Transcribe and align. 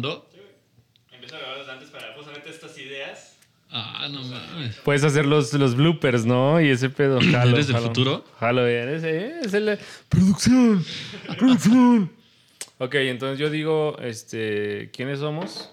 grabando? 0.00 0.28
Empiezo 1.12 1.36
a 1.36 1.38
grabar 1.38 1.58
desde 1.58 1.72
antes 1.72 1.90
para 1.90 2.14
justamente 2.14 2.50
estas 2.50 2.78
ideas. 2.78 3.36
Ah, 3.70 4.08
no 4.10 4.22
mames. 4.24 4.76
Puedes 4.76 5.04
hacer 5.04 5.26
los, 5.26 5.52
los 5.52 5.74
bloopers, 5.74 6.24
¿no? 6.24 6.60
Y 6.60 6.70
ese 6.70 6.88
pedo. 6.88 7.20
Jalo, 7.20 7.52
¿Eres 7.52 7.66
del 7.66 7.76
jalo. 7.76 7.88
futuro? 7.88 8.24
Jalo, 8.40 8.66
eres, 8.66 9.04
eh, 9.04 9.40
es 9.44 9.52
el... 9.52 9.78
Producción. 10.08 10.84
Producción. 11.38 12.10
ok, 12.78 12.94
entonces 12.94 13.38
yo 13.38 13.50
digo, 13.50 13.98
este, 14.00 14.90
¿quiénes 14.92 15.18
somos? 15.18 15.70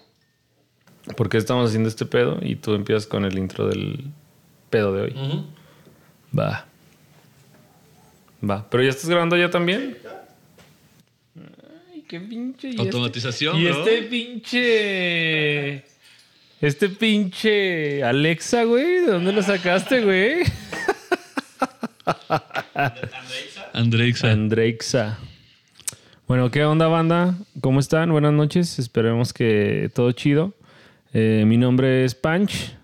¿Por 1.16 1.28
qué 1.28 1.38
estamos 1.38 1.68
haciendo 1.68 1.88
este 1.88 2.04
pedo? 2.04 2.38
Y 2.42 2.56
tú 2.56 2.74
empiezas 2.74 3.06
con 3.06 3.24
el 3.24 3.38
intro 3.38 3.68
del 3.68 4.10
pedo 4.68 4.92
de 4.92 5.02
hoy. 5.02 5.44
Va. 6.38 6.66
Va. 8.48 8.68
¿Pero 8.68 8.82
ya 8.82 8.90
estás 8.90 9.08
grabando 9.08 9.36
ya 9.36 9.48
también? 9.50 9.96
Qué 12.08 12.20
pinche. 12.20 12.68
¿y 12.68 12.70
este? 12.72 12.82
Automatización, 12.82 13.56
Y 13.58 13.64
bro. 13.64 13.78
este 13.78 14.02
pinche. 14.02 15.84
Este 16.60 16.88
pinche 16.88 18.02
Alexa, 18.04 18.64
güey. 18.64 19.00
¿De 19.00 19.06
dónde 19.06 19.32
lo 19.32 19.42
sacaste, 19.42 20.02
güey? 20.02 20.42
Andreixa. 23.72 24.30
Andreixa. 24.30 25.18
Bueno, 26.26 26.50
¿qué 26.50 26.64
onda, 26.64 26.86
banda? 26.88 27.34
¿Cómo 27.60 27.80
están? 27.80 28.10
Buenas 28.10 28.32
noches. 28.32 28.78
Esperemos 28.78 29.32
que 29.32 29.90
todo 29.94 30.12
chido. 30.12 30.54
Eh, 31.12 31.44
mi 31.46 31.56
nombre 31.56 32.04
es 32.04 32.14
Panch. 32.14 32.74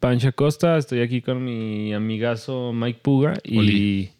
Panch 0.00 0.24
Acosta. 0.24 0.76
Estoy 0.78 1.00
aquí 1.02 1.20
con 1.22 1.44
mi 1.44 1.92
amigazo 1.94 2.72
Mike 2.72 3.00
Puga. 3.02 3.34
Y 3.44 4.10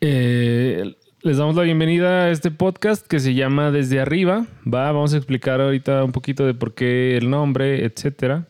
eh, 0.00 0.94
les 1.24 1.38
damos 1.38 1.56
la 1.56 1.62
bienvenida 1.62 2.24
a 2.24 2.30
este 2.30 2.50
podcast 2.50 3.06
que 3.06 3.18
se 3.18 3.32
llama 3.32 3.70
Desde 3.70 3.98
Arriba. 3.98 4.46
Va, 4.62 4.92
vamos 4.92 5.14
a 5.14 5.16
explicar 5.16 5.58
ahorita 5.58 6.04
un 6.04 6.12
poquito 6.12 6.44
de 6.44 6.52
por 6.52 6.74
qué 6.74 7.16
el 7.16 7.30
nombre, 7.30 7.86
etcétera. 7.86 8.46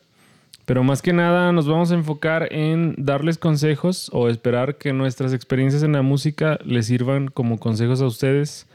Pero 0.65 0.83
más 0.83 1.01
que 1.01 1.13
nada 1.13 1.53
nos 1.53 1.69
vamos 1.69 1.91
a 1.91 1.93
enfocar 1.93 2.51
en 2.51 2.93
darles 2.97 3.37
consejos 3.37 4.09
o 4.11 4.27
esperar 4.27 4.77
que 4.77 4.91
nuestras 4.91 5.31
experiencias 5.31 5.83
en 5.83 5.93
la 5.93 6.01
música 6.01 6.59
les 6.65 6.87
sirvan 6.87 7.29
como 7.29 7.59
consejos 7.59 8.01
a 8.01 8.07
ustedes 8.07 8.67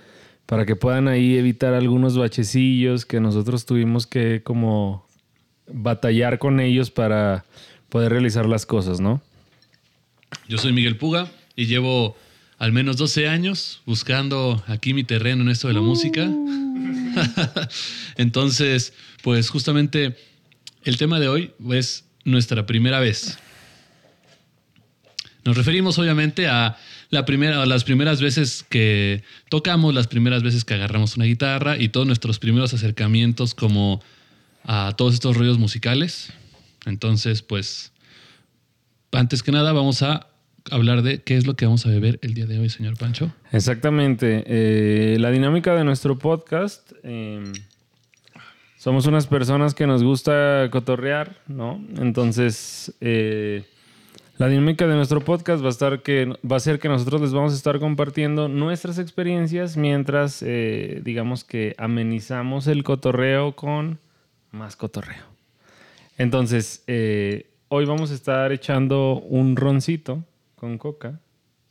para 0.46 0.64
que 0.64 0.76
puedan 0.76 1.06
ahí 1.06 1.36
evitar 1.36 1.74
algunos 1.74 2.16
bachecillos 2.16 3.04
que 3.04 3.20
nosotros 3.20 3.66
tuvimos 3.66 4.06
que 4.06 4.42
como 4.42 5.06
batallar 5.70 6.38
con 6.38 6.58
ellos 6.60 6.90
para 6.90 7.44
poder 7.90 8.12
realizar 8.12 8.46
las 8.46 8.64
cosas, 8.64 8.98
¿no? 8.98 9.20
Yo 10.48 10.56
soy 10.56 10.72
Miguel 10.72 10.96
Puga 10.96 11.30
y 11.54 11.66
llevo 11.66 12.16
al 12.60 12.72
menos 12.72 12.98
12 12.98 13.26
años 13.26 13.80
buscando 13.86 14.62
aquí 14.68 14.92
mi 14.92 15.02
terreno 15.02 15.42
en 15.42 15.48
esto 15.48 15.66
de 15.66 15.74
la 15.74 15.80
música. 15.80 16.30
Entonces, 18.16 18.92
pues 19.22 19.48
justamente 19.48 20.14
el 20.84 20.98
tema 20.98 21.18
de 21.18 21.28
hoy 21.28 21.52
es 21.72 22.04
nuestra 22.24 22.66
primera 22.66 23.00
vez. 23.00 23.38
Nos 25.42 25.56
referimos 25.56 25.98
obviamente 25.98 26.48
a, 26.48 26.76
la 27.08 27.24
primera, 27.24 27.64
las 27.64 27.82
primeras 27.82 28.20
veces 28.20 28.62
que 28.68 29.24
tocamos, 29.48 29.94
las 29.94 30.06
primeras 30.06 30.42
veces 30.42 30.66
que 30.66 30.74
agarramos 30.74 31.16
una 31.16 31.24
guitarra 31.24 31.78
y 31.78 31.88
todos 31.88 32.06
nuestros 32.06 32.38
primeros 32.38 32.74
acercamientos 32.74 33.54
como 33.54 34.02
a 34.64 34.92
todos 34.98 35.14
estos 35.14 35.34
rollos 35.34 35.58
musicales. 35.58 36.30
Entonces, 36.84 37.40
pues, 37.40 37.92
antes 39.12 39.42
que 39.42 39.50
nada 39.50 39.72
vamos 39.72 40.02
a 40.02 40.29
hablar 40.70 41.02
de 41.02 41.22
qué 41.22 41.36
es 41.36 41.46
lo 41.46 41.54
que 41.54 41.66
vamos 41.66 41.84
a 41.86 41.90
beber 41.90 42.18
el 42.22 42.34
día 42.34 42.46
de 42.46 42.58
hoy, 42.58 42.68
señor 42.68 42.96
Pancho. 42.96 43.32
Exactamente. 43.52 44.44
Eh, 44.46 45.18
la 45.18 45.30
dinámica 45.30 45.74
de 45.74 45.84
nuestro 45.84 46.18
podcast. 46.18 46.92
eh, 47.02 47.42
somos 48.78 49.04
unas 49.04 49.26
personas 49.26 49.74
que 49.74 49.86
nos 49.86 50.02
gusta 50.02 50.68
cotorrear, 50.70 51.36
¿no? 51.48 51.84
Entonces, 51.98 52.94
eh, 53.02 53.64
la 54.38 54.48
dinámica 54.48 54.86
de 54.86 54.94
nuestro 54.94 55.20
podcast 55.20 55.62
va 55.62 55.66
a 55.66 55.70
estar 55.70 56.02
que 56.02 56.32
va 56.50 56.56
a 56.56 56.60
ser 56.60 56.78
que 56.78 56.88
nosotros 56.88 57.20
les 57.20 57.34
vamos 57.34 57.52
a 57.52 57.56
estar 57.56 57.78
compartiendo 57.78 58.48
nuestras 58.48 58.98
experiencias 58.98 59.76
mientras, 59.76 60.42
eh, 60.42 61.02
digamos 61.04 61.44
que 61.44 61.74
amenizamos 61.76 62.68
el 62.68 62.82
cotorreo 62.82 63.54
con 63.54 63.98
más 64.50 64.76
cotorreo. 64.76 65.24
Entonces, 66.16 66.82
hoy 67.68 67.84
vamos 67.84 68.10
a 68.10 68.14
estar 68.14 68.50
echando 68.50 69.20
un 69.20 69.56
roncito 69.56 70.24
con 70.60 70.76
coca 70.76 71.20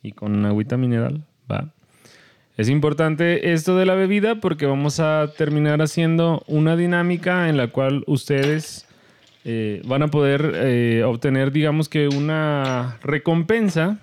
y 0.01 0.13
con 0.13 0.43
agüita 0.45 0.75
mineral, 0.75 1.23
¿va? 1.49 1.73
Es 2.57 2.67
importante 2.67 3.53
esto 3.53 3.77
de 3.77 3.85
la 3.85 3.93
bebida 3.93 4.41
porque 4.41 4.65
vamos 4.65 4.99
a 4.99 5.31
terminar 5.37 5.81
haciendo 5.81 6.43
una 6.47 6.75
dinámica 6.75 7.47
en 7.47 7.55
la 7.55 7.67
cual 7.67 8.03
ustedes 8.07 8.85
eh, 9.45 9.81
van 9.85 10.01
a 10.01 10.07
poder 10.07 10.53
eh, 10.55 11.03
obtener, 11.05 11.51
digamos 11.51 11.87
que 11.87 12.09
una 12.09 12.97
recompensa. 13.01 13.99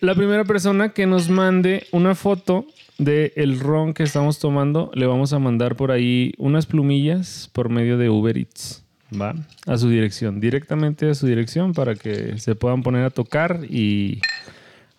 La 0.00 0.14
primera 0.14 0.44
persona 0.44 0.90
que 0.90 1.06
nos 1.06 1.30
mande 1.30 1.86
una 1.92 2.14
foto 2.14 2.66
del 2.98 3.32
el 3.36 3.60
ron 3.60 3.94
que 3.94 4.02
estamos 4.02 4.38
tomando, 4.38 4.90
le 4.94 5.06
vamos 5.06 5.32
a 5.32 5.38
mandar 5.38 5.76
por 5.76 5.92
ahí 5.92 6.34
unas 6.36 6.66
plumillas 6.66 7.48
por 7.54 7.70
medio 7.70 7.96
de 7.96 8.10
Uber 8.10 8.36
Eats. 8.36 8.87
¿Va? 9.10 9.34
A 9.66 9.78
su 9.78 9.88
dirección, 9.88 10.38
directamente 10.40 11.08
a 11.10 11.14
su 11.14 11.26
dirección 11.26 11.72
para 11.72 11.94
que 11.94 12.38
se 12.38 12.54
puedan 12.54 12.82
poner 12.82 13.04
a 13.04 13.10
tocar 13.10 13.60
y 13.68 14.20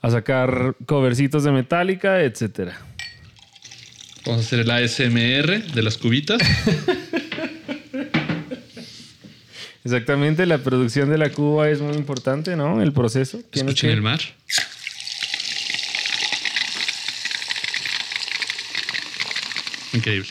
a 0.01 0.09
sacar 0.09 0.75
covercitos 0.85 1.43
de 1.43 1.51
Metallica, 1.51 2.21
etcétera. 2.21 2.79
Vamos 4.25 4.41
a 4.41 4.45
hacer 4.45 4.59
el 4.61 4.71
ASMR 4.71 5.73
de 5.73 5.81
las 5.83 5.97
cubitas. 5.97 6.41
Exactamente, 9.83 10.45
la 10.45 10.57
producción 10.59 11.09
de 11.09 11.17
la 11.17 11.29
cuba 11.31 11.69
es 11.69 11.79
muy 11.81 11.95
importante, 11.95 12.55
¿no? 12.55 12.81
El 12.81 12.91
proceso. 12.93 13.39
Escuchen 13.51 13.89
que- 13.89 13.93
el 13.93 14.01
mar. 14.01 14.19
Increíble. 19.93 20.29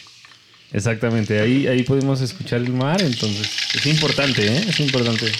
Exactamente, 0.72 1.40
ahí, 1.40 1.66
ahí 1.66 1.82
podemos 1.82 2.20
escuchar 2.20 2.60
el 2.60 2.72
mar, 2.72 3.00
entonces 3.00 3.48
es 3.74 3.86
importante, 3.86 4.46
¿eh? 4.46 4.64
Es 4.68 4.80
importante. 4.80 5.32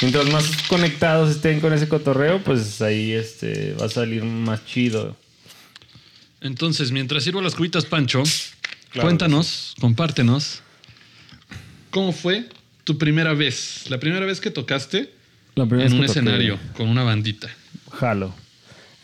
Mientras 0.00 0.30
más 0.30 0.50
conectados 0.68 1.30
estén 1.30 1.60
con 1.60 1.72
ese 1.72 1.88
cotorreo, 1.88 2.42
pues 2.42 2.80
ahí 2.82 3.12
este, 3.12 3.74
va 3.74 3.86
a 3.86 3.88
salir 3.88 4.24
más 4.24 4.64
chido. 4.64 5.16
Entonces, 6.40 6.92
mientras 6.92 7.24
sirvo 7.24 7.40
las 7.40 7.54
cubitas, 7.54 7.84
Pancho, 7.84 8.22
Claro 8.90 9.06
cuéntanos, 9.06 9.74
compártenos, 9.80 10.62
¿cómo 11.90 12.12
fue 12.12 12.48
tu 12.84 12.96
primera 12.96 13.34
vez? 13.34 13.84
La 13.90 13.98
primera 13.98 14.24
vez 14.24 14.40
que 14.40 14.50
tocaste 14.50 15.12
en 15.56 15.92
un 15.92 16.04
escenario 16.04 16.58
con 16.76 16.88
una 16.88 17.02
bandita. 17.02 17.48
Jalo. 17.92 18.34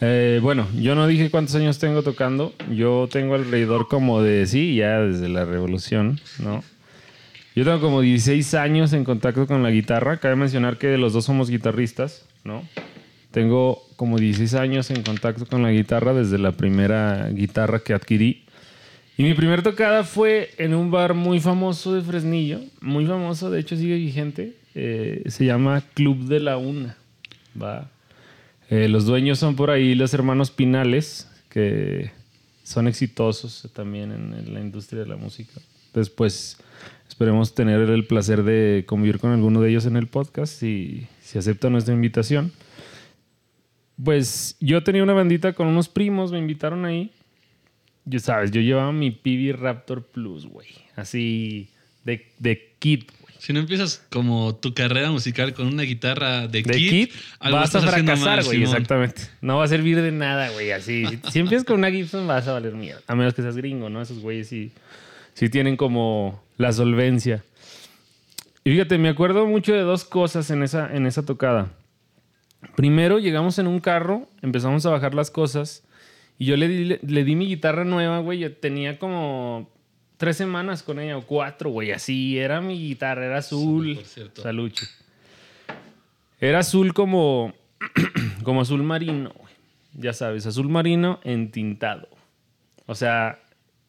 Eh, 0.00 0.40
bueno, 0.42 0.66
yo 0.76 0.94
no 0.94 1.06
dije 1.06 1.30
cuántos 1.30 1.54
años 1.54 1.78
tengo 1.78 2.02
tocando. 2.02 2.52
Yo 2.70 3.08
tengo 3.10 3.34
alrededor 3.34 3.88
como 3.88 4.22
de, 4.22 4.46
sí, 4.46 4.76
ya 4.76 5.00
desde 5.00 5.28
la 5.28 5.44
revolución, 5.44 6.20
¿no? 6.38 6.62
Yo 7.54 7.64
tengo 7.64 7.80
como 7.80 8.00
16 8.00 8.54
años 8.54 8.92
en 8.92 9.04
contacto 9.04 9.46
con 9.46 9.62
la 9.62 9.70
guitarra. 9.70 10.18
Cabe 10.18 10.34
mencionar 10.34 10.76
que 10.76 10.98
los 10.98 11.12
dos 11.12 11.24
somos 11.24 11.50
guitarristas, 11.50 12.26
¿no? 12.42 12.64
Tengo 13.30 13.82
como 13.96 14.18
16 14.18 14.54
años 14.54 14.90
en 14.90 15.02
contacto 15.02 15.46
con 15.46 15.62
la 15.62 15.70
guitarra 15.70 16.12
desde 16.14 16.38
la 16.38 16.52
primera 16.52 17.28
guitarra 17.30 17.78
que 17.78 17.94
adquirí. 17.94 18.44
Y 19.16 19.22
mi 19.22 19.34
primera 19.34 19.62
tocada 19.62 20.02
fue 20.02 20.50
en 20.58 20.74
un 20.74 20.90
bar 20.90 21.14
muy 21.14 21.38
famoso 21.38 21.94
de 21.94 22.02
Fresnillo. 22.02 22.60
Muy 22.80 23.06
famoso, 23.06 23.50
de 23.50 23.60
hecho 23.60 23.76
sigue 23.76 23.96
vigente. 23.96 24.54
Eh, 24.74 25.22
se 25.26 25.44
llama 25.44 25.82
Club 25.94 26.24
de 26.24 26.40
la 26.40 26.56
Una. 26.56 26.96
Va. 27.60 27.88
Eh, 28.70 28.88
los 28.88 29.04
dueños 29.04 29.38
son 29.38 29.56
por 29.56 29.70
ahí 29.70 29.94
los 29.94 30.14
hermanos 30.14 30.50
Pinales, 30.50 31.28
que 31.48 32.10
son 32.62 32.88
exitosos 32.88 33.70
también 33.74 34.10
en, 34.10 34.54
la 34.54 34.60
industria 34.60 35.02
de 35.02 35.06
la 35.06 35.16
música. 35.16 35.60
Después 35.92 36.56
esperemos 37.08 37.54
tener 37.54 37.80
el 37.80 38.06
placer 38.06 38.42
de 38.42 38.84
convivir 38.86 39.18
con 39.18 39.30
alguno 39.30 39.60
de 39.60 39.70
ellos 39.70 39.86
en 39.86 39.96
el 39.96 40.06
podcast 40.06 40.62
y 40.62 41.06
si 41.20 41.38
aceptan 41.38 41.72
nuestra 41.72 41.94
invitación. 41.94 42.52
Pues 44.02 44.56
yo 44.60 44.82
tenía 44.82 45.02
una 45.02 45.12
bandita 45.12 45.52
con 45.52 45.68
unos 45.68 45.88
primos, 45.88 46.32
me 46.32 46.38
invitaron 46.38 46.84
ahí. 46.84 47.12
Yo 48.06 48.18
sabes, 48.18 48.50
yo 48.50 48.60
llevaba 48.60 48.92
mi 48.92 49.10
PB 49.10 49.56
Raptor 49.56 50.02
Plus, 50.02 50.46
güey. 50.46 50.68
Así 50.96 51.68
de, 52.04 52.26
de 52.38 52.74
kit. 52.78 53.10
Si 53.38 53.52
no 53.52 53.60
empiezas 53.60 54.02
como 54.10 54.54
tu 54.56 54.72
carrera 54.72 55.10
musical 55.10 55.52
con 55.52 55.66
una 55.66 55.82
guitarra 55.82 56.48
de, 56.48 56.62
de 56.62 56.74
kit, 56.74 57.12
vas 57.40 57.74
a 57.74 57.80
fracasar, 57.80 58.42
güey. 58.44 58.62
Exactamente. 58.62 59.22
No 59.42 59.58
va 59.58 59.64
a 59.64 59.68
servir 59.68 60.00
de 60.00 60.12
nada, 60.12 60.50
güey. 60.50 60.70
Así. 60.72 61.04
Si, 61.06 61.30
si 61.30 61.38
empiezas 61.40 61.66
con 61.66 61.78
una 61.78 61.90
Gibson, 61.90 62.26
vas 62.26 62.48
a 62.48 62.52
valer 62.52 62.74
mierda. 62.74 63.02
A 63.06 63.14
menos 63.14 63.34
que 63.34 63.42
seas 63.42 63.56
gringo, 63.56 63.90
¿no? 63.90 64.00
Esos 64.00 64.20
güeyes 64.20 64.48
sí, 64.48 64.72
sí 65.34 65.48
tienen 65.50 65.76
como 65.76 66.42
la 66.56 66.72
solvencia. 66.72 67.44
Y 68.64 68.70
fíjate, 68.70 68.96
me 68.96 69.10
acuerdo 69.10 69.46
mucho 69.46 69.74
de 69.74 69.80
dos 69.80 70.04
cosas 70.04 70.50
en 70.50 70.62
esa, 70.62 70.94
en 70.94 71.06
esa 71.06 71.26
tocada. 71.26 71.70
Primero, 72.76 73.18
llegamos 73.18 73.58
en 73.58 73.66
un 73.66 73.78
carro, 73.80 74.26
empezamos 74.40 74.86
a 74.86 74.90
bajar 74.90 75.14
las 75.14 75.30
cosas 75.30 75.82
Y 76.38 76.46
yo 76.46 76.56
le 76.56 76.66
di, 76.66 76.84
le, 76.84 77.00
le 77.06 77.24
di 77.24 77.36
mi 77.36 77.46
guitarra 77.46 77.84
nueva, 77.84 78.20
güey. 78.20 78.38
Yo 78.38 78.52
tenía 78.56 78.98
como 78.98 79.73
tres 80.24 80.38
semanas 80.38 80.82
con 80.82 80.98
ella 80.98 81.18
o 81.18 81.22
cuatro, 81.22 81.68
güey. 81.68 81.92
Así 81.92 82.38
era 82.38 82.62
mi 82.62 82.78
guitarra, 82.78 83.26
era 83.26 83.38
azul. 83.38 83.96
por 83.96 84.04
cierto. 84.06 84.40
Saluche. 84.40 84.86
Era 86.40 86.60
azul 86.60 86.94
como, 86.94 87.52
como 88.42 88.62
azul 88.62 88.82
marino, 88.82 89.34
güey. 89.38 89.52
Ya 89.92 90.14
sabes, 90.14 90.46
azul 90.46 90.70
marino 90.70 91.20
entintado. 91.24 92.08
O 92.86 92.94
sea, 92.94 93.38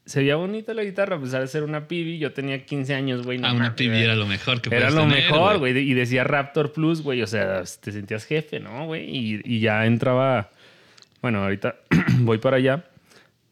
se 0.06 0.20
veía 0.20 0.36
bonita 0.36 0.74
la 0.74 0.84
guitarra, 0.84 1.16
a 1.16 1.22
pesar 1.22 1.40
de 1.40 1.48
ser 1.48 1.64
una 1.64 1.88
pibi. 1.88 2.18
Yo 2.18 2.34
tenía 2.34 2.66
15 2.66 2.94
años, 2.94 3.24
güey. 3.24 3.38
no 3.38 3.48
Ah, 3.48 3.54
una 3.54 3.74
pibi 3.74 3.98
era 3.98 4.18
lo 4.18 4.28
mejor 4.28 4.62
que 4.62 4.76
era 4.76 4.90
lo 4.90 5.04
tener, 5.04 5.32
mejor, 5.32 5.60
güey. 5.60 5.78
Y 5.78 5.94
decía 5.94 6.26
Raptor 6.26 6.74
Plus, 6.74 7.02
güey. 7.02 7.22
O 7.22 7.28
sea, 7.28 7.64
te 7.80 7.94
sentías 7.94 8.26
jefe, 8.26 8.60
¿no, 8.60 8.88
güey? 8.88 9.06
Y, 9.10 9.42
y 9.46 9.62
ya 9.62 9.86
entraba. 9.86 10.52
Bueno, 11.22 11.44
ahorita 11.44 11.78
voy 12.20 12.40
para 12.40 12.58
allá. 12.58 12.84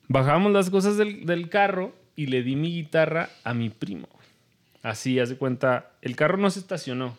Bajamos 0.09 0.51
las 0.51 0.69
cosas 0.69 0.97
del, 0.97 1.25
del 1.25 1.47
carro 1.47 2.02
y 2.15 2.27
le 2.27 2.43
di 2.43 2.55
mi 2.55 2.71
guitarra 2.73 3.29
a 3.43 3.53
mi 3.53 3.69
primo. 3.69 4.07
Así, 4.81 5.19
haz 5.19 5.29
de 5.29 5.37
cuenta. 5.37 5.91
El 6.01 6.15
carro 6.15 6.37
no 6.37 6.49
se 6.49 6.59
estacionó, 6.59 7.17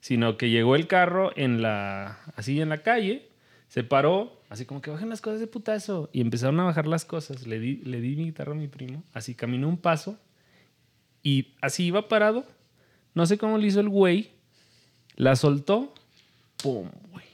sino 0.00 0.36
que 0.36 0.50
llegó 0.50 0.76
el 0.76 0.86
carro 0.86 1.32
en 1.36 1.62
la. 1.62 2.18
Así 2.36 2.60
en 2.60 2.68
la 2.68 2.78
calle, 2.82 3.28
se 3.68 3.82
paró, 3.84 4.40
así 4.50 4.64
como 4.66 4.82
que 4.82 4.90
bajen 4.90 5.08
las 5.08 5.20
cosas 5.20 5.40
de 5.40 5.46
putazo. 5.46 6.10
Y 6.12 6.20
empezaron 6.20 6.60
a 6.60 6.64
bajar 6.64 6.86
las 6.86 7.04
cosas. 7.04 7.46
Le 7.46 7.58
di, 7.58 7.76
le 7.84 8.00
di 8.00 8.16
mi 8.16 8.24
guitarra 8.26 8.52
a 8.52 8.56
mi 8.56 8.68
primo. 8.68 9.02
Así 9.14 9.34
caminó 9.34 9.68
un 9.68 9.78
paso 9.78 10.18
y 11.22 11.54
así 11.60 11.84
iba 11.86 12.08
parado. 12.08 12.44
No 13.14 13.24
sé 13.26 13.38
cómo 13.38 13.56
le 13.58 13.66
hizo 13.66 13.80
el 13.80 13.88
güey. 13.88 14.30
La 15.16 15.34
soltó. 15.36 15.94
¡Pum, 16.62 16.90
güey! 17.10 17.24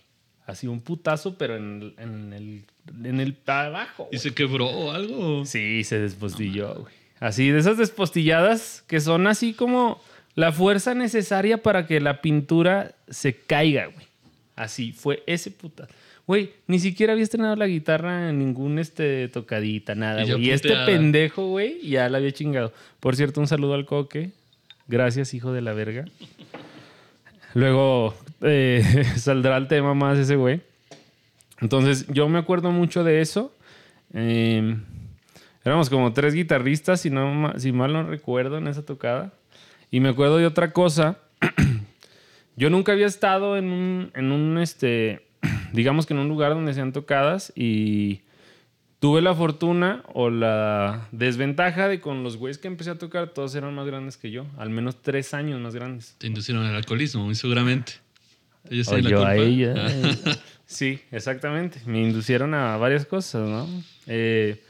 Así 0.46 0.66
un 0.68 0.80
putazo, 0.80 1.36
pero 1.36 1.56
en, 1.56 1.82
el- 1.82 1.94
en 1.98 2.32
el, 2.32 2.64
en 3.04 3.20
el 3.20 3.36
abajo. 3.46 4.08
¿Y 4.12 4.18
se 4.18 4.32
quebró 4.34 4.66
o 4.66 4.90
algo? 4.92 5.44
Sí, 5.44 5.82
se 5.84 5.98
despostilló, 5.98 6.74
güey. 6.82 6.94
Así, 7.22 7.50
de 7.50 7.60
esas 7.60 7.78
despostilladas 7.78 8.82
que 8.88 8.98
son 8.98 9.28
así 9.28 9.54
como 9.54 10.02
la 10.34 10.50
fuerza 10.50 10.92
necesaria 10.92 11.62
para 11.62 11.86
que 11.86 12.00
la 12.00 12.20
pintura 12.20 12.96
se 13.08 13.36
caiga, 13.36 13.86
güey. 13.86 14.08
Así, 14.56 14.90
fue 14.90 15.22
ese 15.28 15.52
puta. 15.52 15.86
Güey, 16.26 16.50
ni 16.66 16.80
siquiera 16.80 17.12
había 17.12 17.22
estrenado 17.22 17.54
la 17.54 17.68
guitarra 17.68 18.30
en 18.30 18.40
ningún 18.40 18.80
este 18.80 19.28
tocadita, 19.28 19.94
nada, 19.94 20.24
güey. 20.24 20.46
Y 20.46 20.50
este 20.50 20.74
pendejo, 20.84 21.46
güey, 21.46 21.80
ya 21.86 22.08
la 22.08 22.18
había 22.18 22.32
chingado. 22.32 22.72
Por 22.98 23.14
cierto, 23.14 23.40
un 23.40 23.46
saludo 23.46 23.74
al 23.74 23.86
coque. 23.86 24.32
Gracias, 24.88 25.32
hijo 25.32 25.52
de 25.52 25.60
la 25.60 25.74
verga. 25.74 26.06
Luego 27.54 28.16
eh, 28.40 29.04
saldrá 29.16 29.58
el 29.58 29.68
tema 29.68 29.94
más 29.94 30.18
ese 30.18 30.34
güey. 30.34 30.60
Entonces, 31.60 32.04
yo 32.08 32.28
me 32.28 32.40
acuerdo 32.40 32.72
mucho 32.72 33.04
de 33.04 33.20
eso. 33.20 33.54
Eh, 34.12 34.76
éramos 35.64 35.90
como 35.90 36.12
tres 36.12 36.34
guitarristas, 36.34 37.00
si, 37.00 37.10
no, 37.10 37.52
si 37.58 37.72
mal 37.72 37.92
no 37.92 38.02
recuerdo, 38.04 38.58
en 38.58 38.66
esa 38.68 38.84
tocada. 38.84 39.32
Y 39.90 40.00
me 40.00 40.08
acuerdo 40.10 40.38
de 40.38 40.46
otra 40.46 40.72
cosa. 40.72 41.18
yo 42.56 42.70
nunca 42.70 42.92
había 42.92 43.06
estado 43.06 43.56
en 43.56 43.66
un, 43.70 44.10
en 44.14 44.32
un, 44.32 44.58
este, 44.58 45.26
digamos 45.72 46.06
que 46.06 46.14
en 46.14 46.20
un 46.20 46.28
lugar 46.28 46.54
donde 46.54 46.74
sean 46.74 46.92
tocadas 46.92 47.52
y 47.54 48.22
tuve 48.98 49.20
la 49.20 49.34
fortuna 49.34 50.04
o 50.14 50.30
la 50.30 51.08
desventaja 51.10 51.88
de 51.88 52.00
con 52.00 52.22
los 52.22 52.36
güeyes 52.36 52.58
que 52.58 52.68
empecé 52.68 52.90
a 52.90 52.98
tocar, 52.98 53.30
todos 53.30 53.54
eran 53.54 53.74
más 53.74 53.86
grandes 53.86 54.16
que 54.16 54.30
yo, 54.30 54.46
al 54.58 54.70
menos 54.70 55.02
tres 55.02 55.34
años 55.34 55.60
más 55.60 55.74
grandes. 55.74 56.14
Te 56.18 56.28
inducieron 56.28 56.64
al 56.64 56.76
alcoholismo, 56.76 57.24
muy 57.24 57.34
seguramente. 57.34 57.94
Ellos 58.70 58.86
O 58.88 58.92
tienen 58.94 59.04
la 59.04 59.10
yo 59.10 59.16
culpa. 59.18 59.30
a 59.32 59.36
ella. 59.36 59.74
Sí, 60.64 61.00
exactamente. 61.10 61.82
Me 61.84 62.00
inducieron 62.00 62.54
a 62.54 62.78
varias 62.78 63.04
cosas, 63.04 63.46
¿no? 63.46 63.68
Eh, 64.06 64.62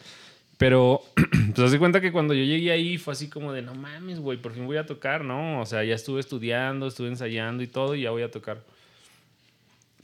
pero, 0.63 1.03
pues 1.57 1.73
haz 1.73 1.77
cuenta 1.77 2.01
que 2.01 2.13
cuando 2.13 2.35
yo 2.35 2.45
llegué 2.45 2.71
ahí 2.71 2.97
fue 2.97 3.15
así 3.15 3.29
como 3.29 3.53
de, 3.53 3.63
no 3.63 3.75
mames, 3.75 4.21
güey, 4.21 4.39
por 4.39 4.55
fin 4.55 4.65
voy 4.65 4.77
a 4.77 4.87
tocar, 4.87 5.25
¿no? 5.25 5.61
O 5.61 5.67
sea, 5.67 5.83
ya 5.83 5.97
estuve 5.97 6.21
estudiando, 6.21 6.87
estuve 6.87 7.09
ensayando 7.09 7.65
y 7.65 7.67
todo, 7.67 7.97
y 7.97 8.03
ya 8.03 8.13
voy 8.13 8.23
a 8.23 8.31
tocar. 8.31 8.63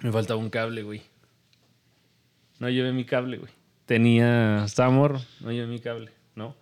Me 0.03 0.11
faltaba 0.11 0.41
un 0.41 0.51
cable, 0.51 0.83
güey. 0.83 1.03
No 2.59 2.69
llevé 2.69 2.93
mi 2.93 3.05
cable, 3.05 3.37
güey. 3.37 3.53
Tenía, 3.87 4.65
estaba 4.65 4.91
morro, 4.91 5.21
no 5.43 5.53
llevé 5.53 5.69
mi 5.69 5.79
cable, 5.79 6.11
¿no? 6.35 6.57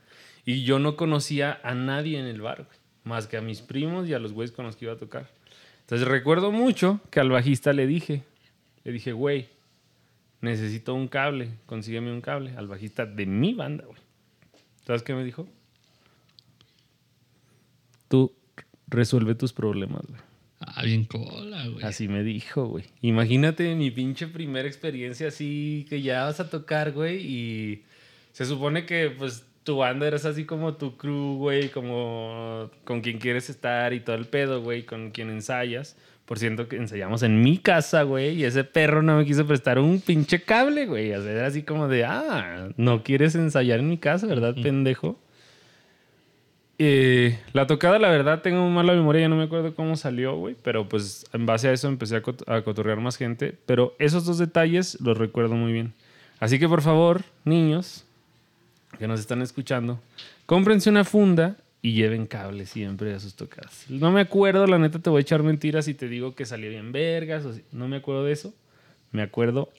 Y 0.44 0.64
yo 0.64 0.78
no 0.78 0.94
conocía 0.96 1.58
a 1.62 1.74
nadie 1.74 2.18
en 2.18 2.26
el 2.26 2.42
bar, 2.42 2.66
güey, 2.66 2.78
más 3.04 3.26
que 3.26 3.38
a 3.38 3.40
mis 3.40 3.62
primos 3.62 4.06
y 4.06 4.12
a 4.12 4.18
los 4.18 4.34
güeyes 4.34 4.54
con 4.54 4.66
los 4.66 4.76
que 4.76 4.84
iba 4.84 4.92
a 4.92 4.98
tocar. 4.98 5.30
Entonces 5.80 6.06
recuerdo 6.06 6.52
mucho 6.52 7.00
que 7.10 7.18
al 7.18 7.30
bajista 7.30 7.72
le 7.72 7.86
dije, 7.86 8.24
le 8.84 8.92
dije, 8.92 9.12
güey, 9.12 9.48
necesito 10.46 10.94
un 10.94 11.08
cable, 11.08 11.50
consígueme 11.66 12.10
un 12.10 12.22
cable. 12.22 12.54
Al 12.56 12.66
bajista 12.66 13.04
de 13.04 13.26
mi 13.26 13.52
banda, 13.52 13.84
güey. 13.84 14.00
¿Sabes 14.86 15.02
qué 15.02 15.14
me 15.14 15.24
dijo? 15.24 15.46
Tú 18.08 18.32
resuelve 18.86 19.34
tus 19.34 19.52
problemas, 19.52 20.02
güey. 20.06 20.20
Ah, 20.60 20.82
bien 20.84 21.04
cola, 21.04 21.66
güey. 21.68 21.84
Así 21.84 22.08
me 22.08 22.22
dijo, 22.22 22.66
güey. 22.66 22.84
Imagínate 23.02 23.74
mi 23.74 23.90
pinche 23.90 24.26
primera 24.26 24.66
experiencia 24.66 25.28
así 25.28 25.84
que 25.88 26.00
ya 26.00 26.24
vas 26.24 26.40
a 26.40 26.48
tocar, 26.48 26.92
güey, 26.92 27.20
y 27.20 27.84
se 28.32 28.46
supone 28.46 28.86
que 28.86 29.10
pues 29.10 29.44
tu 29.64 29.76
banda 29.78 30.06
eres 30.06 30.24
así 30.24 30.44
como 30.44 30.74
tu 30.74 30.96
crew, 30.96 31.36
güey, 31.36 31.68
como 31.68 32.70
con 32.84 33.00
quien 33.00 33.18
quieres 33.18 33.50
estar 33.50 33.92
y 33.92 34.00
todo 34.00 34.16
el 34.16 34.26
pedo, 34.26 34.62
güey, 34.62 34.84
con 34.84 35.10
quien 35.10 35.28
ensayas. 35.28 35.96
Por 36.26 36.38
cierto 36.40 36.66
que 36.68 36.76
ensayamos 36.76 37.22
en 37.22 37.40
mi 37.40 37.56
casa, 37.58 38.02
güey, 38.02 38.34
y 38.34 38.44
ese 38.44 38.64
perro 38.64 39.00
no 39.00 39.16
me 39.16 39.24
quiso 39.24 39.46
prestar 39.46 39.78
un 39.78 40.00
pinche 40.00 40.42
cable, 40.42 40.86
güey. 40.86 41.12
O 41.12 41.22
sea, 41.22 41.30
era 41.32 41.46
así 41.46 41.62
como 41.62 41.86
de, 41.86 42.04
ah, 42.04 42.68
no 42.76 43.02
quieres 43.04 43.34
ensayar 43.36 43.78
en 43.78 43.88
mi 43.88 43.96
casa, 43.96 44.26
¿verdad, 44.26 44.54
pendejo? 44.60 45.16
Eh, 46.78 47.38
la 47.52 47.66
tocada, 47.66 47.98
la 47.98 48.10
verdad, 48.10 48.42
tengo 48.42 48.68
mala 48.68 48.92
memoria, 48.92 49.22
ya 49.22 49.28
no 49.28 49.36
me 49.36 49.44
acuerdo 49.44 49.74
cómo 49.74 49.96
salió, 49.96 50.36
güey. 50.36 50.56
Pero 50.62 50.88
pues 50.88 51.24
en 51.32 51.46
base 51.46 51.68
a 51.68 51.72
eso 51.72 51.88
empecé 51.88 52.16
a, 52.16 52.22
cot- 52.22 52.42
a 52.46 52.62
cotorrear 52.62 53.00
más 53.00 53.16
gente. 53.16 53.56
Pero 53.64 53.94
esos 53.98 54.26
dos 54.26 54.38
detalles 54.38 55.00
los 55.00 55.16
recuerdo 55.16 55.54
muy 55.54 55.72
bien. 55.72 55.94
Así 56.38 56.58
que 56.58 56.68
por 56.68 56.82
favor, 56.82 57.22
niños 57.44 58.04
que 58.98 59.06
nos 59.08 59.20
están 59.20 59.42
escuchando, 59.42 60.00
cómprense 60.44 60.90
una 60.90 61.04
funda 61.04 61.56
y 61.86 61.92
lleven 61.92 62.26
cable 62.26 62.66
siempre 62.66 63.14
a 63.14 63.20
sus 63.20 63.34
tocadas. 63.34 63.84
No 63.88 64.10
me 64.10 64.20
acuerdo, 64.20 64.66
la 64.66 64.76
neta 64.78 64.98
te 64.98 65.08
voy 65.08 65.18
a 65.18 65.22
echar 65.22 65.44
mentiras 65.44 65.84
si 65.84 65.94
te 65.94 66.08
digo 66.08 66.34
que 66.34 66.44
salió 66.44 66.68
bien 66.68 66.90
vergas. 66.90 67.44
O 67.44 67.52
si- 67.52 67.62
no 67.70 67.86
me 67.86 67.96
acuerdo 67.98 68.24
de 68.24 68.32
eso. 68.32 68.52
Me 69.12 69.22
acuerdo 69.22 69.70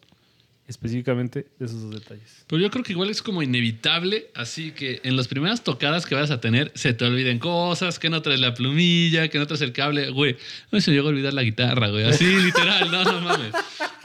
específicamente 0.70 1.48
de 1.60 1.66
esos 1.66 1.82
dos 1.82 1.94
detalles. 1.94 2.44
Pero 2.48 2.62
yo 2.62 2.70
creo 2.70 2.84
que 2.84 2.92
igual 2.94 3.10
es 3.10 3.22
como 3.22 3.42
inevitable, 3.42 4.28
así 4.36 4.72
que 4.72 5.00
en 5.04 5.16
las 5.18 5.28
primeras 5.28 5.64
tocadas 5.64 6.06
que 6.06 6.16
vas 6.16 6.32
a 6.32 6.40
tener 6.42 6.72
se 6.76 6.94
te 6.94 7.04
olviden 7.06 7.40
cosas, 7.40 8.00
que 8.00 8.10
no 8.10 8.22
traes 8.22 8.40
la 8.40 8.54
plumilla, 8.54 9.28
que 9.30 9.38
no 9.40 9.48
traes 9.48 9.62
el 9.62 9.72
cable, 9.74 10.10
güey. 10.12 10.38
Mí 10.72 10.80
se 10.82 10.92
me 10.92 10.96
llegó 10.98 11.08
a 11.08 11.12
olvidar 11.12 11.34
la 11.34 11.44
guitarra, 11.44 11.90
güey. 11.90 12.04
Así, 12.06 12.26
literal, 12.26 12.90
no, 12.92 13.04
no 13.04 13.22
mames. 13.22 13.54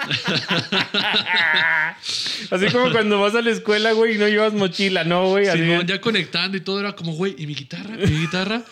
Así 2.50 2.66
como 2.66 2.90
cuando 2.92 3.20
vas 3.20 3.34
a 3.34 3.42
la 3.42 3.50
escuela, 3.50 3.92
güey, 3.92 4.14
y 4.16 4.18
no 4.18 4.26
llevas 4.28 4.52
mochila, 4.54 5.04
¿no, 5.04 5.28
güey? 5.28 5.46
Así- 5.46 5.58
Simón, 5.60 5.86
ya 5.86 6.00
conectando 6.00 6.56
y 6.56 6.60
todo 6.60 6.80
era 6.80 6.94
como, 6.94 7.12
güey, 7.14 7.34
¿y 7.38 7.46
mi 7.46 7.54
guitarra? 7.54 7.96
¿Mi 7.96 8.18
guitarra? 8.20 8.62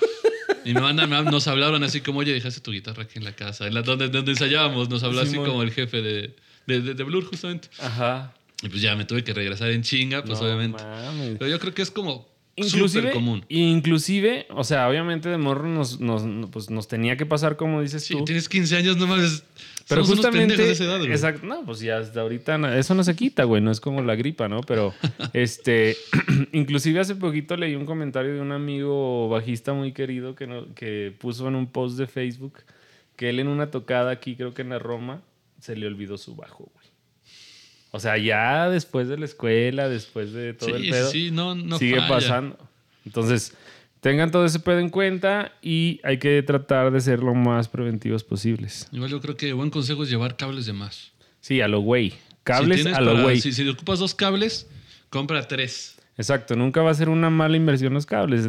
Y 0.65 0.75
me- 0.75 0.93
nos 1.25 1.47
hablaron 1.49 1.83
así 1.85 2.01
como, 2.01 2.19
oye, 2.21 2.33
dejaste 2.33 2.61
tu 2.61 2.73
guitarra 2.73 3.05
aquí 3.05 3.19
en 3.19 3.25
la 3.25 3.33
casa, 3.33 3.67
en 3.67 3.75
la, 3.75 3.83
donde, 3.83 4.09
donde 4.09 4.33
ensayábamos. 4.33 4.89
Nos 4.91 5.03
habló 5.03 5.21
así 5.21 5.37
como 5.37 5.63
el 5.63 5.71
jefe 5.73 6.03
de, 6.03 6.35
de, 6.67 6.81
de, 6.81 6.95
de 6.95 7.05
Blur, 7.05 7.25
justamente. 7.25 7.69
Aja. 7.79 8.35
Y 8.63 8.69
pues 8.69 8.83
ya 8.83 8.95
me 8.95 9.05
tuve 9.07 9.25
que 9.25 9.33
regresar 9.33 9.71
en 9.71 9.83
chinga, 9.83 10.23
pues 10.23 10.39
No 10.39 10.45
obviamente. 10.47 10.83
mames. 10.83 11.37
Pero 11.39 11.51
yo 11.51 11.59
creo 11.59 11.73
que 11.73 11.81
es 11.83 11.91
como 11.91 12.29
Inclusive, 12.57 12.89
súper 13.09 13.13
común. 13.15 13.45
inclusive, 13.49 14.47
o 14.51 14.65
sea, 14.65 14.89
obviamente 14.89 15.29
de 15.29 15.39
morro 15.39 15.67
nos, 15.69 15.99
nos, 16.01 16.23
pues, 16.51 16.69
nos 16.69 16.89
tenía 16.89 17.17
que 17.17 17.25
pasar 17.25 17.57
como 17.57 17.81
dices 17.81 18.05
Sí, 18.05 18.15
tú. 18.15 18.25
tienes 18.25 18.49
15 18.49 18.77
años, 18.77 18.97
no 18.99 19.07
mames. 19.07 19.45
Pero 19.89 20.05
Somos 20.05 20.19
justamente, 20.19 20.57
de 20.57 20.71
esa 20.71 20.85
edad, 20.85 20.99
güey. 20.99 21.11
exacto, 21.11 21.47
no, 21.47 21.65
pues 21.65 21.81
ya 21.81 21.99
hasta 21.99 22.21
ahorita 22.21 22.79
eso 22.79 22.95
no 22.95 23.03
se 23.03 23.17
quita, 23.17 23.45
güey, 23.45 23.61
no 23.63 23.71
es 23.71 23.81
como 23.81 24.03
la 24.03 24.15
gripa, 24.15 24.49
¿no? 24.49 24.61
Pero, 24.61 24.93
este, 25.33 25.97
inclusive 26.53 27.01
hace 27.01 27.17
poquito 27.17 27.57
leí 27.57 27.75
un 27.75 27.87
comentario 27.87 28.35
de 28.35 28.41
un 28.41 28.53
amigo 28.53 29.29
bajista 29.29 29.73
muy 29.73 29.93
querido 29.93 30.35
que, 30.35 30.47
no- 30.47 30.73
que 30.75 31.15
puso 31.19 31.49
en 31.49 31.55
un 31.57 31.67
post 31.67 31.99
de 31.99 32.07
Facebook 32.07 32.59
que 33.17 33.31
él 33.31 33.41
en 33.41 33.49
una 33.49 33.71
tocada 33.71 34.11
aquí, 34.13 34.35
creo 34.37 34.55
que 34.55 34.63
en 34.63 34.69
la 34.71 34.79
Roma, 34.79 35.23
se 35.61 35.77
le 35.77 35.87
olvidó 35.87 36.17
su 36.19 36.37
bajo, 36.37 36.71
güey. 36.75 36.80
O 37.93 37.99
sea, 38.01 38.17
ya 38.19 38.69
después 38.69 39.09
de 39.09 39.19
la 39.19 39.25
escuela, 39.25 39.89
después 39.89 40.33
de 40.33 40.55
todo 40.55 40.71
sí, 40.71 40.77
el 40.87 40.91
pedo, 40.91 41.11
sí, 41.11 41.31
no, 41.33 41.55
no 41.55 41.79
sigue 41.79 41.97
falla. 41.97 42.09
pasando. 42.09 42.59
Entonces, 43.05 43.55
tengan 44.01 44.31
todo 44.31 44.45
ese 44.45 44.61
pedo 44.61 44.79
en 44.79 44.91
cuenta 44.91 45.53
y 45.61 46.01
hay 46.05 46.19
que 46.19 46.43
tratar 46.43 46.91
de 46.93 47.01
ser 47.01 47.21
lo 47.21 47.35
más 47.35 47.69
preventivos 47.69 48.23
posibles. 48.23 48.89
Igual 48.93 49.11
yo 49.11 49.21
creo 49.21 49.37
que 49.37 49.53
buen 49.53 49.71
consejo 49.71 50.05
es 50.05 50.11
llevar 50.11 50.37
cables 50.37 50.67
de 50.67 50.73
más. 50.73 51.13
Sí, 51.41 51.61
a 51.61 51.69
lo 51.69 51.81
güey. 51.81 52.15
Cables 52.45 52.87
a 52.87 53.01
lo 53.01 53.13
para- 53.13 53.23
güey. 53.25 53.41
Si, 53.41 53.53
si 53.53 53.69
ocupas 53.69 53.99
dos 53.99 54.15
cables, 54.15 54.69
compra 55.09 55.47
tres. 55.49 55.97
Exacto, 56.17 56.55
nunca 56.55 56.83
va 56.83 56.91
a 56.91 56.95
ser 56.95 57.09
una 57.09 57.31
mala 57.31 57.57
inversión 57.57 57.95
los 57.95 58.07
cables. 58.07 58.47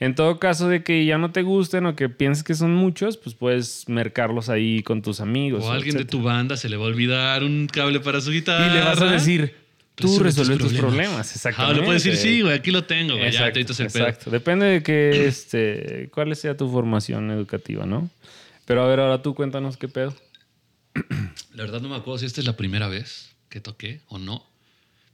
En, 0.00 0.14
todo 0.14 0.38
caso 0.38 0.68
de 0.68 0.82
que 0.82 1.04
ya 1.04 1.18
no 1.18 1.32
te 1.32 1.42
gusten 1.42 1.86
o 1.86 1.96
que 1.96 2.08
pienses 2.08 2.44
que 2.44 2.54
son 2.54 2.74
muchos, 2.74 3.16
pues 3.16 3.34
puedes 3.34 3.88
mercarlos 3.88 4.48
ahí 4.48 4.82
con 4.82 5.02
tus 5.02 5.20
amigos. 5.20 5.64
O 5.64 5.72
alguien 5.72 5.96
de 5.96 6.04
tu 6.04 6.22
banda 6.22 6.56
se 6.56 6.68
le 6.68 6.76
va 6.76 6.84
a 6.84 6.88
olvidar 6.88 7.42
un 7.44 7.66
cable 7.66 8.00
para 8.00 8.20
su 8.20 8.30
guitarra. 8.30 8.66
Y 8.66 8.70
le 8.74 8.80
vas 8.80 9.00
a 9.00 9.06
decir, 9.06 9.54
tú 9.94 10.06
Resuelve 10.06 10.24
resuelves 10.24 10.58
tus 10.58 10.72
problemas. 10.74 11.28
Ah, 11.28 11.32
Exactamente. 11.34 11.80
le 11.80 11.86
puedes 11.86 12.04
decir, 12.04 12.18
sí, 12.18 12.42
güey, 12.42 12.54
aquí 12.54 12.70
lo 12.70 12.84
tengo, 12.84 13.14
güey. 13.14 13.24
Ya 13.24 13.28
Exacto, 13.28 13.52
te 13.54 13.60
quitas 13.60 13.80
el 13.80 13.86
pedo. 13.88 14.06
exacto. 14.06 14.30
Depende 14.30 14.66
de 14.66 14.82
que, 14.82 15.26
este, 15.26 16.08
cuál 16.12 16.34
sea 16.36 16.56
tu 16.56 16.70
formación 16.70 17.30
educativa, 17.30 17.84
¿no? 17.84 18.08
Pero 18.64 18.84
a 18.84 18.86
ver, 18.86 19.00
ahora 19.00 19.22
tú 19.22 19.34
cuéntanos 19.34 19.76
qué 19.76 19.88
pedo. 19.88 20.14
La 21.54 21.64
verdad 21.64 21.80
no 21.80 21.88
me 21.88 21.96
acuerdo 21.96 22.18
si 22.18 22.26
esta 22.26 22.40
es 22.40 22.46
la 22.46 22.56
primera 22.56 22.86
vez 22.88 23.34
que 23.48 23.60
toqué 23.60 24.02
o 24.08 24.18
no, 24.18 24.46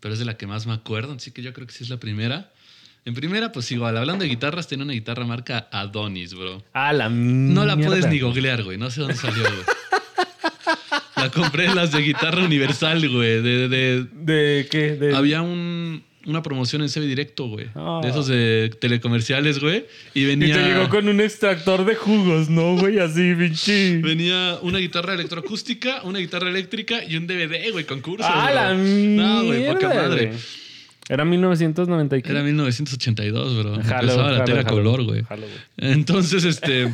pero 0.00 0.12
es 0.12 0.18
de 0.18 0.26
la 0.26 0.36
que 0.36 0.46
más 0.46 0.66
me 0.66 0.74
acuerdo, 0.74 1.14
así 1.14 1.30
que 1.30 1.40
yo 1.40 1.54
creo 1.54 1.66
que 1.66 1.72
sí 1.72 1.84
es 1.84 1.90
la 1.90 1.98
primera. 1.98 2.52
En 3.06 3.12
primera, 3.14 3.52
pues 3.52 3.70
igual, 3.70 3.96
hablando 3.98 4.24
de 4.24 4.30
guitarras, 4.30 4.66
tenía 4.66 4.84
una 4.84 4.94
guitarra 4.94 5.24
marca 5.26 5.68
Adonis, 5.70 6.32
bro. 6.34 6.62
Ah, 6.72 6.92
la 6.94 7.08
No 7.10 7.66
la 7.66 7.76
mierda. 7.76 7.90
puedes 7.96 8.10
ni 8.10 8.18
googlear, 8.20 8.62
güey. 8.62 8.78
No 8.78 8.90
sé 8.90 9.00
dónde 9.02 9.14
salió, 9.16 9.42
güey. 9.42 9.64
La 11.16 11.30
compré 11.30 11.66
en 11.66 11.74
las 11.76 11.92
de 11.92 12.00
guitarra 12.00 12.42
universal, 12.44 13.06
güey. 13.08 13.42
De, 13.42 13.68
de- 13.68 14.06
¿De 14.12 14.66
qué? 14.70 14.96
De... 14.96 15.14
había 15.14 15.42
un- 15.42 16.02
una 16.26 16.42
promoción 16.42 16.80
en 16.80 16.88
CB 16.88 17.02
Directo, 17.02 17.46
güey. 17.48 17.66
Ah. 17.74 18.00
De 18.02 18.08
esos 18.08 18.26
de 18.26 18.70
telecomerciales, 18.80 19.60
güey. 19.60 19.84
Y 20.14 20.22
Y 20.22 20.24
venía... 20.24 20.54
te 20.56 20.62
llegó 20.62 20.88
con 20.88 21.06
un 21.06 21.20
extractor 21.20 21.84
de 21.84 21.94
jugos, 21.96 22.48
¿no, 22.48 22.76
güey? 22.78 22.98
Así, 22.98 23.34
pinche. 23.34 23.98
Venía 23.98 24.56
una 24.62 24.78
guitarra 24.78 25.12
electroacústica, 25.14 26.00
una 26.04 26.18
guitarra 26.20 26.48
eléctrica 26.48 27.04
y 27.04 27.16
un 27.18 27.26
DVD, 27.26 27.70
güey, 27.72 27.84
concurso. 27.84 28.26
¡Ah, 28.26 28.46
bro. 28.46 28.54
la 28.54 28.74
No, 28.74 29.44
güey, 29.44 29.66
poca 29.66 29.88
madre. 29.88 30.26
güey. 30.28 30.38
Era 31.08 31.24
1990 31.24 32.16
y 32.16 32.22
qué? 32.22 32.30
Era 32.30 32.42
1982, 32.42 33.58
bro. 33.58 33.74
Jalo, 33.82 33.82
Empezaba 33.82 34.30
la 34.30 34.32
jalo, 34.38 34.44
tela 34.44 34.62
jalo. 34.62 34.74
color, 34.76 35.02
güey. 35.04 35.22
Entonces, 35.76 36.44
este, 36.52 36.92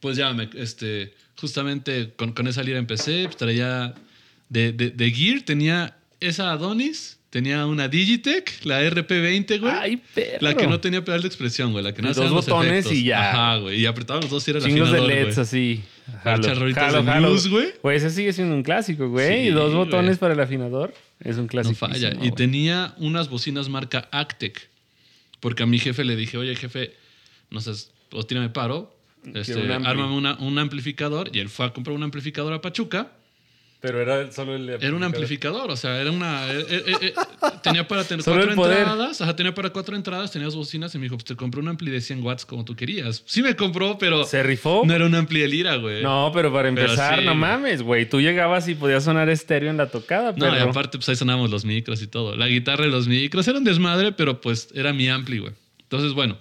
pues 0.00 0.16
ya, 0.16 0.32
me, 0.32 0.48
este, 0.54 1.14
justamente 1.38 2.12
con, 2.16 2.32
con 2.32 2.48
esa 2.48 2.62
lira 2.62 2.78
empecé, 2.78 3.24
pues 3.24 3.36
traía 3.36 3.94
de, 4.48 4.72
de, 4.72 4.90
de 4.90 5.10
Gear, 5.10 5.42
tenía 5.42 5.96
esa 6.20 6.50
Adonis, 6.50 7.18
tenía 7.30 7.64
una 7.66 7.88
Digitech, 7.88 8.64
la 8.64 8.82
RP20, 8.82 9.60
güey. 9.60 9.72
Ay, 9.72 9.96
perro. 10.14 10.38
La 10.40 10.54
que 10.54 10.66
no 10.66 10.80
tenía 10.80 11.04
pedal 11.04 11.22
de 11.22 11.28
expresión, 11.28 11.72
güey. 11.72 11.82
La 11.84 11.94
que 11.94 12.02
no 12.02 12.10
hacía 12.10 12.24
dos 12.24 12.32
los 12.32 12.46
botones 12.46 12.72
efectos. 12.86 12.92
y 12.92 13.04
ya. 13.04 13.30
Ajá, 13.30 13.56
güey. 13.58 13.80
Y 13.80 13.86
apretaba 13.86 14.20
los 14.20 14.30
dos 14.30 14.46
y 14.46 14.50
era 14.50 14.58
el 14.60 14.66
Chingos 14.66 14.90
de 14.92 15.00
LEDs 15.00 15.34
güey. 15.36 15.40
así. 15.40 15.82
Las 16.24 16.58
rolitas 16.58 16.92
de 16.92 17.00
blues, 17.20 17.48
güey. 17.48 17.68
Güey, 17.82 17.96
ese 17.96 18.10
sigue 18.10 18.32
siendo 18.32 18.54
un 18.54 18.62
clásico, 18.64 19.08
güey. 19.08 19.42
Sí, 19.44 19.48
y 19.48 19.50
dos 19.50 19.72
botones 19.74 20.06
güey. 20.10 20.18
para 20.18 20.34
el 20.34 20.40
afinador. 20.40 20.92
Es 21.20 21.36
un 21.36 21.42
No 21.42 21.48
clásico. 21.48 21.74
falla. 21.76 22.12
Y 22.20 22.32
tenía 22.32 22.94
unas 22.98 23.28
bocinas 23.28 23.68
marca 23.68 24.08
Actec. 24.10 24.68
Porque 25.38 25.62
a 25.62 25.66
mi 25.66 25.78
jefe 25.78 26.04
le 26.04 26.16
dije, 26.16 26.36
oye, 26.36 26.54
jefe, 26.56 26.94
no 27.50 27.60
sé, 27.60 27.70
o 28.12 28.24
tírame 28.26 28.50
paro. 28.50 28.94
Este, 29.34 29.54
un 29.54 29.70
ármame 29.70 30.14
una- 30.14 30.34
un 30.38 30.58
amplificador. 30.58 31.30
Y 31.32 31.38
él 31.38 31.48
fue 31.48 31.66
a 31.66 31.72
comprar 31.72 31.94
un 31.96 32.02
amplificador 32.02 32.52
a 32.54 32.60
Pachuca. 32.60 33.12
Pero 33.80 33.98
era 33.98 34.30
solo 34.30 34.54
el. 34.56 34.68
Era 34.68 34.94
un 34.94 35.02
amplificador, 35.02 35.70
o 35.70 35.76
sea, 35.76 35.98
era 36.02 36.10
una. 36.10 36.52
eh, 36.52 36.66
eh, 36.68 36.84
eh, 37.00 37.14
tenía 37.62 37.88
para 37.88 38.04
tener 38.04 38.22
cuatro 38.22 38.50
entradas. 38.52 39.22
Ajá, 39.22 39.34
tenía 39.34 39.54
para 39.54 39.70
cuatro 39.70 39.96
entradas, 39.96 40.30
tenía 40.30 40.44
dos 40.46 40.56
bocinas 40.56 40.94
y 40.94 40.98
me 40.98 41.04
dijo, 41.04 41.16
pues 41.16 41.24
te 41.24 41.34
compré 41.34 41.60
un 41.62 41.68
ampli 41.68 41.90
de 41.90 42.02
100 42.02 42.22
watts 42.22 42.44
como 42.44 42.62
tú 42.62 42.76
querías. 42.76 43.22
Sí 43.24 43.40
me 43.42 43.56
compró, 43.56 43.96
pero 43.96 44.24
¿Se 44.24 44.42
rifó? 44.42 44.82
no 44.84 44.92
era 44.94 45.06
un 45.06 45.14
ampli 45.14 45.40
de 45.40 45.48
lira, 45.48 45.76
güey. 45.76 46.02
No, 46.02 46.30
pero 46.34 46.52
para 46.52 46.68
Pero 46.74 46.82
empezar, 46.82 47.20
sí, 47.20 47.24
no 47.24 47.34
mames, 47.34 47.80
güey. 47.80 48.06
Tú 48.06 48.20
llegabas 48.20 48.68
y 48.68 48.74
podías 48.74 49.02
sonar 49.04 49.30
estéreo 49.30 49.70
en 49.70 49.78
la 49.78 49.86
tocada, 49.88 50.32
No, 50.32 50.36
pero. 50.38 50.56
y 50.56 50.58
aparte, 50.58 50.98
pues 50.98 51.08
ahí 51.08 51.16
sonábamos 51.16 51.50
los 51.50 51.64
micros 51.64 52.02
y 52.02 52.06
todo. 52.06 52.36
La 52.36 52.48
guitarra 52.48 52.86
y 52.86 52.90
los 52.90 53.08
micros 53.08 53.48
eran 53.48 53.64
desmadre, 53.64 54.12
pero 54.12 54.42
pues 54.42 54.68
era 54.74 54.92
mi 54.92 55.08
ampli, 55.08 55.38
güey. 55.38 55.54
Entonces, 55.84 56.12
bueno, 56.12 56.36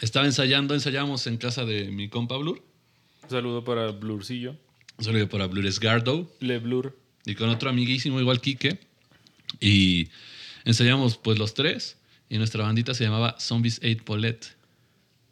estaba 0.00 0.26
ensayando, 0.26 0.74
ensayábamos 0.74 1.26
en 1.26 1.38
casa 1.38 1.64
de 1.64 1.86
mi 1.90 2.08
compa 2.08 2.36
Blur. 2.36 2.62
Un 3.24 3.30
saludo 3.30 3.64
para 3.64 3.90
Blurcillo. 3.90 4.54
Solo 5.02 5.18
que 5.18 5.26
para 5.26 5.46
Blur 5.46 5.66
Esgardo. 5.66 6.32
Le 6.40 6.58
Blur. 6.58 6.96
y 7.26 7.34
con 7.34 7.48
otro 7.48 7.70
amiguísimo 7.70 8.20
igual 8.20 8.40
Quique. 8.40 8.78
Y 9.60 10.08
ensayamos 10.64 11.16
pues 11.16 11.38
los 11.38 11.54
tres. 11.54 11.96
Y 12.28 12.38
nuestra 12.38 12.62
bandita 12.62 12.94
se 12.94 13.04
llamaba 13.04 13.36
Zombies 13.38 13.80
8 13.84 14.04
Paulette. 14.04 14.46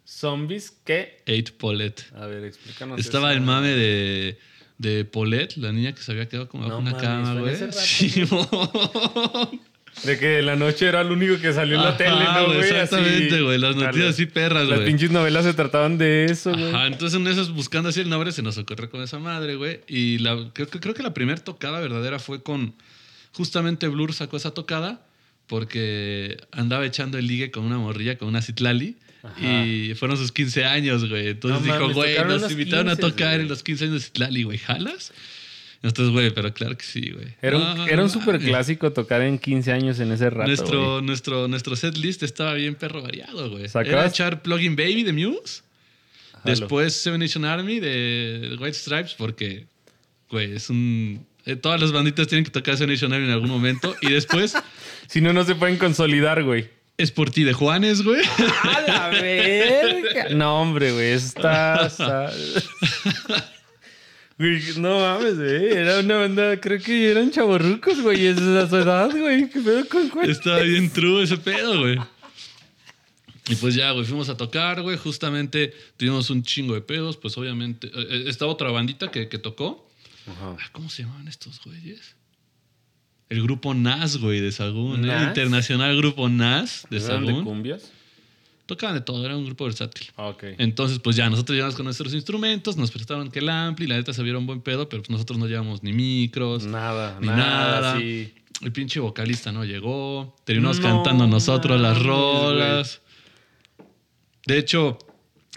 ¿Zombies 0.05 0.71
qué? 0.85 1.23
8 1.27 1.53
Paulette. 1.57 2.03
A 2.15 2.25
ver, 2.27 2.43
explícanos. 2.43 2.99
Estaba 2.99 3.31
eso. 3.31 3.37
el 3.39 3.43
mame 3.45 3.69
de, 3.69 4.37
de 4.77 5.05
Paulette, 5.05 5.57
la 5.57 5.71
niña 5.71 5.93
que 5.95 6.01
se 6.03 6.11
había 6.11 6.27
quedado 6.29 6.47
como 6.49 6.63
No 6.67 6.69
bajo 6.69 6.81
una 6.81 6.91
mames, 6.91 7.01
cama, 7.01 7.39
güey. 7.39 7.55
Simón. 7.71 9.61
De 10.03 10.17
que 10.17 10.41
la 10.41 10.55
noche 10.55 10.87
era 10.87 11.01
el 11.01 11.11
único 11.11 11.39
que 11.39 11.53
salió 11.53 11.75
en 11.75 11.81
la 11.83 11.89
Ajá, 11.89 11.97
tele, 11.97 12.23
¿no, 12.33 12.45
güey? 12.47 12.59
Exactamente, 12.61 13.41
güey. 13.41 13.57
Las 13.59 13.75
noticias 13.75 14.09
así 14.09 14.25
perras, 14.25 14.67
Las 14.67 14.79
güey. 14.79 14.87
pinches 14.89 15.11
novelas 15.11 15.45
se 15.45 15.53
trataban 15.53 15.97
de 15.97 16.25
eso, 16.25 16.51
güey. 16.51 16.69
Ajá, 16.73 16.87
entonces 16.87 17.19
en 17.19 17.27
esos 17.27 17.53
buscando 17.53 17.89
así 17.89 17.99
el 18.01 18.09
nombre 18.09 18.31
se 18.31 18.41
nos 18.41 18.57
ocurrió 18.57 18.89
con 18.89 19.01
esa 19.03 19.19
madre, 19.19 19.55
güey. 19.55 19.81
Y 19.87 20.17
la, 20.19 20.49
creo, 20.53 20.67
que- 20.69 20.79
creo 20.79 20.93
que 20.95 21.03
la 21.03 21.13
primera 21.13 21.39
tocada 21.43 21.79
verdadera 21.79 22.17
fue 22.19 22.41
con. 22.41 22.73
Justamente 23.33 23.87
Blur 23.89 24.13
sacó 24.13 24.37
esa 24.37 24.51
tocada 24.51 25.05
porque 25.47 26.37
andaba 26.51 26.85
echando 26.85 27.17
el 27.17 27.27
ligue 27.27 27.51
con 27.51 27.63
una 27.65 27.77
morrilla, 27.77 28.17
con 28.17 28.27
una 28.29 28.41
Citlali. 28.41 28.95
Y 29.39 29.93
fueron 29.95 30.17
sus 30.17 30.31
15 30.31 30.65
años, 30.65 31.07
güey. 31.07 31.27
Entonces 31.29 31.61
No 31.67 31.73
dijo, 31.73 31.93
güey, 31.93 32.17
nos 32.17 32.51
invitaron 32.51 32.87
15, 32.87 32.91
a 33.05 33.09
tocar 33.09 33.27
güey. 33.33 33.41
en 33.41 33.47
los 33.49 33.61
15 33.61 33.83
años 33.83 33.93
de 33.95 33.99
Citlali, 34.01 34.43
güey. 34.43 34.57
¿Jalas? 34.57 35.11
Entonces, 35.83 36.13
güey, 36.13 36.29
pero 36.31 36.53
claro 36.53 36.77
que 36.77 36.83
sí, 36.85 37.09
güey. 37.11 37.27
Era 37.41 37.57
un, 37.57 37.77
No, 37.77 37.87
era 37.87 38.03
un 38.03 38.09
super 38.09 38.39
clásico 38.39 38.91
tocar 38.93 39.21
en 39.23 39.39
15 39.39 39.71
años 39.71 39.99
en 39.99 40.11
ese 40.11 40.29
rato. 40.29 40.47
Nuestro, 40.47 41.01
nuestro, 41.01 41.47
nuestro 41.47 41.75
set 41.75 41.97
list 41.97 42.21
estaba 42.23 42.53
bien 42.53 42.75
perro 42.75 43.01
variado, 43.01 43.49
güey. 43.49 43.65
Era 43.85 44.05
echar 44.05 44.41
Plugin 44.43 44.75
Baby 44.75 45.03
de 45.03 45.13
Muse. 45.13 45.63
Después 46.43 46.93
Seven 46.93 47.19
Nation 47.19 47.45
Army 47.45 47.79
de 47.79 48.55
White 48.59 48.73
Stripes, 48.77 49.13
porque, 49.17 49.65
güey, 50.29 50.53
es 50.55 50.69
un. 50.69 51.25
eh, 51.45 51.55
todas 51.55 51.79
las 51.81 51.91
banditas 51.91 52.27
tienen 52.27 52.45
que 52.45 52.51
tocar 52.51 52.77
Seven 52.77 52.93
Nation 52.93 53.13
Army 53.13 53.25
en 53.25 53.31
algún 53.31 53.49
momento. 53.49 53.95
Y 54.01 54.11
después 54.11 54.55
Si 55.07 55.19
no, 55.21 55.33
no 55.33 55.43
se 55.43 55.55
pueden 55.55 55.77
consolidar, 55.77 56.43
güey. 56.43 56.69
es 56.97 57.11
por 57.11 57.31
ti 57.31 57.43
de 57.43 57.53
Juanes, 57.53 58.03
güey. 58.03 58.21
¡A 58.63 58.81
la 58.87 59.09
verga! 59.09 60.29
No, 60.29 60.61
hombre, 60.61 60.91
güey. 60.93 61.11
está- 61.11 61.89
Güey, 64.41 64.59
no 64.77 64.99
mames, 64.99 65.37
güey. 65.37 65.65
Era 65.71 65.99
una 65.99 66.15
banda, 66.17 66.59
creo 66.59 66.79
que 66.79 67.11
eran 67.11 67.29
chavorrucos, 67.29 68.01
güey. 68.01 68.25
Es 68.25 68.39
a 68.39 68.67
su 68.67 68.75
edad, 68.77 69.11
güey. 69.11 69.47
¿Qué 69.49 69.59
pedo 69.59 69.87
con 69.87 70.09
cuál? 70.09 70.29
Estaba 70.29 70.61
bien 70.61 70.89
true 70.89 71.21
ese 71.23 71.37
pedo, 71.37 71.79
güey. 71.81 71.99
Y 73.49 73.55
pues 73.55 73.75
ya, 73.75 73.91
güey, 73.91 74.05
fuimos 74.05 74.29
a 74.29 74.37
tocar, 74.37 74.81
güey. 74.81 74.97
Justamente 74.97 75.73
tuvimos 75.97 76.29
un 76.31 76.41
chingo 76.41 76.73
de 76.73 76.81
pedos. 76.81 77.17
Pues 77.17 77.37
obviamente. 77.37 77.87
eh, 77.87 77.91
eh, 78.09 78.23
estaba 78.27 78.51
otra 78.51 78.71
bandita 78.71 79.11
que, 79.11 79.27
que 79.29 79.37
tocó. 79.37 79.87
Ah, 80.27 80.55
¿Cómo 80.71 80.89
se 80.89 81.03
llamaban 81.03 81.27
estos 81.27 81.59
güeyes? 81.63 82.15
El 83.29 83.43
grupo 83.43 83.73
NAS, 83.73 84.17
güey, 84.17 84.39
de 84.39 84.51
Sagún. 84.51 85.03
¿eh? 85.05 85.07
¿Nas? 85.07 85.27
Internacional 85.27 85.95
Grupo 85.97 86.29
NAS 86.29 86.87
de 86.89 86.97
¿Eran 86.97 87.21
de 87.21 87.27
Sagún. 87.27 87.43
cumbias? 87.45 87.91
Tocaban 88.71 88.95
de 88.95 89.01
todo, 89.01 89.25
era 89.25 89.35
un 89.35 89.43
grupo 89.45 89.65
versátil. 89.65 90.07
Ah, 90.15 90.27
ok. 90.27 90.43
Entonces, 90.57 90.99
pues 90.99 91.17
ya, 91.17 91.29
nosotros 91.29 91.53
llegamos 91.57 91.75
con 91.75 91.83
nuestros 91.83 92.13
instrumentos, 92.13 92.77
nos 92.77 92.89
prestaron 92.89 93.29
que 93.29 93.39
el 93.39 93.49
ampli, 93.49 93.85
la 93.85 93.97
neta 93.97 94.13
se 94.13 94.23
vieron 94.23 94.45
buen 94.45 94.61
pedo, 94.61 94.87
pero 94.87 95.01
pues 95.01 95.09
nosotros 95.09 95.37
no 95.37 95.45
llevamos 95.45 95.83
ni 95.83 95.91
micros, 95.91 96.63
Nada, 96.63 97.17
ni 97.19 97.27
nada, 97.27 97.81
nada. 97.81 97.99
sí. 97.99 98.33
El 98.61 98.71
pinche 98.71 99.01
vocalista 99.01 99.51
no 99.51 99.65
llegó. 99.65 100.37
Terminamos 100.45 100.79
No 100.79 100.83
cantando 100.87 101.27
nosotros 101.27 101.81
las 101.81 102.01
rolas. 102.01 103.01
De 104.47 104.57
hecho, 104.57 104.97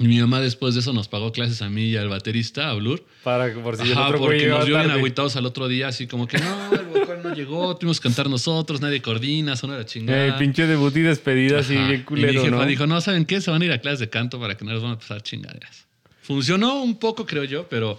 mi 0.00 0.20
mamá 0.20 0.40
después 0.40 0.74
de 0.74 0.80
eso 0.80 0.92
nos 0.92 1.06
pagó 1.06 1.30
clases 1.30 1.62
a 1.62 1.68
mí 1.68 1.84
y 1.90 1.96
al 1.96 2.08
baterista, 2.08 2.70
a 2.70 2.74
Blur. 2.74 3.04
Para 3.22 3.52
que 3.52 3.60
por 3.60 3.76
si 3.76 3.84
el 3.84 3.92
Ajá, 3.92 4.08
otro 4.08 4.18
güey 4.18 4.40
porque 4.40 4.48
nos 4.48 4.66
vio 4.66 4.78
bien 4.78 4.90
agüitados 4.90 5.36
al 5.36 5.46
otro 5.46 5.68
día, 5.68 5.88
así 5.88 6.08
como 6.08 6.26
que 6.26 6.38
no, 6.38 6.74
el 6.74 6.84
vocal 6.86 7.20
no 7.22 7.32
llegó, 7.34 7.76
tuvimos 7.76 8.00
que 8.00 8.08
cantar 8.08 8.28
nosotros, 8.28 8.80
nadie 8.80 9.00
coordina, 9.00 9.54
son 9.54 9.70
la 9.70 9.84
chingada. 9.86 10.26
Eh, 10.26 10.32
pinche 10.38 10.66
debut 10.66 10.96
y 10.96 11.02
despedida 11.02 11.60
así 11.60 11.74
bien 11.74 12.00
y 12.00 12.02
culero, 12.02 12.32
mi 12.32 12.38
jefa 12.40 12.56
¿no? 12.56 12.66
dijo, 12.66 12.86
no, 12.86 13.00
¿saben 13.00 13.24
qué? 13.24 13.40
Se 13.40 13.52
van 13.52 13.62
a 13.62 13.64
ir 13.66 13.72
a 13.72 13.78
clases 13.80 14.00
de 14.00 14.10
canto 14.10 14.40
para 14.40 14.56
que 14.56 14.64
no 14.64 14.72
les 14.72 14.82
van 14.82 14.92
a 14.92 14.98
pasar 14.98 15.22
chingaderas. 15.22 15.86
Funcionó 16.22 16.82
un 16.82 16.98
poco, 16.98 17.24
creo 17.24 17.44
yo, 17.44 17.68
pero 17.68 17.98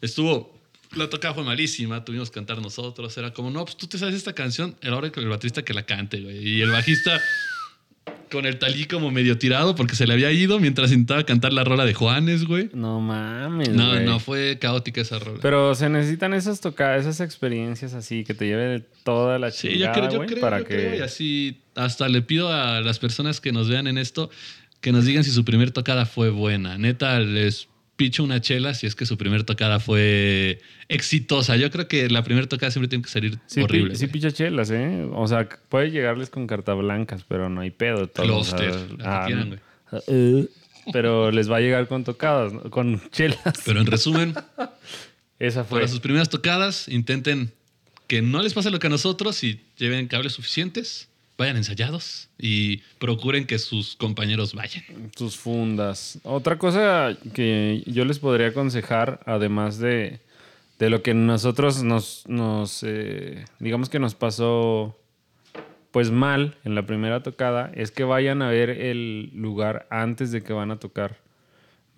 estuvo... 0.00 0.52
La 0.94 1.08
tocada 1.08 1.32
fue 1.32 1.42
malísima, 1.42 2.04
tuvimos 2.04 2.28
que 2.28 2.34
cantar 2.34 2.60
nosotros. 2.60 3.16
Era 3.16 3.32
como, 3.32 3.50
no, 3.50 3.64
pues 3.64 3.78
tú 3.78 3.86
te 3.86 3.96
sabes 3.96 4.14
esta 4.14 4.34
canción, 4.34 4.76
era 4.82 4.94
hora 4.94 5.10
que 5.10 5.20
el 5.20 5.28
baterista 5.28 5.62
que 5.62 5.72
la 5.72 5.84
cante, 5.84 6.20
güey. 6.20 6.46
Y 6.46 6.60
el 6.60 6.70
bajista 6.70 7.18
con 8.32 8.46
el 8.46 8.58
talí 8.58 8.86
como 8.86 9.10
medio 9.12 9.38
tirado 9.38 9.74
porque 9.76 9.94
se 9.94 10.06
le 10.06 10.14
había 10.14 10.32
ido 10.32 10.58
mientras 10.58 10.90
intentaba 10.90 11.22
cantar 11.24 11.52
la 11.52 11.62
rola 11.62 11.84
de 11.84 11.94
Juanes, 11.94 12.44
güey. 12.46 12.70
No 12.72 13.00
mames, 13.00 13.68
No, 13.68 13.90
güey. 13.90 14.04
no, 14.04 14.18
fue 14.18 14.58
caótica 14.58 15.02
esa 15.02 15.18
rola. 15.18 15.38
Pero 15.42 15.74
se 15.74 15.88
necesitan 15.88 16.32
esas 16.34 16.60
tocadas, 16.60 17.02
esas 17.02 17.20
experiencias 17.20 17.94
así 17.94 18.24
que 18.24 18.34
te 18.34 18.46
lleven 18.46 18.84
toda 19.04 19.38
la 19.38 19.50
Sí, 19.50 19.68
yo 19.68 19.72
chingada, 19.74 19.92
creo, 19.92 20.10
yo 20.10 20.16
güey, 20.16 20.28
creo, 20.28 20.40
para 20.40 20.58
yo 20.60 20.64
que 20.64 20.74
creo, 20.74 20.94
y 20.96 21.00
así 21.00 21.60
hasta 21.74 22.08
le 22.08 22.22
pido 22.22 22.52
a 22.52 22.80
las 22.80 22.98
personas 22.98 23.40
que 23.40 23.52
nos 23.52 23.68
vean 23.68 23.86
en 23.86 23.98
esto 23.98 24.30
que 24.80 24.90
nos 24.90 25.04
digan 25.04 25.22
si 25.22 25.30
su 25.30 25.44
primer 25.44 25.70
tocada 25.70 26.06
fue 26.06 26.30
buena. 26.30 26.76
Neta, 26.78 27.20
les 27.20 27.68
picho 28.02 28.24
una 28.24 28.40
chela 28.40 28.74
si 28.74 28.86
es 28.88 28.94
que 28.96 29.06
su 29.06 29.16
primer 29.16 29.44
tocada 29.44 29.78
fue 29.78 30.60
exitosa. 30.88 31.54
Yo 31.56 31.70
creo 31.70 31.86
que 31.86 32.08
la 32.10 32.24
primera 32.24 32.48
tocada 32.48 32.72
siempre 32.72 32.88
tiene 32.88 33.04
que 33.04 33.10
salir 33.10 33.38
Sí, 33.46 33.60
pi- 33.60 33.62
horrible. 33.62 33.94
sí 33.94 34.08
picha 34.08 34.32
chelas, 34.32 34.70
¿eh? 34.72 35.06
O 35.12 35.28
sea, 35.28 35.48
puede 35.68 35.90
llegarles 35.92 36.28
con 36.30 36.48
carta 36.48 36.74
blancas, 36.74 37.24
pero 37.28 37.48
no 37.48 37.60
hay 37.60 37.70
pedo. 37.70 38.08
Todo, 38.08 38.26
Cluster, 38.26 38.70
o 38.70 38.72
sea, 38.72 38.80
la 38.88 38.96
que 38.96 39.04
ah, 39.04 39.22
quieran, 39.26 39.48
güey. 39.48 40.02
eh, 40.08 40.48
pero 40.92 41.30
les 41.30 41.48
va 41.48 41.58
a 41.58 41.60
llegar 41.60 41.86
con 41.86 42.02
tocadas, 42.02 42.52
¿no? 42.52 42.62
con 42.70 43.00
chelas. 43.10 43.38
Pero 43.64 43.80
en 43.80 43.86
resumen, 43.86 44.34
Esa 45.38 45.62
fue. 45.64 45.78
para 45.80 45.88
sus 45.88 46.00
primeras 46.00 46.28
tocadas, 46.28 46.88
intenten 46.88 47.52
que 48.08 48.20
no 48.20 48.42
les 48.42 48.52
pase 48.52 48.70
lo 48.70 48.78
que 48.80 48.88
a 48.88 48.90
nosotros 48.90 49.42
y 49.44 49.60
lleven 49.76 50.08
cables 50.08 50.32
suficientes, 50.32 51.08
vayan 51.42 51.56
ensayados 51.56 52.28
y 52.38 52.78
procuren 52.98 53.46
que 53.46 53.58
sus 53.58 53.96
compañeros 53.96 54.54
vayan. 54.54 54.84
Tus 55.16 55.36
fundas. 55.36 56.20
Otra 56.22 56.56
cosa 56.56 57.16
que 57.34 57.82
yo 57.86 58.04
les 58.04 58.20
podría 58.20 58.48
aconsejar, 58.48 59.20
además 59.26 59.78
de, 59.78 60.20
de 60.78 60.88
lo 60.88 61.02
que 61.02 61.14
nosotros 61.14 61.82
nos, 61.82 62.24
nos 62.28 62.84
eh, 62.86 63.44
digamos 63.58 63.88
que 63.88 63.98
nos 63.98 64.14
pasó 64.14 64.96
pues 65.90 66.12
mal 66.12 66.56
en 66.64 66.76
la 66.76 66.86
primera 66.86 67.22
tocada, 67.22 67.72
es 67.74 67.90
que 67.90 68.04
vayan 68.04 68.40
a 68.40 68.48
ver 68.48 68.70
el 68.70 69.30
lugar 69.34 69.86
antes 69.90 70.30
de 70.30 70.42
que 70.42 70.52
van 70.52 70.70
a 70.70 70.78
tocar. 70.78 71.18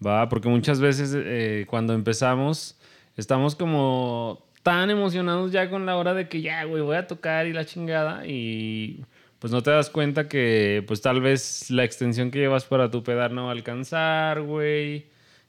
Va, 0.04 0.28
porque 0.30 0.48
muchas 0.48 0.80
veces 0.80 1.14
eh, 1.14 1.66
cuando 1.68 1.92
empezamos 1.92 2.76
estamos 3.16 3.54
como 3.54 4.42
tan 4.62 4.88
emocionados 4.88 5.52
ya 5.52 5.68
con 5.68 5.84
la 5.84 5.96
hora 5.96 6.14
de 6.14 6.28
que 6.28 6.40
ya, 6.40 6.64
güey, 6.64 6.82
voy 6.82 6.96
a 6.96 7.06
tocar 7.06 7.46
y 7.46 7.52
la 7.52 7.66
chingada 7.66 8.26
y 8.26 9.04
pues 9.44 9.52
no 9.52 9.62
te 9.62 9.70
das 9.70 9.90
cuenta 9.90 10.26
que 10.26 10.82
pues 10.86 11.02
tal 11.02 11.20
vez 11.20 11.70
la 11.70 11.84
extensión 11.84 12.30
que 12.30 12.38
llevas 12.38 12.64
para 12.64 12.90
tu 12.90 13.02
pedal 13.02 13.34
no 13.34 13.42
va 13.42 13.48
a 13.50 13.52
alcanzar, 13.52 14.40
güey, 14.40 15.04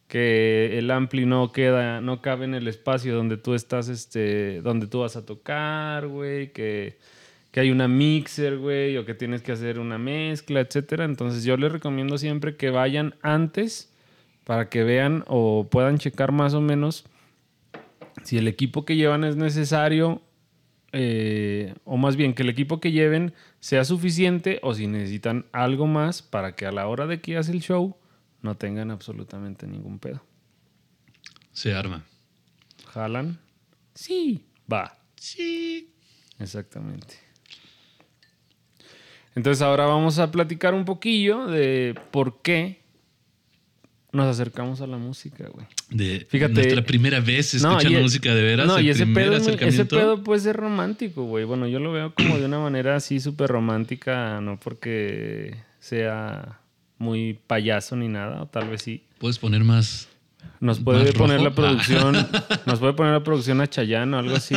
que 0.10 0.78
el 0.78 0.92
ampli 0.92 1.25
no 1.25 1.54
queda, 1.54 2.02
no 2.02 2.22
cabe 2.22 2.44
en 2.44 2.56
el 2.56 2.68
espacio 2.68 3.16
donde 3.16 3.38
tú 3.38 3.54
estás, 3.54 3.88
este, 3.88 4.62
donde 4.62 4.88
tú 4.88 5.00
vas 5.00 5.16
a 5.16 5.25
tocar, 5.25 6.08
güey, 6.10 6.52
que, 6.52 6.98
que 7.52 7.62
hay 7.62 7.72
una 7.72 7.88
mixer, 7.88 8.58
güey, 8.58 8.98
o 8.98 9.06
que 9.06 9.14
tienes 9.14 9.42
que 9.42 9.54
hacer 9.54 9.80
una 9.80 9.98
mezcla, 9.98 10.60
etcétera. 10.60 11.06
Entonces 11.06 11.46
yo 11.46 11.56
les 11.56 11.72
recomiendo 11.72 12.18
siempre 12.18 12.58
que 12.58 12.72
vayan 12.72 13.16
antes 13.22 13.94
para 14.44 14.68
que 14.68 14.84
vean 14.84 15.24
o 15.28 15.70
puedan 15.72 16.00
checar 16.00 16.34
más 16.34 16.54
o 16.54 16.60
menos 16.60 17.06
si 18.24 18.38
el 18.38 18.50
equipo 18.50 18.84
que 18.84 18.98
llevan 18.98 19.24
es 19.24 19.38
necesario, 19.38 20.22
eh, 20.98 21.75
o 21.84 21.98
más 21.98 22.16
bien 22.16 22.34
que 22.34 22.44
el 22.44 22.48
equipo 22.48 22.80
que 22.80 22.94
lleven 22.94 23.34
sea 23.60 23.84
suficiente 23.84 24.60
o 24.64 24.74
si 24.74 24.88
necesitan 24.88 25.46
algo 25.52 25.88
más 25.88 26.22
para 26.22 26.56
que 26.56 26.66
a 26.66 26.72
la 26.72 26.88
hora 26.88 27.06
de 27.06 27.20
que 27.20 27.36
hace 27.36 27.52
el 27.52 27.62
show 27.62 27.98
no 28.42 28.56
tengan 28.56 28.92
absolutamente 28.92 29.68
ningún 29.68 30.00
pedo. 30.00 30.24
Se 31.52 31.74
arma. 31.74 32.06
¿Jalan? 32.94 33.38
Sí. 33.94 34.46
Va. 34.72 34.98
Sí. 35.18 35.94
Exactamente. 36.40 37.16
Entonces 39.36 39.62
ahora 39.62 39.88
vamos 39.88 40.18
a 40.18 40.32
platicar 40.32 40.74
un 40.74 40.86
poquillo 40.86 41.48
de 41.48 42.00
por 42.12 42.42
qué 42.42 42.85
nos 44.15 44.27
acercamos 44.27 44.81
a 44.81 44.88
la 44.88 44.98
música, 44.98 45.48
güey. 45.53 45.67
De 45.89 46.25
Fíjate- 46.29 46.53
nuestra 46.53 46.84
primera 46.84 47.19
vez 47.19 47.53
escuchando 47.53 48.00
música 48.01 48.34
de 48.34 48.41
veras. 48.41 48.67
No, 48.67 48.77
el 48.77 48.86
y 48.86 48.89
ese 48.89 49.05
pedo, 49.05 49.34
ese 49.36 49.86
pedo 49.86 50.24
puede 50.24 50.39
ser 50.41 50.55
romántico, 50.55 51.24
güey. 51.25 51.45
Bueno, 51.45 51.67
yo 51.67 51.79
lo 51.79 51.91
veo 51.91 52.13
como 52.15 52.38
de 52.38 52.45
una 52.45 52.60
manera 52.60 52.95
así 52.95 53.19
súper 53.19 53.50
romántica, 53.50 54.39
no 54.41 54.60
porque 54.60 55.55
sea 55.79 56.60
muy 56.98 57.38
payaso 57.48 57.95
ni 57.95 58.07
nada, 58.07 58.41
o 58.43 58.48
tal 58.48 58.69
vez 58.69 58.81
sí. 58.81 59.03
Puedes 59.19 59.38
poner 59.38 59.63
más. 59.63 60.07
Nos 60.62 60.79
puede 60.79 61.05
¿Más 61.05 61.13
poner 61.13 61.38
rojo? 61.38 61.50
la 61.50 61.55
producción, 61.55 62.27
nos 62.65 62.79
puede 62.79 62.93
poner 62.93 63.12
la 63.13 63.24
producción 63.24 63.60
a 63.62 64.19
algo 64.19 64.36
así 64.36 64.55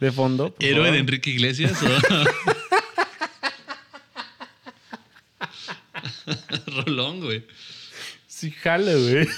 de 0.00 0.12
fondo. 0.12 0.54
¿Héroe 0.58 0.90
de 0.92 0.98
Enrique 0.98 1.30
Iglesias? 1.30 1.72
o- 1.82 1.88
Rolón, 6.86 7.20
güey. 7.20 7.44
Sí, 8.34 8.50
jala, 8.50 8.92
güey. 8.92 9.28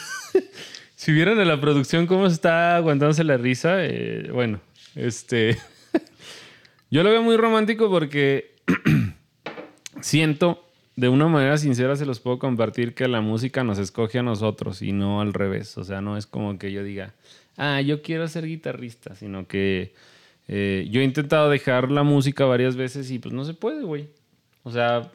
si 0.97 1.13
vieran 1.13 1.39
a 1.39 1.45
la 1.45 1.61
producción 1.61 2.07
cómo 2.07 2.27
está 2.27 2.77
aguantándose 2.77 3.25
la 3.25 3.37
risa, 3.37 3.85
eh, 3.85 4.31
bueno, 4.33 4.59
este. 4.95 5.59
Yo 6.91 7.03
lo 7.03 7.11
veo 7.11 7.23
muy 7.23 7.37
romántico 7.37 7.91
porque 7.91 8.55
siento, 10.01 10.65
de 10.97 11.11
una 11.11 11.29
manera 11.29 11.59
sincera, 11.59 11.95
se 11.97 12.07
los 12.07 12.21
puedo 12.21 12.39
compartir 12.39 12.95
que 12.95 13.07
la 13.07 13.21
música 13.21 13.63
nos 13.65 13.79
escoge 13.79 14.21
a 14.21 14.23
nosotros 14.23 14.81
y 14.81 14.93
no 14.93 15.21
al 15.21 15.35
revés. 15.35 15.77
O 15.77 15.85
sea, 15.85 16.01
no 16.01 16.17
es 16.17 16.27
como 16.27 16.59
que 16.59 16.73
yo 16.73 16.83
diga, 16.83 17.13
ah, 17.59 17.83
yo 17.83 18.01
quiero 18.01 18.27
ser 18.29 18.47
guitarrista, 18.47 19.15
sino 19.15 19.47
que 19.47 19.93
eh, 20.49 20.89
yo 20.91 21.03
he 21.03 21.05
intentado 21.05 21.51
dejar 21.51 21.91
la 21.91 22.03
música 22.03 22.47
varias 22.47 22.77
veces 22.77 23.11
y 23.11 23.19
pues 23.19 23.35
no 23.35 23.45
se 23.45 23.53
puede, 23.53 23.83
güey. 23.83 24.09
O 24.63 24.71
sea, 24.71 25.13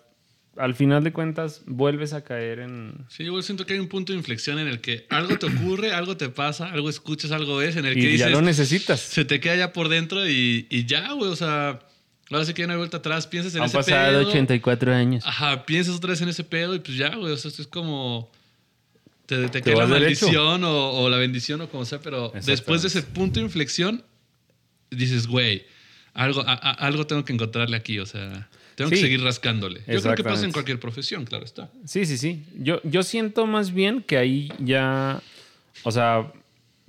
al 0.57 0.75
final 0.75 1.03
de 1.03 1.13
cuentas, 1.13 1.61
vuelves 1.65 2.13
a 2.13 2.23
caer 2.23 2.59
en. 2.59 3.05
Sí, 3.09 3.23
yo 3.23 3.41
siento 3.41 3.65
que 3.65 3.73
hay 3.73 3.79
un 3.79 3.87
punto 3.87 4.11
de 4.11 4.17
inflexión 4.17 4.59
en 4.59 4.67
el 4.67 4.81
que 4.81 5.05
algo 5.09 5.37
te 5.37 5.45
ocurre, 5.45 5.93
algo 5.93 6.17
te 6.17 6.29
pasa, 6.29 6.71
algo 6.71 6.89
escuchas, 6.89 7.31
algo 7.31 7.57
ves, 7.57 7.77
en 7.77 7.85
el 7.85 7.93
que 7.93 7.99
Y 7.99 8.17
ya 8.17 8.27
dices, 8.27 8.31
lo 8.31 8.41
necesitas. 8.41 8.99
se 8.99 9.23
te 9.25 9.39
queda 9.39 9.55
ya 9.55 9.73
por 9.73 9.87
dentro 9.87 10.27
y, 10.27 10.67
y 10.69 10.85
ya, 10.85 11.13
güey, 11.13 11.31
o 11.31 11.35
sea, 11.35 11.79
ahora 12.29 12.45
sí 12.45 12.53
que 12.53 12.63
ya 12.63 12.67
no 12.67 12.73
hay 12.73 12.79
vuelta 12.79 12.97
atrás, 12.97 13.27
piensas 13.27 13.55
en 13.55 13.61
Han 13.61 13.67
ese 13.67 13.77
pasado 13.77 14.19
pedo. 14.19 14.29
84 14.29 14.93
años. 14.93 15.25
Ajá, 15.25 15.65
piensas 15.65 15.95
otra 15.95 16.11
vez 16.11 16.21
en 16.21 16.29
ese 16.29 16.43
pedo 16.43 16.75
y 16.75 16.79
pues 16.79 16.97
ya, 16.97 17.15
güey, 17.15 17.31
o 17.31 17.37
sea, 17.37 17.49
esto 17.49 17.61
es 17.61 17.67
como... 17.67 18.29
Te, 19.25 19.37
te, 19.47 19.61
Te 19.61 19.61
cae 19.61 19.75
la 19.75 19.87
maldición 19.87 20.65
o, 20.65 20.91
o 20.91 21.09
la 21.09 21.15
bendición 21.17 21.61
o 21.61 21.69
como 21.69 21.85
sea, 21.85 21.99
pero 22.01 22.33
después 22.45 22.81
de 22.81 22.89
ese 22.89 23.01
punto 23.01 23.39
de 23.39 23.45
inflexión, 23.45 24.03
dices, 24.89 25.27
güey, 25.27 25.65
algo, 26.13 26.41
a- 26.41 26.53
a- 26.53 26.71
algo 26.85 27.07
tengo 27.07 27.23
que 27.25 27.33
encontrarle 27.33 27.77
aquí, 27.77 27.99
o 27.99 28.05
sea, 28.05 28.49
tengo 28.75 28.89
que 28.89 28.97
seguir 28.97 29.23
rascándole. 29.23 29.81
Yo 29.87 30.01
creo 30.01 30.15
que 30.15 30.23
pasa 30.23 30.45
en 30.45 30.51
cualquier 30.51 30.79
profesión, 30.79 31.25
claro 31.25 31.45
está. 31.45 31.69
Sí, 31.85 32.05
sí, 32.05 32.17
sí. 32.17 32.43
Yo, 32.59 32.81
yo 32.83 33.03
siento 33.03 33.45
más 33.47 33.71
bien 33.73 34.01
que 34.01 34.17
ahí 34.17 34.51
ya. 34.59 35.21
O 35.83 35.91
sea, 35.91 36.31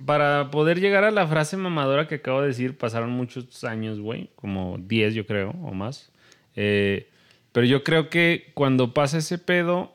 para 0.05 0.51
poder 0.51 0.79
llegar 0.79 1.03
a 1.03 1.11
la 1.11 1.25
frase 1.27 1.55
mamadora 1.57 2.07
que 2.07 2.15
acabo 2.15 2.41
de 2.41 2.47
decir, 2.47 2.77
pasaron 2.77 3.11
muchos 3.11 3.63
años, 3.63 3.99
güey. 3.99 4.29
Como 4.35 4.77
10, 4.79 5.13
yo 5.13 5.25
creo, 5.25 5.51
o 5.63 5.73
más. 5.73 6.11
Eh, 6.55 7.07
pero 7.51 7.65
yo 7.65 7.83
creo 7.83 8.09
que 8.09 8.51
cuando 8.53 8.93
pasa 8.93 9.19
ese 9.19 9.37
pedo, 9.37 9.93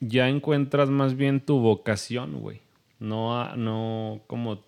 ya 0.00 0.28
encuentras 0.28 0.88
más 0.88 1.16
bien 1.16 1.40
tu 1.40 1.58
vocación, 1.58 2.40
güey. 2.40 2.60
No, 3.00 3.54
no 3.56 4.22
como 4.26 4.64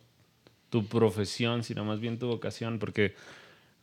tu 0.70 0.86
profesión, 0.86 1.62
sino 1.64 1.84
más 1.84 2.00
bien 2.00 2.18
tu 2.18 2.26
vocación. 2.26 2.78
Porque 2.78 3.14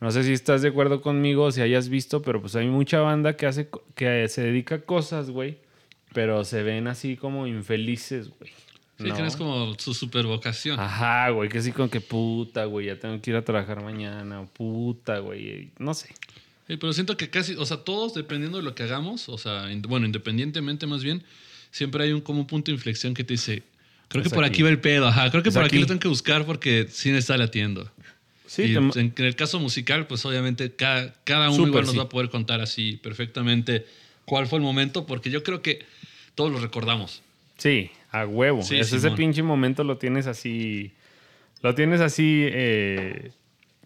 no 0.02 0.12
sé 0.12 0.24
si 0.24 0.34
estás 0.34 0.62
de 0.62 0.70
acuerdo 0.70 1.02
conmigo, 1.02 1.44
o 1.46 1.52
si 1.52 1.62
hayas 1.62 1.90
visto, 1.90 2.22
pero 2.22 2.42
pues 2.42 2.56
hay 2.56 2.68
mucha 2.68 3.00
banda 3.02 3.36
que 3.36 3.46
hace 3.46 3.70
que 3.96 4.28
se 4.30 4.42
dedica 4.44 4.76
a 4.76 4.82
cosas, 4.82 5.30
güey, 5.30 5.58
pero 6.14 6.44
se 6.46 6.64
ven 6.64 6.88
así 6.88 7.18
como 7.18 7.48
infelices, 7.48 8.30
güey. 8.30 8.52
Sí, 8.98 9.08
¿no? 9.08 9.16
que 9.16 9.26
es 9.28 9.38
como 9.38 9.76
su 9.80 9.94
super 9.94 10.26
vocación. 10.26 10.78
Ajá, 10.80 11.30
güey, 11.30 11.48
que 11.50 11.60
así 11.60 11.72
con 11.72 11.90
que 11.90 12.02
puta, 12.02 12.66
güey, 12.66 12.88
ya 12.88 12.98
tengo 13.00 13.22
que 13.22 13.32
ir 13.32 13.38
a 13.38 13.46
trabajar 13.46 13.82
mañana, 13.82 14.46
puta, 14.54 15.20
güey, 15.20 15.70
no 15.80 15.94
sé. 15.94 16.08
Sí, 16.68 16.78
pero 16.78 16.92
siento 16.94 17.16
que 17.18 17.30
casi, 17.30 17.56
o 17.56 17.66
sea, 17.66 17.78
todos 17.78 18.14
dependiendo 18.14 18.58
de 18.58 18.64
lo 18.64 18.76
que 18.76 18.84
hagamos, 18.84 19.28
o 19.30 19.38
sea, 19.38 19.72
in- 19.72 19.82
bueno, 19.84 20.06
independientemente 20.06 20.86
más 20.86 21.04
bien, 21.04 21.24
siempre 21.72 22.04
hay 22.04 22.12
un 22.12 22.22
como 22.22 22.42
un 22.42 22.48
punto 22.48 22.72
de 22.72 22.76
inflexión 22.76 23.14
que 23.14 23.24
te 23.24 23.34
dice, 23.36 23.64
creo 24.10 24.22
Es 24.24 24.30
que 24.30 24.36
por 24.36 24.44
aquí. 24.44 24.56
aquí 24.56 24.64
va 24.64 24.70
el 24.70 24.80
pedo, 24.82 25.08
ajá, 25.08 25.32
creo 25.32 25.44
que 25.44 25.50
Es 25.50 25.56
por 25.56 25.64
aquí. 25.64 25.76
aquí. 25.78 25.82
lo 25.82 25.88
tengo 25.88 26.00
que 26.02 26.08
buscar 26.10 26.46
porque 26.46 26.88
sí 26.92 27.10
me 27.12 27.18
está 27.20 27.38
latiendo. 27.38 27.90
Sí, 28.50 28.64
y 28.64 28.74
te- 28.90 29.00
en, 29.00 29.14
el 29.18 29.36
caso 29.36 29.60
musical, 29.60 30.08
pues 30.08 30.26
obviamente 30.26 30.72
cada, 30.76 31.14
cada 31.24 31.50
uno 31.50 31.58
Súper, 31.58 31.70
igual 31.70 31.84
nos 31.86 31.92
sí. 31.92 31.98
va 32.00 32.04
a 32.06 32.10
poder 32.10 32.30
contar 32.32 32.62
así 32.62 32.98
perfectamente 33.04 33.86
cuál 34.26 34.48
fue 34.48 34.58
el 34.58 34.64
momento, 34.64 35.06
porque 35.06 35.30
yo 35.30 35.44
creo 35.44 35.62
que 35.62 35.86
todos 36.34 36.52
lo 36.52 36.60
recordamos. 36.60 37.22
sí, 37.58 37.92
a 38.12 38.26
huevo. 38.26 38.64
Sí, 38.64 38.76
Es 38.80 38.92
ese 38.92 39.12
pinche 39.12 39.44
momento 39.44 39.84
lo 39.84 39.98
tienes 40.00 40.26
así, 40.26 40.92
lo 41.62 41.76
tienes 41.76 42.02
así, 42.02 42.42
eh, 42.48 43.32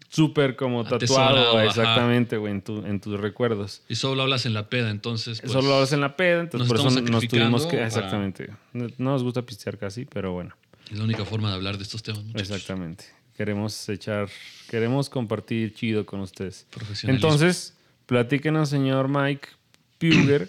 súper 0.08 0.56
como 0.56 0.82
tatuado, 0.84 1.60
exactamente, 1.60 2.38
güey, 2.38 2.52
en, 2.54 2.62
tu- 2.62 2.86
en 2.86 3.00
tus 3.00 3.20
recuerdos. 3.20 3.82
Y 3.86 3.96
solo 3.96 4.22
hablas 4.22 4.46
en 4.46 4.54
la 4.54 4.70
peda, 4.70 4.88
entonces. 4.90 5.40
Pues, 5.42 5.52
Solo 5.52 5.68
lo 5.68 5.76
haces 5.82 5.92
en 5.92 6.00
la 6.00 6.16
peda, 6.16 6.40
entonces 6.40 6.68
por 6.68 6.78
eso 6.78 7.00
nos 7.02 7.28
tuvimos 7.28 7.66
que. 7.66 7.76
para- 7.76 7.86
Exactamente. 7.86 8.48
No, 8.72 8.86
no 8.96 9.10
nos 9.10 9.22
gusta 9.22 9.42
pistear 9.42 9.76
casi, 9.76 10.06
pero 10.06 10.32
bueno. 10.32 10.56
Es 10.90 10.96
la 10.96 11.04
única 11.04 11.24
forma 11.26 11.50
de 11.50 11.56
hablar 11.56 11.76
de 11.76 11.82
estos 11.82 12.02
temas, 12.02 12.22
muchachos. 12.24 12.50
Exactamente. 12.50 13.04
Queremos 13.36 13.88
echar. 13.88 14.28
Queremos 14.68 15.10
compartir 15.10 15.74
chido 15.74 16.06
con 16.06 16.20
ustedes. 16.20 16.66
Entonces, 17.02 17.74
platíquenos, 18.06 18.68
señor 18.68 19.08
Mike 19.08 19.48
Puger, 19.98 20.48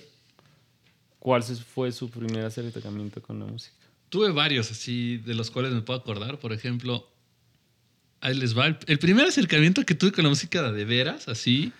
¿cuál 1.19 1.43
fue 1.43 1.91
su 1.91 2.09
primer 2.09 2.45
acercamiento 2.45 3.21
con 3.21 3.39
la 3.39 3.45
música? 3.45 3.75
Tuve 4.09 4.31
varios 4.31 4.71
así 4.71 5.17
de 5.17 5.33
los 5.33 5.49
cuales 5.49 5.73
me 5.73 5.81
puedo 5.81 5.99
acordar. 5.99 6.39
Por 6.39 6.53
ejemplo, 6.53 7.09
ahí 8.21 8.35
les 8.35 8.57
va. 8.57 8.67
El, 8.67 8.77
el 8.85 8.99
primer 8.99 9.25
acercamiento 9.25 9.83
que 9.83 9.95
tuve 9.95 10.11
con 10.11 10.23
la 10.23 10.29
música 10.29 10.71
de 10.71 10.85
veras, 10.85 11.27
así. 11.27 11.73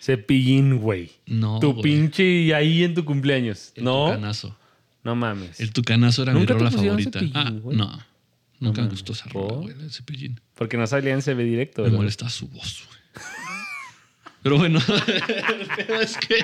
Cepillín, 0.00 0.78
güey. 0.78 1.10
No. 1.26 1.58
tu 1.58 1.72
güey. 1.72 1.82
pinche 1.82 2.54
ahí 2.54 2.84
en 2.84 2.94
tu 2.94 3.04
cumpleaños. 3.04 3.72
El 3.74 3.84
no. 3.84 4.06
tucanazo. 4.06 4.56
No 5.02 5.16
mames. 5.16 5.58
El 5.58 5.72
tucanazo 5.72 6.22
era 6.22 6.32
mi 6.32 6.40
¿Nunca 6.40 6.54
te 6.54 6.58
rola 6.58 6.70
favorita. 6.70 7.18
Cepillín, 7.18 7.36
ah, 7.36 7.50
no. 7.50 8.15
Nunca 8.60 8.82
me 8.82 8.88
gustó 8.88 9.12
esa 9.12 9.28
rola, 9.28 9.54
güey, 9.54 9.74
de 9.74 9.90
cepillín. 9.90 10.40
Porque 10.54 10.76
no 10.76 10.86
salía 10.86 11.12
en 11.12 11.20
CB 11.22 11.38
directo, 11.44 11.82
Me 11.82 11.88
¿verdad? 11.88 11.98
molesta 11.98 12.28
su 12.30 12.48
voz, 12.48 12.84
güey. 12.86 12.96
Pero 14.42 14.58
bueno, 14.58 14.78
el 15.08 15.66
pedo 15.86 16.00
es 16.00 16.16
que 16.18 16.36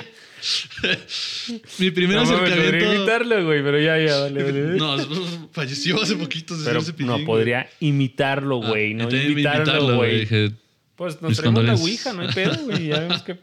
mi 1.79 1.89
primer 1.91 2.17
No 2.17 2.25
mames, 2.25 2.39
podría 2.39 2.55
acercamiento. 2.57 2.95
imitarlo, 2.95 3.45
güey, 3.45 3.63
pero 3.63 3.79
ya, 3.79 3.97
ya, 3.97 4.19
vale, 4.19 4.43
vale. 4.43 4.61
No, 4.77 4.97
falleció 5.51 6.01
hace 6.01 6.15
poquito. 6.17 6.53
ese 6.55 6.65
Pero 6.65 6.81
Cepillín, 6.81 7.07
no, 7.07 7.13
güey. 7.13 7.25
podría 7.25 7.69
imitarlo, 7.79 8.61
Ah, 8.63 8.67
güey. 8.69 8.93
no 8.93 9.09
imitarlo, 9.09 9.95
güey. 9.97 10.19
Dije, 10.21 10.51
Pues 10.95 11.21
nos 11.21 11.29
Mis 11.29 11.37
traemos 11.37 11.63
la 11.63 11.71
condolencias. 11.73 12.05
ouija, 12.07 12.13
no 12.13 12.27
hay 12.27 12.33
pedo, 12.35 12.65
güey. 12.65 12.87
Ya 12.87 12.99
vemos 12.99 13.21
que... 13.23 13.39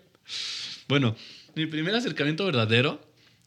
Bueno, 0.89 1.17
mi 1.55 1.67
primer 1.67 1.95
acercamiento 1.95 2.45
verdadero 2.45 3.01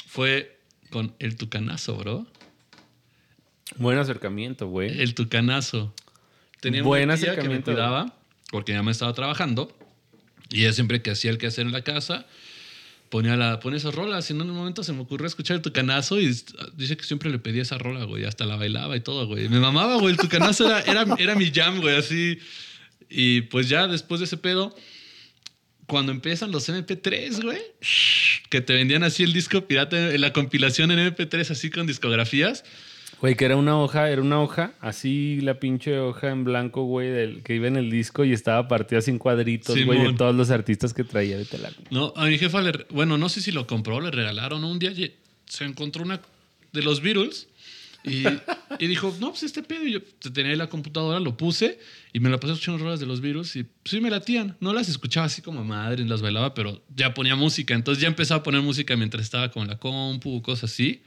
fue 0.08 0.58
con 0.90 1.14
el 1.20 1.36
tucanazo, 1.36 1.96
bro. 1.96 2.26
Buen 3.78 3.98
acercamiento, 3.98 4.68
güey. 4.68 5.02
El 5.02 5.16
tucanazo. 5.16 5.94
Tenía 6.60 6.84
Buen 6.84 7.06
una 7.06 7.16
tía 7.16 7.24
que 7.24 7.28
me 7.28 7.32
acercamiento. 7.34 7.72
cuidaba 7.72 8.14
porque 8.52 8.72
mi 8.72 8.78
mamá 8.78 8.92
estaba 8.92 9.14
trabajando 9.14 9.76
y 10.50 10.62
ella 10.62 10.74
siempre 10.74 11.02
que 11.02 11.12
hacía 11.12 11.32
el 11.32 11.38
quehacer 11.38 11.66
en 11.66 11.72
la 11.72 11.84
casa 11.84 12.26
ponía, 13.14 13.38
la, 13.38 13.60
ponía 13.60 13.78
esas 13.78 13.94
rolas 13.94 14.28
y 14.32 14.34
en 14.34 14.42
un 14.42 14.50
momento 14.50 14.84
se 14.84 14.92
me 14.92 15.02
ocurrió 15.02 15.28
escuchar 15.28 15.58
el 15.58 15.62
tucanazo 15.62 16.20
y 16.20 16.34
dice 16.76 16.98
que 16.98 17.04
siempre 17.04 17.30
le 17.30 17.38
pedía 17.38 17.62
esa 17.62 17.78
rola, 17.78 18.06
güey, 18.06 18.26
hasta 18.26 18.44
la 18.44 18.56
bailaba 18.56 18.98
y 18.98 19.02
todo, 19.02 19.28
güey. 19.28 19.50
Me 19.50 19.60
mamaba, 19.60 19.98
güey, 19.98 20.14
el 20.14 20.18
tucanazo 20.18 20.66
era, 20.66 20.82
era, 20.82 21.06
era 21.20 21.36
mi 21.36 21.52
jam, 21.52 21.80
güey, 21.80 21.96
así. 21.96 22.40
Y 23.10 23.42
pues 23.42 23.70
ya 23.70 23.88
después 23.88 24.20
de 24.20 24.26
ese 24.26 24.38
pedo, 24.38 24.76
cuando 25.86 26.12
empiezan 26.12 26.52
los 26.52 26.68
MP3, 26.68 27.44
güey, 27.44 27.62
que 28.50 28.62
te 28.62 28.74
vendían 28.74 29.04
así 29.04 29.22
el 29.22 29.32
disco 29.32 29.68
pirata, 29.68 29.96
la 30.18 30.34
compilación 30.34 30.90
en 30.90 31.14
MP3 31.14 31.52
así 31.52 31.70
con 31.70 31.86
discografías. 31.86 32.64
Güey, 33.24 33.36
que 33.38 33.46
era 33.46 33.56
una 33.56 33.80
hoja, 33.80 34.10
era 34.10 34.22
una 34.22 34.42
hoja, 34.42 34.74
así 34.82 35.40
la 35.40 35.58
pinche 35.58 35.98
hoja 35.98 36.30
en 36.30 36.44
blanco, 36.44 36.84
güey, 36.84 37.08
del 37.10 37.42
que 37.42 37.56
iba 37.56 37.70
en 37.70 37.78
el 37.78 37.90
disco 37.90 38.26
y 38.26 38.34
estaba 38.34 38.68
partida 38.68 39.00
sin 39.00 39.18
cuadritos, 39.18 39.82
güey, 39.86 39.98
de 40.12 40.14
todos 40.18 40.36
los 40.36 40.50
artistas 40.50 40.94
que 40.94 41.06
traía. 41.06 41.38
Vete 41.38 41.56
a 41.56 41.60
la- 41.62 41.72
No, 41.90 42.12
a 42.18 42.26
mi 42.26 42.38
jefa, 42.38 42.62
le, 42.62 42.74
bueno, 42.90 43.18
no 43.18 43.30
sé 43.30 43.40
si 43.40 43.54
lo 43.54 43.66
compró, 43.66 44.02
le 44.02 44.12
regalaron. 44.12 44.62
Un 44.66 44.78
día 44.78 44.92
se 45.46 45.64
encontró 45.64 46.04
una 46.04 46.20
de 46.74 46.82
los 46.82 47.00
Beatles 47.00 47.48
y, 48.04 48.26
y 48.80 48.88
dijo, 48.88 49.16
no, 49.22 49.30
pues 49.30 49.44
este 49.44 49.64
pedo. 49.64 49.88
Y 49.88 49.94
yo 49.94 50.02
tenía 50.34 50.52
ahí 50.52 50.58
la 50.58 50.68
computadora, 50.68 51.22
lo 51.22 51.38
puse 51.38 51.80
y 52.12 52.20
me 52.20 52.30
la 52.30 52.42
pasé 52.42 52.52
escuchando 52.56 52.84
rolas 52.84 53.00
de 53.00 53.06
los 53.06 53.22
Beatles 53.22 53.56
y 53.56 53.66
sí 53.86 54.02
me 54.02 54.10
latían. 54.10 54.58
No 54.60 54.74
las 54.74 54.90
escuchaba 54.90 55.28
así 55.28 55.42
como 55.42 55.64
madre, 55.64 56.04
las 56.04 56.22
bailaba, 56.22 56.54
pero 56.54 56.84
ya 56.94 57.14
ponía 57.14 57.38
música. 57.38 57.74
Entonces 57.74 58.02
ya 58.02 58.10
empezaba 58.10 58.42
a 58.42 58.44
poner 58.44 58.60
música 58.62 58.98
mientras 58.98 59.24
estaba 59.24 59.50
con 59.50 59.66
la 59.66 59.78
compu, 59.78 60.42
cosas 60.42 60.74
así. 60.74 61.04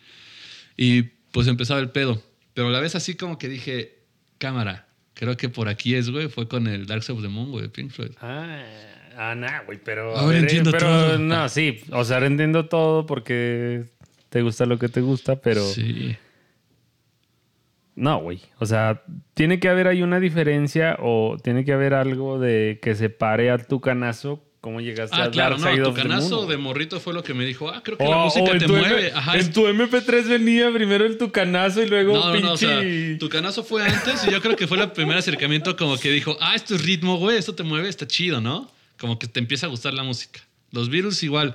Y 0.78 1.15
pues 1.36 1.48
empezaba 1.48 1.80
el 1.80 1.90
pedo. 1.90 2.22
Pero 2.54 2.68
a 2.68 2.70
la 2.70 2.80
vez 2.80 2.94
así 2.94 3.14
como 3.14 3.36
que 3.36 3.50
dije, 3.50 3.98
cámara, 4.38 4.86
creo 5.12 5.36
que 5.36 5.50
por 5.50 5.68
aquí 5.68 5.94
es, 5.94 6.08
güey. 6.08 6.28
Fue 6.28 6.48
con 6.48 6.66
el 6.66 6.86
Dark 6.86 7.02
Side 7.02 7.18
of 7.18 7.22
the 7.22 7.28
Moon, 7.28 7.50
güey, 7.50 7.64
de 7.64 7.68
Pink 7.68 7.90
Floyd. 7.90 8.12
Ah, 8.22 8.64
ah, 9.18 9.34
nah, 9.34 9.60
güey, 9.66 9.78
pero... 9.84 10.16
Ahora 10.16 10.38
entiendo 10.38 10.70
pero, 10.70 10.86
todo. 10.86 11.18
No, 11.18 11.46
sí, 11.50 11.82
o 11.92 12.06
sea, 12.06 12.16
ahora 12.16 12.28
entiendo 12.28 12.70
todo 12.70 13.04
porque 13.04 13.84
te 14.30 14.40
gusta 14.40 14.64
lo 14.64 14.78
que 14.78 14.88
te 14.88 15.02
gusta, 15.02 15.36
pero... 15.36 15.62
Sí. 15.62 16.16
No, 17.96 18.18
güey. 18.20 18.40
O 18.58 18.64
sea, 18.64 19.02
tiene 19.34 19.60
que 19.60 19.68
haber 19.68 19.88
ahí 19.88 20.00
una 20.00 20.20
diferencia 20.20 20.96
o 21.00 21.36
tiene 21.44 21.66
que 21.66 21.74
haber 21.74 21.92
algo 21.92 22.38
de 22.38 22.78
que 22.80 22.94
separe 22.94 23.50
a 23.50 23.58
tu 23.58 23.82
canazo 23.82 24.42
cómo 24.66 24.80
llegaste 24.80 25.14
Ah, 25.16 25.26
a 25.26 25.30
claro, 25.30 25.56
Dark 25.58 25.78
no, 25.78 25.84
tu 25.90 25.94
canazo 25.94 26.44
de 26.46 26.56
morrito 26.56 26.98
fue 26.98 27.14
lo 27.14 27.22
que 27.22 27.34
me 27.34 27.44
dijo, 27.46 27.68
ah, 27.70 27.82
creo 27.84 27.96
que 27.96 28.02
la 28.02 28.16
o 28.16 28.24
música 28.24 28.50
en 28.50 28.58
te 28.58 28.66
mueve. 28.66 29.12
Ajá, 29.14 29.34
en 29.34 29.40
es- 29.40 29.52
tu 29.52 29.68
MP3 29.68 30.26
venía 30.28 30.72
primero 30.72 31.06
el 31.06 31.18
tucanazo 31.18 31.84
y 31.84 31.88
luego 31.88 32.14
no, 32.14 32.34
no, 32.34 32.40
no, 32.40 32.52
o 32.54 32.56
sea, 32.56 32.82
tu 33.20 33.28
canazo 33.28 33.62
fue 33.62 33.84
antes 33.84 34.26
y 34.26 34.30
yo 34.32 34.42
creo 34.42 34.56
que 34.56 34.66
fue 34.66 34.76
el 34.82 34.90
primer 34.90 35.16
acercamiento 35.18 35.76
como 35.76 35.96
que 35.98 36.10
dijo, 36.10 36.36
ah, 36.40 36.56
esto 36.56 36.74
es 36.74 36.84
ritmo, 36.84 37.16
güey, 37.18 37.36
esto 37.38 37.54
te 37.54 37.62
mueve, 37.62 37.88
está 37.88 38.08
chido, 38.08 38.40
¿no? 38.40 38.68
Como 38.98 39.20
que 39.20 39.28
te 39.28 39.38
empieza 39.38 39.66
a 39.66 39.68
gustar 39.68 39.94
la 39.94 40.02
música. 40.02 40.40
Los 40.72 40.88
Beatles 40.90 41.22
igual. 41.22 41.54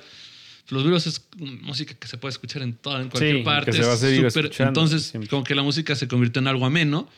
Los 0.70 0.84
Beatles 0.86 1.06
es 1.08 1.28
música 1.38 1.94
que 1.96 2.08
se 2.08 2.18
puede 2.18 2.32
escuchar 2.32 2.62
en 2.62 2.76
toda, 2.76 3.02
en 3.02 3.10
cualquier 3.10 3.40
Sí, 3.40 3.44
parte. 3.44 3.72
que 3.72 3.78
se 3.78 3.84
va 3.84 3.92
a 3.92 3.98
seguir 3.98 4.26
Entonces, 4.60 5.04
siempre. 5.08 5.30
como 5.30 5.44
que 5.44 5.54
la 5.54 5.64
música 5.64 5.96
se 5.96 6.08
convirtió 6.08 6.40
en 6.42 6.48
algo 6.48 6.66
ameno. 6.66 7.10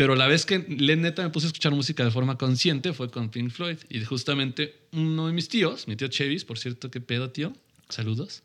Pero 0.00 0.14
la 0.16 0.26
vez 0.26 0.46
que 0.46 0.58
le- 0.66 0.96
neta 0.96 1.22
me 1.22 1.28
puse 1.28 1.46
a 1.46 1.48
escuchar 1.48 1.72
música 1.72 2.02
de 2.04 2.10
forma 2.10 2.38
consciente 2.38 2.94
fue 2.94 3.10
con 3.10 3.28
Pink 3.28 3.50
Floyd. 3.50 3.76
Y 3.90 4.02
justamente 4.02 4.74
uno 4.92 5.26
de 5.26 5.34
mis 5.34 5.48
tíos, 5.50 5.86
mi 5.88 5.94
tío 5.94 6.08
Chevis, 6.08 6.46
por 6.46 6.58
cierto, 6.58 6.90
qué 6.90 7.02
pedo, 7.02 7.28
tío. 7.30 7.52
Saludos. 7.90 8.42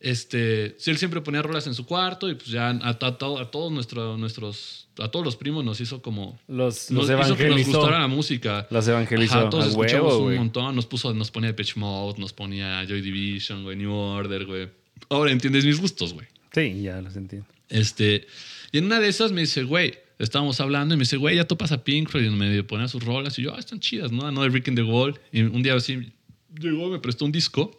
Este, 0.00 0.76
sí, 0.78 0.92
él 0.92 0.98
siempre 0.98 1.20
ponía 1.22 1.42
rolas 1.42 1.66
en 1.66 1.74
su 1.74 1.84
cuarto 1.84 2.30
y 2.30 2.36
pues 2.36 2.46
ya 2.50 2.68
a, 2.68 2.70
a- 2.70 2.90
a 2.90 3.18
todo- 3.18 3.38
a 3.40 3.50
todos 3.50 3.72
nuestro- 3.72 4.16
nuestros, 4.16 4.86
a 4.98 5.08
todos 5.08 5.24
los 5.24 5.34
primos 5.34 5.64
nos 5.64 5.80
hizo 5.80 6.00
como 6.02 6.38
Los, 6.46 6.92
nos 6.92 7.08
los 7.08 7.26
hizo 7.26 7.36
que 7.36 7.48
nos 7.48 7.50
evangelizó. 7.50 7.78
gustara 7.80 7.98
la 7.98 8.06
música. 8.06 8.68
Los 8.70 8.86
evangelizó. 8.86 9.34
Ajá, 9.40 9.50
todos 9.50 9.64
a 9.64 9.68
escuchamos 9.70 10.04
huevo, 10.12 10.18
un 10.18 10.24
güey. 10.26 10.38
montón. 10.38 10.76
Nos 10.76 10.86
puso, 10.86 11.12
nos 11.14 11.32
ponía 11.32 11.54
Pitch 11.56 11.74
Mode, 11.74 12.20
nos 12.20 12.32
ponía 12.32 12.84
Joy 12.86 13.00
Division, 13.00 13.64
güey, 13.64 13.76
New 13.76 13.92
Order, 13.92 14.46
güey. 14.46 14.68
Ahora 15.08 15.32
entiendes 15.32 15.64
mis 15.64 15.80
gustos, 15.80 16.12
güey. 16.14 16.28
Sí, 16.54 16.80
ya 16.82 17.00
los 17.02 17.16
entiendo. 17.16 17.48
Este, 17.68 18.24
y 18.70 18.78
en 18.78 18.84
una 18.84 19.00
de 19.00 19.08
esas 19.08 19.32
me 19.32 19.40
dice, 19.40 19.64
güey, 19.64 19.94
estábamos 20.18 20.60
hablando 20.60 20.94
y 20.94 20.96
me 20.98 21.02
dice, 21.02 21.16
güey, 21.16 21.36
ya 21.36 21.44
topas 21.46 21.72
a 21.72 21.84
Pink 21.84 22.08
Floyd 22.08 22.24
y 22.26 22.30
me 22.30 22.62
ponía 22.64 22.88
sus 22.88 23.02
rolas 23.04 23.38
y 23.38 23.42
yo, 23.42 23.54
ah, 23.54 23.58
están 23.58 23.80
chidas, 23.80 24.10
¿no? 24.12 24.30
No 24.32 24.42
de 24.42 24.48
Rick 24.48 24.68
in 24.68 24.74
the 24.74 24.82
Wall. 24.82 25.18
Y 25.32 25.42
un 25.42 25.62
día 25.62 25.74
así 25.74 26.12
llegó, 26.58 26.88
me 26.90 26.98
prestó 26.98 27.24
un 27.24 27.32
disco 27.32 27.78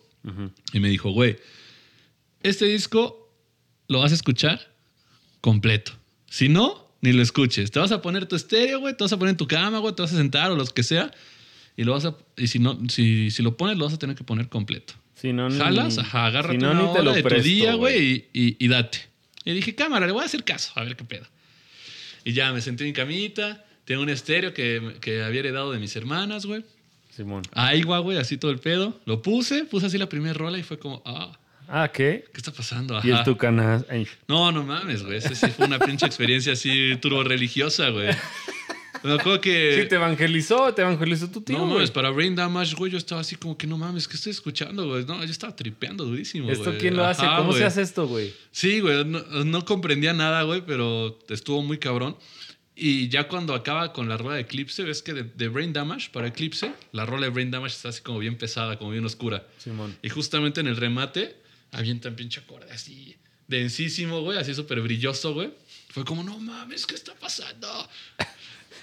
y 0.74 0.80
me 0.80 0.90
dijo, 0.90 1.12
güey, 1.12 1.38
este 2.44 2.66
disco 2.66 3.30
lo 3.88 4.00
vas 4.00 4.12
a 4.12 4.16
escuchar 4.16 4.60
completo. 5.42 5.94
Si 6.30 6.50
no, 6.50 6.88
ni 7.02 7.12
lo 7.14 7.22
escuches. 7.22 7.72
Te 7.72 7.80
vas 7.80 7.92
a 7.92 8.02
poner 8.02 8.26
tu 8.28 8.36
estéreo, 8.36 8.80
güey, 8.80 8.96
te 8.96 9.04
vas 9.04 9.14
a 9.14 9.18
poner 9.18 9.32
en 9.32 9.38
tu 9.38 9.48
cama, 9.48 9.80
güey, 9.80 9.96
te 9.96 10.02
vas 10.02 10.14
a 10.14 10.18
sentar 10.18 10.52
o 10.52 10.56
lo 10.56 10.66
que 10.66 10.84
sea. 10.84 11.12
Y 11.76 11.84
lo 11.86 11.94
vas 11.94 12.06
a, 12.06 12.16
y 12.38 12.48
si 12.48 12.60
no, 12.60 12.78
si, 12.90 13.32
si 13.32 13.42
lo 13.42 13.56
pones, 13.56 13.78
lo 13.78 13.86
vas 13.86 13.94
a 13.94 14.00
tener 14.00 14.16
que 14.16 14.24
poner 14.24 14.50
completo. 14.50 14.94
Si 15.16 15.32
no, 15.34 15.50
ni- 15.50 15.58
Jalas, 15.58 15.98
ajá, 15.98 16.26
agárrate 16.28 16.56
si 16.58 16.62
no, 16.62 16.72
una 16.72 16.84
ni 16.88 16.94
te 16.94 17.04
lo 17.04 17.14
de 17.14 17.24
tu 17.24 17.30
presto, 17.30 17.48
día, 17.50 17.74
güey, 17.76 18.28
y, 18.34 18.40
y- 18.42 18.58
y 18.60 18.68
date. 18.68 19.00
Y 19.46 19.54
dije, 19.54 19.76
cámara, 19.76 20.06
le 20.06 20.12
voy 20.12 20.24
a 20.24 20.26
hacer 20.26 20.44
caso, 20.44 20.72
a 20.76 20.84
ver 20.84 20.96
qué 20.98 21.06
pedo. 21.06 21.26
Y 22.30 22.34
ya 22.34 22.54
me 22.54 22.62
senté 22.62 22.84
en 22.84 22.90
mi 22.90 22.94
camita, 22.94 23.66
tengo 23.86 24.04
un 24.04 24.10
estéreo 24.10 24.54
que, 24.54 24.98
que 25.02 25.24
había 25.24 25.40
heredado 25.40 25.72
de 25.72 25.80
mis 25.80 25.96
hermanas, 25.96 26.46
güey. 26.46 26.64
Simón. 27.10 27.42
Ahí, 27.54 27.82
güey, 27.82 28.20
así 28.20 28.38
todo 28.38 28.52
el 28.52 28.60
pedo. 28.60 29.00
Lo 29.06 29.24
puse, 29.24 29.66
puse 29.66 29.88
así 29.88 29.98
la 29.98 30.08
primera 30.08 30.36
rola 30.36 30.60
y 30.60 30.64
fue 30.64 30.78
como, 30.78 31.02
ah, 31.08 31.36
Ah, 31.68 31.90
¿qué? 31.92 32.26
¿qué 32.32 32.38
está 32.38 32.52
pasando? 32.52 33.00
Y 33.04 33.08
el 33.10 33.14
Ajá. 33.16 33.24
ay, 33.90 34.08
No, 34.28 34.52
no 34.52 34.64
mames, 34.64 35.02
güey. 35.04 35.18
Esa 35.18 35.34
sí 35.34 35.48
fue 35.48 35.66
una 35.66 35.80
pinche 35.80 36.06
experiencia 36.06 36.54
así 36.54 36.96
turbo 37.02 37.24
religiosa, 37.24 37.90
güey. 37.90 38.10
Me 39.04 39.14
acuerdo 39.14 39.42
que... 39.42 39.82
Sí, 39.82 39.88
te 39.88 39.96
evangelizó, 39.96 40.74
te 40.74 40.82
evangelizó 40.82 41.30
tu 41.30 41.42
tío, 41.42 41.58
no 41.58 41.66
mames, 41.68 41.92
para 41.92 42.10
Brain 42.10 42.36
Damage, 42.36 42.76
güey, 42.76 42.92
yo 42.92 42.98
estaba 42.98 43.22
así 43.22 43.36
como 43.36 43.58
que 43.58 43.68
no 43.68 43.78
mames, 43.78 44.08
¿qué 44.08 44.16
estoy 44.16 44.32
escuchando, 44.32 44.88
güey? 44.88 45.06
No, 45.06 45.24
yo 45.24 45.32
estaba 45.32 45.56
tripeando 45.56 46.06
durísimo, 46.06 46.50
¿Esto 46.50 46.66
güey. 46.66 46.78
quién 46.78 46.96
lo 46.96 47.06
hace? 47.06 47.26
Ajá, 47.26 47.38
¿Cómo 47.38 47.52
se 47.52 47.60
güey. 47.60 47.68
hace 47.68 47.82
esto, 47.82 48.08
güey? 48.08 48.34
Sí, 48.52 48.80
güey, 48.80 49.06
no, 49.06 49.20
no 49.46 49.66
comprendía 49.66 50.14
nada, 50.14 50.44
güey, 50.44 50.64
pero 50.66 51.18
estuvo 51.30 51.62
muy 51.62 51.78
cabrón. 51.78 52.18
Y 52.82 53.10
ya 53.10 53.28
cuando 53.28 53.54
acaba 53.54 53.92
con 53.92 54.08
la 54.08 54.16
rueda 54.16 54.36
de 54.36 54.42
Eclipse, 54.44 54.84
ves 54.84 55.02
que 55.02 55.14
de, 55.14 55.24
de 55.24 55.48
Brain 55.50 55.74
Damage 55.74 56.12
para 56.12 56.28
Eclipse, 56.28 56.72
la 56.94 57.06
rola 57.06 57.26
de 57.26 57.30
Brain 57.32 57.52
Damage 57.52 57.76
está 57.76 57.90
así 57.90 58.02
como 58.02 58.20
bien 58.20 58.38
pesada, 58.38 58.78
como 58.78 58.92
bien 58.92 59.04
oscura. 59.06 59.46
Simón. 59.58 59.98
Y 60.02 60.08
justamente 60.08 60.62
en 60.62 60.68
el 60.68 60.78
remate, 60.78 61.36
avientan 61.74 62.16
pinche 62.16 62.40
acorde 62.40 62.72
así, 62.72 63.18
densísimo, 63.50 64.22
güey, 64.22 64.38
así 64.38 64.54
súper 64.54 64.80
brilloso, 64.80 65.34
güey. 65.34 65.52
Fue 65.90 66.06
como, 66.06 66.24
no 66.24 66.40
mames, 66.40 66.86
¿qué 66.86 66.96
está 66.96 67.14
pasando? 67.16 67.68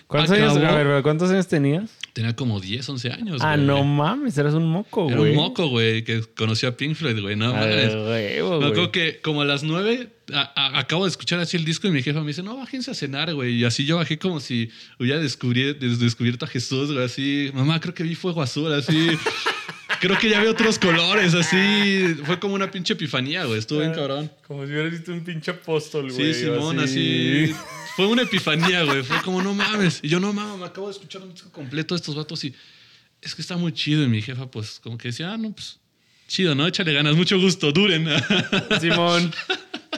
¿Cuántos 0.06 0.30
años, 0.36 0.56
a 0.56 0.74
ver, 0.82 1.02
¿cuántos 1.02 1.30
años 1.30 1.48
tenías? 1.48 1.90
Tenía 2.12 2.34
como 2.36 2.60
10, 2.60 2.88
11 2.88 3.10
años, 3.10 3.40
Ah, 3.42 3.56
güey. 3.56 3.66
no 3.66 3.82
mames, 3.84 4.38
eras 4.38 4.54
un 4.54 4.66
moco, 4.70 5.08
Era 5.08 5.18
güey. 5.18 5.32
un 5.32 5.36
moco, 5.36 5.66
güey, 5.68 6.04
que 6.04 6.22
conoció 6.36 6.68
a 6.68 6.72
Pink 6.76 6.94
Floyd, 6.94 7.20
güey, 7.20 7.34
no 7.36 7.52
mames. 7.52 7.92
Me 7.94 8.02
güey. 8.02 8.38
acuerdo 8.38 8.92
que 8.92 9.20
como 9.20 9.42
a 9.42 9.44
las 9.44 9.64
nueve 9.64 10.08
a- 10.32 10.52
a- 10.56 10.78
acabo 10.78 11.04
de 11.04 11.10
escuchar 11.10 11.40
así 11.40 11.56
el 11.56 11.64
disco 11.64 11.88
y 11.88 11.90
mi 11.90 12.02
jefa 12.02 12.20
me 12.20 12.28
dice, 12.28 12.42
no, 12.42 12.56
bájense 12.56 12.90
a 12.90 12.94
cenar, 12.94 13.34
güey. 13.34 13.54
Y 13.56 13.64
así 13.64 13.84
yo 13.84 13.96
bajé 13.96 14.18
como 14.18 14.38
si 14.40 14.70
hubiera 14.98 15.20
descubierto 15.20 16.44
a 16.44 16.48
Jesús, 16.48 16.92
güey. 16.92 17.04
Así, 17.04 17.50
mamá, 17.52 17.80
creo 17.80 17.92
que 17.94 18.02
vi 18.04 18.14
fuego 18.14 18.42
azul, 18.42 18.72
así. 18.72 19.08
creo 20.00 20.16
que 20.18 20.30
ya 20.30 20.40
vi 20.40 20.46
otros 20.46 20.78
colores, 20.78 21.34
así. 21.34 22.14
Fue 22.24 22.38
como 22.38 22.54
una 22.54 22.70
pinche 22.70 22.94
epifanía, 22.94 23.44
güey. 23.44 23.58
Estuvo 23.58 23.80
bien 23.80 23.92
cabrón. 23.92 24.30
Como 24.46 24.64
si 24.66 24.72
hubieras 24.72 24.92
visto 24.92 25.12
un 25.12 25.22
pinche 25.24 25.50
apóstol, 25.50 26.10
Sí, 26.10 26.16
güey. 26.18 26.34
Simón, 26.34 26.78
así. 26.80 27.52
Fue 27.96 28.06
una 28.06 28.22
epifanía, 28.22 28.84
güey. 28.84 29.02
Fue 29.02 29.20
como, 29.22 29.42
no 29.42 29.54
mames. 29.54 30.00
Y 30.02 30.08
yo, 30.08 30.20
no 30.20 30.32
mames, 30.32 30.58
me 30.58 30.66
acabo 30.66 30.86
de 30.88 30.92
escuchar 30.92 31.22
un 31.22 31.32
disco 31.32 31.50
completo 31.50 31.94
de 31.94 31.96
estos 32.00 32.14
vatos 32.14 32.44
y 32.44 32.54
es 33.22 33.34
que 33.34 33.40
está 33.42 33.56
muy 33.56 33.72
chido. 33.72 34.02
Y 34.04 34.08
mi 34.08 34.20
jefa, 34.22 34.50
pues, 34.50 34.78
como 34.82 34.98
que 34.98 35.08
decía, 35.08 35.32
ah, 35.32 35.38
no, 35.38 35.52
pues, 35.52 35.78
chido, 36.28 36.54
¿no? 36.54 36.66
Échale 36.66 36.92
ganas, 36.92 37.16
mucho 37.16 37.40
gusto, 37.40 37.72
duren. 37.72 38.06
Simón. 38.80 39.32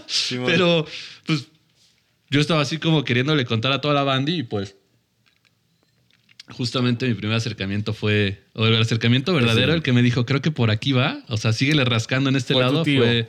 Simón. 0.07 0.47
Pero, 0.47 0.87
pues, 1.27 1.49
yo 2.31 2.41
estaba 2.41 2.61
así 2.63 2.79
como 2.79 3.05
queriéndole 3.05 3.45
contar 3.45 3.73
a 3.73 3.81
toda 3.81 3.95
la 3.95 4.05
banda 4.05 4.31
y 4.31 4.43
pues, 4.45 4.77
justamente 6.51 7.07
mi 7.09 7.15
primer 7.15 7.37
acercamiento 7.37 7.93
fue, 7.93 8.45
o 8.55 8.67
el 8.67 8.81
acercamiento 8.81 9.35
verdadero, 9.35 9.73
Sí. 9.73 9.77
el 9.77 9.83
que 9.83 9.93
me 9.93 10.03
dijo, 10.03 10.25
creo 10.25 10.41
que 10.41 10.51
por 10.51 10.71
aquí 10.71 10.93
va, 10.93 11.23
o 11.29 11.37
sea, 11.37 11.53
síguele 11.53 11.85
rascando 11.85 12.31
en 12.31 12.37
este 12.37 12.55
Fue 12.55 12.63
lado, 12.63 12.85
fue 12.85 13.29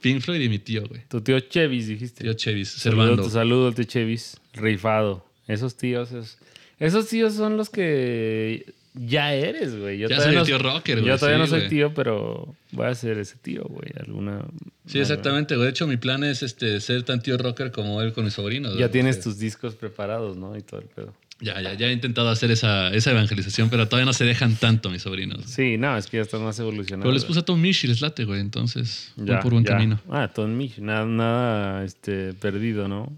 Pink 0.00 0.20
Floyd 0.22 0.40
y 0.40 0.48
mi 0.48 0.58
tío, 0.58 0.86
güey. 0.88 1.02
Tu 1.08 1.20
tío 1.20 1.40
Chevis, 1.40 1.88
dijiste. 1.88 2.22
Tío 2.24 2.32
Chevis, 2.34 2.68
Servando. 2.70 3.22
tu 3.22 3.30
saludo, 3.30 3.72
tío 3.72 3.84
Chevis. 3.84 4.36
Rifado. 4.54 5.24
Esos 5.46 5.76
tíos, 5.76 6.10
esos, 6.12 6.38
esos 6.78 7.08
tíos 7.08 7.32
son 7.34 7.56
los 7.56 7.70
que 7.70 8.66
ya 8.94 9.32
eres, 9.34 9.78
güey. 9.78 9.98
Yo 9.98 10.08
Ya 10.08 10.16
soy 10.20 10.30
el 10.30 10.34
no- 10.36 10.44
tío 10.44 10.58
rocker, 10.58 10.96
güey, 11.00 11.08
Yo 11.08 11.18
todavía 11.18 11.38
sí, 11.38 11.40
no 11.42 11.46
soy 11.46 11.58
güey. 11.60 11.70
tío, 11.70 11.94
pero 11.94 12.54
voy 12.72 12.86
a 12.86 12.94
ser 12.94 13.18
ese 13.18 13.36
tío, 13.36 13.64
güey. 13.64 13.90
Alguna. 13.98 14.44
Sí, 14.86 14.98
exactamente, 15.00 15.54
güey. 15.56 15.66
De 15.66 15.70
hecho, 15.70 15.86
mi 15.86 15.96
plan 15.96 16.22
es 16.24 16.42
este, 16.42 16.80
ser 16.80 17.02
tan 17.04 17.22
tío 17.22 17.36
rocker 17.38 17.70
como 17.72 18.00
él 18.02 18.12
con 18.12 18.24
mis 18.24 18.34
sobrinos. 18.34 18.72
Ya 18.74 18.78
güey, 18.80 18.90
tienes 18.90 19.20
tus 19.20 19.38
discos 19.38 19.74
preparados, 19.74 20.36
¿no? 20.36 20.56
Y 20.56 20.62
todo 20.62 20.80
el 20.80 20.86
pedo. 20.86 21.14
Ya, 21.40 21.60
ya, 21.60 21.74
ya 21.74 21.86
he 21.86 21.92
intentado 21.92 22.30
hacer 22.30 22.50
esa, 22.50 22.88
esa 22.88 23.12
evangelización, 23.12 23.70
pero 23.70 23.86
todavía 23.86 24.06
no 24.06 24.12
se 24.12 24.24
dejan 24.24 24.56
tanto 24.56 24.90
mis 24.90 25.02
sobrinos. 25.02 25.44
Sí, 25.44 25.76
no, 25.78 25.96
es 25.96 26.08
que 26.08 26.16
ya 26.16 26.22
estás 26.24 26.40
más 26.40 26.58
evolucionado. 26.58 27.04
Pero 27.04 27.12
les 27.14 27.24
puse 27.24 27.40
a 27.40 27.44
Tom 27.44 27.60
Misch 27.60 27.84
y 27.84 27.86
les 27.86 28.00
late, 28.00 28.24
güey. 28.24 28.40
Entonces, 28.40 29.12
voy 29.16 29.28
Ya, 29.28 29.40
por 29.40 29.52
buen 29.52 29.64
ya. 29.64 29.72
camino. 29.74 30.00
Ah, 30.10 30.28
Tom 30.34 30.50
Misch, 30.56 30.78
nada, 30.78 31.06
nada 31.06 31.84
este, 31.84 32.34
perdido, 32.34 32.88
¿no? 32.88 33.12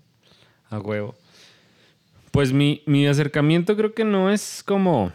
A 0.69 0.79
huevo. 0.79 1.17
Pues 2.31 2.53
mi, 2.53 2.83
mi 2.87 3.07
acercamiento 3.07 3.75
creo 3.77 3.95
que 3.95 4.05
no 4.05 4.31
es 4.31 4.63
como. 4.65 5.13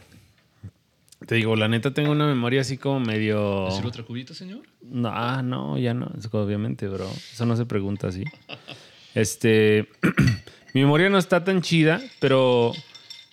Te 1.27 1.35
digo, 1.35 1.55
la 1.55 1.67
neta 1.67 1.93
tengo 1.93 2.11
una 2.11 2.25
memoria 2.25 2.61
así 2.61 2.77
como 2.77 2.99
medio. 2.99 3.65
¿Decir 3.69 3.85
otra 3.85 4.03
cubita, 4.03 4.33
señor? 4.33 4.61
No, 4.81 5.09
ah, 5.13 5.41
no, 5.43 5.77
ya 5.77 5.93
no. 5.93 6.11
Obviamente, 6.31 6.87
bro. 6.87 7.09
Eso 7.09 7.45
no 7.45 7.55
se 7.55 7.65
pregunta 7.65 8.07
así. 8.07 8.23
Este. 9.13 9.87
mi 10.73 10.81
memoria 10.81 11.09
no 11.09 11.17
está 11.17 11.43
tan 11.45 11.61
chida, 11.61 12.01
pero 12.19 12.73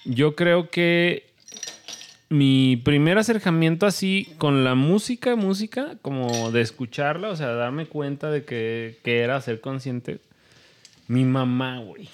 yo 0.05 0.35
creo 0.35 0.71
que 0.71 1.33
mi 2.29 2.79
primer 2.79 3.19
acercamiento 3.19 3.85
así 3.87 4.33
con 4.39 4.65
la 4.65 4.75
música, 4.75 5.37
música, 5.37 5.97
como 6.01 6.51
de 6.51 6.63
escucharla, 6.63 7.29
o 7.29 7.37
sea, 7.37 7.49
darme 7.49 7.87
cuenta 7.87 8.31
de 8.31 8.45
que, 8.45 8.99
que 9.05 9.21
era 9.21 9.41
ser 9.41 9.61
consciente. 9.61 10.21
Mi 11.09 11.25
mamá, 11.25 11.79
güey. 11.81 12.09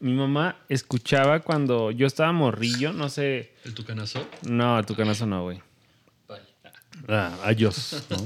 Mi 0.00 0.14
mamá 0.14 0.56
escuchaba 0.70 1.40
cuando 1.40 1.90
yo 1.90 2.06
estaba 2.06 2.32
morrillo, 2.32 2.94
no 2.94 3.10
sé. 3.10 3.52
¿El 3.66 3.74
tucanazo? 3.74 4.26
No, 4.48 4.82
tu 4.86 4.94
canazo 4.94 5.26
no, 5.26 5.42
güey. 5.42 5.60
Ah, 7.06 7.36
adiós. 7.44 8.02
¿no? 8.08 8.16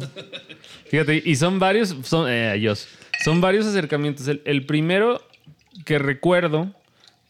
Fíjate, 0.86 1.20
y 1.24 1.34
son 1.34 1.58
varios, 1.58 1.96
son, 2.04 2.30
eh, 2.30 2.50
adiós. 2.50 2.86
Son 3.24 3.40
varios 3.40 3.66
acercamientos. 3.66 4.28
El, 4.28 4.42
el 4.44 4.66
primero 4.66 5.20
que 5.84 5.98
recuerdo 5.98 6.72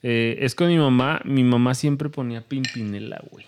eh, 0.06 0.36
es 0.44 0.54
con 0.54 0.68
mi 0.68 0.76
mamá. 0.76 1.22
Mi 1.24 1.42
mamá 1.42 1.74
siempre 1.74 2.10
ponía 2.10 2.42
Pimpinela, 2.42 3.22
güey. 3.30 3.46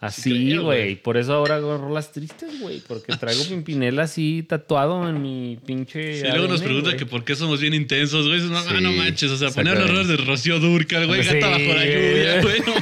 Así, 0.00 0.56
güey. 0.56 0.96
Por 0.96 1.18
eso 1.18 1.34
ahora 1.34 1.56
hago 1.56 1.76
rolas 1.76 2.12
tristes, 2.12 2.58
güey. 2.60 2.80
Porque 2.80 3.14
traigo 3.14 3.44
Pimpinela 3.48 4.04
así 4.04 4.42
tatuado 4.42 5.06
en 5.06 5.20
mi 5.20 5.58
pinche. 5.66 6.22
Sí, 6.22 6.26
luego 6.26 6.48
nos 6.48 6.62
pregunta 6.62 6.96
que 6.96 7.04
por 7.04 7.24
qué 7.24 7.36
somos 7.36 7.60
bien 7.60 7.74
intensos, 7.74 8.26
güey. 8.26 8.40
No, 8.40 8.62
Sí, 8.62 8.68
ah, 8.70 8.80
no 8.80 8.92
manches, 8.92 9.30
o 9.30 9.36
sea, 9.36 9.50
poner 9.50 9.76
errores 9.76 10.08
de 10.08 10.16
Rocío 10.16 10.58
Durcal, 10.60 11.06
güey. 11.06 11.22
Sí, 11.22 11.34
Gata 11.34 11.48
bajo 11.50 11.74
la 11.74 11.84
lluvia, 11.84 12.40
güey. 12.42 12.60
No. 12.60 12.74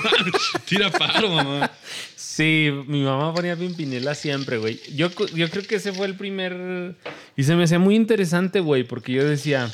Tira 0.66 0.90
paro, 0.92 1.30
mamá. 1.30 1.68
Sí, 2.14 2.70
mi 2.86 3.02
mamá 3.02 3.34
ponía 3.34 3.56
Pimpinela 3.56 4.14
siempre, 4.14 4.58
güey. 4.58 4.80
Yo, 4.94 5.10
yo 5.34 5.50
creo 5.50 5.64
que 5.64 5.76
ese 5.76 5.92
fue 5.92 6.06
el 6.06 6.14
primer... 6.14 6.94
Y 7.36 7.42
se 7.42 7.56
me 7.56 7.64
hacía 7.64 7.80
muy 7.80 7.96
interesante, 7.96 8.60
güey, 8.60 8.84
porque 8.84 9.12
yo 9.12 9.24
decía... 9.24 9.68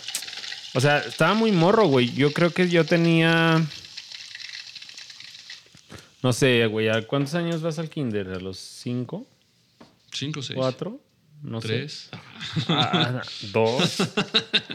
O 0.75 0.81
sea, 0.81 0.99
estaba 0.99 1.35
muy 1.35 1.53
morro, 1.53 1.87
güey. 1.87 2.13
Yo 2.13 2.33
creo 2.33 2.51
que 2.51 2.69
yo 2.69 2.85
tenía... 2.85 3.61
No 6.23 6.33
sé, 6.33 6.67
güey, 6.67 6.89
¿a 6.89 7.07
cuántos 7.07 7.35
años 7.35 7.63
vas 7.63 7.79
al 7.79 7.89
kinder? 7.89 8.29
¿A 8.29 8.39
los 8.41 8.59
cinco? 8.59 9.27
Cinco, 10.13 10.43
seis. 10.43 10.57
¿Cuatro? 10.59 11.01
No 11.43 11.61
sé. 11.63 11.69
Tres. 11.69 12.11
Ah, 12.69 13.23
dos. 13.53 13.97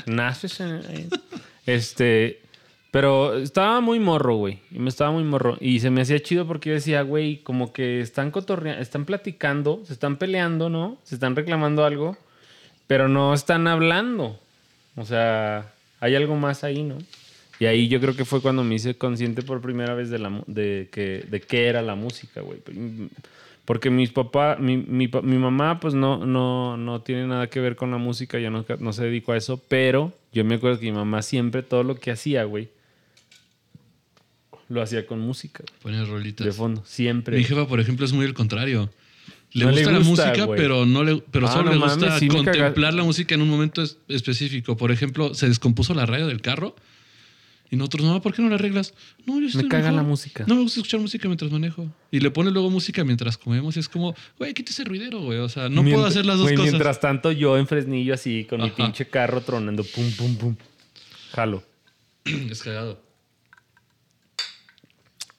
Naces 0.08 0.60
en- 0.60 1.10
Este. 1.68 2.42
Pero 2.90 3.38
estaba 3.38 3.80
muy 3.82 4.00
morro, 4.00 4.38
güey. 4.38 4.62
Y 4.72 4.80
me 4.80 4.90
estaba 4.90 5.12
muy 5.12 5.24
morro. 5.24 5.58
Y 5.60 5.82
se 5.82 5.92
me 5.92 6.02
hacía 6.02 6.20
chido 6.24 6.48
porque 6.48 6.70
yo 6.70 6.76
decía, 6.76 7.02
güey, 7.04 7.44
como 7.44 7.74
que 7.74 8.00
están 8.00 8.32
cotorreando, 8.32 8.82
están 8.82 9.06
platicando, 9.06 9.84
se 9.86 9.94
están 9.94 10.18
peleando, 10.18 10.70
¿no? 10.70 10.98
Se 11.04 11.14
están 11.16 11.36
reclamando 11.36 11.86
algo, 11.86 12.18
pero 12.88 13.08
no 13.08 13.34
están 13.36 13.68
hablando. 13.68 14.40
O 14.96 15.06
sea, 15.06 15.74
hay 16.00 16.16
algo 16.16 16.36
más 16.36 16.64
ahí, 16.64 16.84
¿no? 16.84 16.98
Y 17.60 17.66
ahí 17.66 17.88
yo 17.88 18.02
creo 18.02 18.16
que 18.16 18.26
fue 18.26 18.42
cuando 18.42 18.64
me 18.64 18.76
hice 18.76 18.96
consciente 18.98 19.42
por 19.42 19.62
primera 19.62 19.94
vez 19.94 20.10
de, 20.10 20.20
la, 20.20 20.44
de, 20.46 20.90
que, 20.92 21.26
de 21.30 21.40
qué 21.42 21.68
era 21.68 21.82
la 21.82 21.96
música, 21.96 22.42
güey. 22.42 22.60
Porque 23.64 23.90
mis 23.90 24.12
papás, 24.12 24.60
mi, 24.60 24.78
mi, 24.78 25.10
mi 25.24 25.38
mamá, 25.38 25.80
pues 25.80 25.94
no, 25.94 26.26
no, 26.26 26.76
no 26.78 27.02
tiene 27.02 27.26
nada 27.28 27.48
que 27.48 27.60
ver 27.62 27.76
con 27.76 27.92
la 27.92 27.98
música, 27.98 28.38
ya 28.40 28.50
no, 28.50 28.66
no 28.80 28.94
se 28.94 29.06
dedicó 29.06 29.32
a 29.32 29.38
eso, 29.38 29.62
pero 29.70 30.14
yo 30.34 30.44
me 30.44 30.56
acuerdo 30.56 30.80
que 30.80 30.86
mi 30.86 30.92
mamá 30.92 31.22
siempre 31.22 31.64
todo 31.64 31.84
lo 31.84 31.96
que 31.96 32.12
hacía, 32.12 32.44
güey, 32.44 32.70
lo 34.68 34.82
hacía 34.82 35.06
con 35.06 35.20
música, 35.20 35.64
Poner 35.82 36.08
rolitas. 36.08 36.46
de 36.46 36.52
fondo, 36.52 36.84
siempre. 36.86 37.38
Mi 37.38 37.44
jefa, 37.44 37.68
por 37.68 37.80
ejemplo, 37.80 38.06
es 38.06 38.14
muy 38.14 38.26
el 38.26 38.34
contrario. 38.34 38.90
Le 39.56 39.64
No 39.66 39.72
le 39.72 39.78
gusta 39.84 39.92
la 39.94 40.00
música, 40.02 40.48
pero 40.56 40.86
no 40.86 41.04
le, 41.04 41.24
pero 41.32 41.48
Ah, 41.48 41.52
solo 41.52 41.66
no 41.66 41.72
le 41.72 41.80
mames, 41.80 41.96
gusta 41.96 42.20
sí 42.20 42.28
me 42.28 42.36
contemplar 42.36 42.74
caga- 42.74 42.92
la 42.92 43.04
música 43.04 43.36
en 43.36 43.42
un 43.42 43.50
momento 43.50 43.82
es- 43.82 43.98
específico. 44.10 44.76
Por 44.76 44.92
ejemplo, 44.92 45.34
se 45.34 45.48
descompuso 45.48 45.94
la 45.94 46.06
radio 46.06 46.28
del 46.28 46.42
carro 46.42 46.76
y 47.72 47.78
nosotros, 47.78 48.04
no, 48.06 48.22
¿por 48.22 48.34
qué 48.34 48.42
no 48.42 48.50
la 48.50 48.56
arreglas? 48.56 48.94
No, 49.26 49.40
yo 49.40 49.48
estoy 49.48 49.70
caga 49.70 49.86
mejor. 49.92 50.04
la 50.04 50.08
música. 50.08 50.44
No 50.46 50.56
me 50.56 50.62
gusta 50.62 50.82
escuchar 50.82 51.00
música 51.00 51.30
mientras 51.30 51.50
manejo. 51.52 51.88
Y 52.12 52.20
le 52.20 52.32
pone 52.32 52.52
luego 52.52 52.70
música 52.70 53.06
mientras 53.06 53.38
comemos 53.38 53.78
y 53.78 53.80
es 53.80 53.88
como, 53.88 54.14
güey, 54.38 54.54
quita 54.54 54.72
ese 54.72 54.84
ruidero, 54.84 55.22
güey. 55.22 55.40
O 55.40 55.48
sea, 55.48 55.70
no 55.70 55.84
puedo 55.84 56.06
hacer 56.06 56.26
las 56.26 56.36
dos 56.36 56.48
güey, 56.48 56.56
cosas. 56.58 56.72
Mientras 56.74 57.00
tanto, 57.00 57.32
yo 57.32 57.58
en 57.58 57.66
Fresnillo 57.66 58.14
así, 58.14 58.44
con 58.44 58.62
mi 58.62 58.72
pinche 58.72 59.08
carro 59.08 59.40
tronando, 59.40 59.86
pum, 59.86 60.12
pum, 60.18 60.36
pum. 60.36 60.56
Jalo. 61.32 61.64
Es 62.26 62.62
cagado. 62.62 63.02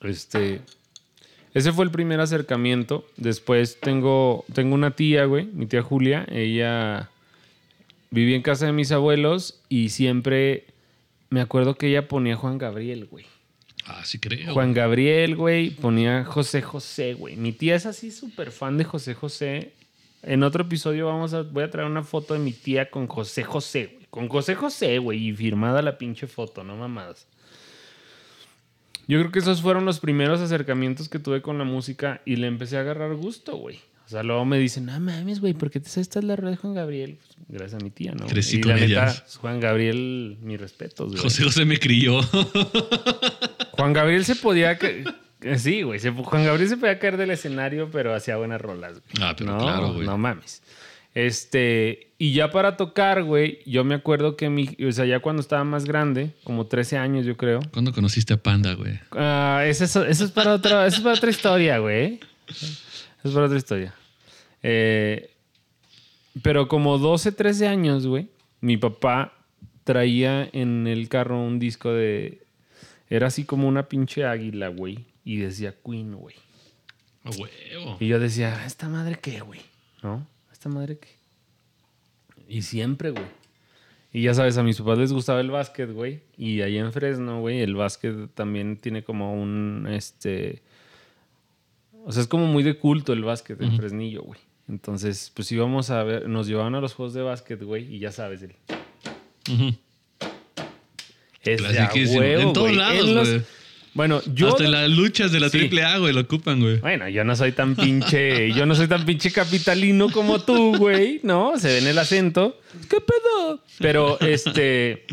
Este. 0.01 0.61
Ese 1.57 1.73
fue 1.73 1.87
el 1.87 1.91
primer 1.91 2.21
acercamiento. 2.21 3.07
Después 3.17 3.81
tengo, 3.81 4.45
tengo 4.53 4.75
una 4.75 4.91
tía, 4.91 5.25
güey, 5.25 5.47
mi 5.47 5.65
tía 5.65 5.81
Julia. 5.81 6.27
Ella 6.31 7.09
vivía 8.11 8.37
en 8.37 8.43
casa 8.43 8.67
de 8.67 8.73
mis 8.73 8.93
abuelos 8.93 9.63
y 9.71 9.89
siempre 9.89 10.67
me 11.31 11.41
acuerdo 11.41 11.75
que 11.77 11.87
ella 11.87 12.09
ponía 12.09 12.37
Juan 12.37 12.59
Gabriel, 12.59 13.07
güey. 13.07 13.25
Ah, 13.87 14.03
sí 14.05 14.19
creo. 14.19 14.53
Juan 14.53 14.75
Gabriel, 14.75 15.35
güey, 15.35 15.71
ponía 15.71 16.27
José 16.27 16.61
José, 16.61 17.15
güey. 17.15 17.37
Mi 17.37 17.53
tía 17.53 17.75
es 17.75 17.87
así 17.87 18.11
súper 18.11 18.51
fan 18.51 18.77
de 18.77 18.85
José 18.85 19.15
José. 19.15 19.73
En 20.23 20.43
otro 20.43 20.65
episodio 20.65 21.07
vamos 21.07 21.33
a, 21.33 21.41
voy 21.41 21.65
a 21.65 21.71
traer 21.71 21.89
una 21.89 22.03
foto 22.03 22.35
de 22.35 22.41
mi 22.41 22.53
tía 22.53 22.91
con 22.91 23.07
José 23.07 23.45
José, 23.45 23.93
güey. 23.95 24.07
Con 24.11 24.29
José 24.29 24.57
José, 24.57 24.99
güey, 24.99 25.29
y 25.29 25.33
firmada 25.33 25.81
la 25.81 25.97
pinche 25.97 26.27
foto, 26.27 26.65
no 26.65 26.77
mamadas. 26.77 27.27
Yo 29.09 29.19
creo 29.21 29.31
que 29.31 29.39
esos 29.39 29.63
fueron 29.63 29.85
los 29.85 30.01
primeros 30.01 30.41
acercamientos 30.41 31.09
que 31.09 31.19
tuve 31.19 31.43
con 31.43 31.59
la 31.59 31.65
música 31.65 32.23
y 32.25 32.37
le 32.37 32.47
empecé 32.47 32.77
a 32.77 32.81
agarrar 32.81 33.15
gusto, 33.15 33.57
güey. 33.57 33.79
O 34.07 34.09
sea, 34.09 34.23
luego 34.23 34.45
me 34.45 34.59
dicen, 34.59 34.87
no 34.87 34.99
mames, 35.01 35.41
güey, 35.41 35.53
¿por 35.53 35.71
qué 35.71 35.81
te 35.81 35.89
sabes 35.89 36.23
la 36.23 36.37
rueda 36.37 36.53
de 36.53 36.57
Juan 36.57 36.75
Gabriel? 36.75 37.19
Pues, 37.19 37.37
gracias 37.49 37.81
a 37.81 37.85
mi 37.85 37.91
tía, 37.91 38.13
¿no? 38.13 38.27
Crecí 38.27 38.59
y 38.59 38.61
con 38.61 38.71
la 38.71 38.77
neta, 38.77 38.87
ellas. 38.87 39.37
Juan 39.41 39.59
Gabriel, 39.59 40.39
mis 40.43 40.61
respetos, 40.61 41.11
güey. 41.11 41.21
José 41.21 41.43
José 41.43 41.65
me 41.65 41.79
crió. 41.79 42.21
Juan 43.73 43.93
Gabriel 43.93 44.25
se 44.25 44.37
podía. 44.37 44.73
eh, 45.43 45.59
Sí, 45.59 45.83
güey. 45.83 46.01
Juan 46.01 46.45
Gabriel 46.45 46.69
se 46.69 46.77
podía 46.77 46.99
caer 46.99 47.17
del 47.17 47.31
escenario, 47.31 47.91
pero 47.91 48.15
hacía 48.15 48.37
buenas 48.37 48.61
rolas. 48.61 48.93
güey. 48.93 49.03
Ah, 49.21 49.35
pero 49.37 49.53
no, 49.53 49.59
claro, 49.59 49.93
güey. 49.95 50.07
No 50.07 50.17
mames. 50.19 50.63
Este. 51.17 52.13
Y 52.19 52.33
ya 52.35 52.51
para 52.51 52.77
tocar, 52.77 53.23
güey, 53.23 53.61
yo 53.65 53.85
me 53.85 53.95
acuerdo 53.95 54.37
que 54.37 54.51
mi. 54.51 54.69
O 54.87 54.93
sea, 54.93 55.07
ya 55.07 55.21
cuando 55.21 55.41
estaba 55.41 55.65
más 55.65 55.87
grande, 55.87 56.33
como 56.45 56.67
13 56.67 56.99
años, 56.99 57.25
yo 57.25 57.39
creo. 57.39 57.61
¿Cuándo 57.73 57.93
conociste 57.93 58.35
a 58.35 58.37
Panda, 58.37 58.75
güey? 58.75 58.99
Ah, 59.13 59.63
eso, 59.67 59.85
eso- 59.85 60.05
eso 60.05 60.25
es 60.27 60.31
para 60.31 60.53
otra, 60.53 60.87
eso 60.87 60.99
es 60.99 61.03
para 61.03 61.15
otra 61.17 61.31
historia, 61.31 61.79
güey. 61.79 62.21
Eso 62.49 62.79
es 63.25 63.33
para 63.33 63.47
otra 63.47 63.57
historia. 63.57 63.95
Eh, 64.63 65.31
pero 66.43 66.69
como 66.69 66.99
12, 66.99 67.33
13 67.33 67.67
años, 67.67 68.07
güey, 68.07 68.29
mi 68.61 68.77
papá 68.77 69.33
traía 69.85 70.49
en 70.53 70.87
el 70.87 71.09
carro 71.09 71.41
un 71.43 71.59
disco 71.59 71.93
de. 71.93 72.43
Era 73.09 73.29
así 73.29 73.45
como 73.45 73.69
una 73.69 73.89
pinche 73.89 74.27
águila, 74.27 74.69
güey. 74.69 75.07
Y 75.25 75.37
decía 75.39 75.75
Queen, 75.85 76.15
güey. 76.15 76.35
A 77.25 77.31
huevo. 77.31 77.97
Y 78.01 78.07
yo 78.09 78.19
decía, 78.21 78.67
¿esta 78.67 78.89
madre 78.91 79.19
qué, 79.21 79.41
güey? 79.41 79.61
¿No? 80.03 80.27
¿Esta 80.67 80.75
madre 80.79 80.99
qué? 80.99 81.09
Y 82.49 82.63
siempre, 82.63 83.11
güey. 83.11 83.25
Y 84.13 84.23
ya 84.23 84.35
sabes, 84.35 84.59
a 84.59 84.65
mis 84.65 84.79
papás 84.79 84.99
les 84.99 85.13
gustaba 85.13 85.41
el 85.41 85.51
básquet, 85.51 85.93
güey. 85.93 86.23
Y 86.37 86.61
allá 86.63 86.81
en 86.81 86.93
Fresno, 86.93 87.39
güey, 87.41 87.61
el 87.61 87.77
básquet 87.77 88.35
también 88.35 88.77
tiene 88.77 89.05
como 89.05 89.33
un, 89.41 89.87
este... 89.89 90.63
O 92.05 92.11
sea, 92.11 92.23
es 92.23 92.29
como 92.29 92.47
muy 92.47 92.65
de 92.65 92.77
culto 92.79 93.13
el 93.13 93.23
básquet 93.23 93.61
en 93.63 93.77
Fresnillo, 93.77 94.23
güey. 94.23 94.41
Entonces, 94.69 95.31
pues 95.35 95.53
íbamos 95.53 95.91
a 95.91 96.03
ver, 96.03 96.29
nos 96.29 96.49
llevaban 96.49 96.75
a 96.75 96.81
los 96.81 96.95
juegos 96.95 97.15
de 97.15 97.23
básquet, 97.23 97.63
güey, 97.63 97.95
y 97.95 98.01
ya 98.01 98.11
sabes, 98.11 98.43
el... 98.43 98.55
Ujú. 99.53 99.77
Es 101.43 101.63
de 101.63 101.69
a 101.69 101.89
Clasiquísimo. 101.89 102.21
huevo, 102.21 102.41
En 102.43 102.53
todos 102.53 102.67
güey. 102.69 102.77
lados, 102.77 103.09
En 103.09 103.15
los- 103.15 103.29
güey. 103.29 103.43
Bueno, 103.97 104.21
yo... 104.35 104.49
Hasta 104.49 104.65
en 104.65 104.73
las 104.73 104.91
luchas 104.91 105.33
de 105.33 105.41
la 105.41 105.49
Sí. 105.49 105.59
triple 105.59 105.83
A, 105.83 105.97
güey, 105.99 106.13
lo 106.13 106.21
ocupan, 106.21 106.61
güey. 106.61 106.79
Bueno, 106.81 107.09
yo 107.09 107.25
no 107.25 107.35
soy 107.35 107.53
tan 107.53 107.75
pinche, 107.75 108.53
yo 108.53 108.67
no 108.67 108.75
soy 108.75 108.87
tan 108.89 109.05
pinche 109.07 109.33
capitalino 109.33 110.11
como 110.11 110.39
tú, 110.39 110.77
güey, 110.77 111.19
¿no? 111.23 111.59
Se 111.59 111.69
ve 111.69 111.79
en 111.79 111.87
el 111.87 111.99
acento. 111.99 112.61
¿Qué 112.91 112.99
pedo? 113.01 113.61
Pero 113.79 114.21
este, 114.21 115.05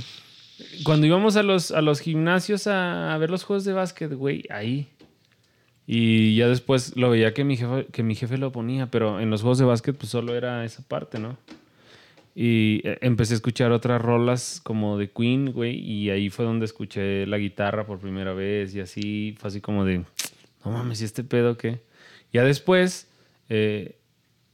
cuando 0.84 1.08
íbamos 1.08 1.38
a 1.38 1.44
los, 1.44 1.72
a 1.72 1.82
los 1.82 2.02
gimnasios 2.02 2.68
a, 2.68 3.14
a 3.14 3.18
ver 3.18 3.30
los 3.30 3.44
juegos 3.46 3.64
de 3.64 3.72
básquet, 3.74 4.12
güey, 4.14 4.44
ahí. 4.50 4.90
Y 5.88 6.36
ya 6.36 6.48
después 6.48 6.96
lo 6.96 7.10
veía 7.10 7.34
que 7.34 7.44
mi 7.44 7.58
jefe, 7.58 7.88
que 7.92 8.04
mi 8.04 8.16
jefe 8.16 8.38
lo 8.38 8.52
ponía, 8.52 8.88
pero 8.92 9.20
en 9.20 9.30
los 9.30 9.42
juegos 9.42 9.60
de 9.60 9.66
básquet 9.66 9.96
pues 9.98 10.10
solo 10.10 10.36
era 10.36 10.64
esa 10.66 10.82
parte, 10.88 11.20
¿no? 11.20 11.38
Y 12.36 12.82
eh, 12.84 12.98
empecé 13.02 13.34
a 13.34 13.36
escuchar 13.36 13.72
otras 13.72 14.02
rolas 14.02 14.60
como 14.64 14.98
de 14.98 15.10
Queen, 15.12 15.52
güey, 15.52 15.76
y 15.80 16.10
ahí 16.10 16.30
fue 16.30 16.46
donde 16.46 16.66
escuché 16.66 17.28
la 17.28 17.38
guitarra 17.38 17.86
por 17.86 18.00
primera 18.00 18.34
vez 18.34 18.74
y 18.74 18.80
así, 18.80 19.36
fue 19.38 19.50
así 19.50 19.62
como 19.62 19.86
de, 19.86 20.00
no 20.66 20.72
mames, 20.72 21.02
¿y 21.02 21.06
este 21.06 21.24
pedo 21.24 21.58
qué? 21.58 21.82
Ya 22.32 22.44
después, 22.44 23.08
eh, 23.50 23.98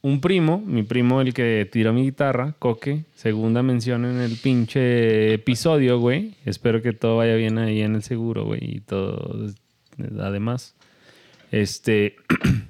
un 0.02 0.20
primo, 0.20 0.60
mi 0.60 0.84
primo 0.84 1.22
el 1.22 1.34
que 1.34 1.70
tiró 1.72 1.94
mi 1.94 2.04
guitarra, 2.04 2.56
Coque, 2.60 3.06
segunda 3.16 3.64
mención 3.64 4.06
en 4.06 4.20
el 4.20 4.36
pinche 4.38 5.34
episodio, 5.34 6.00
güey. 6.00 6.36
Espero 6.46 6.82
que 6.82 6.94
todo 6.94 7.18
vaya 7.18 7.36
bien 7.36 7.58
ahí 7.58 7.82
en 7.82 7.96
el 7.96 8.04
seguro, 8.04 8.44
güey, 8.46 8.60
y 8.78 8.80
todo, 8.82 9.54
además. 10.20 10.76
Este... 11.52 12.18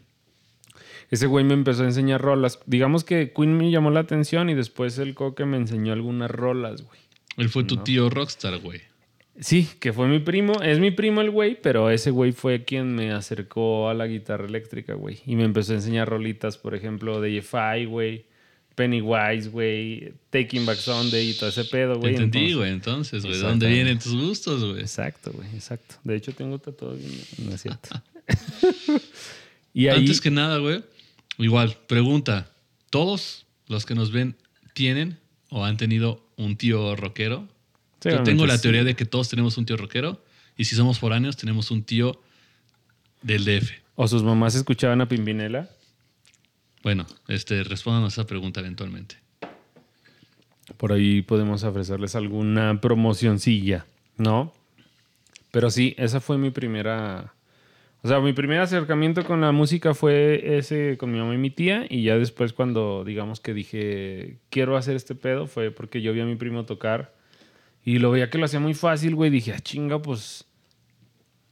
ese 1.11 1.27
güey 1.27 1.43
me 1.45 1.53
empezó 1.53 1.83
a 1.83 1.87
enseñar 1.87 2.21
rolas. 2.21 2.59
Digamos 2.65 3.03
que 3.03 3.31
Queen 3.35 3.57
me 3.57 3.71
llamó 3.71 3.89
la 3.91 4.01
atención 4.01 4.49
y 4.49 4.53
después 4.55 4.97
el 4.99 5.13
Coque 5.15 5.45
me 5.45 5.57
enseñó 5.57 5.93
algunas 5.93 6.29
rolas, 6.31 6.81
güey. 6.83 6.99
Él 7.37 7.49
fue 7.49 7.63
tu 7.63 7.75
No. 7.77 7.83
tío 7.83 8.09
rockstar, 8.09 8.57
güey. 8.59 8.81
Sí, 9.39 9.69
que 9.79 9.93
fue 9.93 10.07
mi 10.09 10.19
primo. 10.19 10.61
Es 10.61 10.79
mi 10.79 10.91
primo 10.91 11.21
el 11.21 11.31
güey, 11.31 11.57
pero 11.61 11.89
ese 11.89 12.11
güey 12.11 12.33
fue 12.33 12.65
quien 12.65 12.93
me 12.93 13.13
acercó 13.13 13.87
a 13.89 13.93
la 13.93 14.05
guitarra 14.05 14.45
eléctrica, 14.45 14.95
güey. 14.95 15.19
Y 15.25 15.35
me 15.37 15.45
empezó 15.45 15.71
a 15.71 15.75
enseñar 15.75 16.09
rolitas, 16.09 16.57
por 16.57 16.75
ejemplo, 16.75 17.21
de 17.21 17.37
EFI, 17.37 17.85
güey. 17.85 18.25
Pennywise, 18.75 19.49
güey. 19.49 20.13
Taking 20.29 20.65
Back 20.65 20.77
Sunday 20.77 21.29
y 21.29 21.33
todo 21.33 21.49
ese 21.49 21.63
pedo, 21.65 21.95
güey. 21.99 22.15
entendí, 22.15 22.37
Entonces- 22.51 22.57
güey. 22.57 22.71
Entonces, 22.71 23.21
güey. 23.21 23.31
¿De 23.33 23.37
Exactamente. 23.37 23.65
dónde 23.65 23.75
vienen 23.75 23.99
tus 23.99 24.15
gustos, 24.15 24.63
güey? 24.65 24.79
Exacto, 24.81 25.31
güey, 25.33 25.47
exacto. 25.55 25.95
De 26.03 26.15
hecho, 26.17 26.33
tengo 26.33 26.59
tatuado 26.59 26.95
bien, 26.95 27.11
no 27.45 27.55
es 27.55 27.61
cierto. 27.61 27.89
y 29.73 29.87
ahí, 29.87 29.99
Antes 29.99 30.19
que 30.21 30.31
nada, 30.31 30.57
güey. 30.57 30.83
Igual, 31.39 31.78
pregunta. 31.88 32.52
¿Todos 32.89 33.45
los 33.67 33.86
que 33.86 33.95
nos 33.95 34.12
ven 34.12 34.36
tienen 34.73 35.17
o 35.49 35.65
han 35.65 35.78
tenido 35.78 36.23
un 36.38 36.58
tío 36.58 36.95
rockero? 36.95 37.47
Yo 38.04 38.23
tengo 38.23 38.45
la 38.45 38.58
sí. 38.58 38.63
teoría 38.63 38.84
de 38.84 38.95
que 38.95 39.06
todos 39.06 39.30
tenemos 39.30 39.58
un 39.58 39.65
tío 39.65 39.78
rockero. 39.78 40.23
Y 40.58 40.65
si 40.65 40.75
somos 40.75 40.99
foráneos, 40.99 41.38
tenemos 41.38 41.71
un 41.71 41.84
tío 41.84 42.21
del 43.21 43.45
DF. 43.45 43.71
o 43.95 44.08
sus 44.08 44.23
mamás 44.23 44.56
escuchaban 44.56 45.02
a 45.02 45.08
Pimpinela. 45.08 45.69
Bueno, 46.84 47.06
este, 47.28 47.63
respóndanos 47.63 48.13
esa 48.13 48.25
pregunta 48.25 48.60
eventualmente. 48.60 49.17
Por 50.78 50.93
ahí 50.93 51.21
podemos 51.21 51.63
ofrecerles 51.63 52.15
alguna 52.15 52.80
promocioncilla, 52.80 53.86
¿no? 54.17 54.54
Pero 55.52 55.69
sí, 55.71 55.95
esa 55.97 56.19
fue 56.19 56.38
mi 56.38 56.52
primera. 56.52 57.34
O 58.01 58.07
sea, 58.07 58.19
mi 58.21 58.31
primer 58.31 58.62
acercamiento 58.62 59.25
con 59.25 59.41
la 59.41 59.51
música 59.51 59.93
fue 59.93 60.57
ese 60.57 60.97
con 60.97 61.12
mi 61.12 61.19
mamá 61.19 61.33
y 61.33 61.38
mi 61.38 61.49
tía. 61.49 61.85
Y 61.89 62.03
ya 62.03 62.17
después, 62.17 62.53
cuando 62.53 63.03
digamos 63.03 63.41
que 63.41 63.53
dije, 63.53 64.38
quiero 64.49 64.77
hacer 64.77 64.95
este 64.95 65.15
pedo, 65.15 65.47
fue 65.47 65.71
porque 65.71 66.01
yo 66.01 66.13
vi 66.13 66.21
a 66.21 66.25
mi 66.25 66.35
primo 66.35 66.65
tocar. 66.65 67.13
Y 67.83 67.99
lo 67.99 68.12
veía 68.12 68.29
que 68.29 68.38
lo 68.38 68.45
hacía 68.45 68.59
muy 68.59 68.73
fácil, 68.73 69.15
güey. 69.15 69.29
Dije, 69.29 69.53
ah, 69.53 69.59
chinga, 69.59 70.01
pues. 70.01 70.45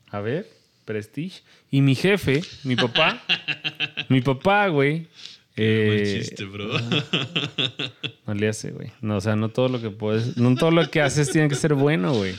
A 0.10 0.22
ver, 0.22 0.48
Prestige. 0.86 1.42
Y 1.70 1.82
mi 1.82 1.96
jefe, 1.96 2.42
mi 2.64 2.78
papá, 2.78 3.22
mi 4.10 4.22
papá, 4.22 4.70
güey. 4.70 5.08
Qué 5.54 5.86
buen 5.86 6.00
eh, 6.00 6.20
chiste, 6.20 6.46
bro. 6.46 6.70
no 8.26 8.34
le 8.34 8.48
hace, 8.48 8.72
güey. 8.72 8.92
No, 9.02 9.18
o 9.18 9.22
sea, 9.22 9.36
no 9.36 9.50
todo 9.50 9.68
lo 9.68 9.82
que 9.82 9.90
puedes, 9.90 10.38
no 10.38 10.56
todo 10.56 10.72
lo 10.72 10.90
que 10.90 11.02
haces 11.02 11.30
tiene 11.30 11.50
que 11.50 11.56
ser 11.56 11.74
bueno, 11.74 12.14
güey. 12.14 12.36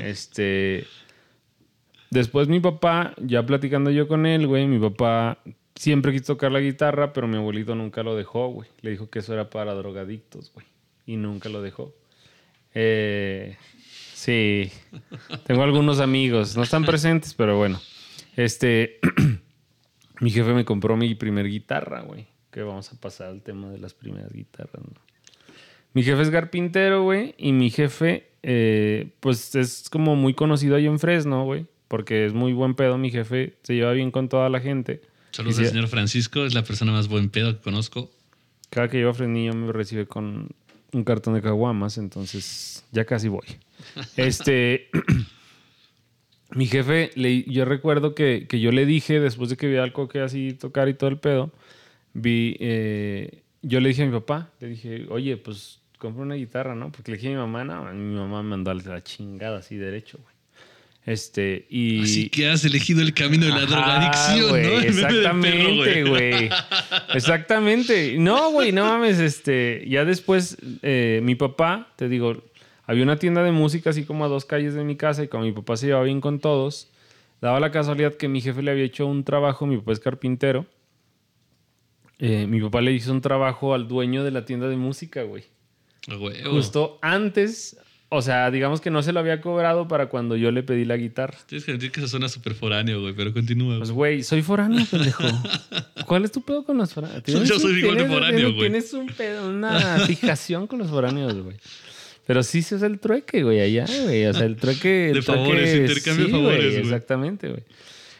Este. 0.00 0.86
Después 2.12 2.46
mi 2.46 2.60
papá, 2.60 3.14
ya 3.16 3.46
platicando 3.46 3.90
yo 3.90 4.06
con 4.06 4.26
él, 4.26 4.46
güey, 4.46 4.66
mi 4.66 4.78
papá 4.78 5.38
siempre 5.74 6.12
quiso 6.12 6.34
tocar 6.34 6.52
la 6.52 6.60
guitarra, 6.60 7.14
pero 7.14 7.26
mi 7.26 7.38
abuelito 7.38 7.74
nunca 7.74 8.02
lo 8.02 8.14
dejó, 8.14 8.48
güey. 8.48 8.68
Le 8.82 8.90
dijo 8.90 9.08
que 9.08 9.20
eso 9.20 9.32
era 9.32 9.48
para 9.48 9.72
drogadictos, 9.72 10.52
güey. 10.52 10.66
Y 11.06 11.16
nunca 11.16 11.48
lo 11.48 11.62
dejó. 11.62 11.94
Eh, 12.74 13.56
sí. 14.12 14.70
Tengo 15.46 15.62
algunos 15.62 16.00
amigos, 16.00 16.54
no 16.54 16.64
están 16.64 16.84
presentes, 16.84 17.32
pero 17.32 17.56
bueno. 17.56 17.80
Este. 18.36 19.00
mi 20.20 20.30
jefe 20.30 20.52
me 20.52 20.66
compró 20.66 20.98
mi 20.98 21.14
primer 21.14 21.48
guitarra, 21.48 22.02
güey. 22.02 22.26
Que 22.50 22.60
vamos 22.60 22.92
a 22.92 23.00
pasar 23.00 23.28
al 23.28 23.40
tema 23.40 23.70
de 23.70 23.78
las 23.78 23.94
primeras 23.94 24.34
guitarras, 24.34 24.84
¿no? 24.84 25.00
Mi 25.94 26.02
jefe 26.02 26.20
es 26.20 26.28
carpintero, 26.28 27.04
güey. 27.04 27.34
Y 27.38 27.52
mi 27.52 27.70
jefe, 27.70 28.28
eh, 28.42 29.12
pues 29.20 29.54
es 29.54 29.88
como 29.88 30.14
muy 30.14 30.34
conocido 30.34 30.76
ahí 30.76 30.84
en 30.84 30.98
Fresno, 30.98 31.46
güey. 31.46 31.71
Porque 31.92 32.24
es 32.24 32.32
muy 32.32 32.54
buen 32.54 32.74
pedo. 32.74 32.96
Mi 32.96 33.10
jefe 33.10 33.58
se 33.64 33.74
lleva 33.74 33.92
bien 33.92 34.10
con 34.10 34.30
toda 34.30 34.48
la 34.48 34.60
gente. 34.60 35.02
Saludos 35.30 35.58
al 35.58 35.66
señor 35.66 35.88
Francisco, 35.88 36.46
es 36.46 36.54
la 36.54 36.64
persona 36.64 36.90
más 36.90 37.06
buen 37.06 37.28
pedo 37.28 37.54
que 37.54 37.60
conozco. 37.60 38.10
Cada 38.70 38.88
que 38.88 38.96
llevo 38.96 39.10
a 39.10 39.14
Fresnillo 39.14 39.52
me 39.52 39.70
recibe 39.72 40.06
con 40.06 40.48
un 40.92 41.04
cartón 41.04 41.34
de 41.34 41.42
caguamas, 41.42 41.98
entonces 41.98 42.82
ya 42.92 43.04
casi 43.04 43.28
voy. 43.28 43.44
Este, 44.16 44.88
mi 46.54 46.64
jefe, 46.66 47.10
le- 47.14 47.42
yo 47.44 47.66
recuerdo 47.66 48.14
que, 48.14 48.46
que 48.48 48.58
yo 48.58 48.72
le 48.72 48.86
dije, 48.86 49.20
después 49.20 49.50
de 49.50 49.58
que 49.58 49.68
vi 49.68 49.76
al 49.76 49.92
coque 49.92 50.20
así 50.20 50.54
tocar 50.54 50.88
y 50.88 50.94
todo 50.94 51.10
el 51.10 51.18
pedo, 51.18 51.50
vi, 52.14 52.56
eh, 52.58 53.42
yo 53.60 53.80
le 53.80 53.90
dije 53.90 54.02
a 54.02 54.06
mi 54.06 54.12
papá, 54.12 54.50
le 54.60 54.68
dije, 54.68 55.06
oye, 55.10 55.36
pues 55.36 55.80
compra 55.98 56.22
una 56.22 56.36
guitarra, 56.36 56.74
¿no? 56.74 56.90
Porque 56.90 57.10
le 57.12 57.18
dije 57.18 57.28
a 57.28 57.32
mi 57.32 57.36
mamá, 57.36 57.64
no, 57.64 57.84
mi 57.92 58.14
mamá 58.16 58.42
me 58.42 58.48
mandó 58.48 58.70
a 58.70 58.74
la 58.74 59.02
chingada 59.02 59.58
así 59.58 59.76
derecho, 59.76 60.18
güey. 60.22 60.31
Este, 61.04 61.66
y... 61.68 62.02
Así 62.02 62.28
que 62.28 62.48
has 62.48 62.64
elegido 62.64 63.02
el 63.02 63.12
camino 63.12 63.46
de 63.46 63.50
la 63.52 63.62
Ajá, 63.64 63.66
drogadicción, 63.66 64.50
¿no? 64.50 64.56
El 64.80 64.84
Exactamente, 64.84 66.04
güey. 66.04 66.48
Exactamente. 67.14 68.16
No, 68.18 68.50
güey, 68.52 68.72
no 68.72 68.84
mames, 68.84 69.18
este, 69.18 69.84
ya 69.88 70.04
después 70.04 70.56
eh, 70.82 71.20
mi 71.24 71.34
papá, 71.34 71.92
te 71.96 72.08
digo, 72.08 72.42
había 72.86 73.02
una 73.02 73.16
tienda 73.16 73.42
de 73.42 73.50
música 73.52 73.90
así 73.90 74.04
como 74.04 74.24
a 74.24 74.28
dos 74.28 74.44
calles 74.44 74.74
de 74.74 74.84
mi 74.84 74.96
casa 74.96 75.24
y 75.24 75.28
como 75.28 75.44
mi 75.44 75.52
papá 75.52 75.76
se 75.76 75.86
llevaba 75.86 76.04
bien 76.04 76.20
con 76.20 76.38
todos, 76.38 76.88
daba 77.40 77.58
la 77.58 77.72
casualidad 77.72 78.14
que 78.14 78.28
mi 78.28 78.40
jefe 78.40 78.62
le 78.62 78.70
había 78.70 78.84
hecho 78.84 79.06
un 79.06 79.24
trabajo, 79.24 79.66
mi 79.66 79.76
papá 79.78 79.92
es 79.92 80.00
carpintero. 80.00 80.66
eh, 82.20 82.46
mi 82.46 82.60
papá 82.60 82.80
le 82.80 82.92
hizo 82.92 83.10
un 83.10 83.20
trabajo 83.20 83.74
al 83.74 83.88
dueño 83.88 84.22
de 84.22 84.30
la 84.30 84.44
tienda 84.44 84.68
de 84.68 84.76
música, 84.76 85.22
güey. 85.24 85.44
Justo 86.48 86.98
antes, 87.02 87.76
o 88.14 88.20
sea, 88.20 88.50
digamos 88.50 88.82
que 88.82 88.90
no 88.90 89.02
se 89.02 89.10
lo 89.12 89.20
había 89.20 89.40
cobrado 89.40 89.88
para 89.88 90.10
cuando 90.10 90.36
yo 90.36 90.50
le 90.50 90.62
pedí 90.62 90.84
la 90.84 90.98
guitarra. 90.98 91.34
Tienes 91.46 91.64
que 91.64 91.72
decir 91.72 91.90
que 91.90 92.00
eso 92.00 92.08
suena 92.08 92.28
súper 92.28 92.52
foráneo, 92.54 93.00
güey, 93.00 93.14
pero 93.14 93.32
continúa. 93.32 93.78
Pues, 93.78 93.90
güey. 93.90 94.22
soy 94.22 94.42
foráneo, 94.42 94.84
pendejo. 94.90 95.24
¿Cuál 96.06 96.26
es 96.26 96.30
tu 96.32 96.42
pedo 96.42 96.62
con 96.62 96.76
los 96.76 96.92
foráneos? 96.92 97.22
Yo 97.24 97.58
soy 97.58 97.78
igual 97.78 97.96
de 97.96 98.06
foráneo, 98.06 98.48
güey. 98.52 98.68
Tienes 98.68 98.92
un 98.92 99.06
pedo, 99.06 99.48
una 99.48 99.98
fijación 100.00 100.66
con 100.66 100.80
los 100.80 100.90
foráneos, 100.90 101.34
güey. 101.42 101.56
Pero 102.26 102.42
sí 102.42 102.60
se 102.60 102.74
usa 102.74 102.86
el 102.86 102.98
trueque, 102.98 103.42
güey, 103.42 103.60
allá, 103.60 103.86
güey. 104.04 104.26
O 104.26 104.34
sea, 104.34 104.44
el 104.44 104.56
trueque... 104.56 105.08
el 105.08 105.14
De 105.14 105.20
trueque- 105.22 105.24
favores, 105.38 105.74
intercambio 105.74 106.24
de 106.24 106.30
sí, 106.30 106.32
favores, 106.32 106.58
güey, 106.58 106.70
güey. 106.70 106.82
Exactamente, 106.82 107.48
güey. 107.48 107.62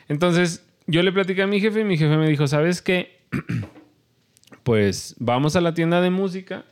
Entonces, 0.08 0.64
yo 0.86 1.02
le 1.02 1.12
platicé 1.12 1.42
a 1.42 1.46
mi 1.46 1.60
jefe 1.60 1.80
y 1.80 1.84
mi 1.84 1.98
jefe 1.98 2.16
me 2.16 2.30
dijo, 2.30 2.46
¿sabes 2.46 2.80
qué? 2.80 3.18
pues 4.62 5.16
vamos 5.18 5.54
a 5.56 5.60
la 5.60 5.74
tienda 5.74 6.00
de 6.00 6.08
música. 6.08 6.64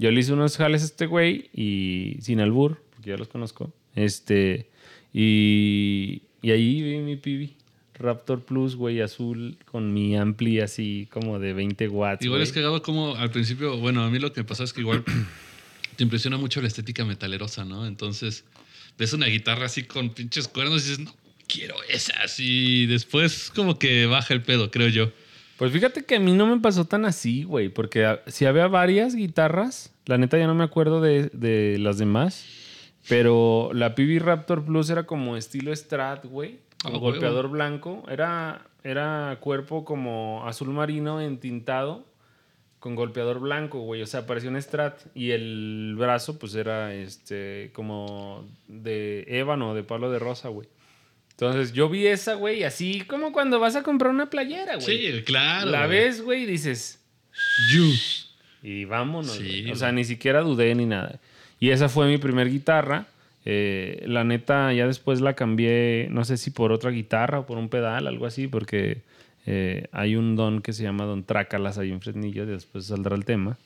Yo 0.00 0.10
le 0.10 0.18
hice 0.18 0.32
unos 0.32 0.56
jales 0.56 0.80
a 0.80 0.86
este 0.86 1.04
güey 1.04 1.50
y 1.52 2.16
sin 2.22 2.40
albur, 2.40 2.82
porque 2.94 3.10
ya 3.10 3.18
los 3.18 3.28
conozco. 3.28 3.70
Este, 3.94 4.66
y, 5.12 6.22
y 6.40 6.50
ahí 6.52 6.80
vi 6.80 6.96
mi 7.00 7.16
PB. 7.16 7.50
Raptor 7.98 8.42
Plus, 8.42 8.76
güey, 8.76 9.02
azul, 9.02 9.58
con 9.66 9.92
mi 9.92 10.16
ampli 10.16 10.60
así 10.60 11.06
como 11.10 11.38
de 11.38 11.52
20 11.52 11.88
watts. 11.88 12.24
Igual 12.24 12.38
güey. 12.38 12.48
es 12.48 12.52
cagado 12.54 12.80
como 12.80 13.14
al 13.14 13.30
principio, 13.30 13.76
bueno, 13.76 14.02
a 14.02 14.08
mí 14.08 14.18
lo 14.18 14.32
que 14.32 14.40
me 14.40 14.46
pasa 14.46 14.64
es 14.64 14.72
que 14.72 14.80
igual 14.80 15.04
te 15.96 16.02
impresiona 16.02 16.38
mucho 16.38 16.62
la 16.62 16.68
estética 16.68 17.04
metalerosa, 17.04 17.66
¿no? 17.66 17.86
Entonces, 17.86 18.46
ves 18.96 19.12
una 19.12 19.26
guitarra 19.26 19.66
así 19.66 19.82
con 19.82 20.14
pinches 20.14 20.48
cuernos 20.48 20.86
y 20.86 20.88
dices, 20.88 21.04
no, 21.04 21.14
quiero 21.46 21.74
esa. 21.90 22.14
Y 22.38 22.86
después 22.86 23.52
como 23.54 23.78
que 23.78 24.06
baja 24.06 24.32
el 24.32 24.40
pedo, 24.40 24.70
creo 24.70 24.88
yo. 24.88 25.12
Pues 25.60 25.72
fíjate 25.72 26.06
que 26.06 26.16
a 26.16 26.20
mí 26.20 26.32
no 26.32 26.46
me 26.46 26.58
pasó 26.58 26.86
tan 26.86 27.04
así, 27.04 27.42
güey, 27.42 27.68
porque 27.68 28.18
si 28.28 28.46
había 28.46 28.66
varias 28.66 29.14
guitarras, 29.14 29.92
la 30.06 30.16
neta 30.16 30.38
ya 30.38 30.46
no 30.46 30.54
me 30.54 30.64
acuerdo 30.64 31.02
de, 31.02 31.28
de 31.34 31.76
las 31.78 31.98
demás, 31.98 32.46
pero 33.10 33.68
la 33.74 33.94
PB 33.94 34.20
Raptor 34.20 34.64
Plus 34.64 34.88
era 34.88 35.02
como 35.04 35.36
estilo 35.36 35.76
Strat, 35.76 36.24
güey, 36.24 36.60
con 36.82 36.98
golpeador 36.98 37.50
blanco, 37.50 38.02
era, 38.08 38.68
era 38.84 39.36
cuerpo 39.42 39.84
como 39.84 40.48
azul 40.48 40.70
marino 40.70 41.20
entintado 41.20 42.06
con 42.78 42.94
golpeador 42.94 43.38
blanco, 43.38 43.80
güey, 43.80 44.00
o 44.00 44.06
sea, 44.06 44.26
parecía 44.26 44.48
un 44.48 44.62
Strat 44.62 44.98
y 45.14 45.32
el 45.32 45.94
brazo 45.98 46.38
pues 46.38 46.54
era 46.54 46.94
este 46.94 47.70
como 47.74 48.46
de 48.66 49.26
ébano, 49.28 49.74
de 49.74 49.82
palo 49.82 50.10
de 50.10 50.20
rosa, 50.20 50.48
güey. 50.48 50.68
Entonces 51.40 51.72
yo 51.72 51.88
vi 51.88 52.06
esa, 52.06 52.34
güey, 52.34 52.64
así 52.64 53.00
como 53.00 53.32
cuando 53.32 53.58
vas 53.58 53.74
a 53.74 53.82
comprar 53.82 54.10
una 54.10 54.28
playera, 54.28 54.74
güey. 54.76 54.86
Sí, 54.86 55.22
claro. 55.22 55.70
La 55.70 55.86
güey. 55.86 55.98
ves, 55.98 56.20
güey, 56.20 56.42
y 56.42 56.46
dices, 56.46 57.02
You. 57.72 57.92
y 58.62 58.84
vámonos. 58.84 59.32
Sí, 59.36 59.62
güey. 59.62 59.72
o 59.72 59.76
sea, 59.76 59.90
ni 59.90 60.04
siquiera 60.04 60.42
dudé 60.42 60.74
ni 60.74 60.84
nada. 60.84 61.18
Y 61.58 61.70
esa 61.70 61.88
fue 61.88 62.08
mi 62.08 62.18
primer 62.18 62.50
guitarra. 62.50 63.06
Eh, 63.46 64.04
la 64.06 64.22
neta, 64.22 64.70
ya 64.74 64.86
después 64.86 65.22
la 65.22 65.32
cambié, 65.32 66.08
no 66.10 66.26
sé 66.26 66.36
si 66.36 66.50
por 66.50 66.72
otra 66.72 66.90
guitarra 66.90 67.38
o 67.38 67.46
por 67.46 67.56
un 67.56 67.70
pedal, 67.70 68.06
algo 68.06 68.26
así, 68.26 68.46
porque 68.46 69.00
eh, 69.46 69.86
hay 69.92 70.16
un 70.16 70.36
don 70.36 70.60
que 70.60 70.74
se 70.74 70.82
llama 70.82 71.06
Don 71.06 71.24
Trácalas 71.24 71.78
ahí 71.78 71.90
en 71.90 72.02
Fresnillo, 72.02 72.42
y 72.42 72.48
después 72.48 72.84
saldrá 72.84 73.16
el 73.16 73.24
tema. 73.24 73.56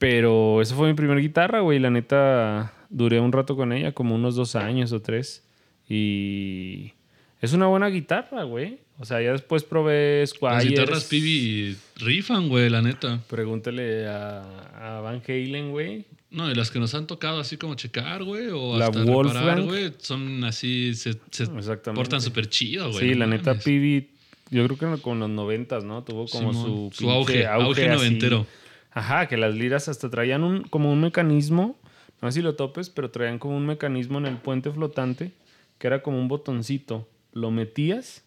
Pero 0.00 0.60
esa 0.60 0.74
fue 0.74 0.88
mi 0.88 0.94
primera 0.94 1.20
guitarra, 1.20 1.60
güey. 1.60 1.78
La 1.78 1.90
neta, 1.90 2.72
duré 2.90 3.20
un 3.20 3.30
rato 3.30 3.54
con 3.54 3.72
ella, 3.72 3.92
como 3.92 4.16
unos 4.16 4.34
dos 4.34 4.56
años 4.56 4.90
o 4.90 5.00
tres. 5.00 5.44
Y 5.88 6.92
es 7.40 7.52
una 7.52 7.66
buena 7.66 7.88
guitarra, 7.88 8.44
güey. 8.44 8.78
O 8.98 9.04
sea, 9.04 9.22
ya 9.22 9.32
después 9.32 9.62
probé 9.64 10.20
Las 10.20 10.30
Squires. 10.30 10.64
guitarras 10.68 11.04
Pibi 11.04 11.76
rifan, 11.96 12.48
güey, 12.48 12.68
la 12.68 12.82
neta. 12.82 13.20
Pregúntale 13.28 14.06
a, 14.08 14.96
a 14.98 15.00
Van 15.00 15.22
Halen, 15.26 15.70
güey. 15.70 16.04
No, 16.30 16.50
y 16.50 16.54
las 16.54 16.70
que 16.70 16.78
nos 16.78 16.94
han 16.94 17.06
tocado 17.06 17.40
así 17.40 17.56
como 17.56 17.74
checar, 17.74 18.22
güey, 18.24 18.48
o 18.48 18.76
La 18.76 18.86
hasta 18.86 19.02
Wolfgang. 19.04 19.44
reparar, 19.44 19.62
güey, 19.62 19.92
son 19.98 20.44
así, 20.44 20.94
se, 20.94 21.12
se 21.30 21.44
Exactamente. 21.44 21.92
portan 21.94 22.20
súper 22.20 22.48
chido, 22.50 22.90
güey. 22.90 23.00
Sí, 23.08 23.12
no 23.14 23.20
la 23.20 23.26
neta. 23.28 23.54
Pibi, 23.58 24.10
yo 24.50 24.66
creo 24.66 24.96
que 24.96 25.00
con 25.00 25.20
los 25.20 25.30
noventas, 25.30 25.84
¿no? 25.84 26.02
Tuvo 26.04 26.26
como 26.26 26.52
Simón, 26.52 26.90
su, 26.92 26.98
su 27.04 27.10
auge, 27.10 27.46
auge 27.46 27.88
así. 27.88 27.96
noventero. 27.96 28.46
Ajá, 28.92 29.26
que 29.28 29.36
las 29.38 29.54
liras 29.54 29.88
hasta 29.88 30.10
traían 30.10 30.42
un, 30.44 30.64
como 30.64 30.92
un 30.92 31.00
mecanismo, 31.00 31.78
no 32.20 32.30
sé 32.30 32.40
si 32.40 32.42
lo 32.42 32.56
topes, 32.56 32.90
pero 32.90 33.10
traían 33.10 33.38
como 33.38 33.56
un 33.56 33.64
mecanismo 33.64 34.18
en 34.18 34.26
el 34.26 34.36
puente 34.36 34.70
flotante, 34.70 35.30
que 35.78 35.86
era 35.86 36.02
como 36.02 36.18
un 36.18 36.28
botoncito. 36.28 37.08
Lo 37.32 37.50
metías 37.50 38.24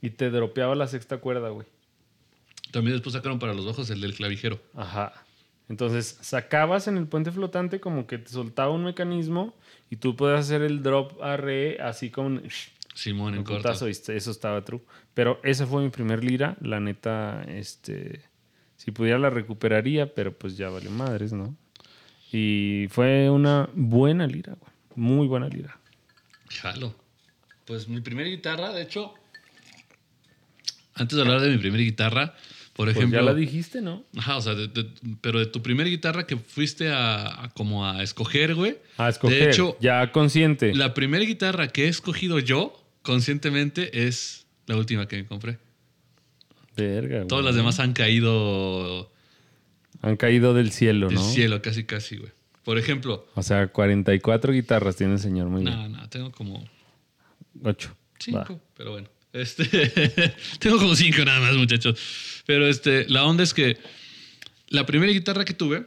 y 0.00 0.10
te 0.10 0.30
dropeaba 0.30 0.74
la 0.74 0.86
sexta 0.86 1.18
cuerda, 1.18 1.48
güey. 1.50 1.66
También 2.70 2.96
después 2.96 3.14
sacaron 3.14 3.38
para 3.38 3.54
los 3.54 3.66
ojos 3.66 3.90
el 3.90 4.00
del 4.00 4.14
clavijero. 4.14 4.60
Ajá. 4.74 5.12
Entonces 5.68 6.18
sacabas 6.20 6.88
en 6.88 6.96
el 6.96 7.06
puente 7.06 7.30
flotante 7.30 7.80
como 7.80 8.06
que 8.06 8.18
te 8.18 8.30
soltaba 8.30 8.72
un 8.72 8.84
mecanismo 8.84 9.54
y 9.88 9.96
tú 9.96 10.16
podías 10.16 10.40
hacer 10.40 10.62
el 10.62 10.82
drop 10.82 11.22
a 11.22 11.36
re 11.36 11.78
así 11.80 12.10
como 12.10 12.40
Simón 12.94 13.34
en 13.34 13.38
un 13.40 13.44
corto. 13.44 13.86
eso 13.86 14.08
estaba 14.08 14.64
true. 14.64 14.80
Pero 15.14 15.40
esa 15.42 15.66
fue 15.66 15.82
mi 15.82 15.90
primer 15.90 16.24
lira. 16.24 16.56
La 16.60 16.80
neta, 16.80 17.44
este, 17.44 18.22
si 18.76 18.90
pudiera 18.90 19.18
la 19.18 19.30
recuperaría, 19.30 20.12
pero 20.12 20.32
pues 20.36 20.56
ya 20.56 20.70
valió 20.70 20.90
madres, 20.90 21.32
¿no? 21.32 21.54
Y 22.32 22.86
fue 22.90 23.30
una 23.30 23.68
buena 23.74 24.26
lira, 24.26 24.54
güey. 24.54 24.72
Muy 24.96 25.26
buena 25.28 25.48
lira. 25.48 25.79
Jalo. 26.50 26.94
Pues 27.64 27.88
mi 27.88 28.00
primera 28.00 28.28
guitarra, 28.28 28.72
de 28.72 28.82
hecho, 28.82 29.14
antes 30.94 31.16
de 31.16 31.22
hablar 31.22 31.40
de 31.40 31.50
mi 31.50 31.58
primera 31.58 31.82
guitarra, 31.82 32.34
por 32.74 32.86
Pues 32.86 32.96
ejemplo... 32.96 33.18
ya 33.20 33.24
la 33.24 33.34
dijiste, 33.34 33.80
¿no? 33.82 34.04
Ajá, 34.16 34.36
o 34.36 34.40
sea, 34.42 34.54
de- 34.54 34.68
de- 34.68 34.90
pero 35.20 35.38
de 35.38 35.46
tu 35.46 35.62
primera 35.62 35.88
guitarra 35.88 36.26
que 36.26 36.36
fuiste 36.36 36.88
a, 36.90 37.44
a 37.44 37.48
como 37.50 37.86
a 37.86 38.02
escoger, 38.02 38.54
güey. 38.54 38.78
A 38.96 39.08
escoger. 39.08 39.38
De 39.44 39.50
hecho, 39.50 39.76
ya 39.80 40.10
consciente. 40.12 40.74
la 40.74 40.94
primera 40.94 41.24
guitarra 41.24 41.68
que 41.68 41.84
he 41.84 41.88
escogido 41.88 42.38
yo 42.38 42.82
conscientemente 43.02 44.06
es 44.06 44.46
la 44.66 44.76
última 44.76 45.06
que 45.08 45.16
me 45.16 45.26
compré. 45.26 45.58
Verga, 46.76 47.16
güey. 47.16 47.28
Todas 47.28 47.44
las 47.44 47.54
demás 47.54 47.80
han 47.80 47.92
caído 47.92 49.10
Han 50.02 50.16
caído 50.16 50.54
del 50.54 50.70
cielo, 50.72 51.08
del 51.08 51.16
¿no? 51.16 51.22
cielo, 51.30 51.60
casi, 51.62 51.84
casi, 51.84 52.16
güey. 52.16 52.32
Por 52.70 52.78
ejemplo, 52.78 53.26
O 53.34 53.42
sea, 53.42 53.66
44 53.66 54.52
guitarras 54.52 54.94
tiene 54.94 55.14
el 55.14 55.18
señor, 55.18 55.48
muy 55.48 55.64
bien. 55.64 55.74
no, 55.74 55.88
no, 55.88 56.08
tengo 56.08 56.30
como 56.30 56.64
8. 57.64 57.96
cinco, 58.20 58.60
pero 58.76 58.92
bueno. 58.92 59.08
Este, 59.32 59.64
tengo 60.60 60.78
como 60.78 60.94
cinco 60.94 61.24
nada 61.24 61.40
más, 61.40 61.56
muchachos. 61.56 61.98
Pero 62.46 62.68
este, 62.68 63.08
la 63.08 63.24
onda 63.24 63.42
es 63.42 63.54
que 63.54 63.76
la 64.68 64.86
primera 64.86 65.10
guitarra 65.10 65.44
que 65.44 65.52
tuve 65.52 65.84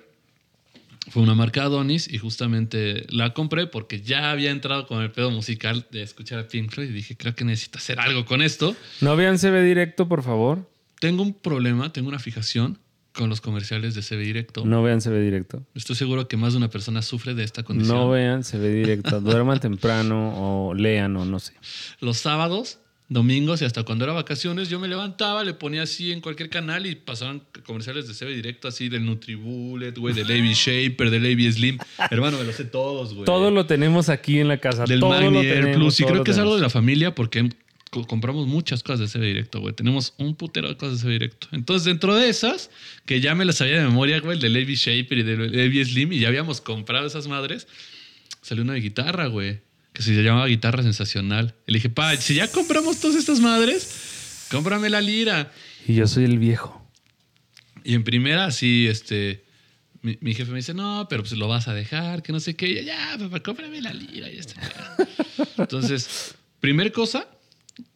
fue 1.09 1.23
una 1.23 1.35
marca 1.35 1.63
Adonis 1.63 2.11
y 2.11 2.17
justamente 2.17 3.05
la 3.07 3.33
compré 3.33 3.65
porque 3.65 4.01
ya 4.01 4.29
había 4.29 4.51
entrado 4.51 4.85
con 4.85 5.01
el 5.01 5.09
pedo 5.09 5.31
musical 5.31 5.87
de 5.89 6.01
escuchar 6.01 6.39
a 6.39 6.49
Pink 6.49 6.69
Floyd 6.69 6.89
y 6.89 6.91
dije, 6.91 7.15
creo 7.15 7.33
que 7.33 7.45
necesito 7.45 7.77
hacer 7.77 8.01
algo 8.01 8.25
con 8.25 8.41
esto. 8.41 8.75
No 8.99 9.15
vean 9.15 9.37
CB 9.37 9.63
directo, 9.63 10.09
por 10.09 10.21
favor. 10.21 10.69
Tengo 10.99 11.23
un 11.23 11.33
problema, 11.33 11.93
tengo 11.93 12.09
una 12.09 12.19
fijación 12.19 12.77
con 13.13 13.29
los 13.29 13.41
comerciales 13.41 13.95
de 13.95 14.01
CB 14.01 14.19
Directo. 14.19 14.65
No 14.65 14.81
vean 14.83 14.99
CB 14.99 15.21
directo. 15.21 15.63
Estoy 15.75 15.95
seguro 15.95 16.27
que 16.27 16.35
más 16.35 16.53
de 16.53 16.57
una 16.57 16.69
persona 16.69 17.01
sufre 17.01 17.33
de 17.33 17.43
esta 17.43 17.63
condición. 17.63 17.95
No 17.95 18.09
vean 18.09 18.43
CB 18.43 18.73
directo. 18.73 19.21
Duerman 19.21 19.59
temprano 19.61 20.33
o 20.35 20.73
lean 20.73 21.15
o 21.15 21.25
no 21.25 21.39
sé. 21.39 21.53
Los 21.99 22.17
sábados, 22.17 22.79
domingos 23.09 23.61
y 23.61 23.65
hasta 23.65 23.83
cuando 23.83 24.05
era 24.05 24.13
vacaciones, 24.13 24.69
yo 24.69 24.79
me 24.79 24.87
levantaba, 24.87 25.43
le 25.43 25.53
ponía 25.53 25.83
así 25.83 26.11
en 26.11 26.21
cualquier 26.21 26.49
canal 26.49 26.87
y 26.87 26.95
pasaban 26.95 27.43
comerciales 27.65 28.07
de 28.07 28.13
CB 28.15 28.33
Directo 28.33 28.67
así 28.67 28.89
del 28.89 29.05
Nutribullet, 29.05 29.95
güey, 29.97 30.15
del 30.15 30.25
AB 30.31 30.53
Shaper, 30.53 31.11
del 31.11 31.25
AB 31.25 31.51
Slim. 31.51 31.77
Hermano, 32.09 32.39
me 32.39 32.45
los 32.45 32.55
sé 32.55 32.65
todos, 32.65 33.13
güey. 33.13 33.25
Todo 33.25 33.51
lo 33.51 33.67
tenemos 33.67 34.09
aquí 34.09 34.39
en 34.39 34.47
la 34.47 34.57
casa. 34.57 34.85
del 34.85 34.99
todo 34.99 35.13
lo 35.13 35.31
Magni 35.31 35.47
Air 35.47 35.65
tenemos, 35.65 35.77
Plus. 35.77 35.99
Y 35.99 36.03
creo 36.03 36.15
lo 36.15 36.23
que 36.23 36.31
es 36.31 36.37
algo 36.39 36.55
de 36.55 36.61
la 36.61 36.69
familia 36.71 37.13
porque 37.13 37.47
compramos 38.01 38.47
muchas 38.47 38.83
cosas 38.83 38.99
de 38.99 39.07
CB 39.07 39.25
Directo, 39.25 39.59
güey. 39.61 39.73
Tenemos 39.73 40.13
un 40.17 40.35
putero 40.35 40.67
de 40.67 40.77
cosas 40.77 41.01
de 41.01 41.03
CB 41.03 41.11
Directo. 41.11 41.47
Entonces, 41.51 41.85
dentro 41.85 42.15
de 42.15 42.29
esas, 42.29 42.69
que 43.05 43.21
ya 43.21 43.35
me 43.35 43.45
las 43.45 43.57
sabía 43.57 43.77
de 43.77 43.83
memoria, 43.83 44.19
güey, 44.19 44.37
el 44.37 44.41
del 44.41 44.55
AB 44.55 44.69
Shaper 44.69 45.17
y 45.19 45.23
del 45.23 45.41
AB 45.59 45.85
Slim, 45.85 46.13
y 46.13 46.19
ya 46.19 46.27
habíamos 46.27 46.61
comprado 46.61 47.07
esas 47.07 47.27
madres, 47.27 47.67
salió 48.41 48.63
una 48.63 48.73
de 48.73 48.81
guitarra, 48.81 49.27
güey, 49.27 49.61
que 49.93 50.01
se 50.01 50.11
llamaba 50.21 50.47
Guitarra 50.47 50.83
Sensacional. 50.83 51.55
Y 51.67 51.71
le 51.71 51.77
dije, 51.77 51.89
pa, 51.89 52.15
si 52.17 52.35
ya 52.35 52.47
compramos 52.47 52.99
todas 52.99 53.15
estas 53.15 53.39
madres, 53.39 54.47
cómprame 54.49 54.89
la 54.89 55.01
lira. 55.01 55.51
Y 55.87 55.95
yo 55.95 56.07
soy 56.07 56.25
el 56.25 56.39
viejo. 56.39 56.83
Y 57.83 57.95
en 57.95 58.03
primera, 58.03 58.51
sí, 58.51 58.87
este. 58.87 59.43
Mi, 60.01 60.17
mi 60.19 60.33
jefe 60.33 60.51
me 60.51 60.57
dice, 60.57 60.73
no, 60.73 61.07
pero 61.09 61.23
pues 61.23 61.33
lo 61.33 61.47
vas 61.47 61.67
a 61.69 61.73
dejar, 61.73 62.23
que 62.23 62.33
no 62.33 62.39
sé 62.39 62.55
qué. 62.55 62.67
Y 62.67 62.75
yo, 62.75 62.81
ya, 62.81 63.15
papá, 63.17 63.41
cómprame 63.41 63.81
la 63.81 63.93
lira. 63.93 64.29
Y 64.29 64.37
este 64.37 64.55
pedo". 64.55 65.47
Entonces, 65.57 66.35
primer 66.59 66.91
cosa, 66.91 67.27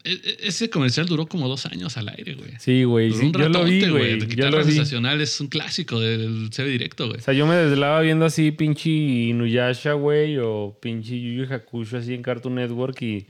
e- 0.03 0.11
e- 0.11 0.37
ese 0.47 0.69
comercial 0.69 1.05
duró 1.05 1.27
como 1.27 1.47
dos 1.47 1.65
años 1.65 1.97
al 1.97 2.09
aire, 2.09 2.33
güey. 2.35 2.51
Sí, 2.59 2.83
güey. 2.83 3.09
Duró 3.09 3.19
sí, 3.19 3.25
un 3.27 3.33
yo 3.33 3.49
lo 3.49 3.63
vi, 3.65 3.89
güey. 3.89 4.19
Guitarra. 4.19 4.63
Sensacional 4.63 5.21
es 5.21 5.39
un 5.39 5.47
clásico 5.47 5.99
del 5.99 6.49
CB 6.49 6.65
Directo, 6.69 7.07
güey. 7.07 7.19
O 7.19 7.21
sea, 7.21 7.33
yo 7.33 7.45
me 7.45 7.55
desvelaba 7.55 8.01
viendo 8.01 8.25
así 8.25 8.51
pinche 8.51 8.89
Inuyasha, 8.89 9.93
güey, 9.93 10.37
o 10.37 10.77
pinche 10.81 11.19
Yu 11.19 11.43
Yu 11.43 11.53
Hakusho 11.53 11.97
así 11.97 12.13
en 12.13 12.23
Cartoon 12.23 12.55
Network 12.55 13.01
y 13.01 13.27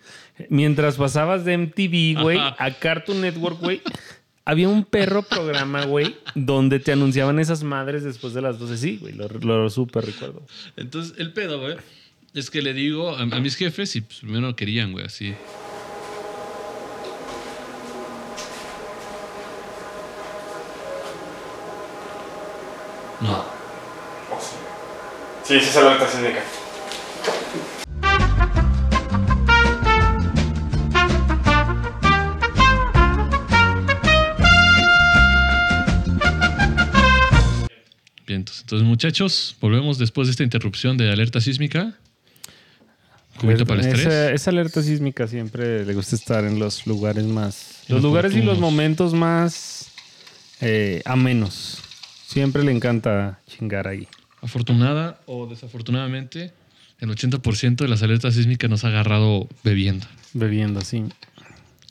mientras 0.49 0.95
pasabas 0.95 1.43
de 1.45 1.57
MTV, 1.57 2.21
güey, 2.21 2.37
a 2.39 2.75
Cartoon 2.79 3.21
Network, 3.21 3.59
güey, 3.59 3.81
había 4.45 4.69
un 4.69 4.85
perro 4.85 5.23
programa, 5.23 5.85
güey, 5.85 6.15
donde 6.33 6.79
te 6.79 6.93
anunciaban 6.93 7.37
esas 7.39 7.63
madres 7.63 8.03
después 8.03 8.33
de 8.33 8.41
las 8.41 8.59
12. 8.59 8.77
Sí, 8.77 8.97
güey, 9.01 9.13
lo, 9.13 9.27
lo 9.27 9.69
súper 9.69 10.05
recuerdo. 10.05 10.45
Entonces, 10.77 11.15
el 11.17 11.33
pedo, 11.33 11.59
güey, 11.59 11.75
es 12.33 12.49
que 12.49 12.61
le 12.61 12.73
digo 12.73 13.09
a, 13.09 13.23
a 13.23 13.39
mis 13.41 13.55
jefes 13.55 13.95
y 13.97 14.01
pues, 14.01 14.19
primero 14.19 14.55
querían, 14.55 14.93
güey, 14.93 15.05
así. 15.05 15.33
No. 23.21 23.43
Sí, 25.43 25.59
sí, 25.59 25.69
es 25.69 25.77
alerta 25.77 26.07
sísmica. 26.07 26.43
Bien, 38.27 38.41
entonces, 38.41 38.61
entonces, 38.61 38.87
muchachos, 38.87 39.55
volvemos 39.61 39.97
después 39.97 40.27
de 40.27 40.31
esta 40.31 40.43
interrupción 40.43 40.97
de 40.97 41.11
alerta 41.11 41.39
sísmica. 41.41 41.93
Cubito 43.39 43.65
para 43.65 43.79
el 43.79 43.87
estrés. 43.87 44.07
Esa, 44.07 44.31
esa 44.31 44.49
alerta 44.51 44.83
sísmica 44.83 45.27
siempre 45.27 45.85
le 45.85 45.93
gusta 45.93 46.15
estar 46.15 46.43
en 46.43 46.59
los 46.59 46.85
lugares 46.85 47.23
más... 47.23 47.83
Los 47.87 48.03
lugares 48.03 48.35
y 48.35 48.41
los 48.41 48.59
momentos 48.59 49.13
más 49.13 49.91
eh, 50.59 51.01
amenos. 51.05 51.81
Siempre 52.27 52.61
le 52.65 52.73
encanta 52.73 53.39
chingar 53.47 53.87
ahí. 53.87 54.05
Afortunada 54.41 55.21
o 55.27 55.47
desafortunadamente, 55.47 56.51
el 56.99 57.09
80% 57.09 57.77
de 57.77 57.87
las 57.87 58.03
alertas 58.03 58.33
sísmicas 58.35 58.69
nos 58.69 58.83
ha 58.83 58.89
agarrado 58.89 59.47
bebiendo, 59.63 60.05
Bebiendo, 60.33 60.81
sí. 60.81 61.05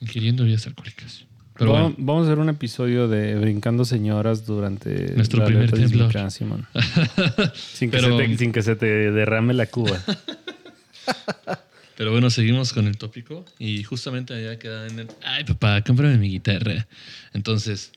ingiriendo 0.03 0.43
bebidas 0.43 0.67
alcohólicas. 0.67 1.25
Pero 1.59 1.73
vamos, 1.73 1.93
bueno, 1.95 2.07
vamos 2.07 2.23
a 2.25 2.31
hacer 2.33 2.39
un 2.39 2.51
episodio 2.51 3.09
de 3.09 3.35
brincando 3.37 3.87
señoras 3.87 4.45
durante 4.45 5.15
Nuestro 5.17 5.41
la 5.41 5.47
primer 5.47 5.71
temblor. 5.73 6.13
sísmica, 6.13 6.29
Simón. 6.31 6.67
sin, 7.55 7.91
que 7.91 7.97
Pero- 7.97 8.19
se 8.19 8.27
te, 8.29 8.37
sin 8.37 8.53
que 8.53 8.63
se 8.63 8.77
te 8.77 9.11
derrame 9.11 9.55
la 9.55 9.65
cuba. 9.67 9.99
pero 11.97 12.13
bueno, 12.13 12.29
seguimos 12.29 12.75
con 12.75 12.87
el 12.87 12.99
tópico 12.99 13.47
y 13.59 13.83
justamente 13.85 14.35
allá 14.35 14.59
queda 14.59 14.87
en 14.87 14.99
el, 14.99 15.09
ay 15.25 15.45
papá, 15.45 15.81
cómprame 15.83 16.19
mi 16.19 16.29
guitarra. 16.29 16.87
Entonces, 17.33 17.91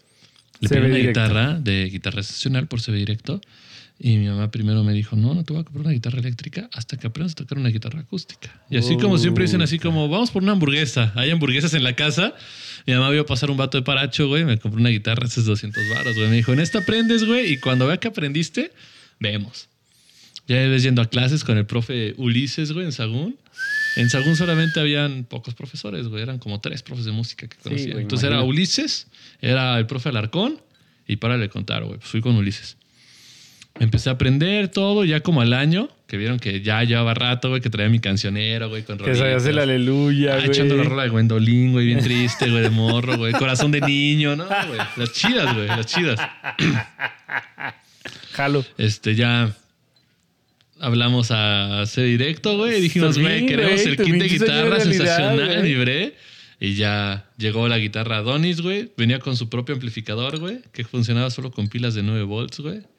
le 0.60 0.70
pedí 0.70 0.80
una 0.80 0.95
directo. 0.95 1.22
guitarra 1.22 1.60
de 1.60 1.89
guitarra 1.89 2.22
excepcional 2.22 2.68
por 2.68 2.82
CB 2.82 2.93
directo 2.93 3.41
y 4.01 4.16
mi 4.16 4.28
mamá 4.28 4.49
primero 4.49 4.82
me 4.86 4.93
dijo, 4.93 5.18
no, 5.18 5.34
no 5.34 5.43
te 5.43 5.51
voy 5.51 5.62
a 5.62 5.66
comprar 5.66 5.86
una 5.86 5.93
guitarra 5.93 6.20
eléctrica 6.20 6.70
hasta 6.74 6.95
que 6.95 7.07
aprendas 7.07 7.34
a 7.34 7.36
tocar 7.36 7.57
una 7.57 7.68
guitarra 7.68 7.99
acústica. 7.99 8.49
Y 8.70 8.78
así 8.78 8.95
como 8.95 9.18
siempre 9.18 9.43
dicen, 9.43 9.62
así 9.62 9.78
como, 9.78 10.07
vamos 10.07 10.32
por 10.32 10.41
una 10.41 10.53
hamburguesa. 10.53 11.12
Hay 11.16 11.32
hamburguesas 11.32 11.74
en 11.74 11.84
la 11.84 11.97
casa. 11.97 12.34
Mi 12.88 12.93
mamá 12.93 13.10
vio 13.10 13.26
pasar 13.26 13.51
un 13.51 13.57
vato 13.57 13.78
de 13.78 13.84
paracho, 13.84 14.30
güey. 14.30 14.45
Me 14.45 14.57
compró 14.57 14.80
una 14.80 14.89
guitarra, 14.89 15.28
esos 15.28 15.43
200 15.43 15.84
baros, 15.93 16.16
güey. 16.16 16.30
Me 16.30 16.38
dijo, 16.38 16.53
en 16.53 16.62
esta 16.62 16.80
aprendes, 16.80 17.26
güey. 17.26 17.51
Y 17.51 17.57
cuando 17.57 17.88
vea 17.88 17.97
que 17.97 18.07
aprendiste, 18.07 18.72
vemos. 19.20 19.68
Ya 20.47 20.55
ves 20.55 20.82
yendo 20.82 21.01
a 21.01 21.05
clases 21.05 21.43
con 21.43 21.57
el 21.57 21.66
profe 21.66 22.14
Ulises, 22.16 22.72
güey, 22.72 22.86
en 22.86 22.93
Sagún. 22.93 23.36
En 24.00 24.10
Sagún 24.10 24.36
solamente 24.36 24.80
habían 24.80 25.26
pocos 25.26 25.54
profesores, 25.54 26.08
güey. 26.08 26.24
Eran 26.24 26.39
como 26.39 26.60
tres 26.62 26.82
profes 26.84 27.06
de 27.06 27.12
música 27.12 27.47
que 27.47 27.58
conocía. 27.58 27.91
güey, 27.91 28.04
Entonces 28.04 28.28
era. 28.30 28.41
Ulises, 28.43 29.08
era 29.41 29.78
el 29.78 29.86
profe 29.88 30.10
Alarcón 30.10 30.60
y 31.08 31.18
para 31.18 31.38
de 31.38 31.50
contar, 31.50 31.84
güey. 31.84 31.97
Pues 31.97 32.10
fui 32.10 32.22
con 32.22 32.36
Ulises. 32.36 32.78
Empecé 33.80 34.10
a 34.10 34.14
aprender 34.14 34.68
todo, 34.70 35.06
ya 35.06 35.20
como 35.22 35.41
al 35.41 35.54
año, 35.54 35.89
que 36.08 36.18
vieron 36.18 36.39
que 36.39 36.62
ya 36.62 36.84
llevaba 36.84 37.14
rato, 37.14 37.50
güey, 37.50 37.62
que 37.62 37.70
traía 37.70 37.89
mi 37.89 38.00
cancionero, 38.00 38.68
güey, 38.68 38.84
con 38.84 38.97
Que 38.97 39.16
sabías 39.16 39.45
el 39.45 39.58
aleluya, 39.60 40.34
Ah, 40.34 40.38
güey. 40.38 40.47
echando 40.50 40.76
la 40.76 40.84
rola 40.84 41.04
de 41.04 41.10
Gwendolyn, 41.10 41.72
güey, 41.74 41.86
bien 41.86 42.00
triste, 42.00 42.50
güey, 42.50 42.64
de 42.64 42.70
morro, 42.70 43.18
güey. 43.18 43.32
Corazón 43.34 43.72
de 43.72 43.80
niño, 43.82 44.36
¿no, 44.36 44.45
güey? 44.45 44.80
Las 44.97 45.14
chidas, 45.14 45.54
güey, 45.56 45.68
las 45.68 45.86
chidas. 45.86 46.20
Jalo. 48.34 48.66
Este, 48.78 49.16
ya 49.16 49.54
hablamos 50.80 51.32
a 51.32 51.82
hacer 51.82 52.05
directo, 52.05 52.57
güey. 52.57 52.77
y 52.77 52.82
Dijimos, 52.82 53.17
güey, 53.17 53.45
queremos 53.45 53.82
el 53.82 53.97
kit 53.97 54.15
de 54.15 54.27
guitarra 54.27 54.80
sensacional, 54.80 55.63
libre. 55.63 56.15
Y 56.61 56.73
ya 56.75 57.30
llegó 57.38 57.67
la 57.69 57.77
guitarra 57.77 58.17
Adonis, 58.17 58.61
güey. 58.61 58.91
Venía 58.97 59.19
con 59.19 59.38
su 59.38 59.49
propio 59.49 59.75
amplificador, 59.75 60.39
güey, 60.39 60.59
que 60.73 60.84
funcionaba 60.84 61.30
solo 61.30 61.51
con 61.51 61.69
pilas 61.69 61.93
de 61.95 62.03
9 62.03 62.23
volts, 62.23 62.59
güey. 62.59 62.82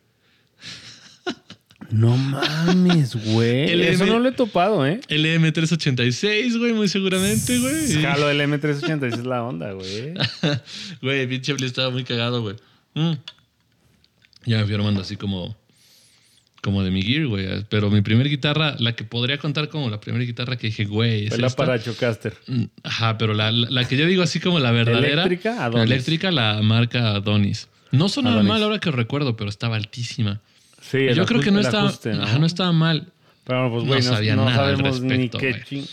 No 1.91 2.17
mames, 2.17 3.17
güey. 3.33 3.71
El 3.71 3.81
Eso 3.81 4.07
no 4.07 4.21
lo 4.21 4.29
he 4.29 4.33
topado, 4.33 4.87
¿eh? 4.87 5.01
LM386, 5.09 6.57
güey, 6.59 6.73
muy 6.73 6.89
seguramente, 6.89 7.59
güey. 7.59 7.93
Jalo, 8.03 8.31
el 8.31 8.41
M386 8.41 9.15
es 9.15 9.27
la 9.27 9.43
onda, 9.43 9.73
güey. 9.73 10.15
Güey, 11.03 11.27
pinche 11.27 11.53
estaba 11.65 11.91
muy 11.91 12.05
cagado, 12.05 12.43
güey. 12.43 12.55
Mm. 12.95 13.15
Ya 14.47 14.59
me 14.59 14.67
fui 14.67 14.75
armando 14.75 15.01
así 15.01 15.17
como. 15.17 15.57
Como 16.63 16.83
de 16.83 16.91
mi 16.91 17.03
gear, 17.03 17.27
güey. 17.27 17.47
Pero 17.71 17.91
mi 17.91 18.03
primer 18.03 18.29
guitarra, 18.29 18.77
la 18.79 18.95
que 18.95 19.05
podría 19.05 19.39
contar 19.39 19.69
como 19.71 19.89
la 19.89 19.99
primera 20.01 20.25
guitarra 20.25 20.57
que 20.57 20.67
dije, 20.67 20.85
güey, 20.85 21.25
es 21.25 21.31
Fue 21.31 21.39
la 21.39 21.47
esta. 21.47 21.57
Parachocaster. 21.65 22.35
Mm, 22.47 22.65
Ajá, 22.83 23.17
pero 23.17 23.33
la, 23.33 23.51
la- 23.51 23.71
la 23.71 23.85
que 23.89 23.97
yo 23.97 24.07
digo 24.07 24.23
así 24.23 24.41
como 24.41 24.59
la 24.59 24.71
verdadera. 24.71 25.23
¿Eléctrica? 25.25 25.65
Adonis. 25.65 25.89
La 25.89 25.95
eléctrica, 25.95 26.31
la 26.31 26.61
marca 26.63 27.13
Adonis. 27.17 27.69
No 27.93 28.09
sonaba 28.11 28.37
Adonis. 28.37 28.49
mal 28.51 28.63
ahora 28.63 28.79
que 28.79 28.91
recuerdo, 28.91 29.37
pero 29.37 29.49
estaba 29.49 29.77
altísima. 29.77 30.41
Sí, 30.83 30.99
el 30.99 31.15
yo 31.17 31.25
creo 31.27 31.41
que 31.41 31.51
no 31.51 31.61
estaba, 31.61 31.85
ajuste, 31.89 32.13
¿no? 32.15 32.23
ajá, 32.25 32.39
no 32.39 32.47
estaba 32.47 32.73
mal. 32.73 33.07
Pero 33.45 33.71
pues, 33.71 33.83
no 33.85 33.89
güey, 33.89 34.03
no, 34.03 34.09
sabía 34.11 34.37
no 34.37 34.45
nada 34.45 34.69
al 34.69 34.77
sabemos 34.77 35.01
ni 35.01 35.09
respecto, 35.09 35.39
qué 35.39 35.51
güey. 35.53 35.65
ching... 35.65 35.85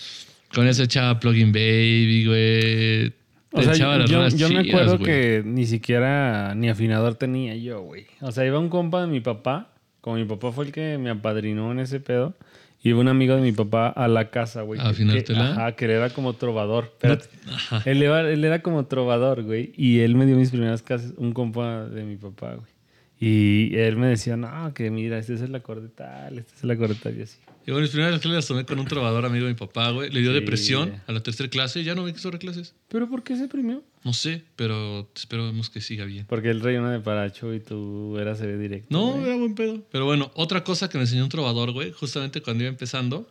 Con 0.54 0.68
ese 0.68 0.84
echaba 0.84 1.20
Plugin 1.20 1.52
Baby, 1.52 2.26
güey. 2.26 3.14
O 3.52 3.62
sea, 3.64 3.74
Echaba 3.74 3.98
las 3.98 4.10
yo, 4.10 4.28
yo 4.28 4.50
me 4.50 4.60
acuerdo 4.70 5.00
que 5.00 5.42
ni 5.46 5.66
siquiera 5.66 6.54
ni 6.56 6.70
afinador 6.70 7.16
tenía 7.16 7.56
yo, 7.56 7.82
güey. 7.82 8.06
O 8.22 8.32
sea, 8.32 8.46
iba 8.46 8.60
un 8.60 8.70
compa 8.70 9.02
de 9.02 9.08
mi 9.08 9.20
papá, 9.22 9.70
como 10.02 10.16
mi 10.18 10.26
papá 10.26 10.52
fue 10.52 10.66
el 10.66 10.72
que 10.72 10.98
me 10.98 11.10
apadrinó 11.10 11.72
en 11.72 11.80
ese 11.80 12.00
pedo, 12.00 12.36
iba 12.84 13.00
un 13.00 13.08
amigo 13.08 13.36
de 13.36 13.42
mi 13.42 13.52
papá 13.52 13.88
a 13.90 14.08
la 14.08 14.30
casa, 14.30 14.62
güey. 14.62 14.80
¿A 14.80 14.84
que- 14.84 14.90
afinártela? 14.90 15.52
Ajá, 15.52 15.72
que 15.74 15.86
él 15.86 15.92
era 15.92 16.10
como 16.12 16.34
trovador. 16.34 16.86
No- 16.86 16.90
Espérate. 17.14 17.26
ajá. 17.52 17.82
Él, 17.86 18.02
era, 18.04 18.22
él 18.30 18.44
era 18.46 18.62
como 18.62 18.86
trovador, 18.86 19.44
güey. 19.44 19.74
Y 19.76 20.00
él 20.00 20.16
me 20.16 20.26
dio 20.26 20.36
mis 20.38 20.52
primeras 20.52 20.82
clases, 20.84 21.14
un 21.18 21.34
compa 21.34 21.86
de 21.86 22.04
mi 22.04 22.16
papá, 22.18 22.56
güey. 22.56 22.72
Y 23.20 23.76
él 23.78 23.98
me 23.98 24.08
decía, 24.08 24.38
no, 24.38 24.74
que 24.76 24.92
mira, 24.92 25.18
este 25.18 25.34
es 25.34 25.42
el 25.42 25.54
acorde 25.56 25.90
tal, 25.90 26.38
este 26.38 26.54
es 26.56 26.64
el 26.64 26.70
acorde 26.72 26.94
tal 26.96 27.18
y 27.18 27.24
así. 27.24 27.40
Y 27.68 27.72
bueno, 27.72 27.82
mis 27.84 27.92
primeras 27.92 28.22
clases 28.22 28.36
las 28.36 28.48
tomé 28.48 28.66
con 28.66 28.80
un 28.80 28.86
trovador 28.86 29.26
amigo 29.26 29.46
de 29.46 29.52
mi 29.52 29.58
papá, 29.60 29.92
güey. 29.92 30.10
Le 30.10 30.22
dio 30.22 30.32
Sí. 30.32 30.40
depresión 30.40 31.02
a 31.06 31.12
la 31.12 31.22
tercera 31.22 31.50
clase 31.50 31.82
y 31.82 31.84
ya 31.84 31.96
no 31.96 32.04
ve 32.06 32.14
que 32.14 32.20
sobre 32.20 32.40
clases. 32.40 32.74
¿Pero 32.88 33.10
por 33.10 33.24
qué 33.24 33.36
se 33.36 33.50
premió? 33.50 33.84
No 34.06 34.14
sé, 34.14 34.42
pero 34.56 35.12
esperemos 35.14 35.70
que 35.70 35.82
siga 35.82 36.06
bien. 36.06 36.26
Porque 36.30 36.50
él 36.50 36.62
una 36.66 36.92
de 36.94 37.02
paracho 37.02 37.54
y 37.54 37.60
tú 37.60 38.18
eras 38.18 38.40
CV 38.40 38.58
directo. 38.58 38.88
No, 38.90 39.12
güey. 39.12 39.26
era 39.26 39.36
buen 39.36 39.54
pedo. 39.54 39.84
Pero 39.92 40.06
bueno, 40.06 40.32
otra 40.36 40.64
cosa 40.64 40.88
que 40.88 40.98
me 40.98 41.04
enseñó 41.04 41.24
un 41.24 41.30
trovador, 41.30 41.74
güey, 41.74 41.92
justamente 41.92 42.42
cuando 42.42 42.64
iba 42.64 42.70
empezando, 42.70 43.30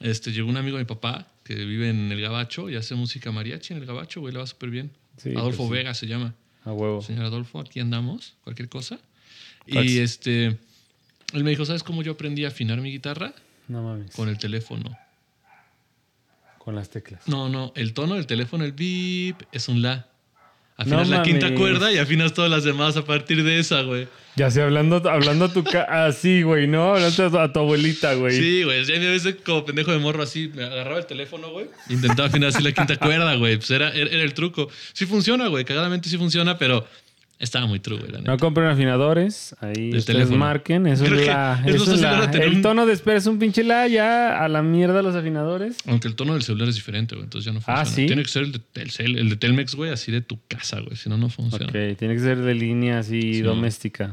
este, 0.00 0.32
llegó 0.32 0.48
un 0.48 0.56
amigo 0.56 0.78
de 0.78 0.84
mi 0.84 0.88
papá 0.88 1.28
que 1.44 1.54
vive 1.54 1.90
en 1.90 2.10
el 2.10 2.18
Gabacho 2.18 2.70
y 2.70 2.76
hace 2.76 2.94
música 2.94 3.30
mariachi 3.30 3.74
en 3.74 3.80
el 3.80 3.84
Gabacho, 3.86 4.20
güey, 4.22 4.32
le 4.32 4.38
va 4.38 4.46
súper 4.46 4.70
bien. 4.70 4.90
Sí, 5.18 5.34
Adolfo 5.36 5.68
pues 5.68 5.68
sí. 5.68 5.74
Vega 5.74 5.92
se 5.92 6.06
llama. 6.06 6.34
A 6.64 6.72
huevo. 6.72 7.02
Señor 7.02 7.26
Adolfo, 7.26 7.60
aquí 7.60 7.78
andamos, 7.80 8.36
cualquier 8.42 8.70
cosa. 8.70 8.98
Fax. 9.70 9.84
Y 9.84 9.98
este, 9.98 10.46
él 11.34 11.44
me 11.44 11.50
dijo, 11.50 11.66
¿sabes 11.66 11.82
cómo 11.82 12.02
yo 12.02 12.12
aprendí 12.12 12.46
a 12.46 12.48
afinar 12.48 12.80
mi 12.80 12.90
guitarra? 12.90 13.34
No 13.70 13.82
mames. 13.84 14.10
Con 14.16 14.28
el 14.28 14.36
teléfono. 14.36 14.98
Con 16.58 16.74
las 16.74 16.90
teclas. 16.90 17.28
No, 17.28 17.48
no, 17.48 17.72
el 17.76 17.94
tono 17.94 18.16
del 18.16 18.26
teléfono, 18.26 18.64
el 18.64 18.72
beep, 18.72 19.36
es 19.52 19.68
un 19.68 19.80
la. 19.80 20.08
Afinas 20.76 21.08
No 21.08 21.16
la 21.18 21.22
quinta 21.22 21.54
cuerda 21.54 21.92
y 21.92 21.98
afinas 21.98 22.34
todas 22.34 22.50
las 22.50 22.64
demás 22.64 22.96
a 22.96 23.04
partir 23.04 23.44
de 23.44 23.60
esa, 23.60 23.82
güey. 23.82 24.08
Ya 24.34 24.50
sé, 24.50 24.62
hablando, 24.62 24.96
hablando 25.08 25.44
a 25.44 25.52
tu 25.52 25.62
ca 25.62 26.06
así, 26.06 26.42
güey, 26.42 26.66
¿no? 26.66 26.94
Hablando 26.94 27.26
a 27.26 27.30
tu, 27.30 27.38
a 27.38 27.52
tu 27.52 27.60
abuelita, 27.60 28.14
güey. 28.14 28.36
Sí, 28.36 28.64
güey. 28.64 28.84
Ya 28.84 28.96
a 28.96 29.10
veces 29.12 29.36
como 29.46 29.64
pendejo 29.64 29.92
de 29.92 29.98
morro 29.98 30.24
así, 30.24 30.50
me 30.52 30.64
agarraba 30.64 30.98
el 30.98 31.06
teléfono, 31.06 31.50
güey. 31.50 31.66
Intentaba 31.88 32.28
afinar 32.28 32.48
así 32.48 32.62
la 32.64 32.72
quinta 32.72 32.96
cuerda, 32.96 33.36
güey. 33.36 33.56
Pues 33.56 33.70
era, 33.70 33.90
era, 33.90 34.10
era 34.10 34.22
el 34.24 34.34
truco. 34.34 34.68
Sí 34.94 35.06
funciona, 35.06 35.46
güey. 35.46 35.64
Cagadamente 35.64 36.08
sí 36.08 36.18
funciona, 36.18 36.58
pero 36.58 36.84
estaba 37.40 37.66
muy 37.66 37.80
true, 37.80 37.98
güey. 37.98 38.22
No 38.22 38.36
compren 38.38 38.68
afinadores. 38.68 39.56
Ahí 39.60 39.72
Del 39.90 39.98
ustedes 39.98 40.04
teléfono. 40.06 40.38
marquen. 40.38 40.86
Eso 40.86 41.04
Creo 41.04 41.18
es 41.18 41.26
la. 41.26 41.62
es 41.66 41.74
eso 41.74 41.94
es 41.94 42.00
la- 42.00 42.24
el 42.26 42.54
un- 42.56 42.62
tono 42.62 42.86
de 42.86 42.92
espera 42.92 43.16
es 43.18 43.26
un 43.26 43.38
pinche 43.40 43.64
la. 43.64 43.88
Ya 43.88 44.44
a 44.44 44.48
la 44.48 44.62
mierda 44.62 45.02
los 45.02 45.16
afinadores. 45.16 45.78
Aunque 45.86 46.06
el 46.06 46.14
tono 46.14 46.34
del 46.34 46.42
celular 46.42 46.68
es 46.68 46.74
diferente, 46.76 47.14
güey. 47.16 47.24
Entonces 47.24 47.46
ya 47.46 47.52
no 47.52 47.60
funciona. 47.60 47.80
Ah, 47.80 47.84
¿sí? 47.86 48.06
Tiene 48.06 48.22
que 48.22 48.28
ser 48.28 48.42
el 48.44 48.52
de 48.52 48.58
Telcel, 48.60 49.18
el 49.18 49.28
de 49.30 49.36
Telmex, 49.36 49.74
güey, 49.74 49.90
así 49.90 50.12
de 50.12 50.20
tu 50.20 50.38
casa, 50.46 50.78
güey. 50.80 50.96
Si 50.96 51.08
no, 51.08 51.16
no 51.16 51.28
funciona. 51.30 51.66
Ok, 51.66 51.96
tiene 51.98 52.14
que 52.14 52.20
ser 52.20 52.38
de 52.38 52.54
línea 52.54 53.00
así 53.00 53.34
Sí, 53.34 53.40
doméstica. 53.42 54.12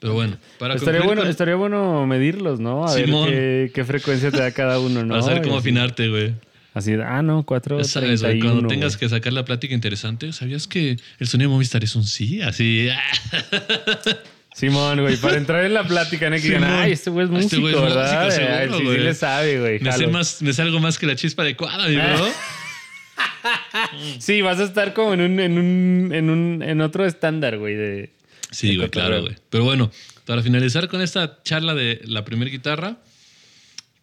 Pero 0.00 0.12
bueno, 0.14 0.36
para 0.60 0.74
Estaría 0.74 1.00
bueno, 1.02 1.22
con- 1.22 1.30
estaría 1.30 1.56
bueno 1.56 2.06
medirlos, 2.06 2.60
¿no? 2.60 2.84
A 2.84 2.88
Simón. 2.90 3.30
ver 3.30 3.66
qué, 3.68 3.72
qué 3.74 3.84
frecuencia 3.84 4.30
te 4.30 4.38
da 4.38 4.52
cada 4.52 4.78
uno, 4.78 5.02
¿no? 5.02 5.08
para 5.14 5.22
saber 5.22 5.42
cómo 5.42 5.56
afinarte, 5.58 6.08
güey. 6.08 6.34
Así, 6.78 6.92
de, 6.92 7.02
ah, 7.02 7.22
no, 7.22 7.42
4, 7.42 7.78
Ya 7.78 7.84
sabes, 7.84 8.22
cuando 8.22 8.68
tengas 8.68 8.96
que 8.96 9.08
sacar 9.08 9.32
la 9.32 9.44
plática 9.44 9.74
interesante, 9.74 10.32
¿sabías 10.32 10.68
que 10.68 10.96
el 11.18 11.26
sonido 11.26 11.50
de 11.50 11.54
Movistar 11.54 11.82
es 11.82 11.96
un 11.96 12.04
sí? 12.04 12.40
Así. 12.40 12.88
ah. 12.88 13.00
Simón, 14.54 15.00
güey, 15.00 15.16
para 15.16 15.36
entrar 15.36 15.64
en 15.64 15.74
la 15.74 15.82
plática, 15.82 16.30
¿no? 16.30 16.36
Que 16.36 16.42
digan, 16.42 16.64
ay, 16.64 16.92
este 16.92 17.10
güey 17.10 17.26
es 17.26 17.30
músico, 17.30 17.46
Este 17.46 17.58
güey 17.58 17.74
es 17.74 17.80
¿verdad? 17.80 18.24
músico, 18.26 18.46
seguro, 18.46 18.72
sí, 18.72 18.78
sí 18.78 18.84
güey. 18.84 18.98
le 19.00 19.14
sabe, 19.14 19.60
güey. 19.60 19.80
Me 19.80 19.92
sé, 19.92 20.06
más, 20.06 20.40
me 20.42 20.52
sé 20.52 20.62
algo 20.62 20.78
más 20.78 20.98
que 20.98 21.06
la 21.06 21.16
chispa 21.16 21.42
adecuada, 21.42 21.88
bro. 21.88 22.28
Sí, 24.20 24.40
vas 24.40 24.60
a 24.60 24.64
estar 24.64 24.94
como 24.94 25.14
en 25.14 25.20
un, 25.20 25.40
en 25.40 25.58
un, 25.58 26.10
en 26.14 26.30
un, 26.30 26.62
en 26.62 26.80
otro 26.80 27.06
estándar, 27.06 27.58
güey, 27.58 27.74
de... 27.74 28.12
Sí, 28.52 28.70
de 28.70 28.76
güey, 28.76 28.90
claro, 28.90 29.22
güey. 29.22 29.34
Pero 29.50 29.64
bueno, 29.64 29.90
para 30.26 30.42
finalizar 30.42 30.86
con 30.88 31.02
esta 31.02 31.42
charla 31.42 31.74
de 31.74 32.00
la 32.04 32.24
primera 32.24 32.50
guitarra, 32.50 32.98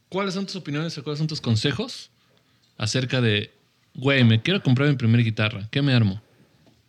¿cuáles 0.09 0.33
son 0.33 0.45
tus 0.45 0.57
opiniones 0.57 0.97
o 0.97 1.03
cuáles 1.03 1.19
son 1.19 1.27
tus 1.27 1.39
consejos 1.39 2.11
acerca 2.77 3.21
de, 3.21 3.51
güey, 3.93 4.23
me 4.23 4.41
quiero 4.41 4.61
comprar 4.61 4.89
mi 4.89 4.95
primera 4.95 5.23
guitarra? 5.23 5.67
¿Qué 5.71 5.81
me 5.81 5.93
armo? 5.93 6.21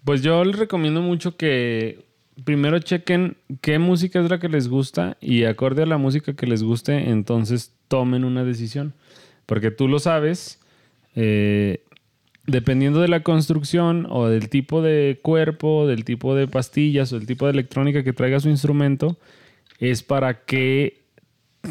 Pues 0.05 0.23
yo 0.23 0.45
les 0.45 0.57
recomiendo 0.57 1.03
mucho 1.03 1.37
que 1.37 2.05
primero 2.45 2.79
chequen 2.79 3.37
qué 3.61 3.79
música 3.79 4.21
es 4.21 4.31
la 4.31 4.39
que 4.39 4.49
les 4.49 4.69
gusta 4.69 5.17
y 5.21 5.45
acorde 5.45 5.83
a 5.83 5.87
la 5.87 5.99
música 5.99 6.35
que 6.35 6.47
les 6.47 6.63
guste, 6.63 7.11
entonces 7.11 7.73
tomen 7.89 8.25
una 8.25 8.45
decisión. 8.45 8.95
Porque 9.47 9.71
tú 9.71 9.89
lo 9.89 9.99
sabes, 9.99 10.61
eh, 11.15 11.85
dependiendo 12.47 13.01
de 13.01 13.09
la 13.09 13.23
construcción 13.23 14.07
o 14.11 14.29
del 14.29 14.49
tipo 14.49 14.83
de 14.83 15.19
cuerpo, 15.23 15.87
del 15.87 16.05
tipo 16.05 16.35
de 16.35 16.49
pastillas 16.49 17.13
o 17.13 17.19
del 17.19 17.27
tipo 17.27 17.47
de 17.47 17.53
electrónica 17.53 18.05
que 18.05 18.13
traiga 18.13 18.41
su 18.41 18.49
instrumento, 18.49 19.17
es 19.79 20.03
para 20.03 20.45
qué 20.45 21.06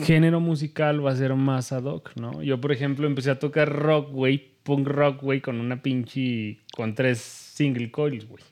género 0.04 0.40
musical 0.40 1.06
va 1.06 1.12
a 1.12 1.16
ser 1.16 1.34
más 1.36 1.72
ad 1.72 1.84
hoc, 1.84 2.12
¿no? 2.16 2.42
Yo, 2.44 2.60
por 2.60 2.72
ejemplo, 2.72 3.08
empecé 3.08 3.32
a 3.32 3.40
tocar 3.40 3.72
rock, 3.72 4.12
güey, 4.12 4.52
punk 4.64 4.88
rock, 4.88 5.22
güey, 5.22 5.42
con 5.42 5.60
una 5.60 5.82
pinche, 5.82 6.60
con 6.76 6.96
tres 6.96 7.20
single 7.20 7.92
coils, 7.92 8.28
güey. 8.28 8.44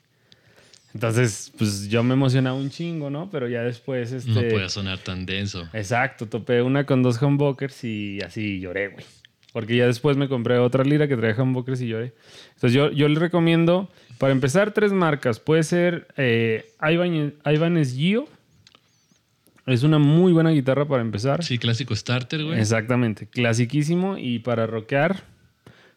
Entonces, 0.94 1.52
pues 1.58 1.88
yo 1.88 2.04
me 2.04 2.14
emocionaba 2.14 2.56
un 2.56 2.70
chingo, 2.70 3.10
¿no? 3.10 3.28
Pero 3.28 3.48
ya 3.48 3.62
después, 3.62 4.12
este... 4.12 4.30
No 4.30 4.40
puede 4.42 4.68
sonar 4.68 4.98
tan 4.98 5.26
denso. 5.26 5.68
Exacto, 5.72 6.26
topé 6.26 6.62
una 6.62 6.86
con 6.86 7.02
dos 7.02 7.20
humbuckers 7.20 7.82
y 7.82 8.20
así 8.20 8.60
lloré, 8.60 8.88
güey. 8.88 9.04
Porque 9.52 9.76
ya 9.76 9.86
después 9.86 10.16
me 10.16 10.28
compré 10.28 10.58
otra 10.58 10.84
lira 10.84 11.08
que 11.08 11.16
traía 11.16 11.40
humbuckers 11.42 11.80
y 11.80 11.88
lloré. 11.88 12.12
Entonces 12.54 12.72
yo, 12.72 12.90
yo 12.92 13.08
les 13.08 13.18
recomiendo, 13.18 13.90
para 14.18 14.32
empezar, 14.32 14.72
tres 14.72 14.92
marcas. 14.92 15.40
Puede 15.40 15.64
ser 15.64 16.06
eh, 16.16 16.66
Ibanez 16.80 17.94
Gio. 17.94 18.28
Es 19.66 19.82
una 19.82 19.98
muy 19.98 20.32
buena 20.32 20.50
guitarra 20.50 20.86
para 20.86 21.00
empezar. 21.02 21.42
Sí, 21.42 21.58
clásico 21.58 21.94
starter, 21.96 22.44
güey. 22.44 22.60
Exactamente, 22.60 23.26
clasiquísimo 23.26 24.18
y 24.18 24.38
para 24.40 24.66
rockear 24.66 25.24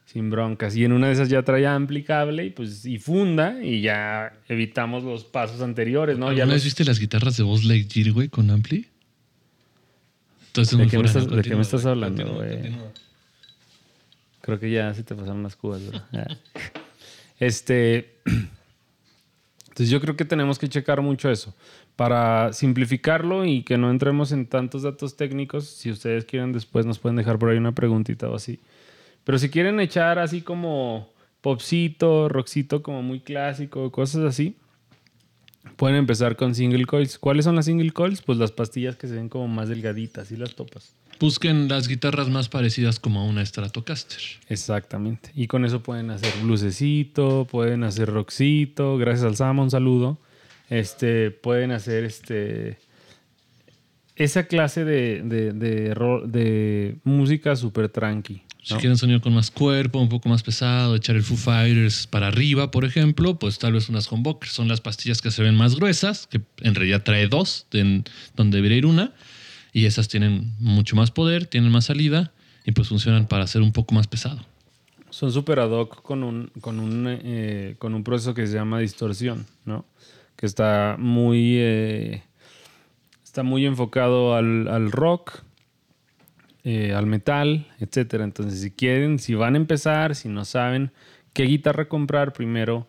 sin 0.05 0.29
broncas. 0.29 0.75
Y 0.77 0.85
en 0.85 0.93
una 0.93 1.07
de 1.07 1.13
esas 1.13 1.27
ya 1.27 1.43
trae 1.43 1.67
amplicable 1.67 2.45
y 2.45 2.49
pues 2.51 2.85
y 2.85 2.97
funda 2.97 3.61
y 3.61 3.81
ya 3.81 4.33
evitamos 4.47 5.03
los 5.03 5.25
pasos 5.25 5.61
anteriores, 5.61 6.17
¿no? 6.17 6.27
Ya 6.27 6.43
¿Alguna 6.43 6.53
vez 6.53 6.61
los- 6.61 6.63
viste 6.65 6.85
las 6.85 6.97
guitarras 6.99 7.35
de 7.35 7.43
Buzz 7.43 7.65
Lightyear, 7.65 8.13
güey, 8.13 8.29
con 8.29 8.49
ampli? 8.49 8.87
Entonces, 10.47 10.77
¿De 10.77 10.87
qué 10.87 10.97
me 10.97 11.05
estás- 11.05 11.29
de 11.29 11.41
qué 11.41 11.55
me 11.55 11.61
estás 11.61 11.85
hablando, 11.85 12.23
continúa, 12.23 12.45
güey? 12.45 12.61
continúa. 12.61 12.91
Creo 14.41 14.59
que 14.61 14.71
ya 14.71 14.93
se 14.93 15.03
te 15.03 15.13
pasaron 15.13 15.43
las 15.43 15.55
cubas. 15.57 15.81
Ya. 16.11 16.25
Este. 17.39 18.15
Entonces 19.67 19.89
yo 19.91 20.01
creo 20.01 20.15
que 20.15 20.25
tenemos 20.25 20.57
que 20.57 20.67
checar 20.67 21.01
mucho 21.01 21.29
eso. 21.29 21.53
Para 21.97 22.53
simplificarlo 22.53 23.43
y 23.43 23.63
que 23.63 23.77
no 23.77 23.91
entremos 23.91 24.31
en 24.31 24.45
tantos 24.45 24.83
datos 24.83 25.17
técnicos, 25.17 25.65
si 25.67 25.91
ustedes 25.91 26.23
quieren 26.23 26.53
después 26.53 26.85
nos 26.85 26.99
pueden 26.99 27.17
dejar 27.17 27.37
por 27.37 27.49
ahí 27.49 27.57
una 27.57 27.73
preguntita 27.73 28.29
o 28.29 28.35
así. 28.35 28.59
Pero 29.25 29.39
si 29.39 29.49
quieren 29.49 29.81
echar 29.81 30.19
así 30.19 30.41
como 30.41 31.09
popcito, 31.41 32.29
rockcito 32.29 32.81
como 32.81 33.01
muy 33.01 33.19
clásico, 33.19 33.91
cosas 33.91 34.23
así, 34.23 34.55
pueden 35.75 35.97
empezar 35.97 36.35
con 36.35 36.55
single 36.55 36.85
coils. 36.85 37.17
¿Cuáles 37.17 37.45
son 37.45 37.55
las 37.55 37.65
single 37.65 37.91
coils? 37.91 38.21
Pues 38.21 38.37
las 38.37 38.51
pastillas 38.51 38.95
que 38.95 39.07
se 39.07 39.15
ven 39.15 39.27
como 39.27 39.47
más 39.47 39.67
delgaditas 39.67 40.31
y 40.31 40.37
las 40.37 40.55
topas. 40.55 40.93
Busquen 41.19 41.67
las 41.67 41.87
guitarras 41.87 42.29
más 42.29 42.47
parecidas 42.47 42.99
como 42.99 43.21
a 43.21 43.23
una 43.23 43.43
Stratocaster. 43.43 44.21
Exactamente. 44.49 45.31
Y 45.35 45.47
con 45.47 45.65
eso 45.65 45.81
pueden 45.81 46.11
hacer 46.11 46.31
blusecito, 46.43 47.47
pueden 47.49 47.83
hacer 47.83 48.09
rockcito, 48.09 48.97
gracias 48.97 49.25
al 49.25 49.35
Sama, 49.35 49.63
un 49.63 49.71
saludo. 49.71 50.19
Este, 50.69 51.31
pueden 51.31 51.71
hacer 51.71 52.03
este 52.03 52.77
esa 54.15 54.47
clase 54.47 54.83
de, 54.83 55.21
de, 55.21 55.51
de, 55.53 55.93
de 56.27 56.97
música 57.03 57.55
súper 57.55 57.89
tranqui. 57.89 58.41
Si 58.63 58.73
¿no? 58.73 58.79
quieren 58.79 58.97
sonido 58.97 59.21
con 59.21 59.33
más 59.33 59.51
cuerpo, 59.51 59.99
un 59.99 60.09
poco 60.09 60.27
más 60.27 60.41
pesado, 60.43 60.95
echar 60.95 61.15
el 61.15 61.23
Foo 61.23 61.37
Fighters 61.37 62.07
para 62.07 62.27
arriba, 62.27 62.71
por 62.71 62.83
ejemplo, 62.83 63.37
pues 63.39 63.59
tal 63.59 63.73
vez 63.73 63.87
unas 63.89 64.11
humbuckers. 64.11 64.51
Son 64.51 64.67
las 64.67 64.81
pastillas 64.81 65.21
que 65.21 65.31
se 65.31 65.43
ven 65.43 65.55
más 65.55 65.75
gruesas, 65.75 66.27
que 66.27 66.41
en 66.61 66.75
realidad 66.75 67.03
trae 67.03 67.27
dos, 67.27 67.67
en- 67.71 68.03
donde 68.35 68.57
debería 68.57 68.79
ir 68.79 68.85
una. 68.87 69.13
Y 69.71 69.85
esas 69.85 70.07
tienen 70.07 70.53
mucho 70.59 70.95
más 70.95 71.11
poder, 71.11 71.45
tienen 71.45 71.71
más 71.71 71.85
salida 71.85 72.31
y 72.65 72.71
pues 72.71 72.89
funcionan 72.89 73.27
para 73.27 73.45
ser 73.47 73.61
un 73.61 73.71
poco 73.71 73.93
más 73.93 74.07
pesado. 74.07 74.43
Son 75.11 75.31
súper 75.31 75.59
ad 75.59 75.69
hoc 75.69 76.01
con 76.01 76.23
un, 76.23 76.47
con, 76.59 76.79
un, 76.79 77.05
eh, 77.07 77.75
con 77.77 77.93
un 77.93 78.03
proceso 78.03 78.33
que 78.33 78.47
se 78.47 78.55
llama 78.55 78.79
distorsión, 78.79 79.45
¿no? 79.63 79.85
Que 80.37 80.45
está 80.45 80.95
muy, 80.97 81.57
eh, 81.57 82.23
está 83.23 83.43
muy 83.43 83.65
enfocado 83.65 84.35
al, 84.35 84.69
al 84.69 84.91
rock, 84.93 85.41
eh, 86.63 86.93
al 86.93 87.05
metal, 87.05 87.67
etcétera. 87.79 88.23
Entonces, 88.23 88.61
si 88.61 88.71
quieren, 88.71 89.19
si 89.19 89.35
van 89.35 89.55
a 89.55 89.57
empezar, 89.57 90.15
si 90.15 90.29
no 90.29 90.45
saben 90.45 90.91
qué 91.33 91.43
guitarra 91.43 91.89
comprar, 91.89 92.33
primero 92.33 92.87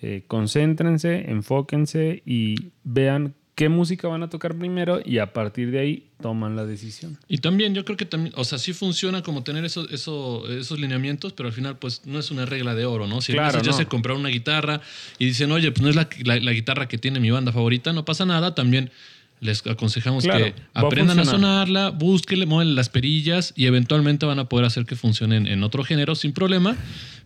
eh, 0.00 0.22
concéntrense, 0.28 1.30
enfóquense 1.30 2.22
y 2.24 2.70
vean 2.84 3.34
qué 3.58 3.68
música 3.68 4.06
van 4.06 4.22
a 4.22 4.30
tocar 4.30 4.54
primero 4.56 5.00
y 5.04 5.18
a 5.18 5.32
partir 5.32 5.72
de 5.72 5.80
ahí 5.80 6.04
toman 6.22 6.54
la 6.54 6.64
decisión. 6.64 7.18
Y 7.26 7.38
también 7.38 7.74
yo 7.74 7.84
creo 7.84 7.96
que 7.96 8.04
también, 8.04 8.32
o 8.36 8.44
sea, 8.44 8.56
sí 8.56 8.72
funciona 8.72 9.22
como 9.24 9.42
tener 9.42 9.64
eso, 9.64 9.88
eso, 9.90 10.48
esos 10.48 10.78
lineamientos, 10.78 11.32
pero 11.32 11.48
al 11.48 11.52
final 11.52 11.76
pues 11.76 12.02
no 12.06 12.20
es 12.20 12.30
una 12.30 12.46
regla 12.46 12.76
de 12.76 12.84
oro, 12.86 13.08
¿no? 13.08 13.20
Si 13.20 13.32
Claro, 13.32 13.46
alguien 13.58 13.64
ya 13.64 13.70
no. 13.72 13.76
se 13.76 13.86
compraron 13.86 14.20
una 14.20 14.28
guitarra 14.28 14.80
y 15.18 15.24
dicen, 15.26 15.50
oye, 15.50 15.72
pues 15.72 15.82
no 15.82 15.88
es 15.88 15.96
la, 15.96 16.08
la- 16.22 16.38
la 16.38 16.52
guitarra 16.52 16.86
que 16.86 16.98
tiene 16.98 17.18
mi 17.18 17.32
banda 17.32 17.50
favorita, 17.50 17.92
no 17.92 18.04
pasa 18.04 18.24
nada, 18.24 18.54
también 18.54 18.92
les 19.40 19.66
aconsejamos 19.66 20.22
Claro, 20.22 20.44
que 20.44 20.54
a 20.74 20.80
aprendan 20.82 21.18
a, 21.18 21.22
funcionar. 21.24 21.66
sonarla, 21.66 21.90
búsquenle, 21.90 22.46
mueven 22.46 22.76
las 22.76 22.88
perillas 22.90 23.54
y 23.56 23.66
eventualmente 23.66 24.24
van 24.24 24.38
a 24.38 24.48
poder 24.48 24.66
hacer 24.66 24.86
que 24.86 24.94
funcionen 24.94 25.48
en 25.48 25.64
otro 25.64 25.82
género 25.82 26.14
sin 26.14 26.32
problema, 26.32 26.76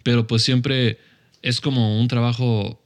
pero 0.02 0.26
pues 0.26 0.42
siempre 0.42 0.98
es 1.42 1.60
como 1.60 2.00
un 2.00 2.08
trabajo 2.08 2.82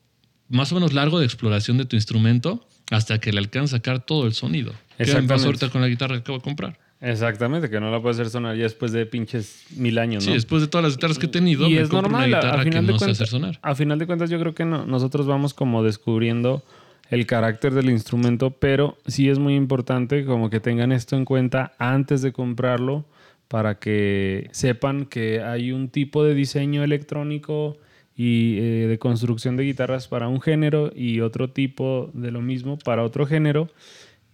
más 0.49 0.73
o 0.73 0.75
menos 0.75 0.93
largo 0.93 1.21
de 1.21 1.27
exploración 1.27 1.79
de 1.79 1.85
tu 1.85 1.95
instrumento 1.95 2.67
hasta 2.91 3.19
que 3.19 3.33
le 3.33 3.39
alcanza 3.39 3.77
a 3.77 3.79
sacar 3.79 4.05
todo 4.05 4.27
el 4.27 4.35
sonido. 4.35 4.73
¿Qué 4.99 5.07
pasó 5.29 5.47
ahorita 5.47 5.69
con 5.71 5.81
la 5.81 5.89
guitarra 5.89 6.15
que 6.15 6.21
acabo 6.21 6.39
de 6.39 6.45
comprar? 6.45 6.79
Exactamente, 7.01 7.69
que 7.69 7.79
no 7.79 7.91
la 7.91 8.01
puedes 8.01 8.17
hacer 8.19 8.31
sonar 8.31 8.57
ya 8.57 8.63
después 8.63 8.91
de 8.93 9.05
pinches 9.05 9.65
mil 9.77 9.99
años, 9.99 10.25
¿no? 10.25 10.29
Sí, 10.31 10.35
después 10.35 10.63
de 10.63 10.69
todas 10.69 10.85
las 10.85 10.97
guitarras 10.97 11.19
que 11.19 11.27
he 11.27 11.29
tenido, 11.29 11.69
y 11.69 11.75
me 11.75 11.81
es 11.83 11.93
normal, 11.93 12.15
una 12.15 12.23
a- 12.25 12.41
guitarra 12.41 12.61
a 12.61 12.65
que 12.65 12.71
final 12.71 12.87
no 12.87 12.93
de 12.93 12.93
sé 12.95 12.99
cuentas, 13.05 13.17
hacer 13.21 13.27
sonar. 13.29 13.59
a 13.61 13.75
final 13.75 13.99
de 13.99 14.07
cuentas 14.07 14.31
yo 14.31 14.39
creo 14.41 14.55
que 14.55 14.65
no, 14.65 14.87
nosotros 14.87 15.27
vamos 15.27 15.53
como 15.53 15.83
descubriendo 15.83 16.63
el 17.11 17.27
carácter 17.27 17.75
del 17.75 17.91
instrumento, 17.91 18.51
pero 18.51 18.97
sí 19.07 19.29
es 19.29 19.39
muy 19.39 19.55
importante 19.57 20.25
como 20.25 20.49
que 20.49 20.59
tengan 20.59 20.91
esto 20.91 21.17
en 21.17 21.25
cuenta 21.27 21.75
antes 21.79 22.23
de 22.23 22.33
comprarlo 22.33 23.05
para 23.49 23.79
que 23.79 24.49
sepan 24.53 25.05
que 25.05 25.41
hay 25.43 25.71
un 25.73 25.89
tipo 25.91 26.25
de 26.25 26.35
diseño 26.35 26.83
electrónico 26.83 27.77
y 28.17 28.57
eh, 28.59 28.87
de 28.89 28.99
construcción 28.99 29.57
de 29.57 29.65
guitarras 29.65 30.09
para 30.09 30.29
un 30.29 30.41
género 30.41 30.91
y 30.95 31.21
otro 31.21 31.51
tipo 31.51 32.11
de 32.15 32.31
lo 32.31 32.41
mismo 32.41 32.79
para 32.79 33.03
otro 33.05 33.27
género. 33.27 33.69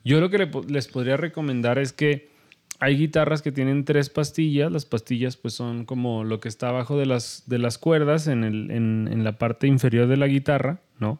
Yo 0.04 0.20
lo 0.20 0.30
que 0.30 0.38
le 0.38 0.50
les 0.68 0.88
podría 0.88 1.16
recomendar 1.16 1.78
es 1.78 1.92
que 1.92 2.30
hay 2.78 2.96
guitarras 2.96 3.42
que 3.42 3.52
tienen 3.52 3.84
tres 3.84 4.08
pastillas. 4.10 4.70
Las 4.72 4.84
pastillas 4.84 5.36
pues 5.36 5.54
son 5.54 5.84
como 5.84 6.24
lo 6.24 6.40
que 6.40 6.48
está 6.48 6.68
abajo 6.68 6.96
de 6.98 7.06
las, 7.06 7.44
de 7.46 7.58
las 7.58 7.78
cuerdas 7.78 8.26
en, 8.26 8.42
el- 8.44 8.70
en- 8.70 9.08
en 9.10 9.22
la 9.24 9.32
parte 9.38 9.66
inferior 9.68 10.06
de 10.08 10.16
la 10.16 10.26
guitarra, 10.26 10.80
¿no? 10.98 11.18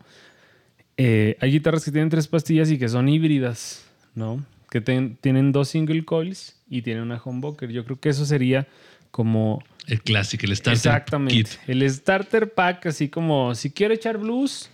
Eh, 0.97 1.37
hay 1.41 1.53
guitarras 1.53 1.85
que 1.85 1.91
tienen 1.93 2.11
tres 2.11 2.29
pastillas 2.29 2.71
y 2.71 2.79
que 2.79 2.89
son 2.89 3.09
híbridas, 3.09 3.85
¿no? 4.15 4.45
Que 4.71 4.81
ten- 4.81 5.17
tienen 5.21 5.53
dos 5.53 5.69
single 5.69 6.05
coils 6.05 6.61
y 6.69 6.83
tienen 6.83 7.03
una 7.05 7.21
humbucker. 7.25 7.71
Yo 7.71 7.85
creo 7.85 7.99
que 8.01 8.09
eso 8.11 8.25
sería 8.27 8.67
como 9.13 9.63
El 9.87 10.03
clásico, 10.03 10.47
el 10.47 10.57
starter 10.57 10.73
Exactamente. 10.77 11.35
kit. 11.35 11.49
El 11.69 11.89
starter 11.89 12.53
pack, 12.53 12.87
así 12.87 13.09
como 13.09 13.55
si 13.55 13.71
quiero 13.71 13.95
echar 13.95 14.19
blues, 14.19 14.71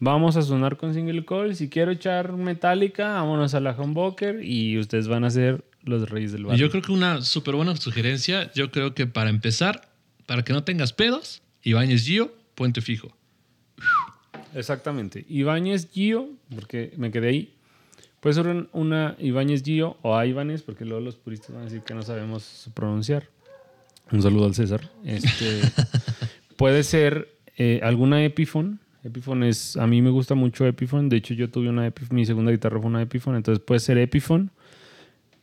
vamos 0.00 0.36
a 0.36 0.42
sonar 0.42 0.76
con 0.76 0.92
single 0.94 1.24
coil. 1.24 1.56
Si 1.56 1.68
quiero 1.70 1.90
echar 1.92 2.32
metálica, 2.34 3.14
vámonos 3.14 3.54
a 3.54 3.60
la 3.60 3.72
humbucker 3.72 4.44
y 4.44 4.78
ustedes 4.78 5.08
van 5.08 5.24
a 5.24 5.30
ser 5.30 5.64
los 5.84 6.10
reyes 6.10 6.32
del 6.32 6.44
barrio. 6.44 6.66
yo 6.66 6.70
creo 6.70 6.82
que 6.82 6.92
una 6.92 7.22
súper 7.22 7.54
buena 7.54 7.74
sugerencia, 7.76 8.52
yo 8.52 8.70
creo 8.70 8.94
que 8.94 9.06
para 9.06 9.30
empezar, 9.30 9.88
para 10.26 10.42
que 10.42 10.52
no 10.52 10.62
tengas 10.64 10.92
pedos, 10.92 11.40
Ibáñez 11.62 12.04
Gio, 12.04 12.34
puente 12.54 12.80
fijo. 12.82 13.14
Exactamente. 14.54 15.24
Ibáñez 15.28 15.88
Gio, 15.92 16.30
porque 16.54 16.92
me 16.96 17.10
quedé 17.10 17.28
ahí. 17.28 17.54
Puede 18.20 18.34
ser 18.34 18.46
un- 18.48 18.68
una 18.72 19.14
Ibáñez 19.18 19.62
Gio 19.62 19.96
o 20.02 20.22
Ibáñez, 20.22 20.62
porque 20.62 20.84
luego 20.84 21.00
los 21.00 21.16
puristas 21.16 21.50
van 21.52 21.62
a 21.62 21.64
decir 21.66 21.82
que 21.82 21.94
no 21.94 22.02
sabemos 22.02 22.68
pronunciar. 22.74 23.28
Un 24.12 24.22
saludo 24.22 24.46
al 24.46 24.54
César. 24.54 24.90
Este, 25.04 25.60
puede 26.56 26.82
ser 26.82 27.28
eh, 27.56 27.80
alguna 27.82 28.24
Epiphone. 28.24 28.78
Epiphone 29.04 29.44
es, 29.44 29.76
a 29.76 29.86
mí 29.86 30.02
me 30.02 30.10
gusta 30.10 30.34
mucho 30.34 30.66
Epiphone. 30.66 31.08
De 31.08 31.16
hecho, 31.16 31.34
yo 31.34 31.50
tuve 31.50 31.68
una 31.68 31.86
Epiphone, 31.86 32.20
mi 32.20 32.26
segunda 32.26 32.50
guitarra 32.50 32.78
fue 32.80 32.88
una 32.88 33.02
Epiphone. 33.02 33.36
Entonces 33.36 33.62
puede 33.64 33.80
ser 33.80 33.98
Epiphone. 33.98 34.50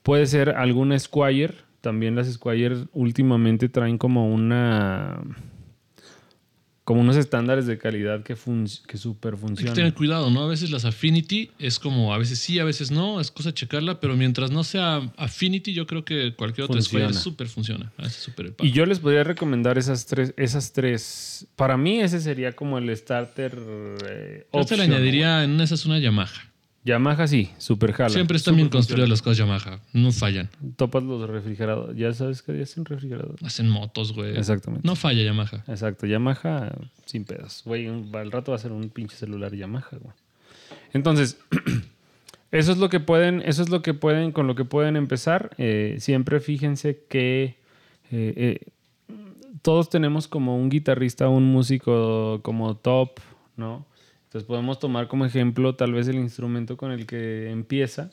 Puede 0.03 0.25
ser 0.27 0.49
alguna 0.49 0.97
Squire. 0.99 1.53
También 1.81 2.15
las 2.15 2.31
Squire 2.31 2.85
últimamente 2.93 3.69
traen 3.69 3.97
como 3.97 4.33
una 4.33 5.21
como 6.85 7.01
unos 7.01 7.17
estándares 7.17 7.65
de 7.65 7.79
calidad 7.79 8.21
que, 8.21 8.35
fun 8.35 8.67
que 8.87 8.97
súper 8.97 9.33
Hay 9.33 9.39
que 9.39 9.41
funcionan. 9.41 9.73
tener 9.73 9.93
cuidado, 9.95 10.29
¿no? 10.29 10.43
A 10.43 10.47
veces 10.47 10.69
las 10.69 10.85
Affinity 10.85 11.49
es 11.57 11.79
como, 11.79 12.13
a 12.13 12.19
veces 12.19 12.37
sí, 12.37 12.59
a 12.59 12.63
veces 12.63 12.91
no, 12.91 13.19
es 13.19 13.31
cosa 13.31 13.49
de 13.49 13.55
checarla, 13.55 13.99
pero 13.99 14.15
mientras 14.15 14.51
no 14.51 14.63
sea 14.63 15.11
Affinity, 15.17 15.73
yo 15.73 15.87
creo 15.87 16.05
que 16.05 16.35
cualquier 16.35 16.65
otra 16.65 16.75
Funciona. 16.75 17.05
Squire 17.07 17.19
súper 17.19 17.47
funciona. 17.47 17.91
Palo. 18.53 18.69
Y 18.69 18.71
yo 18.71 18.85
les 18.85 18.99
podría 18.99 19.23
recomendar 19.23 19.79
esas 19.79 20.05
tres, 20.05 20.35
esas 20.37 20.73
tres. 20.73 21.47
Para 21.55 21.75
mí 21.75 22.01
ese 22.01 22.21
sería 22.21 22.51
como 22.53 22.77
el 22.77 22.95
starter. 22.95 23.57
Eh, 24.07 24.47
Yo 24.53 24.65
te 24.65 24.77
le 24.77 24.83
añadiría 24.83 25.43
en 25.43 25.59
esa 25.59 25.73
es 25.73 25.87
una 25.87 25.97
Yamaha. 25.97 26.54
Yamaha 26.85 27.25
sí, 27.25 27.49
super 27.57 27.93
jala. 27.93 28.09
Siempre 28.09 28.37
están 28.37 28.55
bien 28.55 28.69
construidas 28.69 29.09
las 29.09 29.23
cosas 29.23 29.39
Yamaha, 29.39 29.79
no 29.91 30.11
fallan. 30.11 30.49
Topas 30.75 31.03
los 31.03 31.27
refrigeradores. 31.27 31.97
Ya 31.97 32.13
sabes 32.13 32.43
que 32.43 32.61
es 32.61 32.77
un 32.77 32.85
refrigerador. 32.85 33.37
Hacen 33.43 33.67
motos, 33.67 34.13
güey. 34.13 34.37
Exactamente. 34.37 34.87
No 34.87 34.95
falla 34.95 35.23
Yamaha. 35.23 35.63
Exacto, 35.67 36.05
Yamaha 36.05 36.75
sin 37.05 37.25
pedos. 37.25 37.63
Güey, 37.65 37.87
al 37.87 38.31
rato 38.31 38.51
va 38.51 38.57
a 38.57 38.59
ser 38.59 38.71
un 38.71 38.89
pinche 38.89 39.15
celular 39.15 39.51
Yamaha, 39.55 39.97
güey. 39.99 40.13
Entonces, 40.93 41.39
eso 42.51 42.71
es 42.71 42.77
lo 42.77 42.89
que 42.89 42.99
pueden, 42.99 43.41
eso 43.41 43.63
es 43.63 43.69
lo 43.69 43.81
que 43.81 43.95
pueden, 43.95 44.31
con 44.31 44.45
lo 44.45 44.53
que 44.53 44.63
pueden 44.63 44.95
empezar. 44.95 45.55
Eh, 45.57 45.95
siempre 45.99 46.39
fíjense 46.39 47.03
que 47.09 47.57
eh, 48.11 48.33
eh, 48.37 48.59
todos 49.63 49.89
tenemos 49.89 50.27
como 50.27 50.55
un 50.55 50.69
guitarrista, 50.69 51.29
un 51.29 51.51
músico 51.51 52.41
como 52.43 52.77
top, 52.77 53.19
¿no? 53.57 53.87
Entonces 54.35 54.47
podemos 54.49 54.79
tomar 54.79 55.07
como 55.07 55.23
ejemplo 55.23 55.75
tal 55.75 55.93
vez 55.93 56.09
el 56.09 56.17
instrumento 56.17 56.75
con 56.75 56.91
el 56.91 57.05
que 57.05 57.49
empieza 57.49 58.11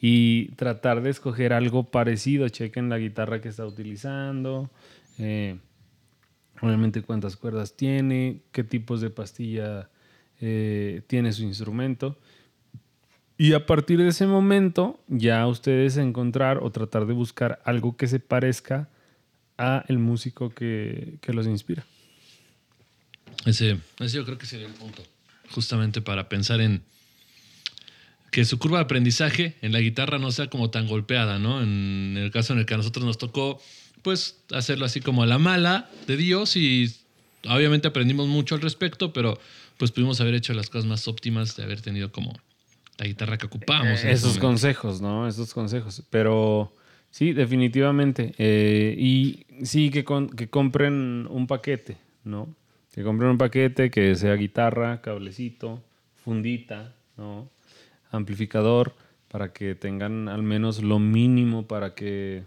y 0.00 0.52
tratar 0.52 1.02
de 1.02 1.10
escoger 1.10 1.52
algo 1.52 1.90
parecido. 1.90 2.48
Chequen 2.48 2.88
la 2.88 2.98
guitarra 2.98 3.40
que 3.40 3.48
está 3.48 3.66
utilizando. 3.66 4.70
eh, 5.18 5.58
obviamente 6.60 7.02
cuántas 7.02 7.34
cuerdas 7.34 7.76
tiene, 7.76 8.42
qué 8.52 8.62
tipos 8.62 9.00
de 9.00 9.10
pastilla 9.10 9.90
eh, 10.40 11.02
tiene 11.08 11.32
su 11.32 11.42
instrumento. 11.42 12.16
Y 13.36 13.54
a 13.54 13.66
partir 13.66 13.98
de 13.98 14.10
ese 14.10 14.28
momento 14.28 15.00
ya 15.08 15.48
ustedes 15.48 15.96
encontrar 15.96 16.58
o 16.62 16.70
tratar 16.70 17.06
de 17.06 17.12
buscar 17.12 17.60
algo 17.64 17.96
que 17.96 18.06
se 18.06 18.20
parezca 18.20 18.88
a 19.58 19.84
el 19.88 19.98
músico 19.98 20.48
que, 20.50 21.18
que 21.20 21.32
los 21.32 21.48
inspira. 21.48 21.84
Ese, 23.44 23.80
ese 23.98 24.16
yo 24.16 24.24
creo 24.24 24.38
que 24.38 24.46
sería 24.46 24.68
el 24.68 24.74
punto. 24.74 25.02
Justamente 25.52 26.00
para 26.00 26.28
pensar 26.28 26.60
en 26.60 26.82
que 28.30 28.44
su 28.44 28.58
curva 28.58 28.78
de 28.78 28.84
aprendizaje 28.84 29.56
en 29.62 29.72
la 29.72 29.80
guitarra 29.80 30.18
no 30.18 30.30
sea 30.32 30.48
como 30.48 30.70
tan 30.70 30.86
golpeada, 30.86 31.38
¿no? 31.38 31.62
En 31.62 32.16
el 32.18 32.30
caso 32.30 32.52
en 32.52 32.58
el 32.58 32.66
que 32.66 32.74
a 32.74 32.76
nosotros 32.76 33.04
nos 33.04 33.18
tocó, 33.18 33.60
pues, 34.02 34.42
hacerlo 34.52 34.84
así 34.84 35.00
como 35.00 35.22
a 35.22 35.26
la 35.26 35.38
mala 35.38 35.88
de 36.06 36.16
Dios 36.16 36.56
y 36.56 36.92
obviamente 37.48 37.88
aprendimos 37.88 38.26
mucho 38.28 38.54
al 38.54 38.60
respecto, 38.60 39.12
pero 39.12 39.38
pues 39.78 39.90
pudimos 39.92 40.20
haber 40.20 40.34
hecho 40.34 40.52
las 40.54 40.68
cosas 40.70 40.86
más 40.86 41.06
óptimas 41.06 41.56
de 41.56 41.62
haber 41.62 41.80
tenido 41.80 42.10
como 42.10 42.32
la 42.98 43.06
guitarra 43.06 43.36
que 43.38 43.46
ocupamos. 43.46 44.04
Esos 44.04 44.38
consejos, 44.38 45.00
¿no? 45.00 45.28
Esos 45.28 45.52
consejos. 45.54 46.02
Pero 46.10 46.74
sí, 47.10 47.32
definitivamente. 47.32 48.34
Eh, 48.38 48.96
y 48.98 49.44
sí, 49.64 49.90
que, 49.90 50.02
con- 50.04 50.28
que 50.30 50.48
compren 50.48 51.26
un 51.30 51.46
paquete, 51.46 51.98
¿no? 52.24 52.48
Que 52.96 53.04
compren 53.04 53.30
un 53.30 53.38
paquete 53.38 53.90
que 53.90 54.14
sea 54.16 54.34
guitarra, 54.34 55.00
cablecito, 55.02 55.82
fundita, 56.24 56.94
¿no? 57.16 57.48
Amplificador 58.10 58.94
para 59.28 59.52
que 59.52 59.74
tengan 59.74 60.28
al 60.28 60.42
menos 60.42 60.82
lo 60.82 60.98
mínimo 60.98 61.66
para 61.66 61.94
que, 61.94 62.44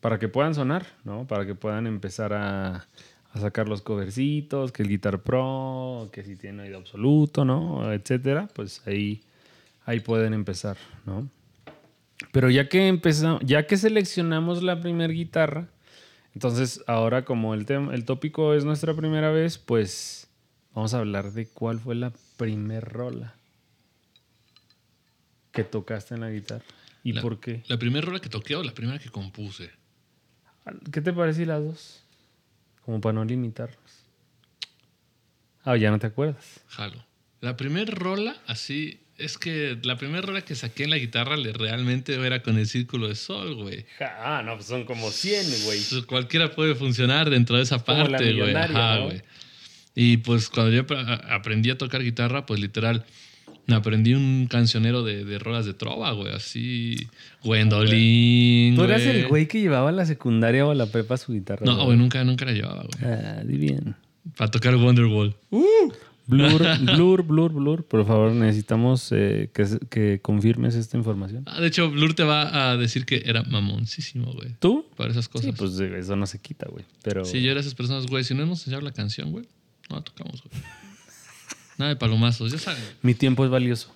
para 0.00 0.18
que 0.18 0.28
puedan 0.28 0.54
sonar, 0.54 0.84
¿no? 1.04 1.26
Para 1.28 1.46
que 1.46 1.54
puedan 1.54 1.86
empezar 1.86 2.32
a, 2.34 2.88
a 3.32 3.40
sacar 3.40 3.68
los 3.68 3.82
covercitos, 3.82 4.72
que 4.72 4.82
el 4.82 4.88
Guitar 4.88 5.22
Pro, 5.22 6.10
que 6.12 6.24
si 6.24 6.34
tiene 6.34 6.64
oído 6.64 6.78
absoluto, 6.78 7.44
¿no? 7.44 7.92
Etcétera, 7.92 8.48
pues 8.54 8.82
ahí, 8.84 9.22
ahí 9.84 10.00
pueden 10.00 10.34
empezar, 10.34 10.76
¿no? 11.06 11.28
Pero 12.32 12.50
ya 12.50 12.68
que 12.68 12.88
empezamos, 12.88 13.42
ya 13.44 13.66
que 13.66 13.76
seleccionamos 13.76 14.62
la 14.62 14.80
primera 14.80 15.12
guitarra, 15.12 15.68
entonces 16.34 16.82
ahora 16.86 17.24
como 17.24 17.54
el 17.54 17.66
tema, 17.66 17.94
el 17.94 18.04
tópico 18.04 18.54
es 18.54 18.64
nuestra 18.64 18.94
primera 18.94 19.30
vez, 19.30 19.58
pues 19.58 20.28
vamos 20.74 20.94
a 20.94 20.98
hablar 20.98 21.32
de 21.32 21.48
cuál 21.48 21.78
fue 21.80 21.94
la 21.94 22.12
primer 22.36 22.84
rola 22.84 23.34
que 25.52 25.64
tocaste 25.64 26.14
en 26.14 26.20
la 26.20 26.30
guitarra 26.30 26.64
y 27.02 27.12
La- 27.12 27.22
por 27.22 27.40
qué. 27.40 27.62
¿La 27.68 27.78
primera 27.78 28.06
rola 28.06 28.20
que 28.20 28.28
toqué 28.28 28.54
o 28.56 28.62
la 28.62 28.74
primera 28.74 28.98
que 28.98 29.10
compuse? 29.10 29.70
¿Qué 30.92 31.00
te 31.00 31.12
parece 31.12 31.46
las 31.46 31.64
dos? 31.64 32.04
Como 32.84 33.00
para 33.00 33.14
no 33.14 33.24
limitarnos. 33.24 34.04
Ah, 35.64 35.76
ya 35.76 35.90
no 35.90 35.98
te 35.98 36.06
acuerdas. 36.06 36.60
Jalo. 36.68 37.04
La 37.40 37.56
primera 37.56 37.90
rola, 37.92 38.36
así, 38.46 39.00
es 39.18 39.36
que 39.36 39.76
la 39.82 39.96
primera 39.96 40.22
rola 40.22 40.42
que 40.42 40.54
saqué 40.54 40.84
en 40.84 40.90
la 40.90 40.98
guitarra 40.98 41.36
le 41.36 41.52
realmente 41.52 42.14
era 42.14 42.40
con 42.42 42.56
el 42.56 42.66
círculo 42.66 43.08
de 43.08 43.16
sol, 43.16 43.56
güey. 43.56 43.84
Ah, 44.00 44.42
no, 44.44 44.54
pues 44.54 44.66
son 44.66 44.84
como 44.84 45.10
100, 45.10 45.64
güey. 45.64 45.80
Pues, 45.90 46.06
Cualquiera 46.06 46.54
puede 46.54 46.74
funcionar 46.76 47.28
dentro 47.28 47.56
de 47.56 47.64
esa 47.64 47.78
como 47.80 48.08
parte, 48.08 48.32
güey. 48.32 48.54
Ajá, 48.54 48.96
¿no? 48.96 49.06
güey. 49.06 49.22
Y 49.94 50.18
pues 50.18 50.48
cuando 50.48 50.72
yo 50.72 50.86
aprendí 51.28 51.70
a 51.70 51.78
tocar 51.78 52.04
guitarra, 52.04 52.46
pues 52.46 52.60
literal, 52.60 53.04
me 53.66 53.74
aprendí 53.74 54.14
un 54.14 54.46
cancionero 54.48 55.02
de, 55.02 55.24
de 55.24 55.38
rolas 55.40 55.66
de 55.66 55.74
trova, 55.74 56.12
güey. 56.12 56.32
Así, 56.32 57.08
Gwendolyn. 57.42 58.76
¿Tú 58.76 58.84
eras 58.84 59.02
el 59.02 59.26
güey 59.26 59.48
que 59.48 59.60
llevaba 59.60 59.88
a 59.88 59.92
la 59.92 60.06
secundaria 60.06 60.64
o 60.64 60.70
a 60.70 60.76
la 60.76 60.86
prepa 60.86 61.16
su 61.16 61.32
guitarra? 61.32 61.66
No, 61.66 61.84
güey, 61.84 61.98
nunca, 61.98 62.22
nunca 62.22 62.44
la 62.44 62.52
llevaba, 62.52 62.84
güey. 62.84 63.12
Ah, 63.12 63.42
di 63.44 63.56
bien. 63.56 63.96
Para 64.36 64.50
tocar 64.50 64.76
Wonderwall. 64.76 65.34
Blur, 66.28 66.62
blur, 66.82 67.22
blur, 67.22 67.52
blur. 67.52 67.84
Por 67.84 68.06
favor, 68.06 68.32
necesitamos 68.32 69.10
eh, 69.12 69.50
que, 69.54 69.66
que 69.88 70.20
confirmes 70.20 70.74
esta 70.74 70.98
información. 70.98 71.42
Ah, 71.46 71.58
de 71.58 71.68
hecho, 71.68 71.90
Blur 71.90 72.12
te 72.12 72.22
va 72.22 72.70
a 72.70 72.76
decir 72.76 73.06
que 73.06 73.22
era 73.24 73.42
mamoncísimo, 73.44 74.32
güey. 74.34 74.54
¿Tú? 74.58 74.86
Para 74.94 75.10
esas 75.10 75.26
cosas. 75.26 75.46
Sí, 75.46 75.52
pues 75.56 75.80
eso 75.80 76.16
no 76.16 76.26
se 76.26 76.38
quita, 76.38 76.68
güey. 76.68 76.84
Pero. 77.02 77.24
Sí, 77.24 77.42
yo 77.42 77.50
era 77.50 77.60
esas 77.60 77.74
personas, 77.74 78.06
güey. 78.06 78.24
Si 78.24 78.34
no 78.34 78.42
hemos 78.42 78.60
enseñado 78.60 78.82
la 78.82 78.92
canción, 78.92 79.32
güey, 79.32 79.46
no 79.88 79.96
la 79.96 80.02
tocamos, 80.02 80.42
güey. 80.42 80.62
Nada 81.78 81.90
de 81.90 81.96
palomazos, 81.96 82.52
ya 82.52 82.58
saben. 82.58 82.82
Mi 83.00 83.14
tiempo 83.14 83.44
es 83.44 83.50
valioso. 83.50 83.94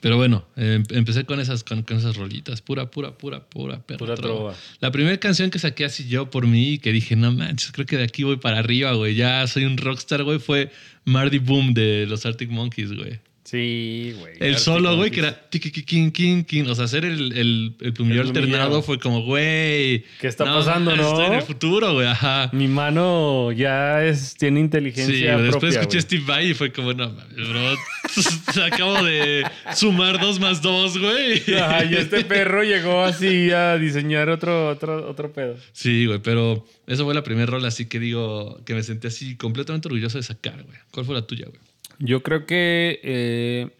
Pero 0.00 0.16
bueno, 0.16 0.46
eh, 0.56 0.82
empecé 0.90 1.24
con 1.24 1.40
esas, 1.40 1.62
con, 1.62 1.82
con 1.82 1.98
esas 1.98 2.16
rolitas. 2.16 2.62
Pura, 2.62 2.90
pura, 2.90 3.18
pura, 3.18 3.44
pura, 3.48 3.80
perra 3.80 3.98
Pura 3.98 4.14
trova. 4.14 4.34
trova. 4.36 4.54
La 4.80 4.90
primera 4.90 5.18
canción 5.18 5.50
que 5.50 5.58
saqué 5.58 5.84
así 5.84 6.08
yo 6.08 6.30
por 6.30 6.46
mí, 6.46 6.78
que 6.78 6.92
dije, 6.92 7.16
no 7.16 7.32
manches, 7.32 7.72
creo 7.72 7.86
que 7.86 7.96
de 7.98 8.04
aquí 8.04 8.22
voy 8.24 8.38
para 8.38 8.58
arriba, 8.58 8.92
güey. 8.94 9.14
Ya 9.14 9.46
soy 9.46 9.64
un 9.64 9.76
rockstar, 9.76 10.24
güey. 10.24 10.38
Fue 10.38 10.70
Mardy 11.04 11.38
Boom 11.38 11.74
de 11.74 12.06
los 12.08 12.24
Arctic 12.24 12.50
Monkeys, 12.50 12.92
güey. 12.94 13.20
Sí, 13.50 14.14
güey. 14.16 14.34
El 14.38 14.58
solo, 14.58 14.94
güey, 14.94 15.10
que 15.10 15.18
era 15.18 15.48
kin 15.50 16.12
kin 16.12 16.44
kin. 16.44 16.70
O 16.70 16.74
sea, 16.76 16.84
hacer 16.84 17.04
el, 17.04 17.36
el, 17.36 17.74
el 17.80 17.92
plumillero 17.92 18.22
El 18.22 18.28
alternado 18.28 18.80
fue 18.80 19.00
como, 19.00 19.24
güey. 19.24 20.04
¿Qué 20.20 20.28
está 20.28 20.44
pasando, 20.44 20.94
no? 20.94 21.08
Estoy 21.08 21.26
en 21.26 21.32
el 21.32 21.42
futuro, 21.42 21.94
güey, 21.94 22.06
ajá. 22.06 22.50
Mi 22.52 22.68
mano 22.68 23.50
ya 23.50 24.04
es, 24.04 24.36
tiene 24.36 24.60
inteligencia 24.60 25.12
Sí, 25.12 25.22
güey, 25.24 25.42
después 25.42 25.74
propia, 25.74 25.80
escuché 25.80 25.96
güey. 25.96 26.02
Steve 26.02 26.24
Vai 26.28 26.50
y 26.50 26.54
fue 26.54 26.70
como, 26.70 26.92
no 26.92 27.10
mames, 27.10 27.48
bro. 27.48 28.64
Acabo 28.66 29.02
de 29.02 29.44
sumar 29.74 30.20
dos 30.20 30.38
más 30.38 30.62
dos, 30.62 30.96
güey. 30.96 31.42
Ajá, 31.56 31.84
y 31.86 31.96
este 31.96 32.24
perro 32.26 32.62
llegó 32.62 33.02
así 33.02 33.50
a 33.50 33.78
diseñar 33.78 34.28
otro, 34.28 34.68
otro, 34.68 35.10
otro 35.10 35.32
pedo. 35.32 35.56
Sí, 35.72 36.06
güey, 36.06 36.20
pero 36.20 36.64
esa 36.86 37.02
fue 37.02 37.14
la 37.14 37.24
primera 37.24 37.46
rola, 37.46 37.66
así 37.66 37.86
que 37.86 37.98
digo, 37.98 38.60
que 38.64 38.74
me 38.74 38.84
sentí 38.84 39.08
así 39.08 39.34
completamente 39.34 39.88
orgulloso 39.88 40.18
de 40.18 40.22
sacar, 40.22 40.62
güey. 40.62 40.78
¿Cuál 40.92 41.04
fue 41.04 41.16
la 41.16 41.26
tuya, 41.26 41.46
güey? 41.46 41.69
Yo 42.00 42.22
creo 42.22 42.46
que. 42.46 42.98
eh, 43.02 43.70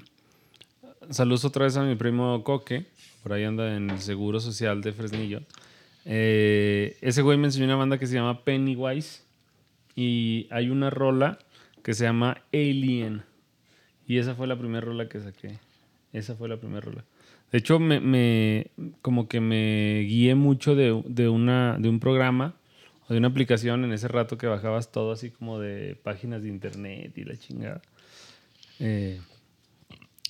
saludos 1.08 1.46
otra 1.46 1.64
vez 1.64 1.76
a 1.78 1.82
mi 1.84 1.96
primo 1.96 2.44
Coque. 2.44 2.84
Por 3.22 3.32
ahí 3.32 3.44
anda 3.44 3.76
en 3.76 3.90
el 3.90 3.98
Seguro 4.00 4.40
Social 4.40 4.82
de 4.82 4.92
Fresnillo. 4.92 5.40
Eh, 6.04 6.98
ese 7.00 7.22
güey 7.22 7.38
me 7.38 7.46
enseñó 7.46 7.64
una 7.64 7.76
banda 7.76 7.98
que 7.98 8.06
se 8.06 8.14
llama 8.14 8.44
Pennywise. 8.44 9.22
Y 9.96 10.48
hay 10.50 10.68
una 10.68 10.90
rola 10.90 11.38
que 11.82 11.94
se 11.94 12.04
llama 12.04 12.42
Alien. 12.52 13.22
Y 14.06 14.18
esa 14.18 14.34
fue 14.34 14.46
la 14.46 14.58
primera 14.58 14.84
rola 14.84 15.08
que 15.08 15.20
saqué. 15.20 15.58
Esa 16.12 16.36
fue 16.36 16.48
la 16.48 16.58
primera 16.58 16.82
rola. 16.82 17.04
De 17.50 17.58
hecho, 17.58 17.78
me, 17.78 18.66
como 19.00 19.28
que 19.28 19.40
me 19.40 20.04
guié 20.06 20.34
mucho 20.34 20.74
de, 20.74 21.02
de 21.06 21.28
una, 21.28 21.78
de 21.78 21.88
un 21.88 22.00
programa 22.00 22.54
o 23.08 23.12
de 23.14 23.18
una 23.18 23.28
aplicación 23.28 23.84
en 23.84 23.92
ese 23.92 24.08
rato 24.08 24.36
que 24.36 24.46
bajabas 24.46 24.92
todo 24.92 25.12
así 25.12 25.30
como 25.30 25.58
de 25.58 25.96
páginas 26.02 26.42
de 26.42 26.48
internet 26.48 27.16
y 27.16 27.24
la 27.24 27.36
chingada. 27.36 27.80
Eh, 28.80 29.20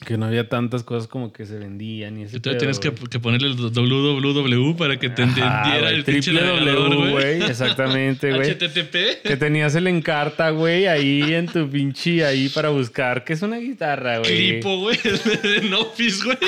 que 0.04 0.16
no 0.16 0.24
había 0.24 0.48
tantas 0.48 0.82
cosas 0.82 1.08
como 1.08 1.30
que 1.30 1.44
se 1.44 1.58
vendían 1.58 2.18
y 2.18 2.22
ese 2.22 2.40
pedo, 2.40 2.56
tienes 2.56 2.78
que, 2.78 2.90
ponerle 2.90 3.48
el 3.48 3.56
www 3.56 4.76
para 4.76 4.98
que 4.98 5.10
te 5.10 5.22
entendiera 5.22 5.62
Ajá, 5.62 5.90
el 5.90 6.04
pinche 6.04 6.30
triple 6.30 6.72
W, 6.72 6.96
güey. 6.96 7.10
güey, 7.10 7.42
exactamente, 7.42 8.32
güey. 8.32 8.50
HTTP. 8.50 9.22
Que 9.22 9.36
tenías 9.36 9.74
el 9.74 9.86
encarta, 9.88 10.50
güey, 10.50 10.86
ahí 10.86 11.34
en 11.34 11.46
tu 11.46 11.68
pinche 11.68 12.24
ahí 12.24 12.48
para 12.48 12.70
buscar. 12.70 13.24
que 13.24 13.34
es 13.34 13.42
una 13.42 13.58
guitarra, 13.58 14.18
güey? 14.20 14.36
Clipo, 14.36 14.78
güey. 14.78 14.98
En 15.62 15.74
Office, 15.74 16.24
güey. 16.24 16.38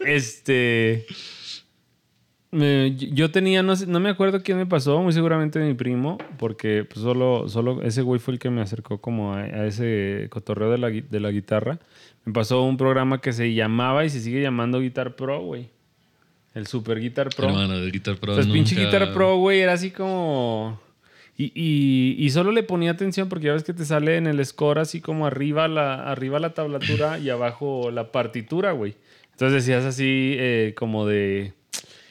Este. 0.00 1.06
Me- 2.52 2.94
yo 2.96 3.30
tenía, 3.32 3.62
no, 3.62 3.74
sé- 3.74 3.86
no 3.86 3.98
me 3.98 4.08
acuerdo 4.10 4.42
quién 4.42 4.58
me 4.58 4.66
pasó, 4.66 5.02
muy 5.02 5.12
seguramente 5.12 5.58
mi 5.58 5.74
primo, 5.74 6.18
porque 6.38 6.84
pues, 6.84 7.00
solo, 7.00 7.48
solo 7.48 7.82
ese 7.82 8.02
güey 8.02 8.20
fue 8.20 8.34
el 8.34 8.38
que 8.38 8.50
me 8.50 8.60
acercó 8.60 8.98
como 9.00 9.34
a, 9.34 9.40
a 9.40 9.66
ese 9.66 10.28
cotorreo 10.30 10.70
de 10.70 10.78
la, 10.78 10.90
de 10.90 11.20
la 11.20 11.30
guitarra. 11.30 11.78
Me 12.24 12.32
pasó 12.32 12.62
un 12.62 12.76
programa 12.76 13.20
que 13.20 13.32
se 13.32 13.52
llamaba 13.52 14.04
y 14.04 14.10
se 14.10 14.20
sigue 14.20 14.40
llamando 14.40 14.78
Guitar 14.80 15.16
Pro, 15.16 15.40
güey. 15.40 15.70
El 16.54 16.66
Super 16.66 17.00
Guitar 17.00 17.30
Pro. 17.34 17.48
Hermano, 17.48 17.80
de 17.80 17.90
Guitar 17.90 18.16
Pro. 18.16 18.34
Pues 18.34 18.46
pinche 18.46 18.76
Guitar 18.76 19.12
Pro, 19.14 19.36
güey, 19.38 19.60
era 19.60 19.72
así 19.72 19.90
como... 19.90 20.78
Y, 21.38 21.50
y- 21.54 22.14
y 22.22 22.30
solo 22.30 22.52
le 22.52 22.62
ponía 22.62 22.90
atención 22.90 23.28
porque 23.30 23.46
ya 23.46 23.54
ves 23.54 23.64
que 23.64 23.72
te 23.72 23.86
sale 23.86 24.18
en 24.18 24.26
el 24.26 24.44
score 24.44 24.78
así 24.78 25.00
como 25.00 25.26
arriba 25.26 25.66
la, 25.66 25.94
arriba 26.10 26.38
la 26.38 26.52
tablatura 26.52 27.18
y 27.18 27.30
abajo 27.30 27.90
la 27.90 28.12
partitura, 28.12 28.72
güey. 28.72 28.94
Entonces 29.30 29.64
decías 29.64 29.84
así 29.86 30.34
eh, 30.38 30.74
como 30.76 31.06
de... 31.06 31.54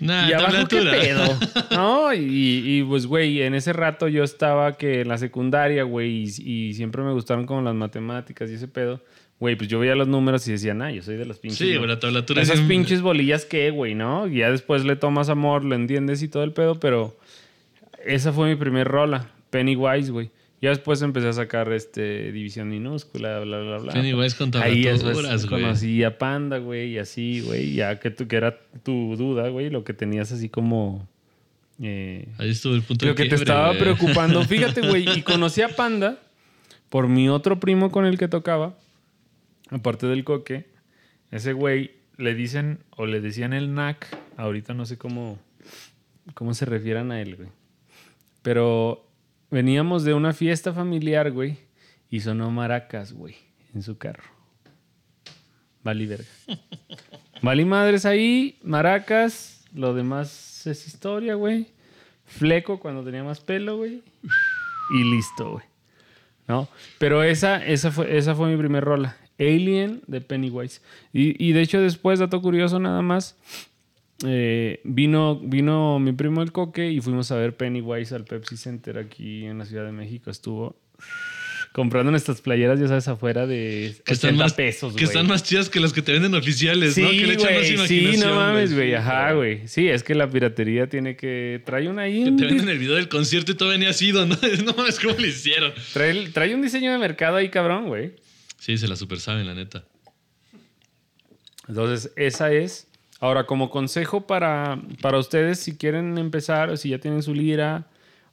Nah, 0.02 0.28
¿Y 0.28 0.34
abajo 0.34 0.68
qué 0.68 0.82
pedo? 0.82 1.38
¿No? 1.72 2.14
Y, 2.14 2.64
y, 2.66 2.84
pues, 2.84 3.06
güey, 3.06 3.43
en 3.43 3.54
ese 3.54 3.72
rato 3.72 4.08
yo 4.08 4.24
estaba 4.24 4.74
que 4.74 5.02
en 5.02 5.08
la 5.08 5.18
secundaria, 5.18 5.84
güey, 5.84 6.24
y, 6.24 6.70
y 6.70 6.74
siempre 6.74 7.04
me 7.04 7.14
gustaron 7.14 7.45
como 7.45 7.62
las 7.62 7.76
matemáticas 7.76 8.49
y 8.49 8.56
ese 8.56 8.68
pedo. 8.68 9.02
Güey, 9.39 9.56
pues 9.56 9.70
yo 9.70 9.80
veía 9.80 9.95
los 9.95 10.08
números 10.08 10.47
y 10.47 10.52
decía, 10.52 10.74
nah, 10.74 10.89
yo 10.89 11.02
soy 11.02 11.16
de 11.16 11.26
los 11.26 11.39
pinches... 11.39 11.60
Sí, 11.60 11.76
güey, 11.76 11.88
la 11.88 11.99
tablatura 11.99 12.41
Esas 12.41 12.60
es 12.60 12.66
pinches 12.68 13.02
bolillas 13.02 13.45
que, 13.45 13.72
güey, 13.72 13.95
¿no? 13.95 14.28
Y 14.28 14.38
ya 14.38 14.52
después 14.52 14.86
le 14.86 14.95
tomas 14.95 15.30
amor, 15.30 15.64
lo 15.64 15.74
entiendes 15.74 16.22
y 16.22 16.28
todo 16.28 16.43
el 16.43 16.52
pedo, 16.52 16.80
pero 16.80 17.18
esa 18.06 18.34
fue 18.34 18.49
mi 18.49 18.56
primer 18.56 18.88
rola, 18.88 19.30
Pennywise, 19.49 20.12
güey. 20.12 20.30
Ya 20.62 20.70
después 20.70 21.01
empecé 21.01 21.28
a 21.28 21.34
sacar 21.34 21.72
este 21.74 22.32
división 22.32 22.70
minúscula, 22.70 23.39
bla, 23.39 23.59
bla, 23.59 23.78
bla. 23.80 23.93
Pennywise 23.93 24.36
con 24.36 24.55
Ahí 24.57 24.84
güey. 24.84 25.47
conocí 25.47 26.03
a 26.03 26.20
Panda, 26.20 26.59
güey, 26.59 26.91
y 26.91 26.97
así, 26.99 27.41
güey, 27.41 27.74
ya 27.74 27.99
que, 27.99 28.12
tú, 28.12 28.28
que 28.28 28.36
era 28.36 28.59
tu 28.84 29.16
duda, 29.18 29.49
güey, 29.49 29.72
lo 29.72 29.84
que 29.84 29.93
tenías 29.93 30.32
así 30.32 30.49
como... 30.49 31.07
eh, 31.82 32.28
Ahí 32.38 32.51
estuvo 32.51 32.76
el 32.76 32.84
punto 32.84 33.07
lo 33.07 33.14
de 33.14 33.24
que 33.24 33.28
te 33.30 33.36
estaba 33.36 33.74
preocupando. 33.74 34.43
Fíjate, 34.45 34.82
güey, 34.88 35.09
y 35.18 35.24
conocí 35.24 35.64
a 35.64 35.70
Panda 35.70 36.20
por 36.89 37.07
mi 37.07 37.28
otro 37.28 37.59
primo 37.59 37.89
con 37.89 38.05
el 38.05 38.20
que 38.20 38.28
tocaba, 38.28 38.78
aparte 39.72 40.05
del 40.05 40.24
coque. 40.24 40.70
Ese 41.32 41.53
güey 41.53 41.91
le 42.18 42.36
dicen, 42.36 42.80
o 42.97 43.07
le 43.07 43.20
decían 43.20 43.53
el 43.53 43.74
NAC, 43.74 44.05
ahorita 44.38 44.76
no 44.76 44.86
sé 44.86 44.99
cómo, 44.99 45.39
cómo 46.36 46.53
se 46.53 46.66
refieran 46.66 47.12
a 47.12 47.20
él, 47.20 47.36
güey. 47.36 47.49
Pero 48.43 49.07
veníamos 49.52 50.04
de 50.04 50.14
una 50.14 50.34
fiesta 50.34 50.74
familiar, 50.74 51.32
güey, 51.32 51.58
y 52.10 52.22
sonó 52.22 52.49
maracas, 52.49 53.14
güey, 53.14 53.36
en 53.76 53.84
su 53.84 53.97
carro. 53.97 54.24
Vali 55.84 56.08
verga. 56.08 56.26
Vali 57.41 57.66
madres 57.66 58.06
ahí, 58.06 58.58
maracas, 58.64 59.66
lo 59.74 59.93
demás 59.93 60.66
es 60.66 60.88
historia, 60.88 61.36
güey. 61.36 61.68
Fleco 62.26 62.80
cuando 62.80 63.04
tenía 63.04 63.24
más 63.24 63.39
pelo, 63.39 63.78
güey. 63.78 64.02
Y 64.93 65.04
listo, 65.04 65.52
güey. 65.54 65.66
¿No? 66.47 66.68
Pero 66.97 67.24
esa, 67.24 67.66
esa, 67.66 67.91
fue, 67.91 68.18
esa 68.18 68.36
fue 68.36 68.49
mi 68.49 68.58
primer 68.58 68.84
rola. 68.84 69.18
Alien 69.39 70.02
de 70.08 70.22
Pennywise. 70.22 70.82
Y, 71.14 71.43
y 71.43 71.54
de 71.54 71.62
hecho 71.62 71.82
después, 71.82 72.20
dato 72.20 72.41
curioso 72.41 72.80
nada 72.80 73.02
más, 73.02 73.38
eh, 74.26 74.80
vino, 74.84 75.39
vino 75.39 75.99
mi 75.99 76.13
primo 76.13 76.41
el 76.41 76.51
Coque 76.51 76.91
y 76.91 77.01
fuimos 77.01 77.32
a 77.32 77.36
ver 77.36 77.55
Pennywise 77.55 78.13
al 78.15 78.26
Pepsi 78.26 78.57
Center 78.57 78.97
aquí 78.97 79.45
en 79.45 79.57
la 79.57 79.65
Ciudad 79.65 79.86
de 79.86 79.91
México. 79.91 80.30
Estuvo 80.30 80.80
comprando 81.72 82.11
nuestras 82.11 82.41
playeras, 82.41 82.80
ya 82.80 82.88
sabes, 82.88 83.07
afuera 83.07 83.47
de 83.47 83.95
Que 84.05 84.13
80 84.13 84.13
están, 84.13 84.36
más, 84.38 84.53
pesos, 84.53 84.93
que 84.93 85.05
están 85.05 85.28
más 85.28 85.43
chidas 85.43 85.69
que 85.69 85.80
las 85.80 85.93
que 85.93 86.01
te 86.01 86.11
venden 86.11 86.34
oficiales, 86.36 86.95
Sí, 86.95 87.01
¿no? 87.01 87.09
Que 87.09 87.28
le 87.28 87.34
echan 87.34 87.53
más 87.53 87.61
güey, 87.61 87.65
sí, 87.65 87.74
imaginación. 87.74 88.30
no 88.30 88.36
mames, 88.36 88.74
güey, 88.74 88.93
ajá, 88.93 89.32
güey. 89.34 89.67
Sí, 89.67 89.88
es 89.88 90.03
que 90.03 90.13
la 90.13 90.30
piratería 90.30 90.88
tiene 90.88 91.15
que... 91.15 91.61
Trae 91.65 91.88
un 91.88 91.99
ahí... 91.99 92.26
Que 92.26 92.32
te 92.32 92.45
venden 92.45 92.69
el 92.69 92.78
video 92.78 92.95
del 92.95 93.07
concierto 93.07 93.53
y 93.53 93.55
todavía 93.55 93.80
ni 93.80 93.86
has 93.86 94.01
ido, 94.01 94.26
¿no? 94.26 94.38
No 94.65 94.74
mames, 94.74 94.99
¿cómo 94.99 95.15
lo 95.17 95.26
hicieron? 95.26 95.74
trae, 95.93 96.30
trae 96.30 96.53
un 96.53 96.61
diseño 96.61 96.91
de 96.91 96.97
mercado 96.97 97.38
ahí, 97.38 97.49
cabrón, 97.49 97.88
güey. 97.88 98.15
Sí, 98.59 98.78
se 98.78 98.88
la 98.88 98.95
super 98.95 99.19
saben, 99.19 99.47
la 99.47 99.55
neta. 99.55 99.86
Entonces, 101.67 102.11
esa 102.17 102.51
es. 102.51 102.91
Ahora, 103.22 103.45
como 103.45 103.69
consejo 103.69 104.22
para, 104.22 104.82
para 104.99 105.19
ustedes, 105.19 105.59
si 105.59 105.78
quieren 105.78 106.17
empezar, 106.17 106.76
si 106.80 106.89
ya 106.89 106.97
tienen 106.97 107.22
su 107.22 107.36
lira 107.36 107.86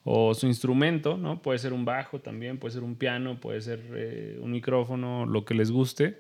o 0.02 0.32
su 0.32 0.46
instrumento, 0.46 1.18
¿no? 1.18 1.42
Puede 1.42 1.58
ser 1.58 1.74
un 1.74 1.84
bajo 1.84 2.20
también, 2.20 2.56
puede 2.56 2.72
ser 2.72 2.82
un 2.82 2.96
piano, 2.96 3.38
puede 3.38 3.60
ser 3.60 3.82
eh, 3.94 4.38
un 4.40 4.50
micrófono, 4.50 5.26
lo 5.26 5.44
que 5.44 5.52
les 5.52 5.70
guste. 5.70 6.18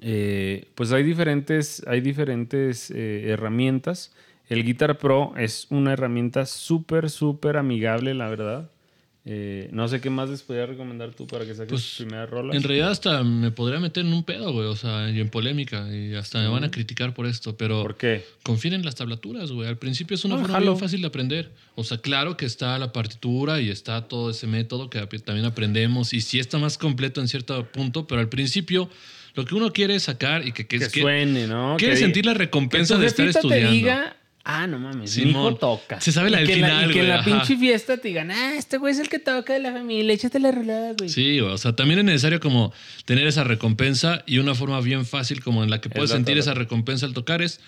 Eh, 0.00 0.68
pues 0.76 0.92
hay 0.92 1.02
diferentes, 1.02 1.84
hay 1.88 2.00
diferentes 2.00 2.88
eh, 2.92 3.30
herramientas. 3.30 4.14
El 4.48 4.64
Guitar 4.64 4.98
Pro 4.98 5.32
es 5.36 5.66
una 5.70 5.92
herramienta 5.92 6.46
súper, 6.46 7.10
súper 7.10 7.56
amigable, 7.56 8.14
la 8.14 8.28
verdad. 8.28 8.70
Eh, 9.26 9.68
no 9.72 9.86
sé 9.86 10.00
qué 10.00 10.08
más 10.08 10.30
les 10.30 10.40
podría 10.42 10.64
recomendar 10.64 11.10
tú 11.10 11.26
para 11.26 11.44
que 11.44 11.52
saques 11.54 11.68
Pues, 11.68 11.82
tus 11.84 11.96
primeras 11.98 12.30
rolas. 12.30 12.56
En 12.56 12.62
realidad 12.62 12.90
hasta 12.90 13.22
me 13.22 13.50
podría 13.50 13.78
meter 13.78 14.06
en 14.06 14.14
un 14.14 14.24
pedo, 14.24 14.50
güey, 14.52 14.66
o 14.66 14.74
sea, 14.76 15.10
y 15.10 15.20
en 15.20 15.28
polémica, 15.28 15.86
y 15.94 16.14
hasta 16.14 16.40
me 16.40 16.48
van 16.48 16.64
a 16.64 16.70
criticar 16.70 17.12
por 17.12 17.26
esto, 17.26 17.54
pero 17.54 17.82
¿Por 17.82 17.96
qué? 17.98 18.24
confíen 18.42 18.72
en 18.74 18.84
las 18.84 18.94
tablaturas, 18.94 19.52
güey. 19.52 19.68
Al 19.68 19.76
principio 19.76 20.14
es 20.14 20.24
una 20.24 20.36
No, 20.36 20.40
forma 20.40 20.54
jalo. 20.54 20.72
bien 20.72 20.78
fácil 20.78 21.02
de 21.02 21.06
aprender. 21.08 21.50
O 21.74 21.84
sea, 21.84 21.98
claro 21.98 22.38
que 22.38 22.46
está 22.46 22.78
la 22.78 22.92
partitura 22.94 23.60
y 23.60 23.68
está 23.68 24.08
todo 24.08 24.30
ese 24.30 24.46
método 24.46 24.88
que 24.88 25.00
también 25.18 25.44
aprendemos, 25.44 26.14
y 26.14 26.22
sí 26.22 26.38
está 26.38 26.56
más 26.56 26.78
completo 26.78 27.20
en 27.20 27.28
cierto 27.28 27.70
punto, 27.70 28.06
pero 28.06 28.22
al 28.22 28.30
principio 28.30 28.88
lo 29.34 29.44
que 29.44 29.54
uno 29.54 29.70
quiere 29.72 29.96
es 29.96 30.04
sacar 30.04 30.46
y 30.48 30.52
que, 30.52 30.66
que, 30.66 30.80
suene, 30.88 31.46
¿no? 31.46 31.76
quiere 31.78 31.94
Que- 31.94 32.00
sentir 32.00 32.24
la 32.24 32.32
recompensa 32.34 32.94
tu 32.94 33.02
de 33.02 33.06
estar 33.06 33.28
estudiando. 33.28 33.68
te 33.68 33.74
diga, 33.74 34.16
ah, 34.44 34.66
no 34.66 34.78
mames, 34.78 35.16
mi 35.16 35.22
hijo 35.30 35.38
Simón. 35.40 35.58
toca. 35.58 36.00
Se 36.00 36.12
sabe 36.12 36.30
la 36.30 36.38
Y 36.38 36.40
del 36.40 36.48
que 36.48 36.54
final, 36.54 36.90
Y 36.90 36.94
que 36.94 37.00
en 37.00 37.08
la 37.08 37.14
ajá. 37.20 37.24
pinche 37.24 37.56
fiesta 37.56 37.96
te 37.98 38.08
digan, 38.08 38.30
ah, 38.30 38.54
este 38.56 38.78
güey 38.78 38.92
es 38.92 38.98
el 38.98 39.08
que 39.08 39.18
toca 39.18 39.52
de 39.52 39.60
la 39.60 39.72
familia, 39.72 40.12
échate 40.14 40.38
la 40.40 40.50
rolada, 40.52 40.94
güey. 40.98 41.08
Sí, 41.10 41.40
o 41.40 41.56
sea, 41.58 41.74
también 41.74 42.00
es 42.00 42.04
necesario 42.04 42.40
como 42.40 42.72
tener 43.04 43.26
esa 43.26 43.44
recompensa 43.44 44.22
y 44.26 44.38
una 44.38 44.54
forma 44.54 44.80
bien 44.80 45.06
fácil 45.06 45.42
como 45.42 45.62
en 45.64 45.70
la 45.70 45.80
que 45.80 45.90
puedes 45.90 46.10
la 46.10 46.16
sentir 46.16 46.38
esa 46.38 46.54
recompensa 46.54 47.06
al 47.06 47.12
tocar 47.14 47.42
es 47.42 47.60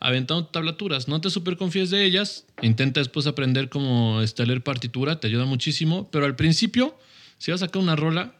aventando 0.00 0.46
tablaturas. 0.46 1.08
No 1.08 1.20
te 1.20 1.30
super 1.30 1.56
confíes 1.56 1.90
de 1.90 2.04
ellas, 2.04 2.44
intenta 2.62 3.00
después 3.00 3.26
aprender 3.26 3.68
cómo 3.68 4.22
este, 4.22 4.46
leer 4.46 4.62
partitura, 4.62 5.20
te 5.20 5.26
ayuda 5.26 5.44
muchísimo, 5.44 6.08
pero 6.10 6.24
al 6.24 6.36
principio, 6.36 6.96
si 7.38 7.50
vas 7.50 7.62
a 7.62 7.66
sacar 7.66 7.82
una 7.82 7.96
rola, 7.96 8.34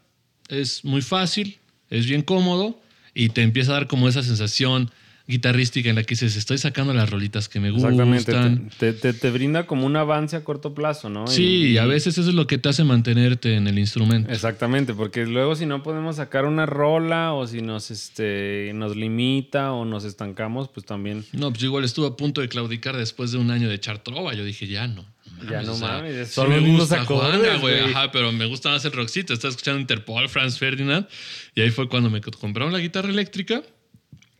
es 0.49 0.85
muy 0.85 1.03
fácil, 1.03 1.59
es 1.91 2.07
bien 2.07 2.22
cómodo 2.22 2.81
y 3.14 3.31
te 3.31 3.43
empieza 3.43 3.72
a 3.72 3.74
dar 3.74 3.87
como 3.89 4.09
esa 4.09 4.22
sensación 4.22 4.91
guitarrística 5.29 5.91
en 5.91 5.97
la 5.97 6.03
que 6.05 6.14
dices, 6.14 6.35
estoy 6.37 6.57
sacando 6.59 6.95
las 6.95 7.11
rolitas 7.11 7.49
que 7.49 7.61
me 7.61 7.68
Exactamente, 7.68 8.33
gustan. 8.33 8.70
te, 8.79 8.93
te- 8.95 9.12
te- 9.12 9.12
te 9.12 9.31
brinda 9.31 9.66
como 9.66 9.85
un 9.87 9.95
avance 9.97 10.35
a 10.37 10.43
corto 10.43 10.74
plazo, 10.74 11.11
¿no? 11.11 11.26
Sí, 11.26 11.43
Y- 11.45 11.66
y 11.74 11.79
a 11.79 11.85
veces 11.85 12.16
eso 12.18 12.29
es 12.31 12.35
lo 12.35 12.47
que 12.47 12.57
te 12.59 12.70
hace 12.70 12.83
mantenerte 12.83 13.55
en 13.55 13.66
el 13.68 13.79
instrumento. 13.79 14.33
Exactamente, 14.33 14.95
porque 14.95 15.26
luego 15.26 15.55
si 15.55 15.66
no 15.66 15.83
podemos 15.83 16.16
sacar 16.16 16.47
una 16.47 16.64
rola 16.66 17.35
o 17.35 17.47
si 17.47 17.61
nos, 17.61 17.91
este, 17.91 18.72
nos 18.74 18.97
limita 18.97 19.72
o 19.72 19.85
nos 19.85 20.05
estancamos, 20.05 20.68
pues 20.68 20.87
también 20.87 21.24
No, 21.33 21.51
pues 21.51 21.61
yo 21.61 21.66
igual 21.66 21.85
estuve 21.85 22.07
a 22.07 22.16
punto 22.16 22.41
de 22.41 22.49
claudicar 22.49 22.97
después 22.97 23.31
de 23.31 23.39
un 23.39 23.51
año 23.51 23.68
de 23.68 23.74
echar 23.74 23.99
trova. 24.03 24.33
Yo 24.35 24.45
dije, 24.45 24.66
ya 24.66 24.89
no. 24.89 25.05
Ya 25.49 25.62
no 25.62 25.72
o 25.72 25.76
sea, 25.76 26.03
solo 26.26 26.51
me 26.61 26.61
gusta 26.76 27.05
Juanga, 27.05 27.59
güey. 27.59 27.79
Ajá, 27.81 28.11
pero 28.11 28.33
me 28.33 28.47
gusta 28.47 28.70
más 28.70 28.85
el 28.87 28.93
rockcito. 28.93 29.35
Estaba 29.35 29.51
escuchando 29.51 29.79
Interpol, 29.79 30.29
Franz 30.29 30.59
Ferdinand. 30.59 31.07
Y 31.55 31.61
ahí 31.61 31.70
fue 31.70 31.87
cuando 31.89 32.09
me 32.11 32.20
compraron 32.22 32.72
la 32.72 32.79
guitarra 32.81 33.11
eléctrica 33.11 33.62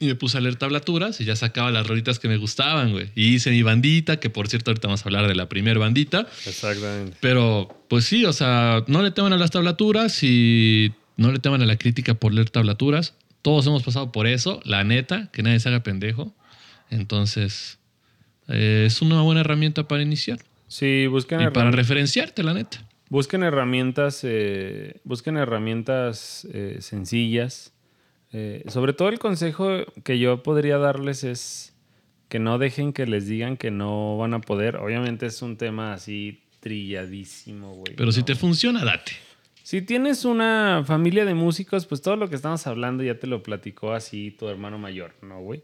y 0.01 0.07
me 0.07 0.15
puse 0.15 0.39
a 0.39 0.41
leer 0.41 0.57
tablaturas 0.57 1.21
y 1.21 1.25
ya 1.25 1.35
sacaba 1.35 1.71
las 1.71 1.87
rolitas 1.87 2.19
que 2.19 2.29
me 2.29 2.37
gustaban, 2.37 2.93
güey. 2.93 3.11
Y 3.17 3.35
hice 3.35 3.51
mi 3.51 3.63
bandita, 3.63 4.21
que 4.21 4.31
por 4.31 4.49
cierto 4.49 4.71
ahorita 4.71 4.87
vamos 4.89 5.03
a 5.03 5.05
hablar 5.09 5.27
de 5.27 5.35
la 5.35 5.49
primer 5.49 5.79
bandita. 5.79 6.27
Exactamente. 6.47 7.17
Pero, 7.21 7.69
pues 7.89 8.05
sí, 8.05 8.25
o 8.25 8.33
sea, 8.33 8.85
no 8.87 9.03
le 9.03 9.11
teman 9.11 9.33
a 9.33 9.37
las 9.39 9.51
tablaturas 9.51 10.23
y 10.23 10.93
no 11.17 11.33
le 11.33 11.41
teman 11.41 11.63
a 11.63 11.67
la 11.67 11.77
crítica 11.77 12.15
por 12.15 12.33
leer 12.33 12.49
tablaturas. 12.51 13.15
Todos 13.43 13.67
hemos 13.67 13.83
pasado 13.83 14.13
por 14.13 14.27
eso, 14.27 14.61
la 14.65 14.85
neta, 14.85 15.31
que 15.33 15.43
nadie 15.43 15.59
se 15.59 15.69
haga 15.69 15.83
pendejo. 15.83 16.33
Entonces, 16.91 17.79
eh, 18.49 18.85
es 18.87 19.03
una 19.03 19.21
buena 19.23 19.41
herramienta 19.43 19.87
para 19.89 20.03
iniciar 20.03 20.39
Sí, 20.69 21.07
busquen, 21.07 21.41
y 21.41 21.51
para 21.51 21.71
referenciarte, 21.71 22.43
la 22.43 22.55
neta. 22.55 22.85
busquen 23.09 23.43
herramientas, 23.43 24.21
eh, 24.23 25.01
busquen 25.05 25.37
herramientas 25.37 26.47
eh, 26.53 26.79
sencillas. 26.81 27.73
Eh, 28.33 28.65
sobre 28.69 28.93
todo 28.93 29.09
el 29.09 29.19
consejo 29.19 29.69
que 30.05 30.19
yo 30.19 30.43
podría 30.43 30.79
darles 30.79 31.25
es 31.25 31.75
que 32.29 32.39
no 32.39 32.59
dejen 32.59 32.93
que 32.93 33.07
les 33.07 33.27
digan 33.27 33.57
que 33.57 33.71
no 33.71 34.17
van 34.19 34.35
a 34.35 34.41
poder. 34.41 34.77
Obviamente 34.77 35.27
es 35.27 35.41
un 35.43 35.57
tema 35.57 35.95
así 35.95 36.43
trilladísimo, 36.61 37.75
güey. 37.75 37.95
Pero 37.97 38.13
si 38.13 38.23
te 38.23 38.35
funciona, 38.35 38.85
date. 38.85 39.13
Si 39.63 39.83
tienes 39.83 40.25
una 40.25 40.83
familia 40.87 41.25
de 41.25 41.35
músicos, 41.35 41.87
pues 41.87 42.01
todo 42.01 42.17
lo 42.17 42.29
que 42.29 42.37
estamos 42.37 42.67
hablando 42.67 43.03
ya 43.03 43.19
te 43.19 43.27
lo 43.27 43.43
platicó 43.43 43.93
así 43.93 44.31
tu 44.31 44.49
hermano 44.49 44.79
mayor, 44.79 45.15
¿no, 45.21 45.41
güey? 45.41 45.63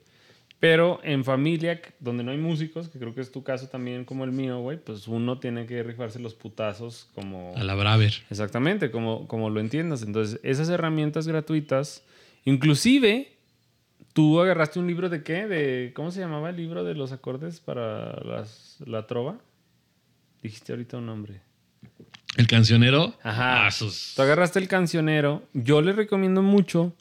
Pero 0.61 1.01
en 1.03 1.25
familia, 1.25 1.81
donde 2.01 2.25
no 2.25 2.31
hay 2.31 2.39
músicos, 2.39 2.89
que 2.89 2.99
creo 2.99 3.15
que 3.15 3.21
es 3.21 3.31
tu 3.31 3.43
caso 3.43 3.69
también 3.69 4.05
como 4.05 4.25
el 4.25 4.33
mío, 4.33 4.61
güey, 4.61 4.79
pues 4.79 5.09
uno 5.09 5.39
tiene 5.39 5.67
que 5.67 5.83
rifarse 5.83 6.19
los 6.19 6.35
putazos 6.35 7.09
como... 7.15 7.53
A 7.57 7.65
la 7.65 7.75
Braver. 7.75 8.15
Exactamente, 8.31 8.91
como, 8.91 9.27
como 9.29 9.51
lo 9.51 9.61
entiendas. 9.61 10.03
Entonces, 10.03 10.41
esas 10.43 10.71
herramientas 10.71 11.27
gratuitas, 11.27 12.03
inclusive, 12.45 13.37
tú 14.13 14.41
agarraste 14.41 14.79
un 14.79 14.87
libro 14.87 15.09
de 15.09 15.23
qué? 15.23 15.47
De, 15.47 15.93
¿Cómo 15.95 16.11
se 16.11 16.21
llamaba 16.21 16.51
el 16.51 16.57
libro 16.57 16.85
de 16.85 16.95
los 16.95 17.13
acordes 17.13 17.61
para 17.61 18.13
las, 18.25 18.79
la 18.87 19.07
trova? 19.07 19.39
Dijiste 20.43 20.73
ahorita 20.73 20.99
un 20.99 21.07
nombre. 21.07 21.41
El 22.37 22.47
cancionero. 22.47 23.15
Ajá. 23.23 23.67
ah, 23.67 23.71
sus- 23.71 24.13
Tú 24.17 24.23
agarraste 24.23 24.59
el 24.59 24.69
cancionero. 24.69 25.43
Yo 25.53 25.81
les 25.81 25.97
recomiendo 25.97 26.43
mucho. 26.43 26.93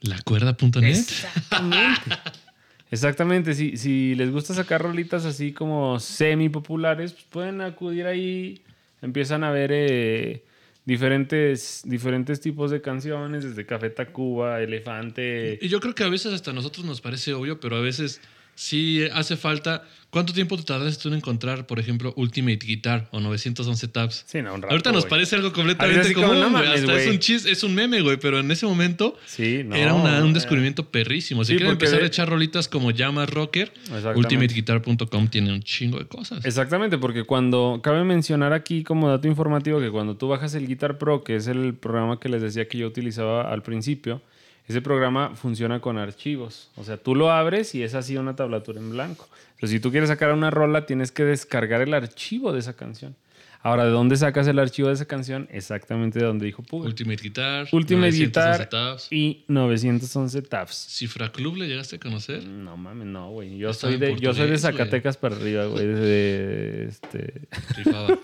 La 0.00 0.20
cuerda.net. 0.22 0.88
Exactamente. 0.90 2.00
Exactamente. 2.90 3.54
Si, 3.54 3.76
si 3.76 4.14
les 4.14 4.30
gusta 4.30 4.54
sacar 4.54 4.80
rolitas 4.82 5.24
así 5.26 5.52
como 5.52 6.00
semi 6.00 6.48
populares, 6.48 7.12
pues 7.12 7.24
pueden 7.24 7.60
acudir 7.60 8.06
ahí. 8.06 8.62
Empiezan 9.02 9.44
a 9.44 9.50
ver 9.50 9.70
eh, 9.72 10.44
diferentes, 10.88 11.82
diferentes 11.84 12.40
tipos 12.40 12.70
de 12.70 12.80
canciones, 12.80 13.44
desde 13.44 13.66
Café 13.66 13.90
Tacuba, 13.90 14.62
Elefante. 14.62 15.58
Y 15.60 15.68
yo 15.68 15.80
creo 15.80 15.94
que 15.94 16.02
a 16.02 16.08
veces 16.08 16.32
hasta 16.32 16.50
a 16.50 16.54
nosotros 16.54 16.86
nos 16.86 17.02
parece 17.02 17.34
obvio, 17.34 17.60
pero 17.60 17.76
a 17.76 17.80
veces 17.82 18.22
sí 18.58 19.04
hace 19.12 19.36
falta. 19.36 19.84
¿Cuánto 20.10 20.32
tiempo 20.32 20.56
te 20.56 20.62
tardaste 20.62 21.02
tú 21.02 21.08
en 21.10 21.16
encontrar, 21.16 21.66
por 21.66 21.78
ejemplo, 21.78 22.14
Ultimate 22.16 22.58
Guitar 22.64 23.10
o 23.12 23.20
911 23.20 23.88
tabs? 23.88 24.24
Sí, 24.26 24.40
no, 24.40 24.54
un 24.54 24.62
rato, 24.62 24.72
Ahorita 24.72 24.90
nos 24.90 25.04
parece 25.04 25.36
algo 25.36 25.52
completamente 25.52 26.14
común, 26.14 26.30
no 26.40 26.48
güey. 26.50 26.64
mames, 26.64 26.80
Hasta 26.80 26.98
es 26.98 27.08
un 27.10 27.18
chis, 27.18 27.44
es 27.44 27.62
un 27.62 27.74
meme, 27.74 28.00
güey. 28.00 28.16
Pero 28.16 28.38
en 28.40 28.50
ese 28.50 28.64
momento 28.64 29.18
Sí, 29.26 29.62
no. 29.66 29.76
era 29.76 29.92
una- 29.92 30.22
un 30.24 30.30
eh, 30.30 30.32
descubrimiento 30.32 30.90
perrísimo. 30.90 31.44
Si 31.44 31.52
Sí, 31.52 31.56
quieren 31.58 31.72
empezar 31.72 31.98
de- 31.98 32.04
a 32.04 32.08
echar 32.08 32.26
rolitas 32.26 32.68
como 32.68 32.90
Llamas 32.90 33.28
Rocker, 33.28 33.70
ultimateguitar.com 34.16 35.28
tiene 35.28 35.52
un 35.52 35.62
chingo 35.62 35.98
de 35.98 36.06
cosas. 36.06 36.44
Exactamente, 36.44 36.98
porque 36.98 37.24
cuando 37.24 37.80
cabe 37.82 38.04
mencionar 38.04 38.52
aquí 38.52 38.82
como 38.84 39.08
dato 39.08 39.28
informativo 39.28 39.80
que 39.80 39.90
cuando 39.90 40.16
tú 40.16 40.28
bajas 40.28 40.54
el 40.54 40.66
Guitar 40.66 40.98
Pro, 40.98 41.22
que 41.24 41.36
es 41.36 41.46
el 41.48 41.74
programa 41.74 42.18
que 42.20 42.28
les 42.28 42.42
decía 42.42 42.68
que 42.68 42.78
yo 42.78 42.86
utilizaba 42.86 43.52
al 43.52 43.62
principio, 43.62 44.22
ese 44.68 44.82
programa 44.82 45.34
funciona 45.34 45.80
con 45.80 45.96
archivos. 45.96 46.70
O 46.76 46.84
sea, 46.84 46.98
tú 46.98 47.14
lo 47.14 47.30
abres 47.30 47.74
y 47.74 47.82
es 47.82 47.94
así 47.94 48.16
una 48.18 48.36
tablatura 48.36 48.78
en 48.78 48.90
blanco. 48.90 49.26
Pero 49.56 49.68
si 49.68 49.80
tú 49.80 49.90
quieres 49.90 50.10
sacar 50.10 50.32
una 50.32 50.50
rola, 50.50 50.84
tienes 50.84 51.10
que 51.10 51.24
descargar 51.24 51.80
el 51.80 51.94
archivo 51.94 52.52
de 52.52 52.60
esa 52.60 52.74
canción. 52.74 53.16
Ahora, 53.60 53.84
¿de 53.84 53.90
dónde 53.90 54.16
sacas 54.16 54.46
el 54.46 54.58
archivo 54.58 54.88
de 54.88 54.94
esa 54.94 55.06
canción? 55.06 55.48
Exactamente 55.50 56.20
de 56.20 56.24
donde 56.24 56.46
dijo 56.46 56.62
Puga. 56.62 56.86
Ultimate 56.86 57.20
Guitar, 57.20 57.68
Ultimate 57.72 58.12
911 58.12 58.18
Guitar 58.24 58.68
tabs. 58.68 59.08
y 59.12 59.44
911 59.48 60.42
tabs. 60.42 60.74
Cifra 60.74 61.32
Club 61.32 61.56
le 61.56 61.66
llegaste 61.66 61.96
a 61.96 61.98
conocer. 61.98 62.44
No 62.44 62.76
mames, 62.76 63.08
no, 63.08 63.30
güey. 63.30 63.58
Yo 63.58 63.72
soy 63.72 63.96
de, 63.96 64.16
yo 64.18 64.32
soy 64.32 64.48
de. 64.48 64.58
Zacatecas 64.58 65.16
para 65.16 65.36
arriba, 65.36 65.66
güey. 65.66 65.86
De, 65.86 66.84
este... 66.86 67.48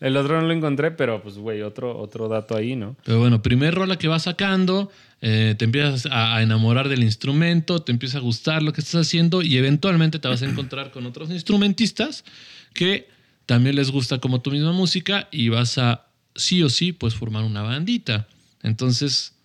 El 0.00 0.16
otro 0.16 0.40
no 0.40 0.46
lo 0.46 0.52
encontré, 0.54 0.90
pero 0.90 1.22
pues, 1.22 1.36
güey, 1.36 1.60
otro, 1.60 1.98
otro 1.98 2.28
dato 2.28 2.56
ahí, 2.56 2.74
¿no? 2.74 2.96
Pero 3.04 3.18
bueno, 3.18 3.42
primer 3.42 3.74
rola 3.74 3.98
que 3.98 4.08
vas 4.08 4.22
sacando, 4.22 4.90
eh, 5.20 5.54
te 5.58 5.66
empiezas 5.66 6.06
a, 6.06 6.36
a 6.36 6.42
enamorar 6.42 6.88
del 6.88 7.02
instrumento, 7.02 7.82
te 7.82 7.92
empieza 7.92 8.16
a 8.18 8.20
gustar 8.22 8.62
lo 8.62 8.72
que 8.72 8.80
estás 8.80 9.06
haciendo 9.06 9.42
y 9.42 9.58
eventualmente 9.58 10.18
te 10.18 10.28
vas 10.28 10.40
a 10.40 10.46
encontrar 10.46 10.90
con 10.90 11.04
otros 11.04 11.30
instrumentistas 11.30 12.24
que 12.72 13.08
también 13.50 13.74
les 13.74 13.90
gusta 13.90 14.20
como 14.20 14.40
tu 14.40 14.52
misma 14.52 14.70
música 14.70 15.26
y 15.32 15.48
vas 15.48 15.76
a 15.76 16.06
sí 16.36 16.62
o 16.62 16.68
sí 16.68 16.92
pues 16.92 17.16
formar 17.16 17.42
una 17.42 17.62
bandita. 17.62 18.28
Entonces, 18.62 19.36